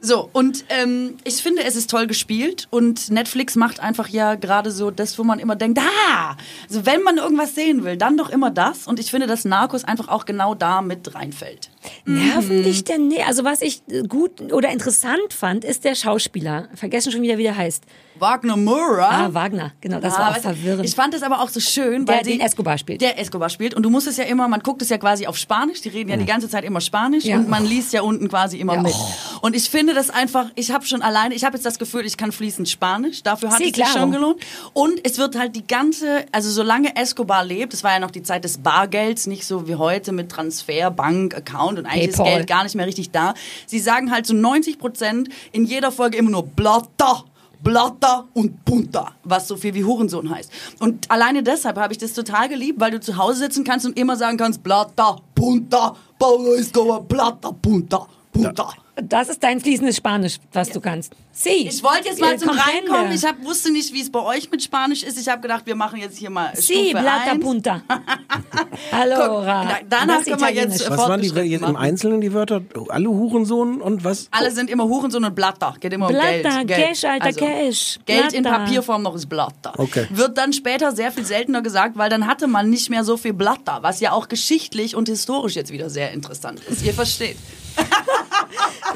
So, 0.02 0.30
und 0.32 0.64
ähm, 0.70 1.18
ich 1.26 1.44
finde, 1.44 1.64
es 1.64 1.76
ist 1.76 1.90
toll 1.90 2.08
gespielt 2.08 2.68
und 2.70 3.10
Netflix 3.12 3.56
macht 3.56 3.82
einfach 3.82 4.08
ja 4.08 4.36
gerade 4.36 4.72
so 4.72 4.92
das, 4.92 5.20
wo 5.20 5.24
man 5.24 5.40
immer 5.40 5.56
denkt, 5.56 5.80
ah, 5.80 6.38
also 6.68 6.86
wenn 6.86 7.04
man 7.04 7.18
irgendwas 7.18 7.54
sehen 7.54 7.84
will, 7.84 7.98
dann 7.98 8.16
doch 8.16 8.30
immer 8.30 8.50
das. 8.50 8.88
Und 8.88 9.00
ich 9.00 9.12
finde, 9.12 9.28
dass 9.28 9.44
Narcos 9.44 9.84
einfach 9.84 10.08
auch 10.08 10.26
genau 10.26 10.56
da 10.56 10.82
mit 10.82 11.14
reinfällt. 11.16 11.70
Nerven 12.06 12.64
dich 12.64 12.84
denn? 12.84 13.08
Nee, 13.08 13.24
also 13.24 13.44
was 13.44 13.62
ich 13.62 13.82
äh, 13.90 14.04
gut 14.04 14.52
oder 14.52 14.70
interessant 14.72 15.34
fand, 15.34 15.64
ist 15.64 15.84
der 15.86 15.96
Schauspieler. 15.96 16.68
Vergessen 16.76 17.12
schon 17.12 17.22
wieder, 17.22 17.38
wie 17.38 17.44
der 17.44 17.56
heißt. 17.56 17.84
Wagner 18.18 18.58
Moura. 18.58 19.28
Ah, 19.28 19.34
Wagner, 19.34 19.72
genau, 19.80 20.02
das 20.02 20.16
Ah, 20.16 20.20
war 20.20 20.32
auch 20.32 20.38
verwirrend. 20.40 20.84
Ich 20.86 20.94
fand 20.94 21.14
es 21.14 21.24
aber 21.24 21.42
auch 21.42 21.48
so 21.48 21.62
schön, 21.62 22.06
Der 22.06 22.18
weil 22.18 22.26
sie 22.26 22.32
den 22.38 22.42
Escobar 22.42 22.78
spielt. 22.78 23.00
Der 23.00 23.18
Escobar 23.18 23.48
spielt 23.50 23.74
und 23.76 23.84
du 23.84 23.90
musst 23.90 24.08
es 24.08 24.18
ja 24.18 24.26
immer, 24.26 24.50
man 24.50 24.60
guckt 24.60 24.82
es 24.82 24.90
ja 24.90 24.98
quasi 24.98 25.26
auf 25.26 25.38
Spanisch, 25.38 25.80
die 25.82 25.88
reden 25.90 26.10
ja 26.10 26.18
die 26.18 26.26
ganze 26.26 26.50
Zeit 26.50 26.66
immer 26.66 26.82
Spanisch 26.82 27.24
Ja. 27.24 27.38
und 27.38 27.48
man 27.48 27.66
liest 27.66 27.94
ja 27.94 28.02
unten 28.02 28.28
quasi 28.28 28.58
immer 28.58 28.74
Ja. 28.74 28.82
mit. 28.82 28.94
Und 29.42 29.56
ich 29.56 29.70
finde 29.70 29.94
das 29.94 30.10
einfach, 30.10 30.48
ich 30.56 30.72
habe 30.72 30.86
schon 30.86 31.02
alleine, 31.02 31.34
ich 31.34 31.46
habe 31.46 31.56
jetzt 31.56 31.66
das 31.66 31.80
Gefühl, 31.80 32.06
ich 32.06 32.18
kann 32.18 32.34
fließend 32.34 32.68
Spanisch, 32.68 33.24
dafür 33.24 33.52
hat 33.52 33.62
es 33.62 33.74
sich 33.74 33.88
schon 33.88 34.12
gelohnt. 34.12 34.42
Und 34.74 35.00
es 35.06 35.18
wird 35.18 35.38
halt 35.38 35.56
die 35.56 35.66
ganze, 35.66 36.26
also 36.34 36.50
solange 36.52 36.98
Escobar 36.98 37.46
lebt, 37.46 37.72
das 37.72 37.86
war 37.86 37.94
ja 37.94 38.00
noch 38.00 38.12
die 38.12 38.24
Zeit 38.24 38.44
des 38.44 38.58
Bargelds, 38.58 39.28
nicht 39.28 39.46
so 39.46 39.70
wie 39.70 39.76
heute 39.76 40.12
mit 40.12 40.30
Transfer, 40.30 40.92
Bank, 40.92 41.36
Account 41.38 41.69
und 41.78 41.86
eigentlich 41.86 42.10
ist 42.10 42.18
PayPal. 42.18 42.36
Geld 42.36 42.48
gar 42.48 42.64
nicht 42.64 42.76
mehr 42.76 42.88
richtig 42.88 43.12
da. 43.12 43.34
Sie 43.66 43.80
sagen 43.80 44.12
halt 44.12 44.26
so 44.26 44.34
90 44.34 44.80
Prozent 44.80 45.30
in 45.52 45.66
jeder 45.66 45.92
Folge 45.92 46.18
immer 46.18 46.32
nur 46.32 46.48
Plata. 46.48 47.24
Plata 47.62 48.26
und 48.34 48.64
Punta, 48.64 49.12
was 49.26 49.48
so 49.48 49.58
viel 49.58 49.74
wie 49.74 49.84
Hurensohn 49.84 50.30
heißt. 50.30 50.50
Und 50.80 51.12
alleine 51.12 51.44
deshalb 51.44 51.78
habe 51.78 51.92
ich 51.92 52.00
das 52.00 52.14
total 52.14 52.48
geliebt, 52.48 52.80
weil 52.80 52.92
du 52.92 53.02
zu 53.02 53.18
Hause 53.18 53.40
sitzen 53.40 53.66
kannst 53.66 53.86
und 53.86 54.00
immer 54.00 54.16
sagen 54.16 54.38
kannst, 54.38 54.64
Plata, 54.64 55.18
Punta, 55.36 55.94
Paulo 56.18 56.54
Escobar, 56.54 57.04
Plata, 57.04 57.52
Punta, 57.52 58.08
Punta. 58.32 58.74
Das 59.04 59.30
ist 59.30 59.44
dein 59.44 59.60
fließendes 59.60 59.98
Spanisch, 59.98 60.38
was 60.54 60.70
du 60.70 60.82
kannst. 60.82 61.14
Sí. 61.32 61.68
Ich 61.70 61.82
wollte 61.84 62.10
jetzt 62.10 62.20
mal 62.20 62.34
Eh, 62.34 62.38
zum 62.38 62.50
comprende. 62.50 62.92
Reinkommen. 62.92 63.14
Ich 63.16 63.24
hab, 63.24 63.42
wusste 63.46 63.72
nicht, 63.72 63.94
wie 63.94 64.02
es 64.02 64.12
bei 64.12 64.20
euch 64.22 64.52
mit 64.52 64.62
Spanisch 64.62 65.04
ist. 65.04 65.18
Ich 65.18 65.30
habe 65.30 65.42
gedacht, 65.42 65.66
wir 65.66 65.76
machen 65.76 66.00
jetzt 66.00 66.18
hier 66.18 66.30
mal 66.30 66.52
Sí, 66.56 66.74
Stufe 66.90 66.90
plata 67.04 67.32
1. 67.32 67.40
punta. 67.44 67.82
Guck, 67.90 68.68
Allora. 68.92 69.66
da- 69.66 69.78
danach 69.90 70.24
können 70.24 70.40
wir 70.42 70.50
jetzt-. 70.52 70.90
Was 70.90 70.98
waren 70.98 71.22
die 71.22 71.28
jetzt 71.30 71.64
im. 71.64 71.76
Einzelnen 71.76 72.20
die 72.22 72.34
Wörter? 72.34 72.62
Alle 72.90 73.10
Hurensohn 73.10 73.82
und 73.82 74.04
was? 74.04 74.28
Alle 74.32 74.52
sind 74.52 74.70
immer 74.70 74.86
Hurensohn 74.86 75.24
und 75.24 75.36
Blatter. 75.36 75.76
Geht 75.80 75.94
immer 75.94 76.08
um 76.08 76.14
Blatter, 76.14 76.66
Geld. 76.66 76.68
Geld. 76.68 76.88
Cash, 76.90 77.04
Alter, 77.06 77.32
Cash. 77.34 78.00
Geld 78.06 78.34
in 78.34 78.44
Blatter. 78.44 78.60
Papierform 78.66 79.02
noch 79.04 79.16
ist 79.16 79.28
Blatter. 79.30 79.74
Okay. 79.78 80.08
Wird 80.10 80.38
dann 80.38 80.52
später 80.54 80.92
sehr 80.92 81.12
viel 81.12 81.26
seltener 81.26 81.62
gesagt, 81.62 81.98
weil 81.98 82.10
dann 82.10 82.28
hatte 82.28 82.48
man 82.48 82.70
nicht 82.70 82.90
mehr 82.90 83.04
so 83.04 83.16
viel 83.18 83.34
Blatter, 83.34 83.80
was 83.82 84.00
ja 84.02 84.12
auch 84.12 84.28
geschichtlich 84.28 84.96
und 84.96 85.08
historisch 85.08 85.56
jetzt 85.56 85.72
wieder 85.72 85.90
sehr 85.90 86.12
interessant 86.12 86.60
ist. 86.70 86.84
Ihr 86.84 86.94
versteht. 86.94 87.38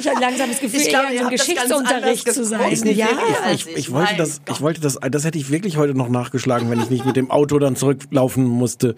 Ich 0.03 0.09
habe 0.09 0.19
langsam 0.19 0.49
das 0.49 0.59
Gefühl, 0.59 0.81
Ich 0.81 0.89
glaube, 0.89 1.05
eher 1.05 1.11
in 1.11 1.13
ihr 1.13 1.19
so 1.19 1.27
einem 1.27 1.37
Geschichtsunterricht 1.37 2.33
zu 2.33 2.43
sein. 2.43 2.73
Ja. 2.87 3.07
als 3.43 3.65
Ich, 3.65 3.77
ich 3.77 3.91
wollte 3.91 4.15
das, 4.17 4.41
ich 4.49 4.61
wollte 4.61 4.81
das, 4.81 4.99
das 4.99 5.23
hätte 5.23 5.37
ich 5.37 5.49
wirklich 5.49 5.77
heute 5.77 5.95
noch 5.95 6.09
nachgeschlagen, 6.09 6.69
wenn 6.69 6.79
ich 6.81 6.89
nicht 6.89 7.05
mit 7.05 7.15
dem 7.15 7.31
Auto 7.31 7.57
dann 7.59 7.75
zurücklaufen 7.75 8.43
musste 8.43 8.95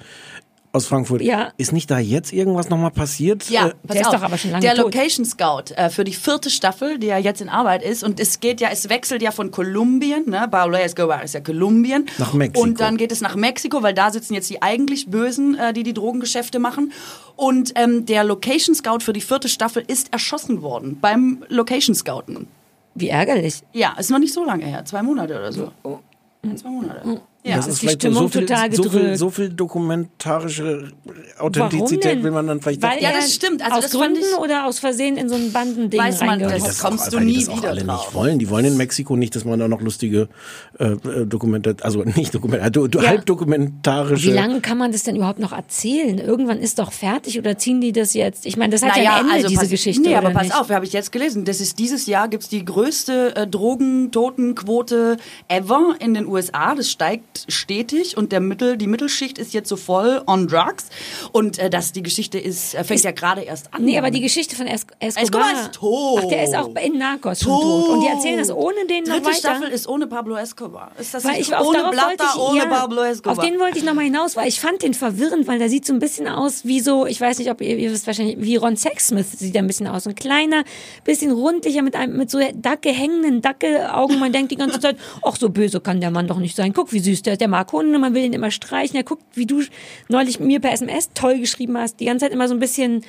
aus 0.76 0.86
Frankfurt. 0.88 1.22
Ja. 1.22 1.52
Ist 1.58 1.72
nicht 1.74 1.90
da 1.90 1.98
jetzt 1.98 2.34
irgendwas 2.34 2.70
nochmal 2.70 2.92
passiert? 2.92 3.50
Ja, 3.50 3.68
Äh, 3.70 3.74
der 3.84 4.02
ist 4.02 4.08
auf. 4.08 4.16
doch 4.16 4.22
aber 4.24 4.38
schon 4.38 4.52
lange 4.52 4.62
Der 4.62 4.76
tot. 4.76 4.94
Location 4.94 5.26
Scout 5.26 5.74
äh, 5.76 5.90
für 5.90 6.04
die 6.04 6.14
vierte 6.14 6.50
Staffel, 6.50 7.00
die 7.00 7.08
ja 7.08 7.18
jetzt 7.18 7.42
in 7.42 7.50
Arbeit 7.50 7.82
ist. 7.84 8.04
Und 8.04 8.20
es 8.20 8.40
geht 8.40 8.62
ja, 8.62 8.70
es 8.72 8.90
wechselt 8.90 9.22
ja 9.22 9.32
von 9.32 9.52
Kolumbien, 9.52 10.30
ne? 10.30 10.48
Pablo 10.52 10.78
Escobar 10.78 11.24
ist 11.24 11.34
ja 11.34 11.40
Kolumbien. 11.40 12.08
Nach 12.18 12.34
Mexiko. 12.34 12.62
Und 12.62 12.80
dann 12.80 12.98
geht 12.98 13.12
es 13.12 13.22
nach 13.22 13.36
Mexiko, 13.36 13.82
weil 13.82 13.94
da 13.94 14.12
sitzen 14.12 14.34
jetzt 14.34 14.50
die 14.50 14.62
eigentlich 14.62 15.08
Bösen, 15.10 15.56
äh, 15.58 15.74
die 15.74 15.84
die 15.84 15.94
Drogengeschäfte 15.94 16.60
machen. 16.60 16.92
Und 17.38 17.72
ähm, 17.76 18.06
der 18.06 18.24
Location 18.24 18.76
Scout 18.76 19.00
für 19.02 19.14
die 19.14 19.22
vierte 19.22 19.50
Staffel 19.50 19.84
ist 19.88 20.12
erschossen 20.14 20.62
worden 20.62 20.98
beim 21.00 21.44
Location 21.50 21.96
Scouten. 21.96 22.48
Wie 22.94 23.10
ärgerlich. 23.10 23.62
Ja, 23.74 23.94
ist 24.00 24.10
noch 24.10 24.20
nicht 24.20 24.34
so 24.34 24.44
lange 24.46 24.66
her, 24.66 24.86
zwei 24.86 25.02
Monate 25.04 25.36
oder 25.38 25.52
so. 25.52 25.72
Oh. 25.84 26.00
Zwei 26.56 26.70
Monate. 26.70 27.22
Ja. 27.48 27.58
das 27.58 27.68
ist 27.68 27.74
ist 27.74 27.82
die 27.82 27.86
vielleicht 27.88 28.02
so, 28.02 28.08
Stimmung 28.08 28.24
so, 28.24 28.30
viel, 28.30 28.46
total 28.48 28.74
so, 28.74 28.84
viel, 28.84 28.92
gedrückt. 29.02 29.18
so 29.20 29.30
viel 29.30 29.50
dokumentarische 29.50 30.92
Authentizität 31.38 32.24
will 32.24 32.32
man 32.32 32.48
dann 32.48 32.60
vielleicht 32.62 32.82
Weil 32.82 33.02
Ja, 33.02 33.12
das 33.12 33.34
stimmt. 33.34 33.62
Also 33.64 33.78
aus 33.78 33.84
das 33.84 33.92
fand 33.92 34.16
Gründen 34.16 34.28
ich- 34.34 34.40
oder 34.40 34.66
aus 34.66 34.80
Versehen 34.80 35.16
in 35.18 35.30
so 35.30 35.36
ein 35.36 35.52
Bandending 35.52 36.00
Weiß 36.00 36.22
man, 36.22 36.40
das 36.40 36.64
Das 36.64 36.80
kommst 36.80 37.14
du 37.14 37.20
nie 37.20 37.46
das 37.46 37.56
wieder 37.56 37.70
alle 37.70 37.84
drauf. 37.84 38.06
nicht 38.08 38.14
wollen. 38.16 38.40
Die 38.40 38.50
wollen 38.50 38.66
in 38.66 38.78
Mexiko 38.78 39.16
nicht, 39.16 39.36
dass 39.36 39.46
man 39.46 39.60
da 39.60 39.68
noch 39.68 39.82
lustige 39.82 40.28
äh, 40.80 40.86
äh, 40.94 41.26
Dokumente, 41.26 41.76
also 41.82 42.04
nicht 42.04 42.34
Dokumente, 42.34 42.72
du, 42.72 42.88
du, 42.88 43.00
Ja. 43.00 43.10
halbdokumentarische. 43.10 44.28
Wie 44.30 44.34
lange 44.34 44.62
kann 44.62 44.78
man 44.78 44.92
das 44.92 45.04
denn 45.04 45.16
überhaupt 45.16 45.40
noch 45.40 45.52
erzählen? 45.52 46.18
Irgendwann 46.18 46.60
ist 46.60 46.80
doch 46.80 46.92
fertig 46.92 47.38
oder 47.38 47.58
ziehen 47.58 47.80
die 47.80 47.92
das 47.92 48.14
jetzt? 48.16 48.46
Ich 48.48 48.58
meine, 48.58 48.72
das 48.72 48.82
hat 48.84 48.98
ja 48.98 49.18
ein 49.18 49.30
Ende, 49.30 49.48
diese 49.48 49.62
pass, 49.62 49.70
Geschichte. 49.70 50.02
Nee, 50.02 50.16
aber 50.16 50.32
pass 50.32 50.44
nicht? 50.44 50.56
auf, 50.60 50.70
habe 50.72 50.86
ich 50.86 50.94
jetzt 50.94 51.12
gelesen. 51.12 51.46
Das 51.46 51.62
ist 51.62 51.78
dieses 51.80 52.08
Jahr 52.08 52.28
gibt's 52.28 52.50
die 52.50 52.66
größte 52.66 53.36
äh, 53.36 53.48
Drogentotenquote 53.48 55.18
ever 55.48 55.96
in 56.00 56.14
den 56.14 56.26
USA. 56.28 56.76
Das 56.76 56.90
steigt 56.90 57.35
stetig 57.48 58.18
und 58.18 58.32
der 58.32 58.40
Mittel, 58.40 58.78
die 58.78 58.88
Mittelschicht 58.88 59.38
ist 59.38 59.54
jetzt 59.54 59.70
so 59.70 59.76
voll 59.76 60.22
on 60.28 60.48
drugs. 60.48 60.88
Und 61.32 61.60
äh, 61.60 61.70
das, 61.70 61.92
die 61.92 62.04
Geschichte 62.04 62.40
ist, 62.40 62.76
äh, 62.76 62.84
fängt 62.84 63.04
ja 63.04 63.12
gerade 63.12 63.42
erst 63.42 63.74
an. 63.74 63.84
Nee, 63.84 63.98
aber 63.98 64.12
die 64.12 64.22
Geschichte 64.22 64.56
von 64.56 64.68
es 64.68 64.86
Escobar. 65.00 65.24
Escobar 65.24 65.52
ist 65.54 65.72
tot. 65.74 66.22
Ach, 66.24 66.30
der 66.30 66.44
ist 66.44 66.56
auch 66.56 66.76
in 66.76 66.98
Narcos 66.98 67.42
schon 67.42 67.62
tot. 67.62 67.90
Und 67.90 68.02
die 68.02 68.08
erzählen 68.08 68.40
das 68.40 68.52
ohne 68.52 68.86
den 68.88 69.04
noch 69.04 69.16
Dritte 69.16 69.26
weiter. 69.28 69.38
Staffel 69.38 69.70
ist 69.70 69.88
ohne 69.88 70.08
Pablo 70.08 70.36
Escobar. 70.36 70.92
Ist 71.00 71.14
das 71.14 71.24
Weil 71.24 71.38
nicht 71.38 71.52
ich 71.52 71.56
ohne 71.58 71.90
Blatter, 71.92 72.26
ich, 72.34 72.40
ohne 72.40 72.58
ja, 72.58 72.66
Pablo 72.66 73.04
Escobar? 73.04 73.38
Auf 73.38 73.44
den 73.44 73.60
wollte 73.60 73.78
ich 73.78 73.84
nochmal 73.84 74.06
hinaus, 74.06 74.36
weil 74.36 74.48
ich 74.48 74.60
fand 74.60 74.82
den 74.82 74.94
verwirrend, 74.94 75.48
weil 75.48 75.60
der 75.60 75.70
sieht 75.70 75.86
so 75.86 75.94
ein 75.94 76.00
bisschen 76.00 76.28
aus 76.28 76.66
wie 76.66 76.80
so, 76.80 77.06
ich 77.06 77.20
weiß 77.20 77.40
nicht, 77.40 77.50
ob 77.52 77.62
ihr, 77.62 77.78
ihr 77.78 77.92
wisst 77.92 78.08
wahrscheinlich, 78.08 78.38
wie 78.40 78.56
Ron 78.56 78.78
Sexsmith 78.78 79.32
sieht 79.32 79.56
er 79.56 79.62
ein 79.62 79.68
bisschen 79.68 79.88
aus. 79.88 80.08
Ein 80.08 80.16
kleiner, 80.16 80.64
bisschen 81.04 81.32
rundlicher 81.32 81.82
mit 81.82 81.96
einem, 81.96 82.18
mit 82.18 82.32
so 82.32 82.40
Dacke, 82.54 82.90
hängenden 82.90 83.42
Dackelaugen. 83.42 84.20
Man 84.20 84.32
denkt 84.32 84.52
die 84.52 84.56
ganze 84.56 84.80
Zeit, 84.80 84.98
ach, 85.24 85.36
so 85.36 85.50
böse 85.50 85.80
kann 85.80 86.02
der 86.02 86.12
Mann 86.12 86.28
doch 86.28 86.40
nicht 86.40 86.56
sein. 86.56 86.74
Guck, 86.74 86.94
wie 86.94 87.00
süß 87.00 87.22
der. 87.26 87.38
Der 87.38 87.48
mag 87.48 87.72
Hunde, 87.72 87.98
man 88.00 88.14
will 88.14 88.24
ihn 88.24 88.34
immer 88.34 88.52
streichen. 88.52 88.96
Er 88.96 89.04
guckt, 89.04 89.24
wie 89.34 89.46
du 89.46 89.62
neulich 90.10 90.40
mir 90.40 90.60
per 90.60 90.72
SMS 90.74 91.10
toll 91.14 91.40
geschrieben 91.40 91.78
hast. 91.78 92.00
Die 92.00 92.06
ganze 92.06 92.26
Zeit 92.26 92.34
immer 92.34 92.48
so 92.48 92.54
ein 92.54 92.60
bisschen 92.60 93.04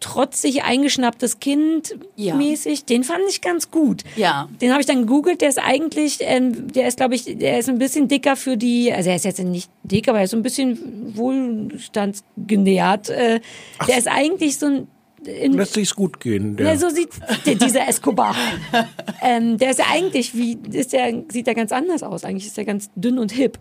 trotzig 0.00 0.64
eingeschnapptes 0.64 1.40
Kind 1.40 1.96
Ja. 2.16 2.34
mäßig. 2.34 2.84
Den 2.84 3.04
fand 3.04 3.22
ich 3.30 3.40
ganz 3.40 3.70
gut. 3.70 4.02
Ja. 4.16 4.48
Den 4.60 4.70
habe 4.70 4.80
ich 4.82 4.86
dann 4.86 5.00
gegoogelt. 5.06 5.40
Der 5.40 5.48
ist 5.48 5.58
eigentlich, 5.58 6.18
ähm, 6.20 6.70
der 6.72 6.88
ist, 6.88 6.98
glaube 6.98 7.14
ich, 7.14 7.24
der 7.24 7.58
ist 7.58 7.70
ein 7.70 7.78
bisschen 7.78 8.06
dicker 8.06 8.36
für 8.36 8.58
die, 8.58 8.92
also 8.92 9.08
er 9.08 9.16
ist 9.16 9.24
jetzt 9.24 9.38
nicht 9.42 9.70
dick, 9.82 10.08
aber 10.08 10.18
er 10.18 10.24
ist 10.24 10.30
so 10.32 10.36
ein 10.36 10.42
bisschen 10.42 11.16
wohlstandsgenährt. 11.16 13.08
Äh, 13.10 13.40
der 13.88 13.98
ist 13.98 14.08
eigentlich 14.08 14.58
so 14.58 14.66
ein 14.66 14.88
in, 15.26 15.52
Lässt 15.54 15.74
sich's 15.74 15.94
gut 15.94 16.20
gehen. 16.20 16.56
Der. 16.56 16.66
ja, 16.66 16.76
so 16.76 16.88
sieht 16.88 17.10
der, 17.46 17.54
dieser 17.54 17.88
Escobar. 17.88 18.34
ähm, 19.22 19.58
der 19.58 19.70
ist 19.70 19.78
ja 19.78 19.86
eigentlich 19.90 20.34
wie, 20.34 20.58
ist 20.72 20.92
der, 20.92 21.24
sieht 21.30 21.46
der 21.46 21.54
ganz 21.54 21.72
anders 21.72 22.02
aus. 22.02 22.24
Eigentlich 22.24 22.46
ist 22.46 22.58
er 22.58 22.64
ganz 22.64 22.90
dünn 22.94 23.18
und 23.18 23.32
hip. 23.32 23.58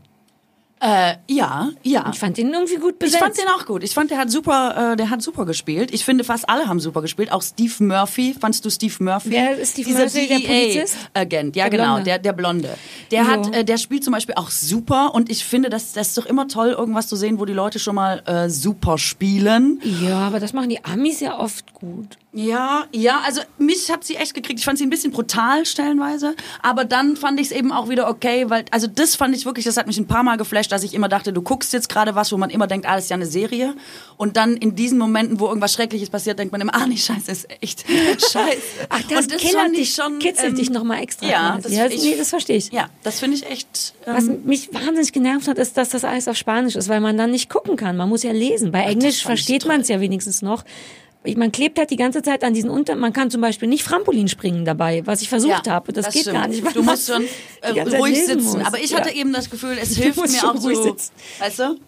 Äh, 0.84 1.14
ja, 1.28 1.70
ja. 1.84 2.10
Ich 2.12 2.18
fand 2.18 2.38
den 2.38 2.52
irgendwie 2.52 2.78
gut 2.78 2.94
Ich 2.94 3.00
besetzt. 3.00 3.22
fand 3.24 3.38
den 3.38 3.48
auch 3.56 3.66
gut. 3.68 3.84
Ich 3.84 3.94
fand, 3.94 4.10
der 4.10 4.18
hat 4.18 4.32
super, 4.32 4.94
äh, 4.94 4.96
der 4.98 5.12
hat 5.12 5.22
super 5.22 5.46
gespielt. 5.46 5.94
Ich 5.94 6.04
finde, 6.04 6.24
fast 6.24 6.50
alle 6.50 6.68
haben 6.68 6.80
super 6.80 7.02
gespielt. 7.04 7.32
Auch 7.32 7.44
Steve 7.44 7.72
Murphy. 7.84 8.34
Fandst 8.40 8.66
du 8.66 8.70
Steve 8.72 8.96
Murphy? 9.00 9.30
Wer 9.30 9.60
ist 9.60 9.74
Steve 9.74 9.88
Dieser 9.90 10.00
Murphy, 10.06 10.28
der 10.28 10.40
Polizist? 10.40 10.98
Agent. 11.14 11.56
Ja, 11.56 11.66
Der 11.70 11.78
genau. 11.78 11.84
Blonde. 11.94 12.04
Der, 12.06 12.20
der 12.20 12.34
Blonde. 12.34 12.78
Der 13.12 13.22
Jo. 13.24 13.28
hat, 13.28 13.56
äh, 13.56 13.64
der 13.64 13.78
spielt 13.78 14.04
zum 14.04 14.14
Beispiel 14.14 14.34
auch 14.36 14.50
super. 14.50 15.14
Und 15.14 15.30
ich 15.30 15.46
finde, 15.46 15.70
das, 15.70 15.94
das 15.94 16.08
ist 16.10 16.18
doch 16.18 16.26
immer 16.26 16.48
toll, 16.48 16.70
irgendwas 16.70 17.08
zu 17.08 17.16
sehen, 17.16 17.40
wo 17.40 17.46
die 17.46 17.54
Leute 17.54 17.78
schon 17.78 17.94
mal 17.94 18.24
äh, 18.26 18.50
super 18.50 18.98
spielen. 18.98 19.80
ja, 20.02 20.18
aber 20.20 20.40
das 20.40 20.54
machen 20.54 20.70
die 20.70 20.84
Amis 20.84 21.20
ja 21.20 21.38
oft 21.38 21.74
gut. 21.76 22.18
Ja, 22.34 22.86
ja, 22.94 23.20
also 23.26 23.42
mich 23.58 23.92
hat 23.92 24.06
sie 24.06 24.16
echt 24.16 24.34
gekriegt. 24.34 24.60
Ich 24.60 24.66
fand 24.66 24.78
sie 24.78 24.86
ein 24.86 24.90
bisschen 24.90 25.12
brutal 25.12 25.66
stellenweise, 25.66 26.34
aber 26.62 26.86
dann 26.86 27.18
fand 27.18 27.42
ich 27.42 27.48
es 27.48 27.52
eben 27.52 27.74
auch 27.74 27.90
wieder 27.90 28.08
okay, 28.08 28.50
weil 28.50 28.64
also 28.72 28.88
das 28.88 29.18
fand 29.18 29.36
ich 29.36 29.46
wirklich, 29.46 29.66
das 29.66 29.76
hat 29.76 29.86
mich 29.86 29.98
ein 29.98 30.08
paar 30.08 30.24
Mal 30.24 30.38
geflasht, 30.38 30.72
dass 30.72 30.84
ich 30.84 30.94
immer 30.94 31.10
dachte, 31.10 31.34
du 31.34 31.42
guckst 31.42 31.74
jetzt 31.74 31.90
gerade 31.90 32.16
was, 32.16 32.32
wo 32.32 32.38
man 32.38 32.50
immer 32.50 32.68
denkt, 32.68 32.88
ah, 32.88 32.96
das 32.96 33.06
ist 33.06 33.10
ja 33.10 33.16
eine 33.16 33.26
Serie 33.26 33.76
und 34.16 34.38
dann 34.38 34.56
in 34.56 34.76
diesen 34.76 34.98
Momenten, 34.98 35.42
wo 35.42 35.48
irgendwas 35.48 35.74
Schreckliches 35.74 36.10
passiert, 36.10 36.40
denkt 36.40 36.54
man 36.54 36.62
immer, 36.62 36.74
ah, 36.74 36.88
nee, 36.88 36.96
scheiße, 36.96 37.30
ist 37.30 37.48
echt 37.62 37.84
scheiße. 38.18 38.88
Ach, 38.88 39.02
das, 39.10 39.26
und 39.26 39.38
killert 39.38 39.62
fand 39.64 39.76
dich, 39.76 40.00
kitzelt 40.20 40.58
dich 40.58 40.70
nochmal 40.70 41.04
extra. 41.04 41.28
Ja, 41.28 41.56
das, 41.56 41.64
das, 41.64 41.74
ja, 41.74 41.88
ich, 41.88 42.02
nee, 42.02 42.16
das 42.18 42.30
verstehe 42.30 42.56
ich. 42.56 42.72
Ja, 42.72 42.90
das 43.04 43.20
finde 43.20 43.36
ich 43.36 43.46
echt. 43.50 43.94
Ähm, 44.06 44.16
Was 44.16 44.24
mich 44.46 44.74
wahnsinnig 44.74 45.12
genervt 45.12 45.50
hat, 45.50 45.58
ist, 45.58 45.76
dass 45.76 45.90
das 45.90 46.06
alles 46.06 46.30
auf 46.30 46.38
Spanisch 46.38 46.78
ist, 46.78 46.88
weil 46.88 47.02
man 47.02 47.18
dann 47.18 47.32
nicht 47.32 47.50
gucken 47.50 47.76
kann. 47.76 47.98
Man 47.98 48.08
muss 48.08 48.24
ja 48.24 48.32
lesen. 48.32 48.72
Bei 48.72 48.84
Englisch 48.84 49.22
versteht 49.22 49.66
man 49.66 49.82
es 49.82 49.90
ja 49.90 50.00
wenigstens 50.00 50.42
noch. 50.42 50.64
Man 51.36 51.52
klebt 51.52 51.78
halt 51.78 51.92
die 51.92 51.98
ganze 51.98 52.24
Zeit 52.24 52.44
an 52.44 52.54
diesen 52.54 52.70
Unter... 52.70 52.96
Man 52.96 53.14
kann 53.14 53.30
zum 53.30 53.42
Beispiel 53.42 53.68
nicht 53.68 53.86
Trampolin 53.86 54.28
springen 54.28 54.66
dabei, 54.66 55.06
was 55.06 55.22
ich 55.22 55.30
versucht 55.30 55.68
ja, 55.68 55.74
habe. 55.74 55.94
Das, 55.94 56.12
geht 56.12 56.24
stimmt. 56.24 56.38
gar 56.38 56.48
nicht. 56.48 56.76
Du 56.76 56.82
musst 56.82 57.08
schon 57.12 57.24
äh, 57.62 57.80
ruhig 57.80 58.26
sitzen. 58.26 58.44
muss. 58.58 58.66
Aber 58.66 58.80
ich 58.80 58.90
Ja. 58.90 58.98
hatte 58.98 59.14
eben 59.14 59.32
das 59.32 59.50
Gefühl, 59.50 59.78
es 59.80 59.96
hilft 59.98 60.18
mir 60.18 60.50
auch 60.50 60.58
so. 60.58 60.68
ruhig 60.68 60.80
sitzen. 60.80 61.12
Weißt 61.40 61.60
du? 61.60 61.80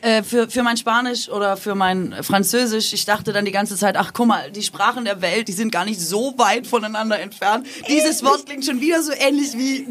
Äh, 0.00 0.22
für, 0.22 0.48
für 0.50 0.62
mein 0.62 0.76
Spanisch 0.76 1.28
oder 1.28 1.56
für 1.56 1.74
mein 1.74 2.14
Französisch, 2.22 2.92
ich 2.92 3.04
dachte 3.04 3.32
dann 3.32 3.44
die 3.44 3.52
ganze 3.52 3.76
Zeit, 3.76 3.96
ach 3.96 4.12
guck 4.12 4.26
mal, 4.26 4.50
die 4.50 4.62
Sprachen 4.62 5.04
der 5.04 5.20
Welt, 5.22 5.48
die 5.48 5.52
sind 5.52 5.70
gar 5.72 5.84
nicht 5.84 6.00
so 6.00 6.34
weit 6.38 6.66
voneinander 6.66 7.18
entfernt. 7.20 7.66
Dieses 7.88 8.24
Wort 8.24 8.46
klingt 8.46 8.64
schon 8.64 8.80
wieder 8.80 9.02
so 9.02 9.12
ähnlich 9.12 9.52
wie. 9.56 9.86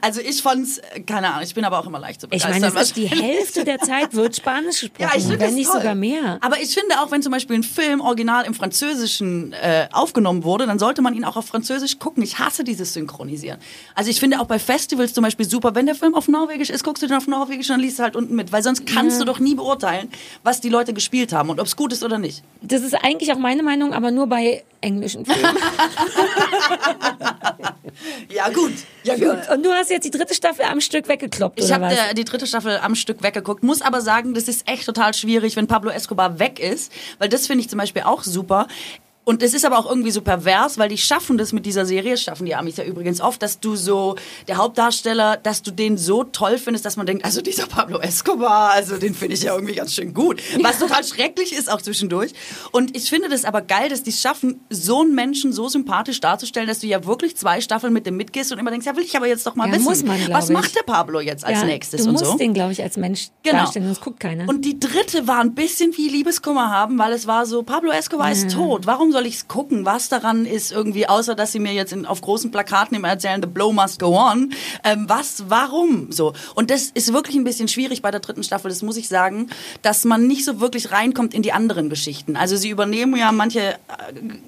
Also 0.00 0.20
ich 0.20 0.42
fand's, 0.42 0.78
äh, 0.78 1.00
keine 1.00 1.28
Ahnung, 1.28 1.42
ich 1.44 1.54
bin 1.54 1.64
aber 1.64 1.78
auch 1.78 1.86
immer 1.86 1.98
leicht 1.98 2.20
zu 2.20 2.26
Ich 2.30 2.42
begeistern. 2.42 2.60
meine, 2.72 2.80
es 2.80 2.88
ist 2.88 2.96
die. 2.96 3.06
Hälfte 3.20 3.64
der 3.64 3.78
Zeit 3.78 4.14
wird 4.14 4.36
Spanisch 4.36 4.80
gesprochen, 4.80 4.92
Ja, 4.98 5.10
ich 5.16 5.28
wenn 5.38 5.54
nicht 5.54 5.70
toll. 5.70 5.80
sogar 5.80 5.94
mehr. 5.94 6.38
Aber 6.40 6.60
ich 6.60 6.74
finde 6.74 7.00
auch, 7.00 7.10
wenn 7.10 7.22
zum 7.22 7.32
Beispiel 7.32 7.56
ein 7.56 7.62
Film 7.62 8.00
original 8.00 8.44
im 8.44 8.54
Französischen 8.54 9.52
äh, 9.52 9.88
aufgenommen 9.92 10.44
wurde, 10.44 10.66
dann 10.66 10.78
sollte 10.78 11.02
man 11.02 11.14
ihn 11.14 11.24
auch 11.24 11.36
auf 11.36 11.46
Französisch 11.46 11.98
gucken. 11.98 12.22
Ich 12.22 12.38
hasse 12.38 12.64
dieses 12.64 12.92
Synchronisieren. 12.92 13.58
Also 13.94 14.10
ich 14.10 14.20
finde 14.20 14.40
auch 14.40 14.46
bei 14.46 14.58
Festivals 14.58 15.12
zum 15.14 15.22
Beispiel 15.24 15.48
super, 15.48 15.74
wenn 15.74 15.86
der 15.86 15.94
Film 15.94 16.14
auf 16.14 16.28
Norwegisch 16.28 16.70
ist, 16.70 16.84
guckst 16.84 17.02
du 17.02 17.06
den 17.06 17.16
auf 17.16 17.26
Norwegisch 17.26 17.68
und 17.70 17.74
dann 17.74 17.80
liest 17.80 17.98
du 17.98 18.02
halt 18.02 18.16
unten 18.16 18.34
mit, 18.36 18.52
weil 18.52 18.62
sonst 18.62 18.86
kannst 19.00 19.20
du 19.20 19.24
doch 19.24 19.38
nie 19.38 19.54
beurteilen, 19.54 20.10
was 20.42 20.60
die 20.60 20.68
Leute 20.68 20.92
gespielt 20.92 21.32
haben 21.32 21.50
und 21.50 21.60
ob 21.60 21.66
es 21.66 21.76
gut 21.76 21.92
ist 21.92 22.02
oder 22.02 22.18
nicht. 22.18 22.42
Das 22.62 22.82
ist 22.82 22.94
eigentlich 22.94 23.32
auch 23.32 23.38
meine 23.38 23.62
Meinung, 23.62 23.92
aber 23.92 24.10
nur 24.10 24.26
bei 24.26 24.64
englischen 24.80 25.24
Filmen. 25.24 25.56
Ja 28.32 28.48
gut, 28.48 28.72
ja 29.02 29.16
gut. 29.16 29.50
Und 29.52 29.64
du 29.64 29.70
hast 29.70 29.90
jetzt 29.90 30.04
die 30.04 30.10
dritte 30.10 30.34
Staffel 30.34 30.64
am 30.64 30.80
Stück 30.80 31.08
weggekloppt, 31.08 31.58
Ich 31.62 31.72
habe 31.72 31.90
die 32.16 32.24
dritte 32.24 32.46
Staffel 32.46 32.78
am 32.78 32.94
Stück 32.94 33.22
weggeguckt, 33.22 33.62
muss 33.62 33.82
aber 33.82 34.00
sagen, 34.00 34.34
das 34.34 34.48
ist 34.48 34.68
echt 34.68 34.86
total 34.86 35.12
schwierig, 35.14 35.56
wenn 35.56 35.66
Pablo 35.66 35.90
Escobar 35.90 36.38
weg 36.38 36.58
ist, 36.60 36.92
weil 37.18 37.28
das 37.28 37.46
finde 37.46 37.64
ich 37.64 37.70
zum 37.70 37.78
Beispiel 37.78 38.02
auch 38.02 38.22
super. 38.22 38.68
Und 39.24 39.42
es 39.42 39.52
ist 39.54 39.64
aber 39.64 39.78
auch 39.78 39.88
irgendwie 39.88 40.10
so 40.10 40.22
pervers, 40.22 40.78
weil 40.78 40.88
die 40.88 40.98
schaffen 40.98 41.36
das 41.38 41.52
mit 41.52 41.66
dieser 41.66 41.84
Serie, 41.86 42.16
schaffen 42.16 42.46
die 42.46 42.54
Amis 42.54 42.78
ja 42.78 42.84
übrigens 42.84 43.20
oft, 43.20 43.42
dass 43.42 43.60
du 43.60 43.76
so, 43.76 44.16
der 44.48 44.56
Hauptdarsteller, 44.56 45.36
dass 45.36 45.62
du 45.62 45.70
den 45.70 45.98
so 45.98 46.24
toll 46.24 46.56
findest, 46.58 46.84
dass 46.86 46.96
man 46.96 47.06
denkt, 47.06 47.24
also 47.24 47.42
dieser 47.42 47.66
Pablo 47.66 47.98
Escobar, 48.00 48.70
also 48.72 48.96
den 48.96 49.14
finde 49.14 49.34
ich 49.34 49.42
ja 49.42 49.54
irgendwie 49.54 49.74
ganz 49.74 49.94
schön 49.94 50.14
gut. 50.14 50.40
Was 50.62 50.78
total 50.80 51.04
schrecklich 51.04 51.52
ist 51.52 51.70
auch 51.70 51.82
zwischendurch. 51.82 52.32
Und 52.72 52.96
ich 52.96 53.10
finde 53.10 53.28
das 53.28 53.44
aber 53.44 53.60
geil, 53.60 53.88
dass 53.90 54.02
die 54.02 54.10
es 54.10 54.20
schaffen, 54.20 54.60
so 54.70 55.02
einen 55.02 55.14
Menschen 55.14 55.52
so 55.52 55.68
sympathisch 55.68 56.20
darzustellen, 56.20 56.66
dass 56.66 56.78
du 56.80 56.86
ja 56.86 57.04
wirklich 57.04 57.36
zwei 57.36 57.60
Staffeln 57.60 57.92
mit 57.92 58.06
dem 58.06 58.16
mitgehst 58.16 58.50
und 58.52 58.58
immer 58.58 58.70
denkst, 58.70 58.86
ja 58.86 58.96
will 58.96 59.04
ich 59.04 59.16
aber 59.16 59.26
jetzt 59.28 59.46
doch 59.46 59.54
mal 59.54 59.66
Ja, 59.68 59.74
wissen. 59.74 59.84
muss 59.84 60.02
man, 60.02 60.18
was 60.32 60.48
ich. 60.48 60.54
macht 60.54 60.74
der 60.74 60.82
Pablo 60.82 61.20
jetzt 61.20 61.44
als 61.44 61.58
ja, 61.60 61.64
nächstes 61.66 62.02
du 62.02 62.06
und 62.08 62.12
musst 62.14 62.24
so? 62.24 62.36
den, 62.38 62.54
glaube 62.54 62.72
ich, 62.72 62.82
als 62.82 62.96
Mensch 62.96 63.28
Genau. 63.42 63.58
darstellen, 63.58 63.84
sonst 63.86 64.00
guckt 64.00 64.18
keiner. 64.20 64.48
Und 64.48 64.64
die 64.64 64.80
dritte 64.80 65.26
war 65.28 65.40
ein 65.40 65.54
bisschen 65.54 65.96
wie 65.96 66.08
Liebeskummer 66.08 66.70
haben, 66.70 66.98
weil 66.98 67.12
es 67.12 67.26
war 67.26 67.44
so, 67.46 67.62
Pablo 67.62 67.90
Escobar 67.92 68.32
ist 68.32 68.50
tot. 68.50 68.86
Warum 68.86 69.09
soll 69.12 69.26
ich 69.26 69.34
es 69.36 69.48
gucken? 69.48 69.84
Was 69.84 70.08
daran 70.08 70.46
ist 70.46 70.72
irgendwie, 70.72 71.08
außer 71.08 71.34
dass 71.34 71.52
sie 71.52 71.58
mir 71.58 71.72
jetzt 71.72 71.92
in, 71.92 72.06
auf 72.06 72.20
großen 72.20 72.50
Plakaten 72.50 72.96
immer 72.96 73.08
erzählen, 73.08 73.40
the 73.42 73.48
blow 73.48 73.72
must 73.72 73.98
go 74.00 74.16
on. 74.16 74.52
Ähm, 74.84 75.04
was, 75.08 75.44
warum? 75.48 76.12
So. 76.12 76.32
Und 76.54 76.70
das 76.70 76.90
ist 76.94 77.12
wirklich 77.12 77.36
ein 77.36 77.44
bisschen 77.44 77.68
schwierig 77.68 78.02
bei 78.02 78.10
der 78.10 78.20
dritten 78.20 78.42
Staffel, 78.42 78.68
das 78.68 78.82
muss 78.82 78.96
ich 78.96 79.08
sagen, 79.08 79.50
dass 79.82 80.04
man 80.04 80.26
nicht 80.26 80.44
so 80.44 80.60
wirklich 80.60 80.92
reinkommt 80.92 81.34
in 81.34 81.42
die 81.42 81.52
anderen 81.52 81.90
Geschichten. 81.90 82.36
Also 82.36 82.56
sie 82.56 82.70
übernehmen 82.70 83.16
ja 83.16 83.32
manche, 83.32 83.60
äh, 83.60 83.76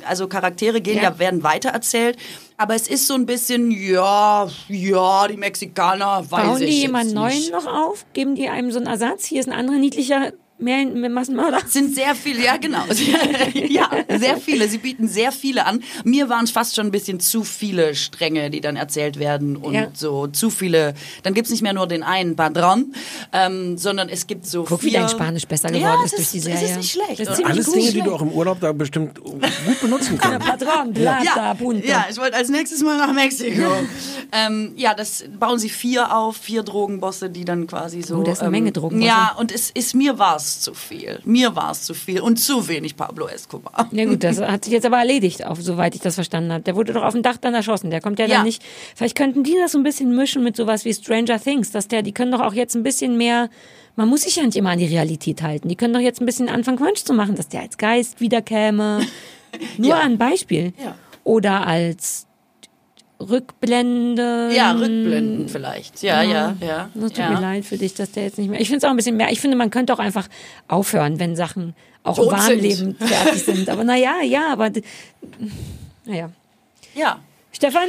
also 0.07 0.29
Charaktere 0.29 0.81
gehen 0.81 0.97
Ja. 0.97 1.03
ja, 1.05 1.19
werden 1.19 1.43
weitererzählt. 1.43 2.17
Aber 2.57 2.75
es 2.75 2.87
ist 2.87 3.07
so 3.09 3.15
ein 3.15 3.27
bisschen, 3.27 3.71
ja, 3.71 4.47
ja, 4.69 5.27
die 5.29 5.37
Mexikaner, 5.37 6.25
weiß 6.31 6.47
Bauen 6.47 6.63
ich 6.63 6.83
die 6.83 6.89
nicht. 6.89 7.15
neuen 7.15 7.51
noch 7.51 7.67
auf? 7.67 8.05
Geben 8.13 8.35
die 8.37 8.49
einem 8.49 8.71
so 8.71 8.79
einen 8.79 8.87
Ersatz? 8.87 9.25
Hier 9.25 9.41
ist 9.41 9.49
ein 9.49 9.55
anderer 9.59 9.79
niedlicher 9.79 10.33
mehr 10.63 10.87
Massenmörder. 11.11 11.61
sind 11.69 11.95
sehr 11.95 12.15
viele, 12.15 12.45
ja 12.45 12.57
genau. 12.57 12.85
ja, 13.55 13.91
sehr 14.19 14.37
viele. 14.39 14.69
Sie 14.69 14.79
bieten 14.79 15.09
sehr 15.09 15.33
viele 15.33 15.67
an. 15.67 15.83
Mir 16.05 16.29
waren 16.29 16.45
es 16.45 16.51
fast 16.51 16.75
schon 16.77 16.87
ein 16.87 16.91
bisschen 16.91 17.21
zu 17.21 17.45
viele 17.45 17.95
Stränge, 17.95 18.51
die 18.51 18.61
dann 18.61 18.77
erzählt 18.77 19.19
werden 19.19 19.57
und 19.57 19.75
Ja. 19.75 19.89
so 19.93 20.27
zu 20.29 20.51
viele. 20.51 20.95
Dann 21.23 21.35
gibt's 21.35 21.51
nicht 21.51 21.63
mehr 21.63 21.73
nur 21.73 21.87
den 21.87 22.03
einen 22.03 22.37
Padron, 22.37 22.95
ähm, 23.33 23.77
sondern 23.79 24.09
es 24.09 24.27
gibt 24.27 24.47
so 24.47 24.65
Guck, 24.65 24.83
wie 24.83 24.91
vier. 24.91 25.01
dein 25.01 25.09
Spanisch 25.09 25.47
besser 25.47 25.69
geworden 25.69 25.83
ja, 26.01 26.05
ist 26.05 26.13
es 26.19 26.31
durch 26.31 26.31
die 26.31 26.39
Es 26.39 26.45
Serie. 26.45 26.65
ist 26.71 26.77
nicht 26.77 26.93
schlecht. 26.93 27.21
Das 27.21 27.39
ist 27.39 27.45
Alles 27.45 27.67
gut. 27.67 27.75
Dinge, 27.77 27.93
die 27.93 28.01
du 28.03 28.13
auch 28.15 28.23
im 28.23 28.31
Urlaub 28.33 28.61
da 28.61 28.73
bestimmt 28.73 29.21
gut 29.21 29.41
benutzen 29.81 30.19
kannst. 30.19 30.47
Patron, 30.47 30.93
Plata, 30.93 31.23
ja, 31.25 31.55
Punta. 31.55 31.87
ja, 31.87 32.07
ich 32.11 32.17
wollte 32.19 32.37
als 32.37 32.49
nächstes 32.49 32.83
mal 32.83 32.97
nach 32.99 33.13
Mexiko. 33.13 33.63
ähm, 34.33 34.73
ja, 34.77 34.95
das 34.95 35.25
bauen 35.39 35.59
sie 35.59 35.69
vier 35.69 36.15
auf, 36.17 36.37
vier 36.37 36.63
Drogenbosse, 36.63 37.31
die 37.31 37.45
dann 37.45 37.67
quasi 37.67 38.03
so. 38.03 38.17
Oh, 38.19 38.23
das 38.23 38.35
ist 38.35 38.41
eine 38.41 38.49
ähm, 38.49 38.53
Menge 38.53 38.73
Drogenbosse. 38.73 39.09
Ja, 39.09 39.35
und 39.39 39.53
es 39.53 39.71
ist 39.71 39.95
mir 39.95 40.19
war 40.19 40.37
es 40.57 40.61
zu 40.61 40.75
viel. 40.75 41.21
Mir 41.25 41.55
war 41.57 41.71
es 41.73 41.83
zu 41.83 41.95
viel 41.95 42.21
und 42.21 42.37
zu 42.39 42.69
wenig 42.69 42.97
Pablo 42.97 43.27
Escobar. 43.27 43.89
Ja 43.93 44.05
gut, 44.05 44.23
das 44.25 44.41
hat 44.41 44.65
sich 44.65 44.73
jetzt 44.73 44.87
aber 44.87 44.99
erledigt, 44.99 45.45
auf, 45.45 45.61
soweit 45.61 45.95
ich 45.95 46.01
das 46.01 46.15
verstanden 46.17 46.53
habe. 46.53 46.63
Der 46.63 46.77
wurde 46.77 46.93
doch 46.93 47.03
auf 47.03 47.13
dem 47.15 47.23
Dach 47.23 47.37
dann 47.37 47.55
erschossen. 47.55 47.91
Der 47.91 48.01
kommt 48.01 48.19
ja, 48.19 48.27
Ja. 48.27 48.37
dann 48.37 48.45
nicht. 48.45 48.63
Vielleicht 48.95 49.17
könnten 49.17 49.45
die 49.45 49.55
das 49.61 49.73
so 49.73 49.79
ein 49.79 49.85
bisschen 49.85 50.15
mischen 50.15 50.43
mit 50.43 50.57
sowas 50.57 50.85
wie 50.85 50.95
Stranger 50.95 51.41
Things, 51.41 51.71
dass 51.71 51.89
der, 51.89 52.03
die 52.03 52.13
können 52.13 52.33
doch 52.33 52.41
auch 52.41 52.55
jetzt 52.55 52.75
ein 52.75 52.83
bisschen 52.83 53.17
mehr. 53.17 53.51
Man 53.97 54.09
muss 54.09 54.23
sich 54.23 54.37
ja 54.37 54.43
nicht 54.45 54.57
immer 54.57 54.71
an 54.71 54.79
die 54.79 54.87
Realität 54.87 55.43
halten. 55.43 55.69
Die 55.69 55.77
können 55.77 55.93
doch 55.93 56.01
jetzt 56.01 56.21
ein 56.21 56.27
bisschen 56.27 56.49
anfangen, 56.49 56.79
Quatsch 56.79 57.05
zu 57.05 57.13
machen, 57.13 57.35
dass 57.37 57.49
der 57.49 57.61
als 57.61 57.77
Geist 57.77 58.21
wiederkäme. 58.21 59.01
Nur 59.77 59.89
Ja. 59.91 59.99
ein 60.01 60.17
Beispiel. 60.19 60.73
Ja. 60.83 60.95
Oder 61.25 61.67
als 61.67 62.27
Rückblende. 63.31 64.51
Ja, 64.55 64.73
Rückblenden 64.73 65.49
vielleicht. 65.49 66.03
Ja, 66.03 66.23
ja, 66.23 66.57
ja. 66.61 66.91
Das 66.95 67.11
tut 67.11 67.19
ja. 67.19 67.31
mir 67.31 67.41
leid 67.41 67.65
für 67.65 67.79
dich, 67.79 67.95
dass 67.95 68.13
der 68.13 68.25
jetzt 68.25 68.39
nicht 68.39 68.51
mehr. 68.51 68.61
Ich 68.61 68.69
finde 68.69 68.79
es 68.79 68.85
auch 68.85 68.91
ein 68.91 68.97
bisschen 68.97 69.17
mehr. 69.17 69.31
Ich 69.31 69.41
finde, 69.41 69.57
man 69.57 69.71
könnte 69.71 69.93
auch 69.93 69.99
einfach 69.99 70.29
aufhören, 70.69 71.19
wenn 71.19 71.37
Sachen 71.37 71.75
auch 72.03 72.19
im 72.19 72.25
Tot 72.25 72.33
wahren 72.33 72.61
sind. 72.61 72.63
Leben 72.63 72.97
fertig 72.97 73.45
sind. 73.45 73.69
Aber 73.69 73.85
naja, 73.85 74.23
ja, 74.23 74.53
aber 74.53 74.71
naja. 76.05 76.31
Ja. 76.95 77.21
Stefan, 77.53 77.89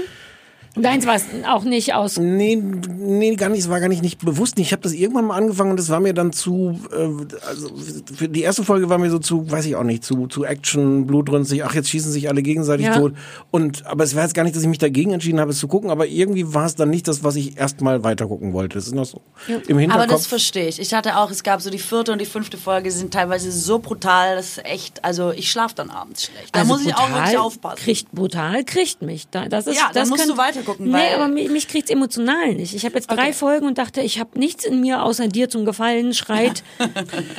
deins 0.76 1.06
war 1.06 1.16
es 1.16 1.24
auch 1.48 1.64
nicht 1.64 1.94
aus. 1.94 2.18
Nee, 2.18 2.56
nee, 2.56 3.36
gar 3.36 3.50
nicht, 3.50 3.60
es 3.62 3.70
war 3.70 3.80
gar 3.80 3.90
nicht, 3.90 4.02
nicht 4.02 4.24
bewusst. 4.24 4.58
Ich 4.60 4.72
habe 4.72 4.82
das 4.82 4.94
irgendwann 4.94 5.26
mal 5.26 5.38
angefangen 5.38 5.72
und 5.72 5.78
das 5.78 5.90
war 5.90 6.00
mir 6.00 6.14
dann 6.14 6.34
zu, 6.34 6.80
äh, 6.92 7.38
also 7.48 7.70
für 8.16 8.28
die 8.30 8.42
erste 8.42 8.64
Folge 8.64 8.90
war 8.90 8.98
mir 8.98 9.10
so 9.12 9.20
zu, 9.20 9.50
weiß 9.52 9.66
ich 9.66 9.76
auch 9.76 9.84
nicht, 9.84 10.04
zu, 10.04 10.28
zu 10.28 10.44
Action, 10.46 11.06
blutrünstig, 11.06 11.64
ach, 11.64 11.76
jetzt 11.76 11.90
schießen 11.90 12.12
sich 12.12 12.30
alle 12.30 12.42
gegenseitig 12.42 12.88
Ja. 12.88 12.98
tot. 12.98 13.14
Und, 13.52 13.86
aber 13.86 14.04
es 14.04 14.16
war 14.16 14.24
jetzt 14.24 14.34
gar 14.34 14.44
nicht, 14.44 14.56
dass 14.56 14.64
ich 14.64 14.70
mich 14.70 14.80
dagegen 14.80 15.12
entschieden 15.12 15.40
habe, 15.40 15.52
es 15.52 15.60
zu 15.60 15.68
gucken, 15.68 15.90
aber 15.90 16.08
irgendwie 16.08 16.54
war 16.54 16.66
es 16.66 16.76
dann 16.76 16.90
nicht 16.90 17.08
das, 17.08 17.24
was 17.24 17.36
ich 17.36 17.58
erstmal 17.58 18.04
weiter 18.04 18.28
gucken 18.28 18.54
wollte. 18.54 18.78
Das 18.78 18.88
ist 18.88 18.96
noch 18.96 19.06
so 19.06 19.22
im 19.48 19.58
Aber 19.70 19.80
Hinterkopf. 19.80 20.08
das 20.10 20.28
verstehe 20.28 20.68
ich. 20.68 20.80
Ich 20.80 20.94
hatte 20.94 21.18
auch, 21.18 21.30
es 21.30 21.44
gab 21.44 21.62
so 21.62 21.70
die 21.70 21.78
vierte 21.80 22.12
und 22.12 22.20
die 22.20 22.26
fünfte 22.26 22.58
Folge, 22.58 22.86
die 22.90 22.96
sind 22.96 23.14
teilweise 23.14 23.52
so 23.52 23.80
brutal, 23.80 24.36
das 24.36 24.58
ist 24.58 24.66
echt, 24.66 25.04
also 25.06 25.32
ich 25.32 25.52
schlafe 25.52 25.76
dann 25.76 25.90
abends 25.90 26.24
schlecht. 26.26 26.56
Da 26.56 26.64
muss 26.64 26.86
ich 26.86 26.96
auch 26.96 27.10
wirklich 27.14 27.38
aufpassen. 27.38 27.74
Also 27.78 27.84
Kriegt 27.84 28.12
brutal, 28.12 28.64
kriegt 28.64 29.02
mich. 29.02 29.28
Da, 29.30 29.48
das 29.50 29.68
ist, 29.68 29.76
Ja, 29.76 29.84
dann 29.88 29.94
das 29.96 30.10
musst 30.10 30.22
kann- 30.22 30.30
du 30.30 30.38
weitergucken, 30.38 30.63
Nee, 30.80 30.92
weil- 30.94 31.14
aber 31.16 31.28
mich, 31.28 31.50
mich 31.50 31.68
kriegt's 31.68 31.90
emotional 31.90 32.54
nicht. 32.56 32.74
Ich 32.76 32.86
habe 32.86 32.96
jetzt 32.96 33.08
drei 33.10 33.24
Okay. 33.30 33.34
Folgen 33.34 33.66
und 33.68 33.78
dachte, 33.78 34.02
ich 34.02 34.20
habe 34.20 34.38
nichts 34.40 34.66
in 34.66 34.82
mir 34.82 35.04
außer 35.04 35.28
dir 35.28 35.50
zum 35.50 35.66
Gefallen, 35.66 36.14
schreit 36.14 36.64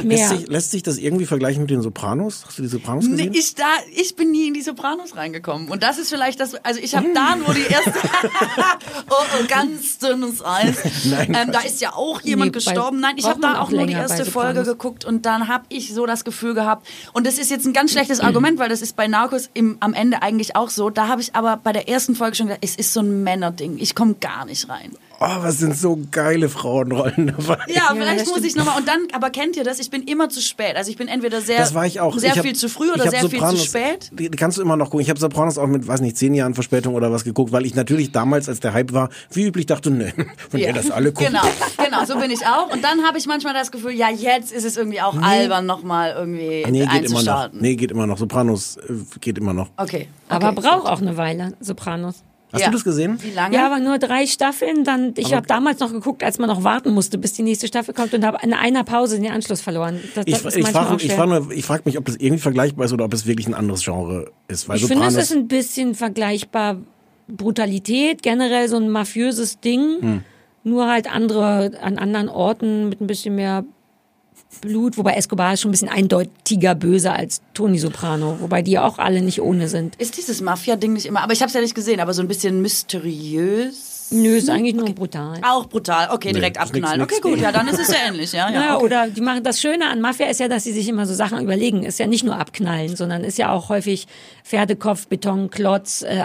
mehr. 0.03 0.19
lässt, 0.19 0.29
sich, 0.31 0.49
lässt 0.49 0.71
sich 0.71 0.83
das 0.83 0.99
irgendwie 0.99 1.27
vergleichen 1.27 1.63
mit 1.63 1.71
den 1.71 1.83
Sopranos? 1.83 2.45
Hast 2.47 2.59
du 2.59 2.63
die 2.63 2.69
Sopranos 2.69 3.05
Nee, 3.07 3.11
gesehen? 3.29 3.35
ich, 3.35 3.55
da, 3.55 3.65
ich 3.95 4.17
bin 4.17 4.31
nie 4.31 4.49
in 4.49 4.55
die 4.55 4.63
Sopranos 4.63 5.17
reingekommen. 5.17 5.69
Und 5.69 5.83
das 5.83 5.99
ist 5.99 6.09
vielleicht 6.11 6.41
das, 6.41 6.55
also 6.65 6.81
ich 6.81 6.95
habe 6.95 7.09
da 7.15 7.37
nur 7.37 7.55
die 7.55 7.63
erste, 7.71 7.93
oh, 9.11 9.15
oh, 9.41 9.45
ganz 9.49 9.99
dünnes 9.99 10.45
Eis. 10.45 10.77
Nein, 11.05 11.37
ähm, 11.39 11.53
da 11.53 11.61
ist 11.61 11.81
ja 11.81 11.93
auch 11.95 12.21
jemand 12.23 12.53
Nee, 12.53 12.53
gestorben. 12.61 13.01
Nein, 13.01 13.15
ich 13.17 13.27
habe 13.27 13.41
da 13.41 13.61
auch 13.61 13.71
nur 13.71 13.87
die 13.87 13.93
erste 13.93 14.25
Folge 14.25 14.63
geguckt 14.65 15.05
und 15.05 15.27
dann 15.27 15.49
habe 15.49 15.65
ich 15.69 15.93
so 15.95 16.07
das 16.07 16.25
Gefühl 16.25 16.55
gehabt, 16.55 16.87
und 17.13 17.27
das 17.27 17.39
ist 17.39 17.51
jetzt 17.51 17.67
ein 17.67 17.73
ganz 17.73 17.93
schlechtes 17.93 18.21
Argument, 18.21 18.59
weil 18.59 18.69
das 18.69 18.83
ist 18.83 18.97
bei 18.97 19.07
Narcos 19.07 19.51
im, 19.55 19.77
am 19.81 19.95
Ende 19.95 20.23
eigentlich 20.23 20.57
auch 20.57 20.71
so. 20.71 20.91
Da 20.91 21.09
habe 21.09 21.21
ich 21.21 21.35
aber 21.35 21.57
bei 21.57 21.73
der 21.73 21.89
ersten 21.89 22.15
Folge 22.15 22.37
schon 22.37 22.47
gedacht, 22.47 22.63
es 22.65 22.77
ist 22.77 22.93
so 22.93 23.01
ein 23.01 23.14
Männerding. 23.23 23.79
Ich 23.79 23.95
komme 23.95 24.15
gar 24.15 24.45
nicht 24.45 24.69
rein. 24.69 24.93
Oh, 25.21 25.43
was 25.43 25.59
sind 25.59 25.77
so 25.77 25.99
geile 26.11 26.49
Frauenrollen 26.49 27.35
dabei. 27.39 27.59
Ja, 27.69 27.93
vielleicht 27.95 28.27
muss 28.27 28.43
ich 28.43 28.57
nochmal. 28.57 28.79
Und 28.79 28.89
dann, 28.89 29.07
aber 29.13 29.31
kennt 29.31 29.57
ihr 29.57 29.65
das? 29.65 29.79
Ich 29.79 29.91
bin 29.91 30.03
immer 30.03 30.29
zu 30.29 30.41
spät. 30.41 30.77
Also 30.77 30.91
ich 30.91 30.97
bin 30.97 31.09
entweder 31.09 31.41
sehr, 31.41 31.59
Das 31.59 31.73
war 31.73 31.87
ich 31.87 32.01
auch. 32.01 32.19
sehr 32.19 32.33
ich 32.33 32.37
hab, 32.37 32.45
viel 32.45 32.55
zu 32.55 32.69
früh 32.69 32.91
oder 32.91 33.09
sehr 33.09 33.21
viel 33.21 33.31
Sopranos, 33.31 33.61
zu 33.61 33.67
spät. 33.67 34.11
Die, 34.13 34.29
die 34.29 34.37
kannst 34.37 34.59
du 34.59 34.63
immer 34.63 34.77
noch 34.77 34.87
gucken. 34.91 35.01
Ich 35.01 35.11
habe 35.11 35.21
Sopranos 35.21 35.57
auch 35.57 35.67
mit, 35.67 35.87
weiß 35.87 36.01
nicht, 36.01 36.17
zehn 36.17 36.35
Jahren 36.35 36.55
Verspätung 36.55 36.95
oder 36.95 37.13
was 37.13 37.25
geguckt, 37.25 37.53
weil 37.53 37.65
ich 37.65 37.75
natürlich 37.75 38.13
damals, 38.13 38.49
als 38.49 38.61
der 38.61 38.73
Hype 38.73 38.93
war, 38.93 39.09
wie 39.31 39.45
üblich 39.45 39.67
dachte, 39.67 39.91
ne, 39.91 40.13
wenn 40.51 40.61
ihr 40.61 40.73
das 40.73 40.91
alle 40.91 41.13
guckt. 41.13 41.27
Genau, 41.27 41.43
genau, 41.83 42.05
so 42.05 42.19
bin 42.19 42.31
ich 42.31 42.45
auch. 42.47 42.73
Und 42.73 42.83
dann 42.83 43.05
habe 43.05 43.17
ich 43.17 43.27
manchmal 43.27 43.55
das 43.55 43.71
Gefühl, 43.71 43.93
ja, 43.93 44.11
jetzt 44.11 44.53
ist 44.53 44.65
es 44.65 44.77
irgendwie 44.77 45.01
auch 45.01 45.17
albern, 45.17 45.65
nochmal 45.65 46.15
irgendwie 46.19 46.65
Nee, 46.69 46.87
geht 46.87 47.05
immer 47.11 47.23
noch. 47.23 47.49
Nee, 47.53 47.77
geht 47.77 47.93
immer 47.93 48.07
noch. 48.07 48.19
Sopranos 48.19 48.77
äh, 48.77 48.93
geht 49.21 49.39
immer 49.39 49.55
noch. 49.55 49.69
Okay. 49.77 50.09
Aber 50.29 50.51
okay. 50.51 50.61
braucht 50.61 50.87
auch 50.87 51.01
eine 51.01 51.17
Weile, 51.17 51.55
Sopranos. 51.61 52.25
Hast 52.55 52.61
Ja. 52.63 52.67
du 52.69 52.73
das 52.73 52.85
gesehen? 52.85 53.19
Wie 53.21 53.31
lange? 53.33 53.55
Ja, 53.55 53.67
aber 53.67 53.81
nur 53.81 53.99
drei 53.99 54.27
Staffeln. 54.27 54.85
Dann, 54.85 55.13
ich 55.17 55.35
habe 55.35 55.47
damals 55.47 55.81
noch 55.81 55.93
geguckt, 55.93 56.25
als 56.25 56.39
man 56.39 56.49
noch 56.49 56.65
warten 56.65 56.93
musste, 56.95 57.19
bis 57.19 57.33
die 57.35 57.43
nächste 57.43 57.67
Staffel 57.67 57.93
kommt 57.93 58.15
und 58.15 58.25
habe 58.25 58.39
in 58.43 58.55
einer 58.55 58.85
Pause 58.85 59.21
den 59.21 59.31
Anschluss 59.31 59.61
verloren. 59.61 60.01
Das, 60.15 60.25
Ich, 60.27 60.41
das 60.43 60.57
ich 60.57 60.67
frage 60.69 60.97
ich 61.05 61.13
frag 61.13 61.53
ich 61.53 61.65
frag 61.67 61.85
mich, 61.85 61.99
ob 61.99 62.05
das 62.07 62.17
irgendwie 62.17 62.41
vergleichbar 62.41 62.87
ist 62.87 62.93
oder 62.93 63.05
ob 63.05 63.13
es 63.13 63.27
wirklich 63.27 63.47
ein 63.47 63.55
anderes 63.55 63.83
Genre 63.85 64.31
ist. 64.49 64.69
Weil 64.69 64.77
Ich 64.79 64.87
finde, 64.87 65.05
es 65.07 65.17
ist 65.17 65.33
ein 65.33 65.49
bisschen 65.49 65.95
vergleichbar 65.95 66.79
Brutalität, 67.29 68.23
generell 68.23 68.69
so 68.69 68.77
ein 68.77 68.89
mafiöses 68.91 69.61
Ding, 69.61 69.99
Hm. 70.01 70.25
nur 70.63 70.89
halt 70.91 71.13
andere, 71.13 71.73
an 71.83 71.99
anderen 71.99 72.29
Orten 72.29 72.89
mit 72.89 73.01
ein 73.01 73.07
bisschen 73.07 73.35
mehr 73.35 73.65
Blut, 74.61 74.97
wobei 74.97 75.15
Escobar 75.15 75.55
ist 75.55 75.61
schon 75.61 75.71
ein 75.71 75.73
bisschen 75.73 75.89
eindeutiger 75.89 76.75
böse 76.75 77.13
als 77.13 77.43
Tony 77.55 77.79
Soprano, 77.79 78.39
wobei 78.41 78.63
die 78.63 78.79
auch 78.79 78.99
alle 78.99 79.23
nicht 79.23 79.41
ohne 79.41 79.69
sind. 79.69 79.97
Ist 79.97 80.17
dieses 80.17 80.41
Mafia-Ding 80.41 80.93
nicht 80.93 81.07
immer, 81.07 81.23
aber 81.23 81.33
ich 81.33 81.41
habe 81.41 81.49
es 81.49 81.55
ja 81.55 81.61
nicht 81.61 81.75
gesehen, 81.75 82.01
aber 82.01 82.15
so 82.15 82.23
ein 82.23 82.29
bisschen 82.29 82.63
mysteriös. 82.63 83.94
Nö, 84.15 84.37
ist 84.37 84.49
eigentlich 84.49 84.75
nur 84.75 84.87
brutal. 84.95 85.41
Auch 85.43 85.67
brutal. 85.67 86.09
Okay, 86.13 86.33
direkt 86.33 86.57
ist 86.57 86.73
nix- 86.73 86.85
abknallen. 86.87 87.03
okay, 87.03 87.21
gut, 87.21 87.39
ja, 87.41 87.53
dann 87.53 87.69
ist 87.69 87.79
es 87.79 87.89
ja 87.89 87.97
ähnlich, 88.09 88.33
ja. 88.33 88.49
ja, 88.51 88.63
Ja, 88.63 88.77
okay. 88.77 88.85
oder 88.85 89.09
die 89.09 89.21
machen 89.21 89.43
das 89.43 89.61
Schöne 89.61 89.87
an 89.89 90.01
Mafia 90.01 90.27
ist 90.27 90.41
ja, 90.41 90.49
dass 90.49 90.65
sie 90.65 90.73
sich 90.73 90.89
immer 90.89 91.07
so 91.07 91.15
Sachen 91.15 91.41
überlegen. 91.43 91.83
Ist 91.83 91.99
ja 91.99 92.07
nicht 92.07 92.25
nur 92.25 92.37
abknallen, 92.39 92.97
sondern 92.97 93.25
ist 93.25 93.39
ja 93.39 93.51
auch 93.53 93.69
häufig 93.69 94.07
Pferdekopf, 94.45 95.07
Betonklotz, 95.09 96.03
äh, 96.03 96.21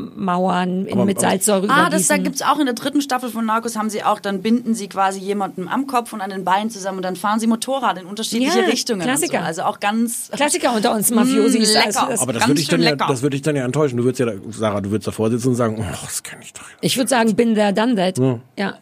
einmauern, 0.00 0.86
in, 0.86 1.04
mit 1.04 1.20
Salzsäure 1.20 1.66
Ah, 1.68 1.90
das 1.90 2.06
da 2.06 2.16
gibt's 2.16 2.42
auch 2.42 2.58
in 2.58 2.66
der 2.66 2.74
dritten 2.74 3.00
Staffel 3.00 3.28
von 3.30 3.44
Narcos 3.46 3.76
haben 3.76 3.90
sie 3.90 4.02
auch, 4.04 4.20
dann 4.20 4.42
binden 4.42 4.74
sie 4.74 4.88
quasi 4.88 5.18
jemanden 5.20 5.68
am 5.68 5.86
Kopf 5.86 6.12
und 6.12 6.20
an 6.20 6.30
den 6.30 6.44
Beinen 6.44 6.70
zusammen 6.70 6.98
und 6.98 7.02
dann 7.04 7.16
fahren 7.16 7.40
sie 7.40 7.46
Motorrad 7.46 7.98
in 7.98 8.06
unterschiedliche 8.06 8.60
Ja, 8.60 8.66
Richtungen. 8.66 9.00
Klassiker. 9.02 9.40
So. 9.40 9.44
Also 9.44 9.62
auch 9.62 9.80
ganz 9.80 10.30
Klassiker 10.32 10.74
unter 10.74 10.94
uns 10.94 11.10
Mafiosis. 11.10 11.74
Mm, 11.74 11.76
Also 11.78 12.00
lecker. 12.00 12.06
das- 12.10 12.20
Aber 12.20 12.32
das 12.32 12.46
würde 12.48 12.60
ich 12.60 12.68
dann 12.68 12.82
ja, 12.82 12.94
das 12.96 13.22
würde 13.22 13.36
ich 13.36 13.42
dann 13.42 13.56
ja 13.56 13.64
enttäuschen. 13.64 13.96
Du 13.96 14.04
würdest 14.04 14.20
ja, 14.20 14.26
Sarah, 14.50 14.80
du 14.80 14.90
würdest 14.90 15.08
davor 15.08 15.30
sitzen 15.30 15.48
und 15.48 15.54
sagen, 15.56 15.76
oh, 15.78 15.84
das 16.04 16.22
kenne 16.22 16.42
ich 16.42 16.52
doch. 16.52 16.62
Ich 16.80 16.96
würde 16.96 17.08
sagen, 17.08 17.25
bin 17.34 17.54
there, 17.54 17.72
done 17.72 17.96
that. 17.96 18.18
Ja. 18.56 18.78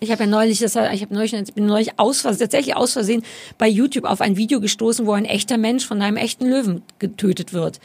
Ich 0.00 0.10
habe 0.10 0.24
ja 0.24 0.28
neulich, 0.28 0.58
das, 0.60 0.76
ich 0.76 1.02
habe 1.02 1.14
neulich, 1.14 1.32
ich 1.32 1.54
bin 1.54 1.66
neulich 1.66 1.98
aus 1.98 2.22
tatsächlich 2.22 2.76
aus 2.76 2.92
Versehen 2.92 3.22
bei 3.58 3.68
YouTube 3.68 4.04
auf 4.04 4.20
ein 4.20 4.36
Video 4.36 4.60
gestoßen, 4.60 5.06
wo 5.06 5.12
ein 5.12 5.24
echter 5.24 5.58
Mensch 5.58 5.86
von 5.86 6.00
einem 6.00 6.16
echten 6.16 6.46
Löwen 6.46 6.82
getötet 6.98 7.52
wird. 7.52 7.80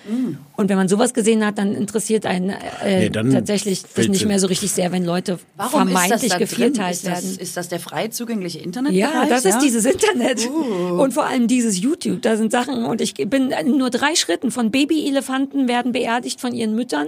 Und 0.56 0.70
wenn 0.70 0.78
man 0.78 0.88
sowas 0.88 1.14
gesehen 1.14 1.46
hat, 1.46 1.58
dann 1.58 1.74
interessiert 1.76 2.26
einen 2.26 2.50
äh, 2.50 3.00
Nee, 3.00 3.10
dann 3.10 3.32
tatsächlich 3.32 3.84
das 3.96 4.08
nicht 4.08 4.26
mehr 4.26 4.40
so 4.40 4.48
richtig 4.48 4.72
sehr, 4.72 4.92
wenn 4.92 5.06
Leute 5.06 5.40
Warum 5.56 5.88
vermeintlich 5.88 6.38
gevierteilt 6.38 6.96
Ist 6.96 7.08
das, 7.08 7.24
werden. 7.24 7.40
ist 7.40 7.58
das 7.58 7.70
der 7.70 7.80
frei 7.80 8.08
zugängliche 8.10 8.60
Internet? 8.60 8.94
Ja, 8.94 9.26
das 9.28 9.46
ist 9.46 9.60
dieses 9.60 9.86
Internet. 9.86 10.48
Uh. 10.50 11.02
Und 11.02 11.14
vor 11.14 11.26
allem 11.26 11.48
dieses 11.48 11.80
YouTube. 11.80 12.22
Da 12.22 12.38
sind 12.38 12.52
Sachen, 12.52 12.86
und 12.86 13.02
ich 13.02 13.14
bin 13.14 13.52
in 13.52 13.78
nur 13.78 13.90
drei 13.90 14.16
Schritten 14.16 14.52
von 14.52 14.72
Babyelefanten 14.72 15.68
werden 15.68 15.92
beerdigt 15.92 16.42
von 16.42 16.54
ihren 16.54 16.76
Müttern. 16.76 17.08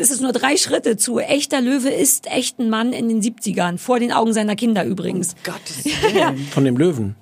Es 0.00 0.10
ist 0.10 0.20
nur 0.20 0.32
drei 0.32 0.56
Schritte 0.56 0.96
zu 0.96 1.18
echter 1.18 1.60
Löwe 1.60 1.90
ist 1.90 2.26
echten 2.26 2.68
Mann 2.70 2.92
in 2.92 3.08
den 3.08 3.20
70ern, 3.22 3.78
vor 3.78 3.98
den 3.98 4.12
Augen 4.12 4.32
seiner 4.32 4.56
Kinder 4.56 4.84
übrigens. 4.84 5.34
Gottes 5.44 5.84
Willen. 5.84 6.38
Von 6.50 6.64
dem 6.64 6.76
Löwen. 6.76 7.14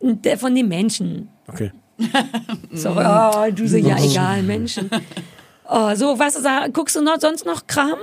Der 0.00 0.38
von 0.38 0.54
den 0.54 0.68
Menschen. 0.68 1.28
Okay. 1.48 1.72
Sorry, 2.72 3.04
oh, 3.06 3.50
du 3.54 3.66
so, 3.66 3.76
ja 3.78 3.96
egal, 4.02 4.42
Menschen. 4.42 4.90
Oh, 5.68 5.94
so, 5.94 6.18
was 6.18 6.34
sag- 6.34 6.72
guckst 6.74 6.94
du 6.96 7.00
noch, 7.02 7.18
sonst 7.18 7.46
noch 7.46 7.66
Kram? 7.66 7.98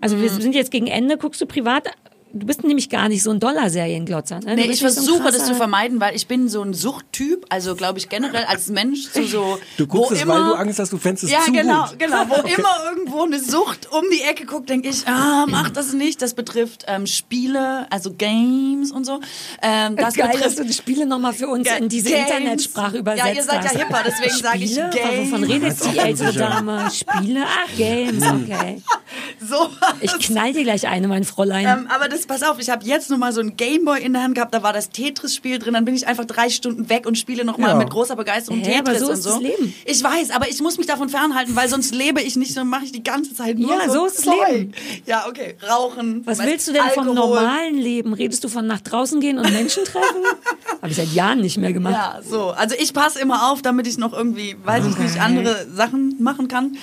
Also 0.00 0.16
wir 0.20 0.30
Mhm. 0.30 0.40
sind 0.40 0.54
jetzt 0.54 0.70
gegen 0.70 0.86
Ende, 0.86 1.16
guckst 1.18 1.40
du 1.40 1.46
privat? 1.46 1.88
Du 2.32 2.46
bist 2.46 2.62
nämlich 2.62 2.88
gar 2.88 3.08
nicht 3.08 3.24
so 3.24 3.30
ein 3.30 3.40
Dollar-Serienglotzer. 3.40 4.40
Ne? 4.40 4.54
Nee, 4.54 4.62
ich 4.62 4.68
nicht 4.68 4.78
so 4.78 4.86
versuche 4.86 5.32
das 5.32 5.46
zu 5.46 5.54
vermeiden, 5.56 6.00
weil 6.00 6.14
ich 6.14 6.28
bin 6.28 6.48
so 6.48 6.62
ein 6.62 6.74
Suchttyp, 6.74 7.44
also 7.48 7.74
glaube 7.74 7.98
ich 7.98 8.08
generell 8.08 8.44
als 8.44 8.68
Mensch 8.68 9.10
zu 9.10 9.24
so 9.24 9.58
Du 9.76 9.86
guckst 9.88 10.10
wo 10.10 10.14
es, 10.14 10.22
immer, 10.22 10.34
weil 10.34 10.44
du 10.44 10.54
Angst 10.54 10.78
hast, 10.78 10.92
du 10.92 10.98
fändest 10.98 11.24
es 11.24 11.30
ja, 11.30 11.40
zu 11.40 11.52
genau, 11.52 11.86
gut. 11.86 11.98
genau. 11.98 12.24
Wo 12.28 12.34
immer 12.46 12.76
irgendwo 12.88 13.24
eine 13.24 13.40
Sucht 13.40 13.88
um 13.90 14.04
die 14.12 14.22
Ecke 14.22 14.46
guckt, 14.46 14.68
denke 14.68 14.88
ich, 14.88 15.06
ah, 15.08 15.46
mach 15.48 15.70
das 15.70 15.92
nicht. 15.92 16.22
Das 16.22 16.34
betrifft 16.34 16.84
ähm, 16.86 17.06
Spiele, 17.06 17.90
also 17.90 18.12
Games 18.12 18.92
und 18.92 19.04
so. 19.04 19.20
Ähm, 19.60 19.96
das 19.96 20.14
Geil, 20.14 20.28
dass 20.28 20.36
betrifft 20.36 20.58
du 20.60 20.64
die 20.64 20.72
Spiele 20.72 21.06
nochmal 21.06 21.32
für 21.32 21.48
uns 21.48 21.68
in 21.78 21.88
diese 21.88 22.10
Games. 22.10 22.30
Internetsprache 22.30 22.98
übersetzt 22.98 23.26
Ja, 23.26 23.34
ihr 23.34 23.42
seid 23.42 23.64
ja 23.64 23.70
hipper, 23.70 24.02
deswegen 24.06 24.36
sage 24.36 24.58
ich 24.58 24.70
Spiele? 24.70 24.90
Games. 24.90 25.32
Wovon 25.32 25.44
redet 25.44 25.76
die 25.84 25.98
ältere 25.98 26.32
Dame? 26.32 26.90
Spiele? 26.92 27.44
Ach, 27.44 27.76
Games, 27.76 28.24
okay. 28.24 28.82
so. 29.40 29.68
Ich 30.00 30.12
knall 30.20 30.52
dir 30.52 30.62
gleich 30.62 30.86
eine, 30.86 31.08
mein 31.08 31.24
Fräulein. 31.24 31.66
Ähm, 31.66 31.88
aber 31.88 32.08
das, 32.08 32.19
pass 32.26 32.42
auf, 32.42 32.58
ich 32.58 32.70
habe 32.70 32.84
jetzt 32.84 33.10
noch 33.10 33.18
mal 33.18 33.32
so 33.32 33.40
ein 33.40 33.56
Gameboy 33.56 34.00
in 34.02 34.12
der 34.12 34.22
Hand 34.22 34.34
gehabt, 34.34 34.52
da 34.54 34.62
war 34.62 34.72
das 34.72 34.90
Tetris-Spiel 34.90 35.58
drin, 35.58 35.74
dann 35.74 35.84
bin 35.84 35.94
ich 35.94 36.06
einfach 36.06 36.24
drei 36.24 36.48
Stunden 36.50 36.88
weg 36.88 37.06
und 37.06 37.18
spiele 37.18 37.44
noch 37.44 37.58
mal 37.58 37.68
Ja. 37.70 37.74
mit 37.76 37.90
großer 37.90 38.16
Begeisterung 38.16 38.60
Hä, 38.60 38.76
Tetris 38.82 39.00
so 39.00 39.06
und 39.06 39.12
ist 39.12 39.22
so. 39.24 39.38
Leben. 39.40 39.74
Ich 39.84 40.02
weiß, 40.02 40.30
aber 40.30 40.48
ich 40.48 40.60
muss 40.60 40.78
mich 40.78 40.86
davon 40.86 41.08
fernhalten, 41.08 41.54
weil 41.56 41.68
sonst 41.68 41.94
lebe 41.94 42.20
ich 42.20 42.36
nicht, 42.36 42.56
dann 42.56 42.68
mache 42.68 42.84
ich 42.84 42.92
die 42.92 43.02
ganze 43.02 43.34
Zeit 43.34 43.58
nur 43.58 43.70
Ja, 43.70 43.86
so, 43.86 43.92
so 43.92 44.06
ist 44.06 44.18
das 44.18 44.24
Zeug. 44.24 44.48
Leben. 44.52 44.72
Ja, 45.06 45.26
okay, 45.28 45.56
rauchen. 45.68 46.22
Was 46.26 46.38
willst 46.40 46.68
du 46.68 46.72
denn 46.72 46.82
vom 46.94 47.08
Alkohol. 47.08 47.14
normalen 47.14 47.74
Leben? 47.76 48.12
Redest 48.12 48.44
du 48.44 48.48
von 48.48 48.66
nach 48.66 48.80
draußen 48.80 49.20
gehen 49.20 49.38
und 49.38 49.50
Menschen 49.52 49.84
treffen? 49.84 50.22
Habe 50.82 50.88
ich 50.90 50.96
seit 50.96 51.12
Jahren 51.12 51.40
nicht 51.40 51.58
mehr 51.58 51.72
gemacht. 51.72 51.94
Ja, 51.94 52.20
so. 52.28 52.50
Also 52.50 52.74
ich 52.78 52.92
passe 52.94 53.20
immer 53.20 53.50
auf, 53.50 53.62
damit 53.62 53.86
ich 53.86 53.98
noch 53.98 54.12
irgendwie, 54.12 54.56
weiß 54.64 54.86
ich 54.86 54.96
nicht, 54.98 55.20
andere 55.20 55.66
Sachen 55.74 56.16
machen 56.22 56.48
kann. 56.48 56.76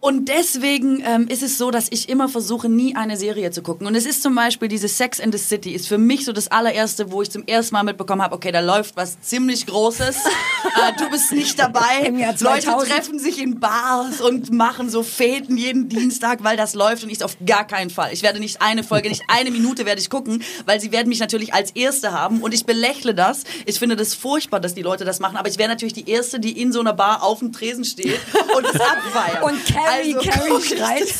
Und 0.00 0.28
deswegen 0.28 1.02
ähm, 1.04 1.26
ist 1.26 1.42
es 1.42 1.58
so, 1.58 1.72
dass 1.72 1.88
ich 1.90 2.08
immer 2.08 2.28
versuche, 2.28 2.68
nie 2.68 2.94
eine 2.94 3.16
Serie 3.16 3.50
zu 3.50 3.62
gucken. 3.62 3.84
Und 3.86 3.96
es 3.96 4.06
ist 4.06 4.22
zum 4.22 4.32
Beispiel 4.32 4.68
diese 4.68 4.86
Sex 4.86 5.20
and 5.20 5.36
the 5.36 5.38
City, 5.38 5.72
ist 5.72 5.88
für 5.88 5.98
mich 5.98 6.24
so 6.24 6.32
das 6.32 6.48
allererste, 6.48 7.10
wo 7.10 7.20
ich 7.20 7.32
zum 7.32 7.44
ersten 7.46 7.74
Mal 7.74 7.82
mitbekommen 7.82 8.22
habe, 8.22 8.34
okay, 8.36 8.52
da 8.52 8.60
läuft 8.60 8.96
was 8.96 9.20
ziemlich 9.20 9.66
Großes. 9.66 10.16
äh, 10.24 10.92
du 10.98 11.10
bist 11.10 11.32
nicht 11.32 11.58
dabei. 11.58 12.10
Leute 12.10 12.36
2000. 12.36 12.92
treffen 12.92 13.18
sich 13.18 13.42
in 13.42 13.58
Bars 13.58 14.20
und 14.20 14.52
machen 14.52 14.88
so 14.88 15.02
Feten 15.02 15.56
jeden 15.56 15.88
Dienstag, 15.88 16.44
weil 16.44 16.56
das 16.56 16.74
läuft 16.74 17.02
und 17.02 17.10
ich 17.10 17.24
auf 17.24 17.36
gar 17.44 17.66
keinen 17.66 17.90
Fall. 17.90 18.12
Ich 18.12 18.22
werde 18.22 18.38
nicht 18.38 18.62
eine 18.62 18.84
Folge, 18.84 19.08
nicht 19.08 19.24
eine 19.26 19.50
Minute 19.50 19.84
werde 19.84 20.00
ich 20.00 20.10
gucken, 20.10 20.44
weil 20.64 20.80
sie 20.80 20.92
werden 20.92 21.08
mich 21.08 21.18
natürlich 21.18 21.54
als 21.54 21.72
Erste 21.72 22.12
haben 22.12 22.40
und 22.42 22.54
ich 22.54 22.64
belächle 22.64 23.14
das. 23.14 23.42
Ich 23.66 23.80
finde 23.80 23.96
das 23.96 24.14
furchtbar, 24.14 24.60
dass 24.60 24.74
die 24.74 24.82
Leute 24.82 25.04
das 25.04 25.18
machen, 25.18 25.36
aber 25.36 25.48
ich 25.48 25.58
wäre 25.58 25.68
natürlich 25.68 25.94
die 25.94 26.08
Erste, 26.08 26.38
die 26.38 26.60
in 26.60 26.72
so 26.72 26.78
einer 26.78 26.92
Bar 26.92 27.24
auf 27.24 27.40
dem 27.40 27.52
Tresen 27.52 27.84
steht 27.84 28.20
und 28.56 28.64
es 28.64 28.80
abfeiert. 28.80 29.42
Und 29.42 29.58
Carrie, 29.88 30.14
Carrie 30.14 30.48
guck 30.48 30.64
ich 30.64 30.78
schreit. 30.78 31.14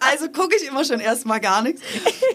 Also 0.00 0.28
gucke 0.28 0.56
ich 0.56 0.66
immer 0.66 0.84
schon 0.84 1.00
erstmal 1.00 1.40
gar 1.40 1.62
nichts. 1.62 1.80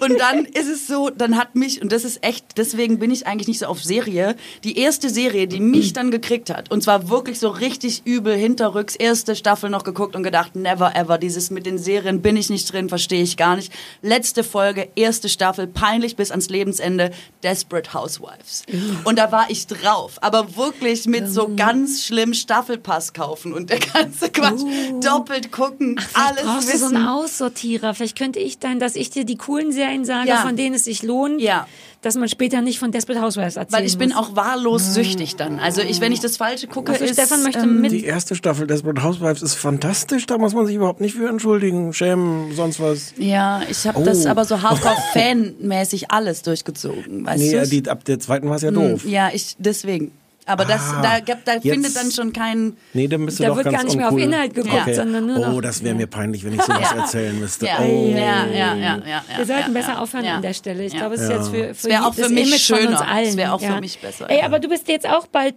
Und 0.01 0.19
dann 0.19 0.45
ist 0.45 0.67
es 0.67 0.87
so, 0.87 1.09
dann 1.09 1.37
hat 1.37 1.55
mich, 1.55 1.81
und 1.81 1.91
das 1.91 2.03
ist 2.03 2.23
echt, 2.23 2.57
deswegen 2.57 2.99
bin 2.99 3.11
ich 3.11 3.27
eigentlich 3.27 3.47
nicht 3.47 3.59
so 3.59 3.67
auf 3.67 3.83
Serie, 3.83 4.35
die 4.63 4.79
erste 4.79 5.09
Serie, 5.09 5.47
die 5.47 5.59
mich 5.59 5.93
dann 5.93 6.09
gekriegt 6.11 6.49
hat, 6.49 6.71
und 6.71 6.83
zwar 6.83 7.09
wirklich 7.09 7.39
so 7.39 7.49
richtig 7.49 8.01
übel 8.05 8.35
hinterrücks, 8.35 8.95
erste 8.95 9.35
Staffel 9.35 9.69
noch 9.69 9.83
geguckt 9.83 10.15
und 10.15 10.23
gedacht, 10.23 10.55
never 10.55 10.95
ever, 10.95 11.17
dieses 11.17 11.51
mit 11.51 11.65
den 11.65 11.77
Serien 11.77 12.21
bin 12.21 12.37
ich 12.37 12.49
nicht 12.49 12.71
drin, 12.71 12.89
verstehe 12.89 13.23
ich 13.23 13.37
gar 13.37 13.55
nicht. 13.55 13.71
Letzte 14.01 14.43
Folge, 14.43 14.89
erste 14.95 15.29
Staffel, 15.29 15.67
peinlich 15.67 16.15
bis 16.15 16.31
ans 16.31 16.49
Lebensende, 16.49 17.11
Desperate 17.43 17.93
Housewives. 17.93 18.63
Und 19.03 19.17
da 19.19 19.31
war 19.31 19.45
ich 19.49 19.67
drauf, 19.67 20.13
aber 20.21 20.55
wirklich 20.55 21.05
mit 21.05 21.29
so 21.29 21.51
ganz 21.55 22.03
schlimm 22.03 22.33
Staffelpass 22.33 23.13
kaufen 23.13 23.53
und 23.53 23.69
der 23.69 23.79
ganze 23.79 24.29
Quatsch, 24.29 24.61
doppelt 25.07 25.51
gucken, 25.51 25.97
Vielleicht 25.99 26.17
alles 26.17 26.43
brauchst 26.43 26.73
du 26.73 26.77
so 26.77 26.85
wissen. 26.85 26.95
einen 26.97 27.07
Aussortierer. 27.07 27.93
Vielleicht 27.93 28.17
könnte 28.17 28.39
ich 28.39 28.59
dann, 28.59 28.79
dass 28.79 28.95
ich 28.95 29.09
dir 29.09 29.25
die 29.25 29.37
coolen 29.37 29.71
Serien 29.71 30.05
sage, 30.05 30.29
Ja. 30.29 30.37
von 30.37 30.55
denen 30.55 30.75
es 30.75 30.83
sich 30.85 31.03
lohnt, 31.03 31.41
Ja. 31.41 31.67
dass 32.01 32.15
man 32.15 32.29
später 32.29 32.61
nicht 32.61 32.79
von 32.79 32.91
Desperate 32.91 33.21
Housewives 33.21 33.55
erzählen 33.55 33.79
Weil 33.81 33.87
ich 33.87 33.97
bin 33.97 34.09
muss. 34.09 34.17
auch 34.17 34.35
wahllos 34.35 34.93
süchtig 34.93 35.35
dann. 35.35 35.59
Also 35.59 35.81
ich, 35.81 35.99
wenn 36.01 36.11
ich 36.11 36.19
das 36.19 36.37
Falsche 36.37 36.67
gucke, 36.67 36.91
Also 36.91 37.05
ist, 37.05 37.13
Stefan 37.13 37.43
möchte 37.43 37.59
ähm, 37.61 37.81
mit 37.81 37.91
Die 37.91 38.05
erste 38.05 38.35
Staffel 38.35 38.67
Desperate 38.67 39.01
Housewives 39.03 39.41
ist 39.41 39.55
fantastisch. 39.55 40.25
Da 40.27 40.37
muss 40.37 40.53
man 40.53 40.65
sich 40.67 40.75
überhaupt 40.75 41.01
nicht 41.01 41.15
für 41.15 41.27
entschuldigen, 41.27 41.93
schämen, 41.93 42.53
sonst 42.55 42.79
was. 42.79 43.13
Ja, 43.17 43.61
ich 43.69 43.85
habe 43.87 44.03
das 44.03 44.25
Oh. 44.25 44.29
aber 44.29 44.45
so 44.45 44.61
Hardcore-Fan-mäßig 44.61 46.11
alles 46.11 46.41
durchgezogen. 46.43 47.25
Weißt 47.25 47.39
Nee, 47.43 47.59
du's? 47.59 47.69
die, 47.69 47.89
ab 47.89 48.03
der 48.05 48.19
zweiten 48.19 48.47
war 48.49 48.55
es 48.57 48.61
ja 48.61 48.71
doof. 48.71 49.05
Ja, 49.05 49.29
ich 49.33 49.55
deswegen. 49.59 50.11
Aber 50.47 50.63
das, 50.65 50.81
Ah, 50.93 51.01
da, 51.01 51.35
da 51.45 51.53
jetzt- 51.55 51.63
findet 51.69 51.95
dann 51.95 52.09
schon 52.09 52.31
kein. 52.33 52.77
Nee, 52.93 53.07
dann 53.07 53.25
bist 53.25 53.37
du 53.39 53.43
Da 53.43 53.49
doch 53.49 53.57
wird 53.57 53.65
ganz 53.65 53.75
gar 53.77 53.83
nicht 53.83 53.97
mehr 53.97 54.07
auf 54.07 54.13
uncool. 54.13 54.27
Inhalt 54.33 54.53
geguckt, 54.53 54.95
sondern 54.95 55.25
nur 55.27 55.39
noch- 55.39 55.53
Oh, 55.53 55.61
das 55.61 55.83
wäre 55.83 55.93
mir 55.93 56.07
peinlich, 56.07 56.43
wenn 56.45 56.53
ich 56.53 56.61
sowas 56.61 56.91
erzählen 56.97 57.37
müsste. 57.39 57.65
Ja, 57.65 57.79
Oh. 57.81 58.09
ja, 58.11 58.17
ja, 58.17 58.45
ja, 58.47 58.75
ja, 58.75 58.97
ja. 59.05 59.23
Wir 59.37 59.45
sollten 59.45 59.73
ja, 59.73 59.79
besser 59.79 59.93
ja, 59.93 59.97
aufhören 59.99 60.25
ja. 60.25 60.35
an 60.37 60.41
der 60.41 60.53
Stelle. 60.53 60.83
Ich 60.85 60.93
Ja. 60.93 60.99
glaube, 60.99 61.15
es 61.15 61.21
ist 61.21 61.29
jetzt 61.29 61.49
für, 61.49 61.73
für 61.75 61.99
auch 62.05 62.15
das 62.15 62.27
für 62.27 62.33
mich 62.33 62.47
Image 62.47 62.65
von 62.67 62.77
uns 62.79 62.85
schöner. 62.99 63.07
allen. 63.07 63.27
Es 63.27 63.37
wär 63.37 63.53
auch 63.53 63.61
für 63.61 63.79
mich 63.81 63.99
besser, 63.99 64.29
Ey, 64.29 64.41
aber 64.41 64.59
du 64.59 64.69
bist 64.69 64.87
jetzt 64.87 65.07
auch 65.07 65.27
bald, 65.27 65.55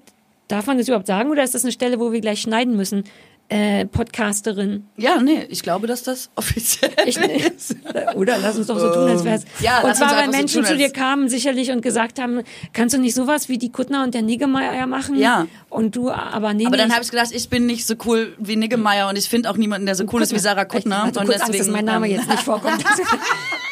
darf 0.48 0.66
man 0.66 0.76
das 0.78 0.88
überhaupt 0.88 1.06
sagen 1.06 1.30
oder 1.30 1.44
ist 1.44 1.54
das 1.54 1.62
eine 1.62 1.70
Stelle, 1.72 2.00
wo 2.00 2.10
wir 2.10 2.20
gleich 2.20 2.40
schneiden 2.40 2.76
müssen? 2.76 3.04
Äh, 3.50 3.84
Podcasterin. 3.86 4.86
Ja, 4.96 5.20
nee, 5.20 5.44
ich 5.48 5.64
glaube, 5.64 5.88
dass 5.88 6.04
das 6.04 6.30
offiziell 6.36 6.92
Ich, 7.04 7.16
ist. 7.16 7.74
oder 8.14 8.38
lass 8.38 8.56
uns 8.56 8.68
doch 8.68 8.78
so 8.78 8.92
tun, 8.94 9.08
als 9.10 9.24
wär's. 9.24 9.42
Ja, 9.58 9.80
und 9.80 9.96
zwar, 9.96 10.10
weil 10.12 10.18
einfach 10.18 10.32
so 10.32 10.38
Menschen 10.38 10.62
tun, 10.62 10.70
zu 10.70 10.76
dir 10.76 10.90
kamen 10.90 11.28
sicherlich 11.28 11.72
und 11.72 11.80
gesagt 11.82 12.20
haben, 12.20 12.42
kannst 12.72 12.94
du 12.94 13.00
nicht 13.00 13.14
sowas 13.16 13.48
wie 13.48 13.58
die 13.58 13.72
Kuttner 13.72 14.04
und 14.04 14.14
der 14.14 14.22
Niggemeier 14.22 14.86
machen? 14.86 15.16
Ja. 15.18 15.48
Und 15.68 15.96
du, 15.96 16.10
aber 16.12 16.54
nee, 16.54 16.64
Aber 16.64 16.76
dann 16.76 16.92
habe 16.92 17.02
ich 17.02 17.10
gedacht, 17.10 17.30
ich 17.32 17.48
bin 17.48 17.66
nicht 17.66 17.88
so 17.88 17.96
cool 18.06 18.36
wie 18.38 18.54
Niggemeier 18.54 19.08
und 19.08 19.18
ich 19.18 19.28
finde 19.28 19.50
auch 19.50 19.56
niemanden, 19.56 19.84
der 19.84 19.96
so 19.96 20.04
cool 20.12 20.22
ist 20.22 20.32
wie 20.32 20.38
Sarah 20.38 20.64
Kuttner. 20.64 21.00
Ich 21.00 21.08
hatte 21.08 21.18
und 21.18 21.26
kurz 21.26 21.40
Angst, 21.40 21.58
dass 21.58 21.68
mein 21.68 21.84
Name 21.84 22.06
ähm, 22.06 22.12
jetzt 22.18 22.28
nicht 22.30 22.42
vorkommt. 22.44 22.84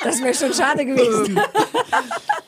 Das 0.02 0.20
wäre 0.20 0.34
schon 0.34 0.52
schade 0.52 0.84
gewesen. 0.86 1.38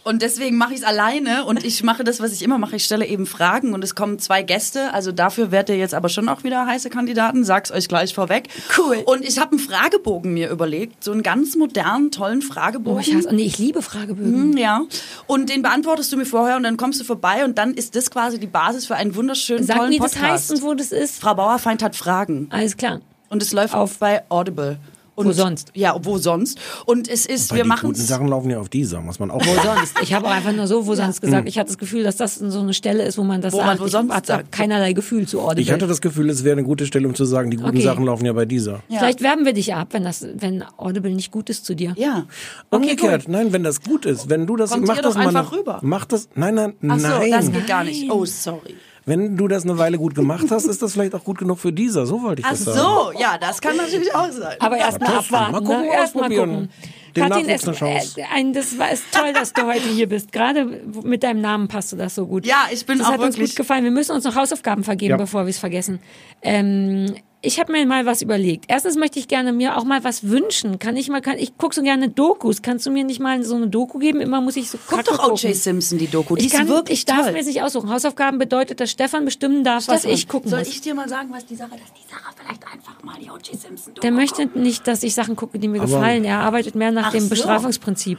Und 0.02 0.22
deswegen 0.22 0.56
mache 0.56 0.72
ich 0.72 0.80
es 0.80 0.84
alleine 0.84 1.44
und 1.44 1.62
ich 1.62 1.82
mache 1.82 2.04
das, 2.04 2.20
was 2.20 2.32
ich 2.32 2.42
immer 2.42 2.56
mache. 2.56 2.76
Ich 2.76 2.84
stelle 2.84 3.06
eben 3.06 3.26
Fragen 3.26 3.74
und 3.74 3.84
es 3.84 3.94
kommen 3.94 4.18
zwei 4.18 4.42
Gäste. 4.42 4.94
Also 4.94 5.12
dafür 5.12 5.50
werdet 5.50 5.68
ihr 5.70 5.76
jetzt 5.76 5.92
aber 5.92 6.08
schon 6.08 6.28
auch 6.30 6.42
wieder 6.42 6.64
heiße 6.66 6.88
Kandidaten. 6.88 7.44
Sag's 7.44 7.70
euch 7.70 7.86
gleich 7.86 8.14
vorweg. 8.14 8.48
Cool. 8.78 9.02
Und 9.04 9.24
ich 9.24 9.38
habe 9.38 9.50
einen 9.52 9.58
Fragebogen 9.60 10.32
mir 10.32 10.48
überlegt. 10.50 11.04
So 11.04 11.12
einen 11.12 11.22
ganz 11.22 11.54
modernen, 11.54 12.10
tollen 12.10 12.40
Fragebogen. 12.40 12.96
Oh, 12.96 13.00
ich 13.00 13.14
hasse, 13.14 13.34
nee, 13.34 13.42
ich 13.42 13.58
liebe 13.58 13.82
Fragebögen. 13.82 14.52
Hm, 14.52 14.56
Ja. 14.56 14.80
Und 15.26 15.50
den 15.50 15.60
beantwortest 15.60 16.10
du 16.12 16.16
mir 16.16 16.26
vorher 16.26 16.56
und 16.56 16.62
dann 16.62 16.78
kommst 16.78 16.98
du 17.00 17.04
vorbei 17.04 17.44
und 17.44 17.58
dann 17.58 17.74
ist 17.74 17.94
das 17.94 18.10
quasi 18.10 18.38
die 18.40 18.46
Basis 18.46 18.86
für 18.86 18.96
einen 18.96 19.14
wunderschönen, 19.14 19.64
Sag, 19.66 19.76
tollen 19.76 19.90
wie 19.92 19.98
das 19.98 20.12
Podcast. 20.14 20.32
heißt 20.32 20.50
und 20.52 20.62
wo 20.62 20.72
das 20.74 20.92
ist. 20.92 21.20
Frau 21.20 21.34
Bauerfeind 21.34 21.82
hat 21.82 21.94
Fragen. 21.94 22.46
Alles 22.50 22.76
klar. 22.78 23.00
Und 23.28 23.42
es 23.42 23.52
läuft 23.52 23.74
Auf- 23.74 23.98
bei 23.98 24.22
Audible. 24.30 24.78
Und, 25.20 25.26
Wo 25.28 25.32
sonst? 25.32 25.70
Ja, 25.74 25.96
wo 26.02 26.18
sonst? 26.18 26.58
Und 26.86 27.08
es 27.08 27.26
ist, 27.26 27.54
wir 27.54 27.62
die 27.62 27.68
machen 27.68 27.86
guten 27.88 28.00
Sachen 28.00 28.28
laufen 28.28 28.50
ja 28.50 28.58
auf 28.58 28.68
dieser, 28.68 29.00
muss 29.00 29.18
man 29.18 29.30
auch 29.30 29.40
Wo 29.44 29.54
sonst? 29.62 29.94
Ich 30.02 30.12
habe 30.14 30.26
auch 30.26 30.30
einfach 30.30 30.52
nur 30.52 30.66
so, 30.66 30.86
wo 30.86 30.94
sonst 30.94 31.20
gesagt. 31.20 31.48
Ich 31.48 31.58
hatte 31.58 31.68
das 31.68 31.78
Gefühl, 31.78 32.02
dass 32.02 32.16
das 32.16 32.36
so 32.36 32.60
eine 32.60 32.74
Stelle 32.74 33.04
ist, 33.04 33.18
wo 33.18 33.22
man 33.24 33.40
das 33.40 33.52
Wo 33.52 33.58
man 33.58 33.66
sagt. 33.68 33.80
wo 33.80 33.86
ich 33.86 33.92
sonst 33.92 34.12
hatte 34.14 34.26
sagt. 34.28 34.52
keinerlei 34.52 34.92
Gefühl 34.92 35.26
zu 35.28 35.40
Audible. 35.40 35.62
Ich 35.62 35.70
hatte 35.72 35.86
das 35.86 36.00
Gefühl, 36.00 36.28
es 36.30 36.44
wäre 36.44 36.52
eine 36.56 36.64
gute 36.64 36.86
Stelle, 36.86 37.06
um 37.08 37.14
zu 37.14 37.24
sagen, 37.24 37.50
die 37.50 37.56
guten 37.56 37.68
Okay. 37.70 37.82
Sachen 37.82 38.04
laufen 38.04 38.24
ja 38.26 38.32
bei 38.32 38.44
dieser. 38.46 38.82
Ja. 38.88 38.98
Vielleicht 38.98 39.20
werben 39.22 39.44
wir 39.44 39.52
dich 39.52 39.74
ab, 39.74 39.88
wenn 39.92 40.04
das, 40.04 40.26
wenn 40.36 40.64
Audible 40.76 41.10
nicht 41.12 41.30
gut 41.30 41.50
ist 41.50 41.64
zu 41.64 41.74
dir. 41.74 41.94
Ja. 41.96 42.24
Okay, 42.70 42.82
Umgekehrt, 42.90 43.24
cool. 43.26 43.32
nein, 43.32 43.52
wenn 43.52 43.62
das 43.62 43.82
gut 43.82 44.06
ist, 44.06 44.28
wenn 44.30 44.46
du 44.46 44.56
das 44.56 44.70
Kommt 44.70 44.86
mach 44.86 45.00
das 45.00 45.14
mal 45.14 45.26
einfach 45.28 45.52
eine- 45.52 45.60
rüber. 45.60 45.78
Mach 45.82 46.04
das, 46.04 46.28
nein, 46.34 46.54
nein, 46.54 46.74
Ach 46.88 46.98
so, 46.98 47.06
nein. 47.08 47.30
das 47.30 47.52
geht 47.52 47.66
gar 47.66 47.84
nicht. 47.84 48.10
Oh, 48.10 48.24
sorry. 48.24 48.74
Wenn 49.06 49.36
du 49.36 49.48
das 49.48 49.64
eine 49.64 49.78
Weile 49.78 49.98
gut 49.98 50.14
gemacht 50.14 50.46
hast, 50.50 50.66
ist 50.66 50.82
das 50.82 50.92
vielleicht 50.92 51.14
auch 51.14 51.24
gut 51.24 51.38
genug 51.38 51.58
für 51.58 51.72
dieser. 51.72 52.06
So 52.06 52.22
wollte 52.22 52.40
ich 52.40 52.46
Ach 52.46 52.50
das 52.50 52.64
sagen. 52.64 52.78
so, 52.78 53.12
ja, 53.20 53.38
das 53.38 53.60
kann 53.60 53.76
natürlich 53.76 54.14
auch 54.14 54.30
sein. 54.30 54.56
Aber 54.60 54.76
erst 54.76 55.00
mal 55.00 55.06
testen. 55.06 55.34
abwarten. 55.36 55.52
Mal 55.52 55.60
gucken, 55.60 55.80
ne? 55.82 55.92
Erst 55.94 56.14
mal 56.14 56.20
ausprobieren. 56.22 56.50
gucken. 56.50 56.68
Kathrin, 57.12 57.28
Nachwuchs 57.46 57.62
es, 57.62 57.68
eine 57.68 57.76
Chance. 57.76 58.20
äh, 58.20 58.24
ein, 58.32 58.52
das 58.52 58.78
war 58.78 58.92
ist 58.92 59.02
toll, 59.10 59.32
dass 59.32 59.52
du 59.52 59.62
heute 59.66 59.88
hier 59.88 60.08
bist. 60.08 60.30
Gerade 60.30 60.64
mit 61.02 61.22
deinem 61.24 61.40
Namen 61.40 61.66
passt 61.66 61.92
du 61.92 61.96
das 61.96 62.14
so 62.14 62.26
gut. 62.26 62.46
Ja, 62.46 62.66
ich 62.70 62.86
bin 62.86 62.98
das 62.98 63.06
auch 63.08 63.12
hat 63.12 63.20
uns 63.20 63.34
wirklich- 63.36 63.50
gut 63.50 63.56
gefallen. 63.56 63.82
Wir 63.82 63.90
müssen 63.90 64.12
uns 64.12 64.22
noch 64.24 64.36
Hausaufgaben 64.36 64.84
vergeben, 64.84 65.10
Ja. 65.12 65.16
bevor 65.16 65.44
wir 65.44 65.50
es 65.50 65.58
vergessen. 65.58 65.98
Ähm, 66.42 67.14
ich 67.42 67.58
habe 67.58 67.72
mir 67.72 67.86
mal 67.86 68.04
was 68.06 68.20
überlegt. 68.22 68.66
Erstens 68.68 68.96
möchte 68.96 69.18
ich 69.18 69.26
gerne 69.28 69.52
mir 69.52 69.76
auch 69.78 69.84
mal 69.84 70.04
was 70.04 70.28
wünschen. 70.28 70.78
Kann 70.78 70.96
ich 70.96 71.08
mal, 71.08 71.20
kann, 71.22 71.38
ich 71.38 71.56
gucke 71.56 71.74
so 71.74 71.82
gerne 71.82 72.08
Dokus. 72.10 72.60
Kannst 72.62 72.84
du 72.86 72.90
mir 72.90 73.02
nicht 73.04 73.18
mal 73.20 73.42
so 73.44 73.56
eine 73.56 73.68
Doku 73.68 73.98
geben? 73.98 74.20
Immer 74.20 74.40
muss 74.40 74.56
ich 74.56 74.68
so 74.70 74.78
Guck 74.86 74.98
Kacke 74.98 75.16
doch 75.16 75.24
O.J. 75.30 75.40
gucken. 75.40 75.54
Simpson, 75.54 75.98
die 75.98 76.06
Doku. 76.08 76.36
Die 76.36 76.46
Ich, 76.46 76.52
kann, 76.52 76.62
ist 76.64 76.68
wirklich 76.68 76.98
ich 77.00 77.04
darf 77.06 77.22
toll. 77.22 77.32
mir 77.32 77.40
es 77.40 77.46
nicht 77.46 77.62
aussuchen. 77.62 77.88
Hausaufgaben 77.90 78.38
bedeutet, 78.38 78.80
dass 78.80 78.90
Stefan 78.90 79.24
bestimmen 79.24 79.64
darf, 79.64 79.88
was 79.88 80.00
Stefan, 80.00 80.14
ich 80.16 80.28
gucken 80.28 80.50
Soll 80.50 80.58
muss. 80.60 80.68
ich 80.68 80.80
dir 80.82 80.94
mal 80.94 81.08
sagen, 81.08 81.30
was 81.32 81.46
die 81.46 81.56
Sache, 81.56 81.70
dass 81.70 81.92
die 81.94 82.08
Sache 82.10 82.34
vielleicht 82.36 82.62
einfach 82.66 83.02
mal 83.02 83.16
die 83.18 83.30
O.J. 83.30 83.46
Simpson 83.58 83.94
Doku 83.94 84.00
Der 84.02 84.12
möchte 84.12 84.46
nicht, 84.58 84.86
dass 84.86 85.02
ich 85.02 85.14
Sachen 85.14 85.34
gucke, 85.36 85.58
die 85.58 85.68
mir 85.68 85.80
Aber- 85.82 85.90
gefallen. 85.90 86.24
Er 86.24 86.40
arbeitet 86.40 86.74
mehr 86.74 86.90
nach 86.92 87.06
Ach 87.06 87.12
dem 87.12 87.22
so. 87.24 87.30
Bestrafungsprinzip. 87.30 88.18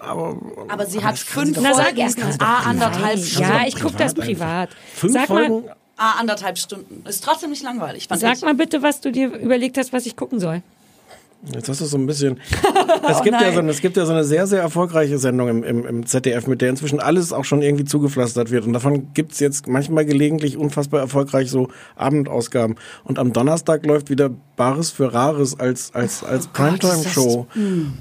Aber 0.00 0.86
sie 0.86 1.04
hat 1.04 1.18
fünf 1.18 1.58
Na, 1.60 1.74
Folgen. 1.74 1.76
sag 1.84 1.98
erst 1.98 2.18
mal. 2.18 2.34
Ah, 2.38 2.60
anderthalb 2.70 3.18
Ja, 3.18 3.22
Stunden. 3.24 3.52
ich 3.66 3.78
gucke 3.80 3.96
das 3.98 4.14
privat. 4.14 4.70
Fünf 4.94 5.12
Sag 5.12 5.26
Folgen? 5.26 5.64
Ah, 6.02 6.12
anderthalb 6.18 6.56
Stunden. 6.56 7.04
Ist 7.06 7.22
trotzdem 7.22 7.50
nicht 7.50 7.62
langweilig, 7.62 8.08
fand 8.08 8.22
sag 8.22 8.36
ich. 8.36 8.42
mal 8.42 8.54
bitte, 8.54 8.82
was 8.82 9.02
du 9.02 9.12
dir 9.12 9.28
überlegt 9.34 9.76
hast, 9.76 9.92
was 9.92 10.06
ich 10.06 10.16
gucken 10.16 10.40
soll. 10.40 10.62
Jetzt 11.54 11.68
hast 11.70 11.80
du 11.80 11.86
so 11.86 11.96
ein 11.98 12.06
bisschen. 12.06 12.38
Es 13.08 13.22
gibt, 13.22 13.34
ja 13.34 13.40
nein. 13.40 13.54
so, 13.54 13.58
eine- 13.60 13.70
es 13.70 13.80
gibt 13.80 13.96
ja 13.96 14.04
so 14.06 14.12
eine 14.12 14.24
sehr, 14.24 14.46
sehr 14.46 14.60
erfolgreiche 14.60 15.18
Sendung 15.18 15.48
im, 15.48 15.64
im, 15.64 15.86
im 15.86 16.06
ZDF, 16.06 16.46
mit 16.46 16.60
der 16.60 16.68
inzwischen 16.70 17.00
alles 17.00 17.32
auch 17.32 17.44
schon 17.44 17.60
irgendwie 17.62 17.84
zugepflastert 17.86 18.50
wird. 18.50 18.66
Und 18.66 18.72
davon 18.74 19.12
gibt's 19.14 19.40
jetzt 19.40 19.66
manchmal 19.66 20.04
gelegentlich 20.04 20.56
unfassbar 20.58 21.00
erfolgreich 21.00 21.50
so 21.50 21.68
Abendausgaben. 21.96 22.76
Und 23.04 23.18
am 23.18 23.32
Donnerstag 23.32 23.84
läuft 23.86 24.10
wieder 24.10 24.30
Bares 24.56 24.90
für 24.90 25.12
Rares 25.14 25.58
als, 25.58 25.94
als, 25.94 26.22
als 26.24 26.46
Primetime-Show. 26.48 27.46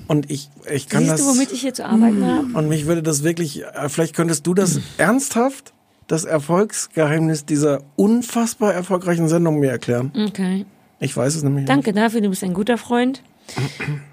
Und 0.08 0.30
ich, 0.30 0.50
ich 0.74 0.88
kann 0.89 1.02
Siehst 1.04 1.14
das. 1.14 1.22
du, 1.22 1.28
womit 1.28 1.52
ich 1.54 1.62
hier 1.62 1.74
zu 1.74 1.86
arbeiten 1.86 2.26
habe? 2.26 2.47
und 2.54 2.68
mich 2.70 2.86
würde 2.88 3.02
das 3.04 3.24
wirklich, 3.24 3.64
äh, 3.64 3.88
vielleicht 3.89 4.16
könntest 4.16 4.45
du 4.47 4.54
das 4.54 4.80
ernsthaft, 4.97 5.74
das 6.10 6.26
Erfolgsgeheimnis 6.26 7.45
dieser 7.45 7.84
unfassbar 7.95 8.74
erfolgreichen 8.74 9.30
Sendung 9.30 9.60
mir 9.60 9.70
erklären. 9.70 10.12
Okay. 10.28 10.66
Ich 10.99 11.16
weiß 11.16 11.36
es 11.36 11.43
nämlich 11.43 11.66
Danke 11.66 11.93
dafür, 11.93 12.20
du 12.22 12.30
bist 12.30 12.43
ein 12.43 12.53
guter 12.53 12.78
Freund. 12.78 13.24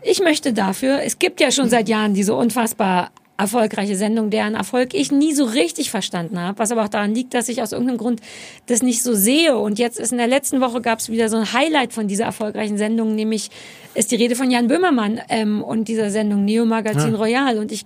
Ich 0.03 0.21
möchte 0.21 0.53
dafür, 0.53 1.01
es 1.03 1.19
gibt 1.19 1.41
ja 1.41 1.51
schon 1.51 1.69
seit 1.69 1.89
Jahren 1.89 2.15
diese 2.15 2.35
unfassbar 2.35 3.11
erfolgreiche 3.39 3.97
Sendung, 3.97 4.31
deren 4.31 4.55
Erfolg 4.55 4.95
ich 4.95 5.13
nie 5.13 5.35
so 5.35 5.45
richtig 5.45 5.91
verstanden 5.91 6.39
habe, 6.39 6.59
was 6.59 6.73
aber 6.73 6.85
auch 6.85 6.89
daran 6.89 7.15
liegt, 7.15 7.35
dass 7.35 7.49
ich 7.49 7.61
aus 7.61 7.73
irgendeinem 7.73 7.99
Grund 7.99 8.21
das 8.67 8.83
nicht 8.83 9.03
so 9.03 9.15
sehe. 9.15 9.59
Und 9.59 9.79
jetzt 9.79 9.99
ist 9.99 10.13
in 10.13 10.19
der 10.19 10.27
letzten 10.27 10.61
Woche 10.61 10.81
gab 10.81 11.01
es 11.01 11.11
wieder 11.11 11.29
so 11.29 11.37
ein 11.37 11.53
Highlight 11.53 11.93
von 11.93 12.09
dieser 12.09 12.25
erfolgreichen 12.25 12.79
Sendung, 12.79 13.15
nämlich 13.15 13.51
ist 13.95 14.11
die 14.11 14.17
Rede 14.17 14.37
von 14.37 14.51
Jan 14.51 14.69
Böhmermann 14.69 15.21
ähm, 15.29 15.63
und 15.63 15.89
dieser 15.89 16.11
Sendung 16.11 16.45
Neo 16.45 16.65
Magazin 16.65 17.15
Royal. 17.15 17.59
Und 17.59 17.73
ich 17.73 17.85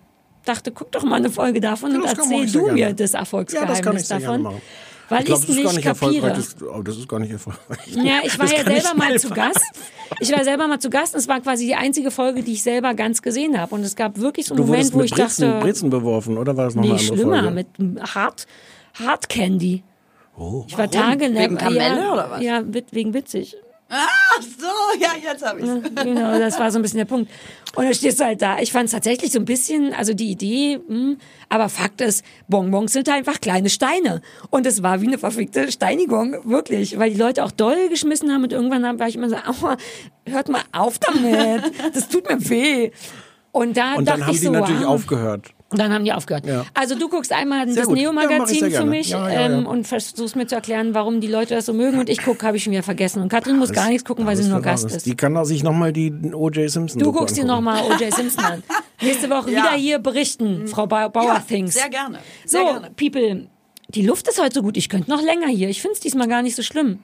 dachte, 0.54 0.72
guck 0.72 0.90
doch 0.92 1.02
mal 1.02 1.16
eine 1.16 1.30
Folge 1.30 1.60
davon 1.60 1.94
und 1.96 2.02
das 2.04 2.14
erzähl 2.14 2.46
du 2.50 2.66
mir 2.68 2.74
gerne. 2.74 2.94
das 2.94 3.12
Ja, 3.12 3.20
Erfolgsgeheimnis 3.20 3.78
das 3.78 3.84
kann 3.86 3.96
ich 3.96 4.06
sehr 4.06 4.18
gerne 4.18 4.42
davon. 4.44 4.60
Weil 5.08 5.20
Ich 5.20 5.26
glaube, 5.26 5.40
ich 5.40 5.46
das 5.46 5.56
ist 5.56 5.64
nicht 5.64 5.76
nicht 5.76 6.00
kapiere. 6.00 6.28
Das, 6.32 6.56
oh, 6.62 6.82
das 6.82 6.96
ist 6.96 7.08
gar 7.08 7.18
nicht 7.18 7.32
erfolgreich. 7.32 7.78
Ja, 7.96 8.20
ich 8.22 8.38
war 8.38 8.46
Das 8.46 8.56
ja 8.56 8.64
selber 8.64 8.94
mal 8.96 9.18
zu. 9.18 9.30
Gast. 9.30 9.64
Ich 10.20 10.32
war 10.32 10.44
selber 10.44 10.68
mal 10.68 10.78
zu 10.78 10.88
Gast. 10.88 11.14
und 11.14 11.20
Es 11.20 11.26
war 11.28 11.40
quasi 11.40 11.66
die 11.66 11.74
einzige 11.74 12.10
Folge, 12.12 12.42
die 12.44 12.52
ich 12.52 12.62
selber 12.62 12.94
ganz 12.94 13.20
gesehen 13.20 13.60
habe. 13.60 13.74
Und 13.74 13.82
es 13.82 13.96
gab 13.96 14.18
wirklich 14.18 14.46
so 14.46 14.54
einen 14.54 14.64
Du 14.64 14.66
Moment, 14.70 14.92
wo 14.92 14.98
mit 14.98 15.06
ich 15.06 15.14
Brezen, 15.14 15.48
dachte, 15.50 15.60
Brezen 15.60 15.90
beworfen, 15.90 16.38
oder 16.38 16.56
war 16.56 16.66
das 16.66 16.74
noch 16.76 16.82
nee, 16.82 16.90
eine 16.90 16.98
andere 17.00 17.16
schlimmer, 17.16 17.42
Folge? 17.42 17.66
mit 17.90 18.14
Hard, 18.14 18.46
Hard 19.04 19.28
Candy. 19.28 19.82
Oh. 20.38 20.64
Ich 20.68 20.78
war 20.78 20.88
Tage 20.90 21.34
Wegen 21.34 21.58
Kamelle 21.58 22.00
ja, 22.02 22.12
oder 22.12 22.30
was? 22.30 22.42
Ja, 22.42 22.62
wegen 22.92 23.12
witzig. 23.12 23.56
Ach 23.92 24.40
so, 24.40 25.00
ja, 25.00 25.08
jetzt 25.20 25.44
habe 25.44 25.58
ich's. 25.58 26.04
Genau, 26.04 26.38
das 26.38 26.56
war 26.60 26.70
so 26.70 26.78
ein 26.78 26.82
bisschen 26.82 26.98
der 26.98 27.06
Punkt. 27.06 27.28
Und 27.76 27.84
dann 27.84 27.94
stehst 27.94 28.18
du 28.20 28.24
halt 28.24 28.42
da. 28.42 28.58
Ich 28.58 28.72
fand 28.72 28.86
es 28.86 28.92
tatsächlich 28.92 29.30
so 29.30 29.38
ein 29.38 29.44
bisschen, 29.44 29.94
also 29.94 30.12
die 30.12 30.30
Idee, 30.30 30.80
mh, 30.88 31.16
aber 31.48 31.68
Fakt 31.68 32.00
ist, 32.00 32.24
Bonbons 32.48 32.92
sind 32.92 33.08
einfach 33.08 33.40
kleine 33.40 33.70
Steine. 33.70 34.22
Und 34.50 34.66
es 34.66 34.82
war 34.82 35.00
wie 35.00 35.06
eine 35.06 35.18
verfickte 35.18 35.70
Steinigung, 35.70 36.36
wirklich. 36.44 36.98
Weil 36.98 37.10
die 37.12 37.18
Leute 37.18 37.44
auch 37.44 37.52
doll 37.52 37.88
geschmissen 37.88 38.32
haben 38.32 38.42
und 38.42 38.52
irgendwann 38.52 38.98
war 38.98 39.08
ich 39.08 39.14
immer 39.14 39.28
so, 39.28 39.36
aua, 39.36 39.76
hört 40.26 40.48
mal 40.48 40.62
auf 40.72 40.98
damit. 40.98 41.62
Das 41.94 42.08
tut 42.08 42.28
mir 42.28 42.48
weh. 42.48 42.90
Und 43.52 43.76
da 43.76 43.94
Und 43.94 44.06
dachte 44.06 44.18
dann 44.18 44.26
haben 44.26 44.34
ich 44.34 44.40
die 44.40 44.46
so, 44.46 44.52
natürlich 44.52 44.82
wow. 44.82 44.88
aufgehört. 44.88 45.54
Und 45.72 45.78
dann 45.78 45.92
haben 45.92 46.04
die 46.04 46.12
aufgehört. 46.12 46.46
Ja. 46.46 46.64
Also 46.74 46.98
du 46.98 47.08
guckst 47.08 47.32
einmal 47.32 47.66
Sehr 47.68 47.84
das. 47.84 47.88
Ja, 47.88 47.94
Neo-Magazin 47.94 48.70
sehr 48.70 48.80
für 48.80 48.86
mich 48.86 49.10
Ja, 49.10 49.28
ja, 49.30 49.40
ja. 49.48 49.58
Ähm, 49.58 49.66
und 49.66 49.86
versuchst 49.86 50.34
mir 50.34 50.46
zu 50.48 50.56
erklären, 50.56 50.94
warum 50.94 51.20
die 51.20 51.28
Leute 51.28 51.54
das 51.54 51.66
so 51.66 51.72
mögen. 51.72 52.00
Und 52.00 52.08
ich 52.08 52.22
gucke, 52.22 52.44
habe 52.44 52.56
ich 52.56 52.64
schon 52.64 52.72
wieder 52.72 52.82
vergessen. 52.82 53.22
Und 53.22 53.28
Katrin 53.28 53.56
muss 53.56 53.72
gar 53.72 53.88
nichts 53.88 54.04
gucken, 54.04 54.26
weil 54.26 54.36
sie 54.36 54.48
nur 54.48 54.60
Gast 54.62 54.86
ist. 54.90 55.06
Die 55.06 55.14
kann 55.14 55.36
auch 55.36 55.44
sich 55.44 55.62
nochmal 55.62 55.92
die 55.92 56.10
O.J. 56.32 56.68
Simpson 56.68 56.98
Du 56.98 57.06
Doku 57.06 57.18
guckst 57.20 57.36
dir 57.36 57.44
nochmal 57.44 57.84
O.J. 57.84 58.12
Simpson 58.12 58.44
an. 58.44 58.62
Nächste 59.00 59.30
Woche 59.30 59.52
Ja. 59.52 59.58
wieder 59.62 59.72
hier 59.76 59.98
berichten, 60.00 60.66
Frau 60.66 60.86
ba 60.88 61.06
Bauer 61.08 61.24
Ja, 61.34 61.38
Things. 61.46 61.74
sehr 61.74 61.88
gerne. 61.88 62.18
So, 62.44 62.58
Sehr 62.58 62.64
gerne. 62.64 62.90
People, 62.96 63.46
die 63.88 64.02
Luft 64.02 64.26
ist 64.28 64.42
heute 64.42 64.54
so 64.54 64.62
gut. 64.62 64.76
Ich 64.76 64.88
könnte 64.88 65.08
noch 65.08 65.22
länger 65.22 65.46
hier. 65.48 65.68
Ich 65.68 65.80
finde 65.80 65.94
es 65.94 66.00
diesmal 66.00 66.26
gar 66.28 66.42
nicht 66.42 66.56
so 66.56 66.62
schlimm. 66.62 66.98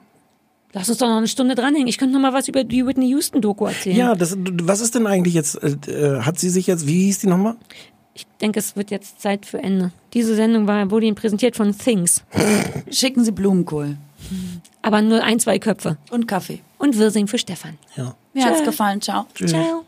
Lass 0.73 0.89
uns 0.89 0.97
doch 0.97 1.07
noch 1.07 1.15
eine 1.17 1.29
Stunde 1.29 1.55
dranhängen. 1.55 1.87
Ich 1.87 1.97
könnte 1.97 2.13
noch 2.13 2.21
mal 2.21 2.33
was 2.33 2.49
über 2.49 2.65
die 2.65 2.85
Whitney 2.85 3.07
Houston 3.11 3.41
Doku 3.41 3.65
erzählen. 3.65 3.95
Ja, 3.95 4.15
das, 4.15 4.37
was 4.37 4.81
ist 4.81 4.93
denn 4.95 5.07
eigentlich 5.07 5.33
jetzt, 5.33 5.55
äh, 5.63 5.77
äh, 5.89 6.21
hat 6.21 6.37
sie 6.37 6.49
sich 6.49 6.67
jetzt, 6.67 6.85
wie 6.85 7.05
hieß 7.05 7.19
die 7.19 7.27
nochmal? 7.27 7.55
Ich 8.17 8.25
denke, 8.41 8.57
es 8.57 8.75
wird 8.75 8.89
jetzt 8.89 9.21
Zeit 9.21 9.45
für 9.45 9.59
Ende. 9.59 9.91
Diese 10.15 10.35
Sendung 10.35 10.65
war, 10.65 10.89
wurde 10.89 11.05
Ihnen 11.05 11.15
präsentiert 11.15 11.55
von 11.55 11.77
Things. 11.77 12.23
Schicken 12.91 13.23
Sie 13.23 13.31
Blumenkohl 13.31 13.95
Aber 14.81 15.03
nur 15.03 15.23
ein, 15.23 15.39
zwei 15.39 15.59
Köpfe. 15.59 15.97
und 16.09 16.27
Kaffee. 16.27 16.61
Und 16.79 16.97
Wirsing 16.97 17.27
für 17.27 17.37
Stefan. 17.37 17.77
Ja. 17.95 18.15
Mir 18.33 18.45
hat's 18.45 18.63
gefallen. 18.63 19.01
Ciao. 19.01 19.27
Ciao. 19.45 19.85